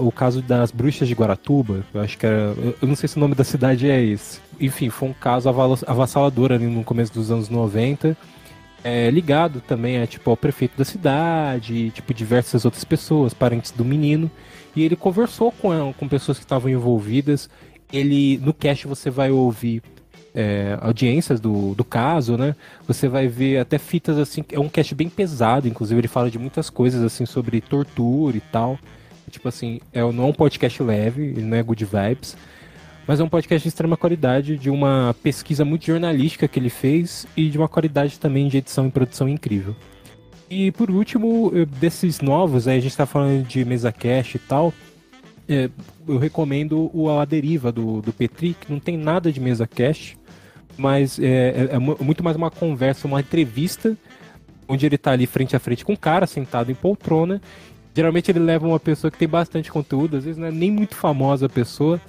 o 0.00 0.12
caso 0.12 0.42
das 0.42 0.70
bruxas 0.70 1.08
de 1.08 1.14
Guaratuba. 1.14 1.84
Eu 1.94 2.00
acho 2.00 2.18
que 2.18 2.26
era. 2.26 2.54
Eu 2.80 2.88
não 2.88 2.94
sei 2.94 3.08
se 3.08 3.16
o 3.16 3.20
nome 3.20 3.34
da 3.34 3.44
cidade 3.44 3.88
é 3.88 4.02
esse. 4.02 4.40
Enfim, 4.60 4.90
foi 4.90 5.08
um 5.08 5.12
caso 5.12 5.48
avassalador 5.48 6.52
ali 6.52 6.66
no 6.66 6.84
começo 6.84 7.12
dos 7.12 7.30
anos 7.30 7.48
90. 7.48 8.16
É, 8.84 9.10
ligado 9.10 9.60
também 9.60 10.00
a, 10.00 10.06
tipo, 10.06 10.30
ao 10.30 10.36
prefeito 10.36 10.76
da 10.78 10.84
cidade, 10.84 11.90
tipo, 11.90 12.14
diversas 12.14 12.64
outras 12.64 12.84
pessoas, 12.84 13.34
parentes 13.34 13.70
do 13.72 13.84
menino. 13.84 14.30
E 14.76 14.84
ele 14.84 14.94
conversou 14.94 15.50
com, 15.50 15.92
com 15.94 16.06
pessoas 16.06 16.38
que 16.38 16.44
estavam 16.44 16.70
envolvidas. 16.70 17.48
Ele, 17.92 18.38
no 18.38 18.52
cast 18.52 18.86
você 18.86 19.10
vai 19.10 19.30
ouvir 19.30 19.82
é, 20.36 20.76
audiências 20.82 21.40
do, 21.40 21.74
do 21.74 21.82
caso, 21.82 22.36
né? 22.36 22.54
Você 22.86 23.08
vai 23.08 23.26
ver 23.26 23.58
até 23.58 23.78
fitas 23.78 24.18
assim, 24.18 24.44
é 24.52 24.60
um 24.60 24.68
cast 24.68 24.94
bem 24.94 25.08
pesado, 25.08 25.66
inclusive 25.66 25.98
ele 25.98 26.08
fala 26.08 26.30
de 26.30 26.38
muitas 26.38 26.68
coisas 26.68 27.02
assim 27.02 27.24
sobre 27.24 27.58
tortura 27.62 28.36
e 28.36 28.40
tal. 28.40 28.78
Tipo 29.30 29.48
assim, 29.48 29.80
é, 29.94 30.00
não 30.00 30.24
é 30.24 30.26
um 30.26 30.32
podcast 30.34 30.82
leve, 30.82 31.22
ele 31.22 31.40
não 31.40 31.56
é 31.56 31.62
good 31.62 31.82
vibes, 31.82 32.36
mas 33.06 33.18
é 33.18 33.24
um 33.24 33.28
podcast 33.30 33.62
de 33.62 33.68
extrema 33.68 33.96
qualidade, 33.96 34.58
de 34.58 34.68
uma 34.68 35.16
pesquisa 35.22 35.64
muito 35.64 35.86
jornalística 35.86 36.46
que 36.46 36.58
ele 36.58 36.70
fez 36.70 37.26
e 37.34 37.48
de 37.48 37.56
uma 37.56 37.66
qualidade 37.66 38.20
também 38.20 38.46
de 38.46 38.58
edição 38.58 38.86
e 38.86 38.90
produção 38.90 39.26
incrível. 39.26 39.74
E 40.50 40.70
por 40.70 40.90
último, 40.90 41.50
desses 41.80 42.20
novos, 42.20 42.68
aí 42.68 42.76
a 42.76 42.80
gente 42.80 42.90
está 42.90 43.06
falando 43.06 43.44
de 43.44 43.64
mesa 43.64 43.90
cast 43.90 44.36
e 44.36 44.40
tal, 44.40 44.72
é, 45.48 45.70
eu 46.06 46.18
recomendo 46.18 46.90
o 46.92 47.08
A 47.10 47.24
Deriva 47.24 47.72
do, 47.72 48.02
do 48.02 48.12
Petri, 48.12 48.54
que 48.60 48.70
não 48.70 48.78
tem 48.78 48.96
nada 48.96 49.32
de 49.32 49.40
mesa 49.40 49.66
cast, 49.66 50.16
mas 50.76 51.18
é, 51.18 51.68
é, 51.70 51.74
é, 51.74 51.78
muito 51.78 52.22
mais 52.22 52.36
uma 52.36 52.50
conversa, 52.50 53.06
uma 53.06 53.20
entrevista, 53.20 53.96
onde 54.68 54.84
ele 54.84 54.96
está 54.96 55.12
ali 55.12 55.26
frente 55.26 55.56
a 55.56 55.58
frente 55.58 55.84
com 55.84 55.92
um 55.92 55.96
cara 55.96 56.26
sentado 56.26 56.70
em 56.70 56.74
poltrona. 56.74 57.40
Geralmente 57.94 58.30
ele 58.30 58.40
leva 58.40 58.66
uma 58.66 58.80
pessoa 58.80 59.10
que 59.10 59.18
tem 59.18 59.28
bastante 59.28 59.70
conteúdo, 59.72 60.16
às 60.16 60.24
vezes 60.24 60.38
não 60.38 60.48
é 60.48 60.50
nem 60.50 60.70
muito 60.70 60.94
famosa 60.94 61.46
a 61.46 61.48
pessoa, 61.48 62.00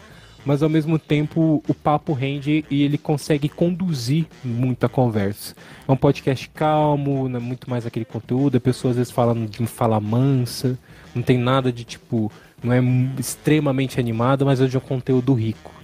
mas 0.46 0.62
ao 0.62 0.70
mesmo 0.70 1.00
tempo 1.00 1.64
o 1.68 1.74
papo 1.74 2.14
rende 2.14 2.66
e 2.70 2.84
ele 2.84 2.98
consegue 2.98 3.48
conduzir 3.48 4.26
muita 4.44 4.90
conversa. 4.90 5.56
É 5.88 5.92
um 5.92 5.96
podcast 5.96 6.50
calmo, 6.50 7.30
não 7.30 7.38
é 7.38 7.42
muito 7.42 7.70
mais 7.70 7.86
aquele 7.86 8.06
conteúdo, 8.06 8.58
a 8.58 8.60
pessoa 8.60 8.92
às 8.92 8.98
vezes 8.98 9.12
fala 9.12 9.34
de 9.34 9.66
fala 9.66 10.00
mansa, 10.00 10.78
não 11.16 11.22
tem 11.22 11.38
nada 11.38 11.72
de 11.72 11.86
tipo, 11.86 12.32
não 12.62 12.74
é 12.74 12.82
extremamente 13.20 14.00
animado, 14.00 14.46
mas 14.46 14.60
é 14.60 14.66
de 14.68 14.78
um 14.78 14.82
conteúdo 14.82 15.34
rico. 15.34 15.77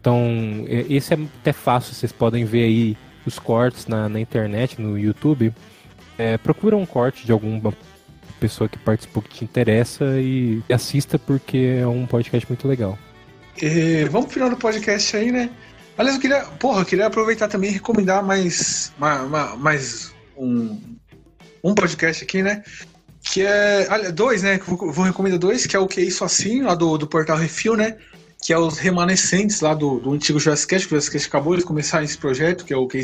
Então, 0.00 0.64
esse 0.66 1.12
é 1.12 1.18
até 1.40 1.52
fácil, 1.52 1.94
vocês 1.94 2.10
podem 2.10 2.44
ver 2.44 2.64
aí 2.64 2.96
os 3.26 3.38
cortes 3.38 3.86
na, 3.86 4.08
na 4.08 4.18
internet, 4.18 4.80
no 4.80 4.98
YouTube. 4.98 5.52
É, 6.16 6.38
procura 6.38 6.76
um 6.76 6.86
corte 6.86 7.26
de 7.26 7.32
alguma 7.32 7.74
pessoa 8.40 8.68
que 8.68 8.78
participou 8.78 9.22
que 9.22 9.28
te 9.28 9.44
interessa 9.44 10.04
e 10.18 10.62
assista 10.72 11.18
porque 11.18 11.78
é 11.80 11.86
um 11.86 12.06
podcast 12.06 12.48
muito 12.48 12.66
legal. 12.66 12.98
E 13.60 14.04
vamos 14.04 14.26
pro 14.26 14.34
final 14.34 14.50
do 14.50 14.56
podcast 14.56 15.14
aí, 15.16 15.30
né? 15.30 15.50
Aliás, 15.98 16.16
eu 16.16 16.22
queria, 16.22 16.40
porra, 16.58 16.80
eu 16.80 16.86
queria 16.86 17.06
aproveitar 17.06 17.46
também 17.48 17.68
e 17.68 17.74
recomendar 17.74 18.24
mais, 18.24 18.90
mais, 19.58 20.14
um, 20.34 20.80
um 21.62 21.74
podcast 21.74 22.24
aqui, 22.24 22.42
né? 22.42 22.62
Que 23.22 23.42
é. 23.42 24.10
Dois, 24.12 24.42
né? 24.42 24.58
Vou 24.66 25.04
recomendar 25.04 25.38
dois, 25.38 25.66
que 25.66 25.76
é 25.76 25.78
o 25.78 25.86
Que 25.86 26.00
é 26.00 26.04
Isso 26.04 26.24
Assim, 26.24 26.62
lá 26.62 26.74
do, 26.74 26.96
do 26.96 27.06
Portal 27.06 27.36
Refil, 27.36 27.76
né? 27.76 27.98
Que 28.40 28.52
é 28.52 28.58
os 28.58 28.78
remanescentes 28.78 29.60
lá 29.60 29.74
do, 29.74 30.00
do 30.00 30.12
antigo 30.12 30.38
Jurassic 30.40 30.68
Cast, 30.70 30.88
que 30.88 30.94
o 30.94 30.96
Jurassic 30.96 31.12
Cast 31.12 31.28
acabou 31.28 31.56
de 31.56 31.62
começar 31.62 32.02
esse 32.02 32.16
projeto, 32.16 32.64
que 32.64 32.72
é 32.72 32.76
o 32.76 32.86
que, 32.86 33.00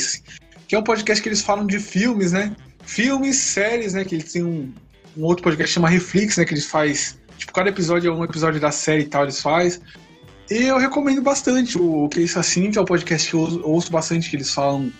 que 0.66 0.74
é 0.74 0.78
um 0.78 0.82
podcast 0.82 1.22
que 1.22 1.28
eles 1.28 1.42
falam 1.42 1.66
de 1.66 1.78
filmes, 1.78 2.32
né? 2.32 2.56
Filmes, 2.84 3.36
séries, 3.36 3.92
né? 3.92 4.04
Que 4.04 4.14
eles 4.14 4.32
têm 4.32 4.42
um, 4.42 4.72
um 5.16 5.24
outro 5.24 5.44
podcast 5.44 5.68
que 5.70 5.74
chama 5.74 5.88
Reflex, 5.88 6.38
né? 6.38 6.44
Que 6.44 6.54
eles 6.54 6.66
faz, 6.66 7.18
tipo, 7.36 7.52
cada 7.52 7.68
episódio 7.68 8.10
é 8.10 8.14
um 8.14 8.24
episódio 8.24 8.60
da 8.60 8.70
série 8.70 9.02
e 9.02 9.06
tal, 9.06 9.24
eles 9.24 9.40
faz. 9.40 9.80
E 10.50 10.62
eu 10.62 10.78
recomendo 10.78 11.20
bastante 11.22 11.76
o 11.76 12.08
Que 12.08 12.20
é 12.20 12.22
Isso 12.22 12.38
Assim, 12.38 12.70
que 12.70 12.78
é 12.78 12.80
um 12.80 12.84
podcast 12.84 13.28
que 13.28 13.34
eu 13.34 13.40
ouço, 13.64 13.90
bastante, 13.90 14.30
que 14.30 14.36
eles 14.36 14.52
falam 14.52 14.92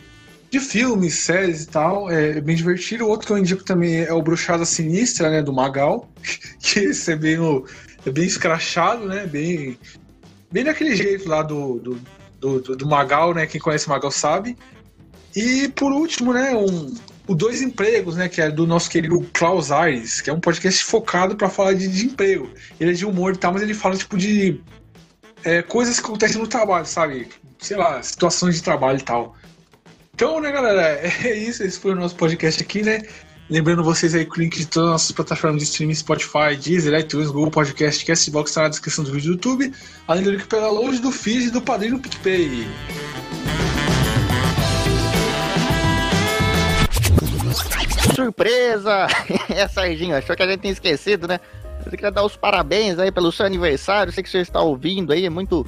de 0.51 0.61
filmes, 0.61 1.15
séries 1.15 1.65
e 1.65 1.69
tal, 1.69 2.11
é 2.11 2.41
bem 2.41 2.57
divertido. 2.57 3.05
O 3.05 3.09
outro 3.09 3.27
que 3.27 3.33
eu 3.33 3.39
indico 3.39 3.65
também 3.65 4.03
é 4.03 4.13
o 4.13 4.23
Bruxada 4.23 4.65
Sinistra, 4.65 5.31
né, 5.31 5.43
do 5.43 5.53
Magal, 5.53 6.09
que 6.61 6.81
esse 6.81 7.13
é 7.13 7.17
bem, 7.17 7.37
é 8.05 8.11
bem 8.11 8.25
escrachado, 8.25 9.07
né, 9.07 9.27
bem 9.27 9.79
Bem 10.51 10.65
daquele 10.65 10.95
jeito 10.95 11.29
lá 11.29 11.43
do, 11.43 11.79
do, 11.79 12.61
do, 12.61 12.77
do 12.77 12.87
Magal, 12.87 13.35
né? 13.35 13.47
Quem 13.47 13.61
conhece 13.61 13.87
o 13.87 13.91
Magal 13.91 14.11
sabe. 14.11 14.57
E 15.35 15.69
por 15.69 15.93
último, 15.93 16.33
né, 16.33 16.57
um, 16.57 16.95
o 17.27 17.35
Dois 17.35 17.61
Empregos, 17.61 18.17
né, 18.17 18.29
que 18.29 18.41
é 18.41 18.51
do 18.51 18.67
nosso 18.67 18.89
querido 18.89 19.21
Klaus 19.33 19.71
Aires, 19.71 20.21
que 20.21 20.31
é 20.31 20.33
um 20.33 20.41
podcast 20.41 20.83
focado 20.85 21.37
para 21.37 21.51
falar 21.51 21.75
de, 21.75 22.07
emprego. 22.07 22.51
Ele 22.81 22.93
é 22.93 22.95
de 22.95 23.05
humor 23.05 23.35
e 23.35 23.37
tal, 23.37 23.53
mas 23.53 23.63
ele 23.63 23.75
fala 23.75 23.97
tipo 23.97 24.17
de 24.17 24.61
é, 25.45 25.61
coisas 25.61 26.01
que 26.01 26.07
acontecem 26.07 26.41
no 26.41 26.47
trabalho, 26.47 26.87
sabe? 26.87 27.29
Sei 27.59 27.77
lá, 27.77 28.03
situações 28.03 28.55
de 28.55 28.63
trabalho 28.63 28.99
e 28.99 29.03
tal. 29.03 29.37
Então, 30.15 30.41
né, 30.41 30.51
galera, 30.51 30.83
é 31.25 31.35
isso. 31.37 31.63
Esse 31.63 31.79
foi 31.79 31.93
o 31.93 31.97
nosso 31.97 32.17
podcast 32.17 32.63
aqui, 32.63 32.83
né? 32.83 33.03
Lembrando 33.49 33.85
vocês 33.85 34.13
aí 34.13 34.27
que 34.27 34.41
o 34.41 34.43
link 34.43 34.59
de 34.59 34.67
todas 34.67 34.89
as 34.89 34.93
nossas 34.93 35.13
plataformas 35.13 35.63
de 35.63 35.69
streaming, 35.69 35.95
Spotify, 35.95 36.57
Deezer, 36.61 36.99
iTunes, 36.99 37.29
Google 37.29 37.53
Podcast, 37.53 38.05
Castbox 38.05 38.51
está 38.51 38.63
na 38.63 38.71
descrição 38.71 39.05
do 39.05 39.13
vídeo 39.13 39.29
do 39.29 39.35
YouTube, 39.35 39.73
além 40.09 40.25
do 40.25 40.33
link 40.33 40.49
pela 40.49 40.69
loja 40.69 41.01
do 41.01 41.13
feed 41.13 41.51
do 41.53 41.63
padrinho 41.63 42.01
PicPay. 42.01 42.67
Surpresa! 48.17 49.07
é, 49.55 49.69
Serginho, 49.69 50.17
achou 50.17 50.35
que 50.35 50.43
a 50.43 50.49
gente 50.49 50.63
tinha 50.63 50.73
esquecido, 50.73 51.29
né? 51.29 51.39
Eu 51.85 51.91
queria 51.93 52.11
dar 52.11 52.25
os 52.25 52.37
parabéns 52.37 52.99
aí 52.99 53.13
pelo 53.13 53.31
seu 53.31 53.47
aniversário, 53.47 54.13
sei 54.13 54.25
que 54.25 54.29
você 54.29 54.39
está 54.39 54.61
ouvindo 54.61 55.13
aí, 55.13 55.25
é 55.25 55.31
muito 55.31 55.65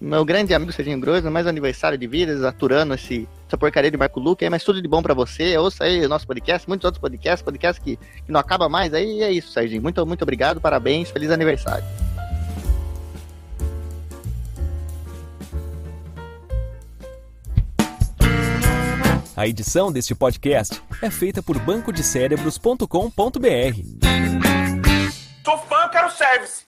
meu 0.00 0.24
grande 0.24 0.54
amigo 0.54 0.70
Serginho 0.70 1.00
Grosso, 1.00 1.28
mais 1.28 1.48
aniversário 1.48 1.98
de 1.98 2.06
vida, 2.06 2.48
aturando 2.48 2.94
esse, 2.94 3.26
essa 3.48 3.56
porcaria 3.56 3.90
de 3.90 3.96
Marco 3.96 4.20
Luque 4.20 4.44
aí, 4.44 4.50
mas 4.50 4.62
tudo 4.62 4.80
de 4.80 4.86
bom 4.86 5.02
para 5.02 5.14
você. 5.14 5.56
Ouça 5.56 5.84
aí 5.84 6.04
o 6.04 6.08
nosso 6.08 6.26
podcast, 6.26 6.68
muitos 6.68 6.84
outros 6.84 7.00
podcasts, 7.00 7.42
podcasts 7.42 7.82
que, 7.82 7.96
que 7.96 8.30
não 8.30 8.38
acaba 8.38 8.68
mais 8.68 8.92
aí. 8.92 9.18
E 9.18 9.22
é 9.22 9.32
isso, 9.32 9.50
Serginho. 9.50 9.82
Muito, 9.82 10.04
muito 10.06 10.22
obrigado, 10.22 10.60
parabéns, 10.60 11.10
feliz 11.10 11.30
aniversário. 11.30 11.84
A 19.34 19.46
edição 19.46 19.90
deste 19.90 20.14
podcast 20.14 20.82
é 21.00 21.10
feita 21.10 21.42
por 21.42 21.58
bancodecerebros.com.br. 21.60 22.88
Sou 25.44 25.58
fã, 25.58 25.88
quero 25.88 26.10
service. 26.10 26.66